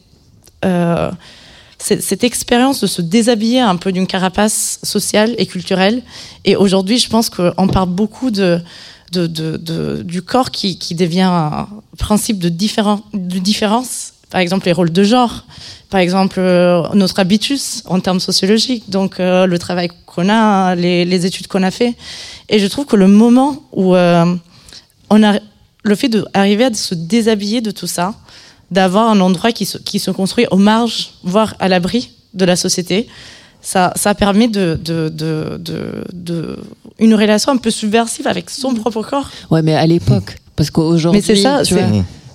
cette, 1.78 2.02
cette 2.02 2.24
expérience 2.24 2.82
de 2.82 2.88
se 2.88 3.02
déshabiller 3.02 3.60
un 3.60 3.76
peu 3.76 3.92
d'une 3.92 4.08
carapace 4.08 4.80
sociale 4.84 5.36
et 5.38 5.46
culturelle. 5.46 6.02
Et 6.46 6.56
aujourd'hui, 6.56 6.98
je 6.98 7.10
pense 7.10 7.30
qu'on 7.30 7.68
parle 7.68 7.90
beaucoup 7.90 8.32
du 8.32 10.22
corps 10.26 10.52
qui, 10.52 10.96
devient 10.96 11.22
un 11.22 11.68
principe 11.98 12.40
de, 12.40 12.50
différen- 12.50 13.02
de 13.14 13.40
différence. 13.40 14.14
Par 14.30 14.42
exemple, 14.42 14.66
les 14.66 14.74
rôles 14.74 14.92
de 14.92 15.04
genre. 15.04 15.46
Par 15.90 16.02
exemple, 16.02 16.40
euh, 16.40 16.84
notre 16.94 17.20
habitus 17.20 17.82
en 17.86 18.02
termes 18.02 18.20
sociologiques. 18.20 18.90
Donc, 18.90 19.20
euh, 19.20 19.46
le 19.46 19.58
travail 19.58 19.90
qu'on 20.06 20.28
a, 20.28 20.76
les, 20.76 21.06
les 21.06 21.26
études 21.26 21.48
qu'on 21.48 21.64
a 21.64 21.72
fait. 21.72 21.96
Et 22.50 22.60
je 22.60 22.68
trouve 22.68 22.86
que 22.86 22.98
le 22.98 23.08
moment 23.08 23.64
où 23.72 23.96
euh, 23.96 24.36
on 25.10 25.24
a 25.24 25.40
le 25.84 25.96
fait 25.96 26.10
d'arriver 26.10 26.66
à 26.66 26.74
se 26.74 26.94
déshabiller 26.94 27.62
de 27.62 27.72
tout 27.72 27.88
ça, 27.88 28.16
d'avoir 28.72 29.10
un 29.10 29.20
endroit 29.20 29.52
qui 29.52 29.66
se, 29.66 29.78
qui 29.78 30.00
se 30.00 30.12
construit 30.12 30.46
aux 30.52 30.58
marges, 30.58 31.12
voire 31.24 31.56
à 31.60 31.68
l'abri 31.68 32.12
de 32.34 32.46
la 32.46 32.56
société, 32.56 33.08
ça, 33.62 33.92
ça 33.96 34.14
permet 34.14 34.48
de, 34.48 34.78
de, 34.84 35.10
de, 35.10 35.58
de, 35.60 36.04
de- 36.14 36.60
une 37.00 37.14
relation 37.16 37.52
un 37.52 37.58
peu 37.58 37.72
subversive 37.72 38.28
avec 38.28 38.50
son 38.50 38.74
propre 38.74 39.02
corps. 39.04 39.30
Ouais, 39.52 39.62
mais 39.62 39.76
à 39.76 39.86
l'époque. 39.86 40.38
Parce 40.56 40.70
qu'aujourd'hui, 40.72 41.22
Mais 41.22 41.26
c'est 41.36 41.42
ça, 41.42 41.64
tu 41.64 41.76
vois, 41.76 41.84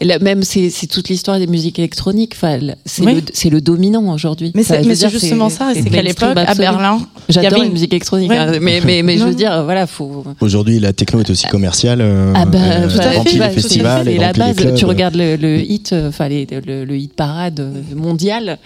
là, 0.05 0.19
même 0.19 0.43
c'est 0.43 0.71
c'est 0.71 0.87
toute 0.87 1.09
l'histoire 1.09 1.39
des 1.39 1.47
musiques 1.47 1.79
électroniques. 1.79 2.33
Enfin, 2.35 2.59
c'est 2.85 3.03
Oui. 3.05 3.15
le, 3.17 3.23
c'est 3.33 3.51
le 3.51 3.61
dominant 3.61 4.13
aujourd'hui. 4.13 4.53
Mais 4.55 4.63
c'est- 4.63 4.83
mais 4.85 4.95
justement 4.95 5.49
ça, 5.49 5.73
c'est 5.75 5.89
qu'à 5.91 6.03
l'époque, 6.03 6.37
à. 6.37 6.55
Berlin, 6.55 7.01
j'adore 7.29 7.63
une- 7.63 7.73
musique 7.73 7.93
électronique, 7.93 8.31
Ouais. 8.31 8.37
hein, 8.39 8.53
mais 8.61 8.81
mais 8.85 9.03
mais 9.03 9.19
je 9.19 9.25
veux 9.25 9.35
dire, 9.35 9.65
voilà, 9.65 9.87
faut. 9.87 10.25
Aujourd'hui, 10.41 10.79
la 10.81 10.93
techno 10.93 11.21
est 11.21 11.31
aussi 11.31 11.47
commerciale. 11.49 12.01
euh, 12.01 12.33
Ah 12.37 12.45
bah, 12.47 12.59
euh, 12.61 12.89
tout 12.89 12.99
à 12.99 13.11
fait, 13.11 13.33
les 13.33 13.39
bah, 13.39 13.49
c'est- 13.49 13.55
festivals, 13.61 14.09
elle 14.09 14.17
la 14.19 14.33
les 14.33 14.39
base. 14.39 14.57
clubs. 14.57 14.75
Tu 14.75 14.85
regardes 14.85 15.17
le, 15.17 15.37
le 15.37 15.61
hit, 15.61 15.93
euh, 15.93 16.09
enfin 16.09 16.29
les- 16.29 16.47
le, 16.67 16.85
le 16.85 16.97
hit 16.97 17.13
parade 17.15 17.61
mondial. 17.95 18.59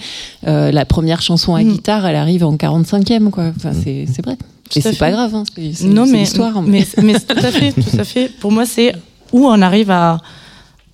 euh, 0.47 0.71
la 0.73 0.85
première 0.85 1.23
chanson 1.23 1.55
à 1.55 1.63
Mm. 1.63 1.69
guitare, 1.73 2.07
elle 2.07 2.17
arrive 2.17 2.45
en 2.45 2.57
45e, 2.57 3.31
quoi. 3.31 3.53
Enfin, 3.57 3.73
c'est 3.73 4.07
c'est 4.13 4.25
vrai. 4.25 4.37
Tout 4.71 4.79
Et 4.79 4.83
c'est 4.83 4.93
fait. 4.93 4.99
pas 4.99 5.11
grave. 5.11 5.35
Hein, 5.35 5.45
c'est 5.55 5.73
c'est- 5.75 5.87
non, 5.87 6.05
c'est 6.07 6.13
mais, 6.13 6.19
l'histoire. 6.19 6.63
mais, 6.63 6.87
mais 7.03 7.15
c'est 7.15 7.27
tout 7.35 7.45
à 7.47 7.51
fait, 7.53 7.73
tout 7.73 7.99
à 8.01 8.05
fait. 8.05 8.31
Pour 8.41 8.53
moi, 8.53 8.65
c'est 8.67 8.93
où 9.33 9.47
on 9.47 9.61
arrive 9.63 9.91
à, 9.91 10.19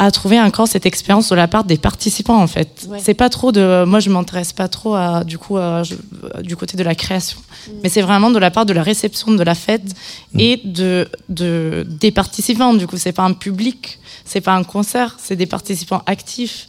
à 0.04 0.10
trouver 0.10 0.40
encore 0.40 0.66
cette 0.68 0.86
expérience 0.86 1.28
de 1.30 1.34
la 1.36 1.48
part 1.48 1.64
des 1.64 1.78
participants, 1.78 2.40
en 2.40 2.46
fait. 2.46 2.86
Ouais. 2.88 2.98
C'est 3.02 3.14
pas 3.14 3.28
trop 3.28 3.52
de. 3.52 3.84
Moi, 3.84 4.00
je 4.00 4.10
m'intéresse 4.10 4.52
pas 4.52 4.68
trop 4.68 4.94
à, 4.94 5.24
du 5.24 5.38
coup, 5.38 5.56
à- 5.58 5.82
je- 5.82 5.94
du 6.42 6.56
côté 6.56 6.76
de 6.76 6.82
la 6.82 6.94
création. 6.94 7.38
Mais 7.82 7.88
c'est 7.88 8.02
vraiment 8.02 8.30
de 8.30 8.38
la 8.38 8.50
part 8.50 8.66
de 8.66 8.72
la 8.72 8.82
réception 8.82 9.32
de 9.32 9.42
la 9.42 9.54
fête 9.54 9.82
et 10.38 10.60
de, 10.64 11.08
de, 11.28 11.86
des 11.88 12.10
participants. 12.10 12.74
Du 12.74 12.86
coup, 12.86 12.96
c'est 12.96 13.12
pas 13.12 13.22
un 13.22 13.32
public, 13.34 13.98
c'est 14.24 14.40
pas 14.40 14.54
un 14.54 14.64
concert, 14.64 15.16
c'est 15.22 15.36
des 15.36 15.46
participants 15.46 16.02
actifs. 16.06 16.68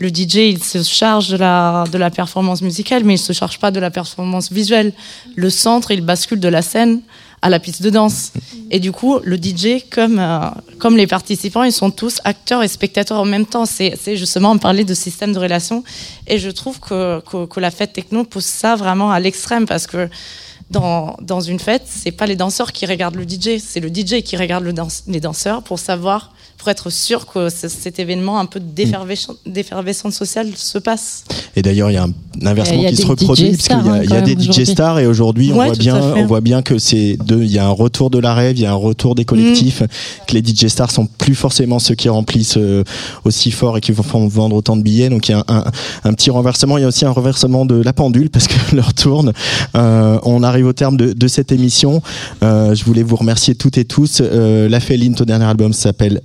Le 0.00 0.08
DJ, 0.08 0.36
il 0.50 0.62
se 0.64 0.82
charge 0.82 1.28
de 1.28 1.36
la, 1.36 1.84
de 1.92 1.96
la 1.98 2.10
performance 2.10 2.62
musicale, 2.62 3.04
mais 3.04 3.14
il 3.14 3.18
se 3.18 3.32
charge 3.32 3.58
pas 3.60 3.70
de 3.70 3.78
la 3.78 3.90
performance 3.90 4.50
visuelle. 4.50 4.92
Le 5.36 5.48
centre, 5.50 5.90
il 5.92 6.00
bascule 6.00 6.40
de 6.40 6.48
la 6.48 6.62
scène 6.62 7.00
à 7.42 7.50
la 7.50 7.58
piste 7.58 7.82
de 7.82 7.90
danse. 7.90 8.32
Et 8.70 8.78
du 8.78 8.92
coup, 8.92 9.18
le 9.22 9.36
DJ, 9.36 9.84
comme, 9.90 10.18
euh, 10.18 10.48
comme 10.78 10.96
les 10.96 11.06
participants, 11.06 11.64
ils 11.64 11.72
sont 11.72 11.90
tous 11.90 12.20
acteurs 12.24 12.62
et 12.62 12.68
spectateurs 12.68 13.18
en 13.18 13.24
même 13.24 13.46
temps. 13.46 13.66
C'est 13.66 14.16
justement, 14.16 14.52
on 14.52 14.58
parlait 14.58 14.84
de 14.84 14.94
système 14.94 15.32
de 15.32 15.38
relation. 15.38 15.84
Et 16.26 16.38
je 16.38 16.50
trouve 16.50 16.80
que, 16.80 17.20
que, 17.20 17.46
que 17.46 17.60
la 17.60 17.70
fête 17.70 17.92
techno 17.92 18.24
pousse 18.24 18.46
ça 18.46 18.76
vraiment 18.76 19.10
à 19.10 19.20
l'extrême 19.20 19.66
parce 19.66 19.86
que 19.86 20.08
dans, 20.70 21.16
dans 21.20 21.40
une 21.40 21.58
fête, 21.58 21.82
c'est 21.86 22.12
pas 22.12 22.26
les 22.26 22.36
danseurs 22.36 22.72
qui 22.72 22.86
regardent 22.86 23.16
le 23.16 23.24
DJ, 23.24 23.58
c'est 23.58 23.80
le 23.80 23.88
DJ 23.88 24.22
qui 24.22 24.36
regarde 24.36 24.64
les 25.06 25.20
danseurs 25.20 25.62
pour 25.62 25.78
savoir, 25.78 26.32
pour 26.62 26.70
être 26.70 26.90
sûr 26.90 27.26
que 27.26 27.48
ce- 27.48 27.66
cet 27.66 27.98
événement 27.98 28.38
un 28.38 28.46
peu 28.46 28.60
d'effervescence 28.60 29.34
d'effervescence 29.44 30.14
sociale 30.14 30.46
se 30.54 30.78
passe. 30.78 31.24
Et 31.56 31.62
d'ailleurs, 31.62 31.90
il 31.90 31.94
y 31.94 31.96
a 31.96 32.04
un 32.04 32.46
inversement 32.46 32.84
qui 32.84 32.94
se 32.96 33.04
reproduit, 33.04 33.50
parce 33.56 33.66
qu'il 33.66 34.10
y 34.10 34.12
a, 34.14 34.20
y 34.20 34.22
des 34.36 34.40
DJ 34.40 34.64
stars, 34.64 35.00
et 35.00 35.06
aujourd'hui, 35.08 35.50
on, 35.52 35.58
Ouais, 35.58 35.66
voit 35.66 35.74
bien, 35.76 36.00
on 36.00 36.24
voit 36.26 36.40
bien 36.40 36.62
que 36.62 36.78
c'est 36.78 37.16
deux, 37.26 37.42
il 37.42 37.50
y 37.50 37.58
a 37.58 37.66
un 37.66 37.70
retour 37.70 38.10
de 38.10 38.18
la 38.20 38.32
rêve, 38.32 38.56
il 38.56 38.62
y 38.62 38.66
a 38.66 38.70
un 38.70 38.74
retour 38.74 39.16
des 39.16 39.24
collectifs, 39.24 39.80
Mm. 39.82 39.86
que 40.28 40.34
les 40.34 40.42
DJ 40.42 40.68
stars 40.68 40.92
sont 40.92 41.06
plus 41.06 41.34
forcément 41.34 41.80
ceux 41.80 41.96
qui 41.96 42.08
remplissent 42.08 42.56
euh, 42.58 42.84
aussi 43.24 43.50
fort 43.50 43.76
et 43.76 43.80
qui 43.80 43.90
vont 43.90 44.28
vendre 44.28 44.54
autant 44.54 44.76
de 44.76 44.82
billets. 44.82 45.08
Donc 45.08 45.28
il 45.28 45.32
y 45.32 45.34
a 45.34 45.38
un, 45.48 45.56
un- 45.56 45.64
un 46.04 46.12
petit 46.12 46.30
renversement. 46.30 46.78
Il 46.78 46.82
y 46.82 46.84
a 46.84 46.88
aussi 46.88 47.04
un 47.04 47.10
renversement 47.10 47.64
de 47.66 47.74
la 47.82 47.92
pendule 47.92 48.30
parce 48.30 48.46
que 48.46 48.54
l'heure 48.76 48.94
tourne. 48.94 49.32
Euh, 49.76 50.18
on 50.22 50.42
arrive 50.44 50.66
au 50.66 50.72
terme 50.72 50.96
de, 50.96 51.12
de 51.12 51.28
cette 51.28 51.50
émission. 51.50 52.02
Euh, 52.44 52.74
je 52.74 52.84
voulais 52.84 53.02
vous 53.02 53.16
remercier 53.16 53.54
toutes 53.56 53.78
et 53.78 53.84
tous. 53.84 54.20
Euh, 54.20 54.68
la 54.68 54.78
Féline, 54.80 55.14
ton 55.14 55.24
dernier 55.24 55.44
album 55.46 55.72
s'appelle 55.72 56.20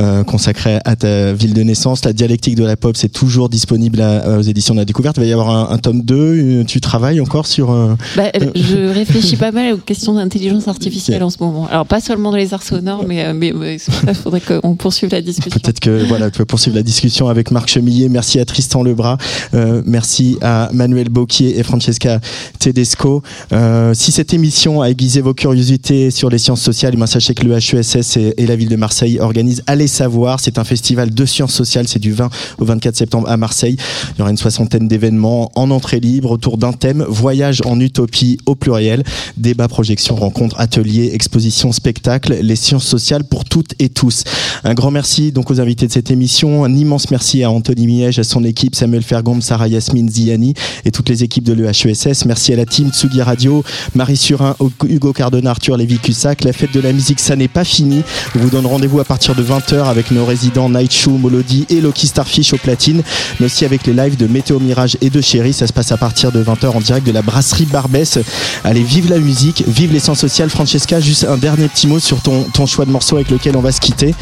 Euh, 0.00 0.24
consacré 0.24 0.78
à 0.84 0.96
ta 0.96 1.32
ville 1.32 1.54
de 1.54 1.62
naissance. 1.62 2.04
La 2.04 2.12
dialectique 2.12 2.54
de 2.56 2.64
la 2.64 2.76
pop, 2.76 2.96
c'est 2.96 3.08
toujours 3.08 3.48
disponible 3.48 4.00
à- 4.00 4.38
aux 4.38 4.42
éditions 4.42 4.74
de 4.74 4.80
la 4.80 4.84
découverte. 4.84 5.16
Il 5.16 5.20
va 5.20 5.26
y 5.26 5.32
avoir 5.32 5.50
un, 5.50 5.74
un 5.74 5.78
tome 5.78 6.02
2. 6.02 6.14
Euh, 6.16 6.64
Tu 6.64 6.80
travailles 6.80 7.20
encore 7.20 7.46
sur... 7.46 7.70
euh, 7.70 7.94
Bah, 8.16 8.24
euh, 8.40 8.50
je 8.54 8.76
réfléchis 8.94 9.36
pas 9.36 9.52
mal 9.52 9.72
aux 9.74 9.78
questions 9.78 10.14
d'intelligence 10.14 10.68
artificielle 10.68 11.22
en 11.22 11.30
ce 11.30 11.36
moment. 11.40 11.66
Alors 11.70 11.86
pas 11.86 12.00
seulement 12.00 12.30
dans 12.30 12.36
les 12.36 12.52
arts 12.54 12.62
sonores, 12.62 13.04
mais, 13.06 13.24
qu'il 13.40 14.14
faudrait 14.14 14.40
qu'on 14.40 14.74
poursuive 14.76 15.10
la 15.12 15.22
discussion. 15.22 15.58
Peut-être 15.60 15.80
que 15.80 16.04
voilà, 16.08 16.30
tu 16.30 16.38
peux 16.38 16.44
poursuivre 16.44 16.76
la 16.76 16.82
discussion 16.82 17.28
avec 17.28 17.50
Marc 17.50 17.68
Chemillet. 17.68 18.08
Merci 18.08 18.38
à 18.40 18.44
Tristan 18.44 18.82
Lebras. 18.82 19.16
Euh, 19.54 19.82
merci 19.86 20.36
à 20.42 20.68
Manuel 20.72 21.08
Bocquier 21.08 21.58
et 21.58 21.62
Francesca 21.62 22.20
Tedesco. 22.58 23.22
Euh, 23.52 23.94
si 23.94 24.12
cette 24.12 24.32
émission 24.34 24.82
a 24.82 24.90
aiguisé 24.90 25.20
vos 25.20 25.34
curiosités 25.34 26.10
sur 26.10 26.30
les 26.30 26.38
sciences 26.38 26.60
sociales, 26.62 26.96
bien, 26.96 27.06
sachez 27.06 27.34
que 27.34 27.44
le 27.44 27.54
HESS 27.56 28.16
et, 28.16 28.34
et 28.36 28.46
la 28.46 28.56
ville 28.56 28.68
de 28.68 28.76
Marseille 28.76 29.18
organisent 29.26 29.62
Allez 29.66 29.86
savoir. 29.86 30.40
C'est 30.40 30.58
un 30.58 30.64
festival 30.64 31.12
de 31.12 31.24
sciences 31.26 31.52
sociales. 31.52 31.86
C'est 31.88 31.98
du 31.98 32.12
20 32.12 32.30
au 32.58 32.64
24 32.64 32.96
septembre 32.96 33.28
à 33.28 33.36
Marseille. 33.36 33.76
Il 34.14 34.18
y 34.18 34.22
aura 34.22 34.30
une 34.30 34.36
soixantaine 34.36 34.88
d'événements 34.88 35.50
en 35.54 35.70
entrée 35.70 36.00
libre 36.00 36.30
autour 36.30 36.56
d'un 36.58 36.72
thème 36.72 37.04
voyage 37.08 37.60
en 37.64 37.78
utopie 37.80 38.38
au 38.46 38.54
pluriel. 38.54 39.02
Débat, 39.36 39.68
projection, 39.68 40.16
rencontres, 40.16 40.58
ateliers, 40.58 41.10
expositions, 41.12 41.72
spectacles. 41.72 42.38
Les 42.40 42.56
sciences 42.56 42.86
sociales 42.86 43.24
pour 43.24 43.44
toutes 43.44 43.74
et 43.78 43.88
tous. 43.88 44.24
Un 44.64 44.74
grand 44.74 44.90
merci 44.90 45.32
donc 45.32 45.50
aux 45.50 45.60
invités 45.60 45.86
de 45.86 45.92
cette 45.92 46.10
émission. 46.10 46.64
Un 46.64 46.74
immense 46.74 47.10
merci 47.10 47.42
à 47.42 47.50
Anthony 47.50 47.86
Miège, 47.86 48.18
à 48.18 48.24
son 48.24 48.44
équipe, 48.44 48.74
Samuel 48.74 49.02
Fergombe, 49.02 49.42
Sarah 49.42 49.68
Yasmine 49.68 50.08
Ziani 50.08 50.54
et 50.84 50.90
toutes 50.90 51.08
les 51.08 51.24
équipes 51.24 51.44
de 51.44 51.52
l'EHESS. 51.52 52.24
Merci 52.26 52.52
à 52.52 52.56
la 52.56 52.64
team 52.64 52.90
Tsugi 52.90 53.22
Radio, 53.22 53.64
Marie 53.94 54.16
Surin, 54.16 54.56
Hugo 54.88 55.12
Cardona, 55.12 55.50
Arthur 55.50 55.76
Lévy-Cussac. 55.76 56.44
La 56.44 56.52
fête 56.52 56.72
de 56.72 56.80
la 56.80 56.92
musique, 56.92 57.20
ça 57.20 57.36
n'est 57.36 57.48
pas 57.48 57.64
fini. 57.64 58.02
On 58.34 58.38
vous 58.38 58.50
donne 58.50 58.66
rendez-vous 58.66 59.00
à 59.00 59.04
partir 59.04 59.15
de 59.16 59.42
20h 59.42 59.84
avec 59.88 60.10
nos 60.10 60.24
résidents 60.26 60.68
Night 60.68 60.92
Show, 60.92 61.12
Molody 61.12 61.64
et 61.70 61.80
Loki 61.80 62.06
Starfish 62.06 62.52
au 62.52 62.58
platine, 62.58 63.02
mais 63.40 63.46
aussi 63.46 63.64
avec 63.64 63.86
les 63.86 63.92
lives 63.94 64.16
de 64.16 64.26
Météo 64.26 64.58
Mirage 64.60 64.96
et 65.00 65.08
de 65.10 65.20
Chéri. 65.22 65.52
Ça 65.54 65.66
se 65.66 65.72
passe 65.72 65.90
à 65.90 65.96
partir 65.96 66.32
de 66.32 66.44
20h 66.44 66.66
en 66.68 66.80
direct 66.80 67.06
de 67.06 67.12
la 67.12 67.22
brasserie 67.22 67.64
Barbès. 67.64 68.18
Allez, 68.62 68.82
vive 68.82 69.08
la 69.08 69.18
musique, 69.18 69.64
vive 69.66 69.92
les 69.92 70.00
sciences 70.00 70.20
sociales. 70.20 70.50
Francesca, 70.50 71.00
juste 71.00 71.24
un 71.24 71.38
dernier 71.38 71.66
petit 71.68 71.86
mot 71.86 71.98
sur 71.98 72.20
ton, 72.20 72.42
ton 72.52 72.66
choix 72.66 72.84
de 72.84 72.90
morceau 72.90 73.16
avec 73.16 73.30
lequel 73.30 73.56
on 73.56 73.60
va 73.62 73.72
se 73.72 73.80
quitter. 73.80 74.14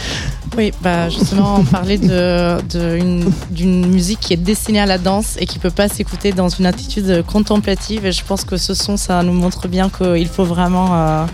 Oui, 0.56 0.70
bah 0.82 1.08
justement, 1.10 1.56
on 1.58 1.64
parlait 1.64 1.98
de, 1.98 2.56
de 2.70 2.96
une- 2.96 3.32
d'une 3.50 3.86
musique 3.86 4.20
qui 4.20 4.32
est 4.32 4.36
destinée 4.36 4.78
à 4.80 4.86
la 4.86 4.98
danse 4.98 5.34
et 5.40 5.46
qui 5.46 5.58
peut 5.58 5.70
pas 5.70 5.88
s'écouter 5.88 6.30
dans 6.32 6.48
une 6.48 6.66
attitude 6.66 7.24
contemplative. 7.26 8.06
Et 8.06 8.12
je 8.12 8.22
pense 8.24 8.44
que 8.44 8.56
ce 8.56 8.72
son, 8.74 8.96
ça 8.96 9.22
nous 9.24 9.32
montre 9.32 9.66
bien 9.66 9.90
qu'il 9.90 10.28
faut 10.28 10.44
vraiment 10.44 10.90
euh, 10.92 11.24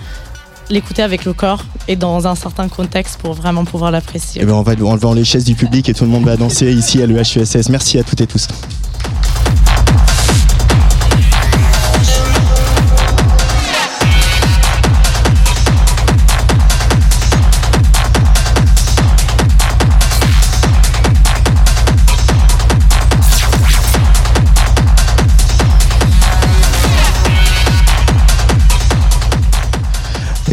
l'écouter 0.71 1.03
avec 1.03 1.25
le 1.25 1.33
corps 1.33 1.65
et 1.89 1.97
dans 1.97 2.27
un 2.27 2.35
certain 2.35 2.69
contexte 2.69 3.21
pour 3.21 3.35
vraiment 3.35 3.65
pouvoir 3.65 3.91
l'apprécier. 3.91 4.41
Eh 4.43 4.47
ben, 4.47 4.55
on 4.55 4.63
va 4.63 4.73
enlever 4.87 5.15
les 5.15 5.25
chaises 5.25 5.45
du 5.45 5.55
public 5.55 5.89
et 5.89 5.95
tout 5.95 6.05
le 6.05 6.11
monde 6.11 6.25
va 6.25 6.37
danser 6.37 6.73
ici 6.73 7.03
à 7.03 7.07
l'EHESS. 7.07 7.69
Merci 7.69 7.99
à 7.99 8.03
toutes 8.03 8.21
et 8.21 8.27
tous. 8.27 8.49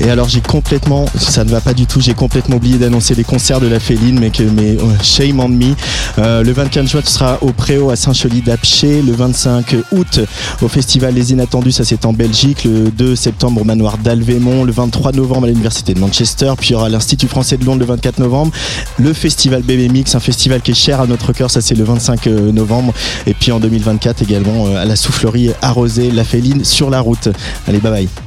Et 0.08 0.10
alors 0.10 0.30
j'ai 0.30 0.40
complètement, 0.40 1.06
ça 1.18 1.44
ne 1.44 1.50
va 1.50 1.60
pas 1.60 1.74
du 1.74 1.86
tout, 1.86 2.00
j'ai 2.00 2.14
complètement 2.14 2.56
oublié 2.56 2.78
d'annoncer 2.78 3.14
les 3.14 3.26
concerts 3.26 3.60
de 3.60 3.68
la 3.68 3.78
Féline, 3.78 4.18
mais 4.18 4.30
que 4.30 4.42
mais 4.42 4.78
oh, 4.82 4.88
shame 5.04 5.42
on 5.42 5.50
me. 5.50 5.76
Euh, 6.18 6.44
le 6.44 6.54
24 6.54 6.88
juin, 6.88 7.02
tu 7.02 7.12
seras 7.12 7.40
au 7.42 7.52
Préau 7.52 7.90
à 7.90 7.98
Saint-Chely 7.98 8.42
d'Apché. 8.42 9.02
Le 9.02 9.12
25 9.12 9.76
août, 9.92 10.22
au 10.62 10.70
festival 10.70 11.14
Les 11.14 11.34
Inattendus, 11.34 11.74
ça 11.74 11.84
c'est 11.84 12.06
en 12.06 12.14
Belgique. 12.14 12.64
Le 12.64 12.90
2 12.90 13.18
septembre 13.18 13.60
au 13.60 13.64
manoir 13.66 13.98
d'Alvémont. 13.98 14.64
Le 14.64 14.72
23 14.72 15.12
novembre 15.12 15.44
à 15.44 15.48
l'université 15.48 15.94
de 15.94 16.00
Manchester. 16.00 16.54
Puis 16.58 16.70
il 16.70 16.72
y 16.72 16.76
aura 16.76 16.88
l'Institut 16.88 17.28
français 17.28 17.58
de 17.58 17.66
Londres 17.66 17.82
le 17.82 17.88
24 17.88 18.20
novembre. 18.20 18.54
Le 18.98 19.12
festival 19.12 19.62
Bébé 19.62 19.90
Mix, 19.90 20.16
un 20.16 20.22
festival 20.22 20.62
qui 20.62 20.72
est 20.72 20.74
cher 20.74 21.02
à 21.02 21.06
notre 21.06 21.34
cœur, 21.34 21.52
ça 21.52 21.60
c'est 21.60 21.76
le 21.76 21.84
25 21.84 22.28
novembre. 22.28 22.94
Et 23.26 23.34
puis 23.34 23.52
en 23.52 23.60
2024 23.60 24.22
également 24.22 24.68
euh, 24.68 24.82
à 24.82 24.86
la 24.86 24.96
soufflerie 24.96 25.52
arrosée, 25.62 26.12
la 26.12 26.24
Féline 26.24 26.64
sur 26.64 26.90
la 26.90 27.02
route. 27.02 27.28
Allez, 27.68 27.80
bye 27.80 27.92
bye. 27.92 28.27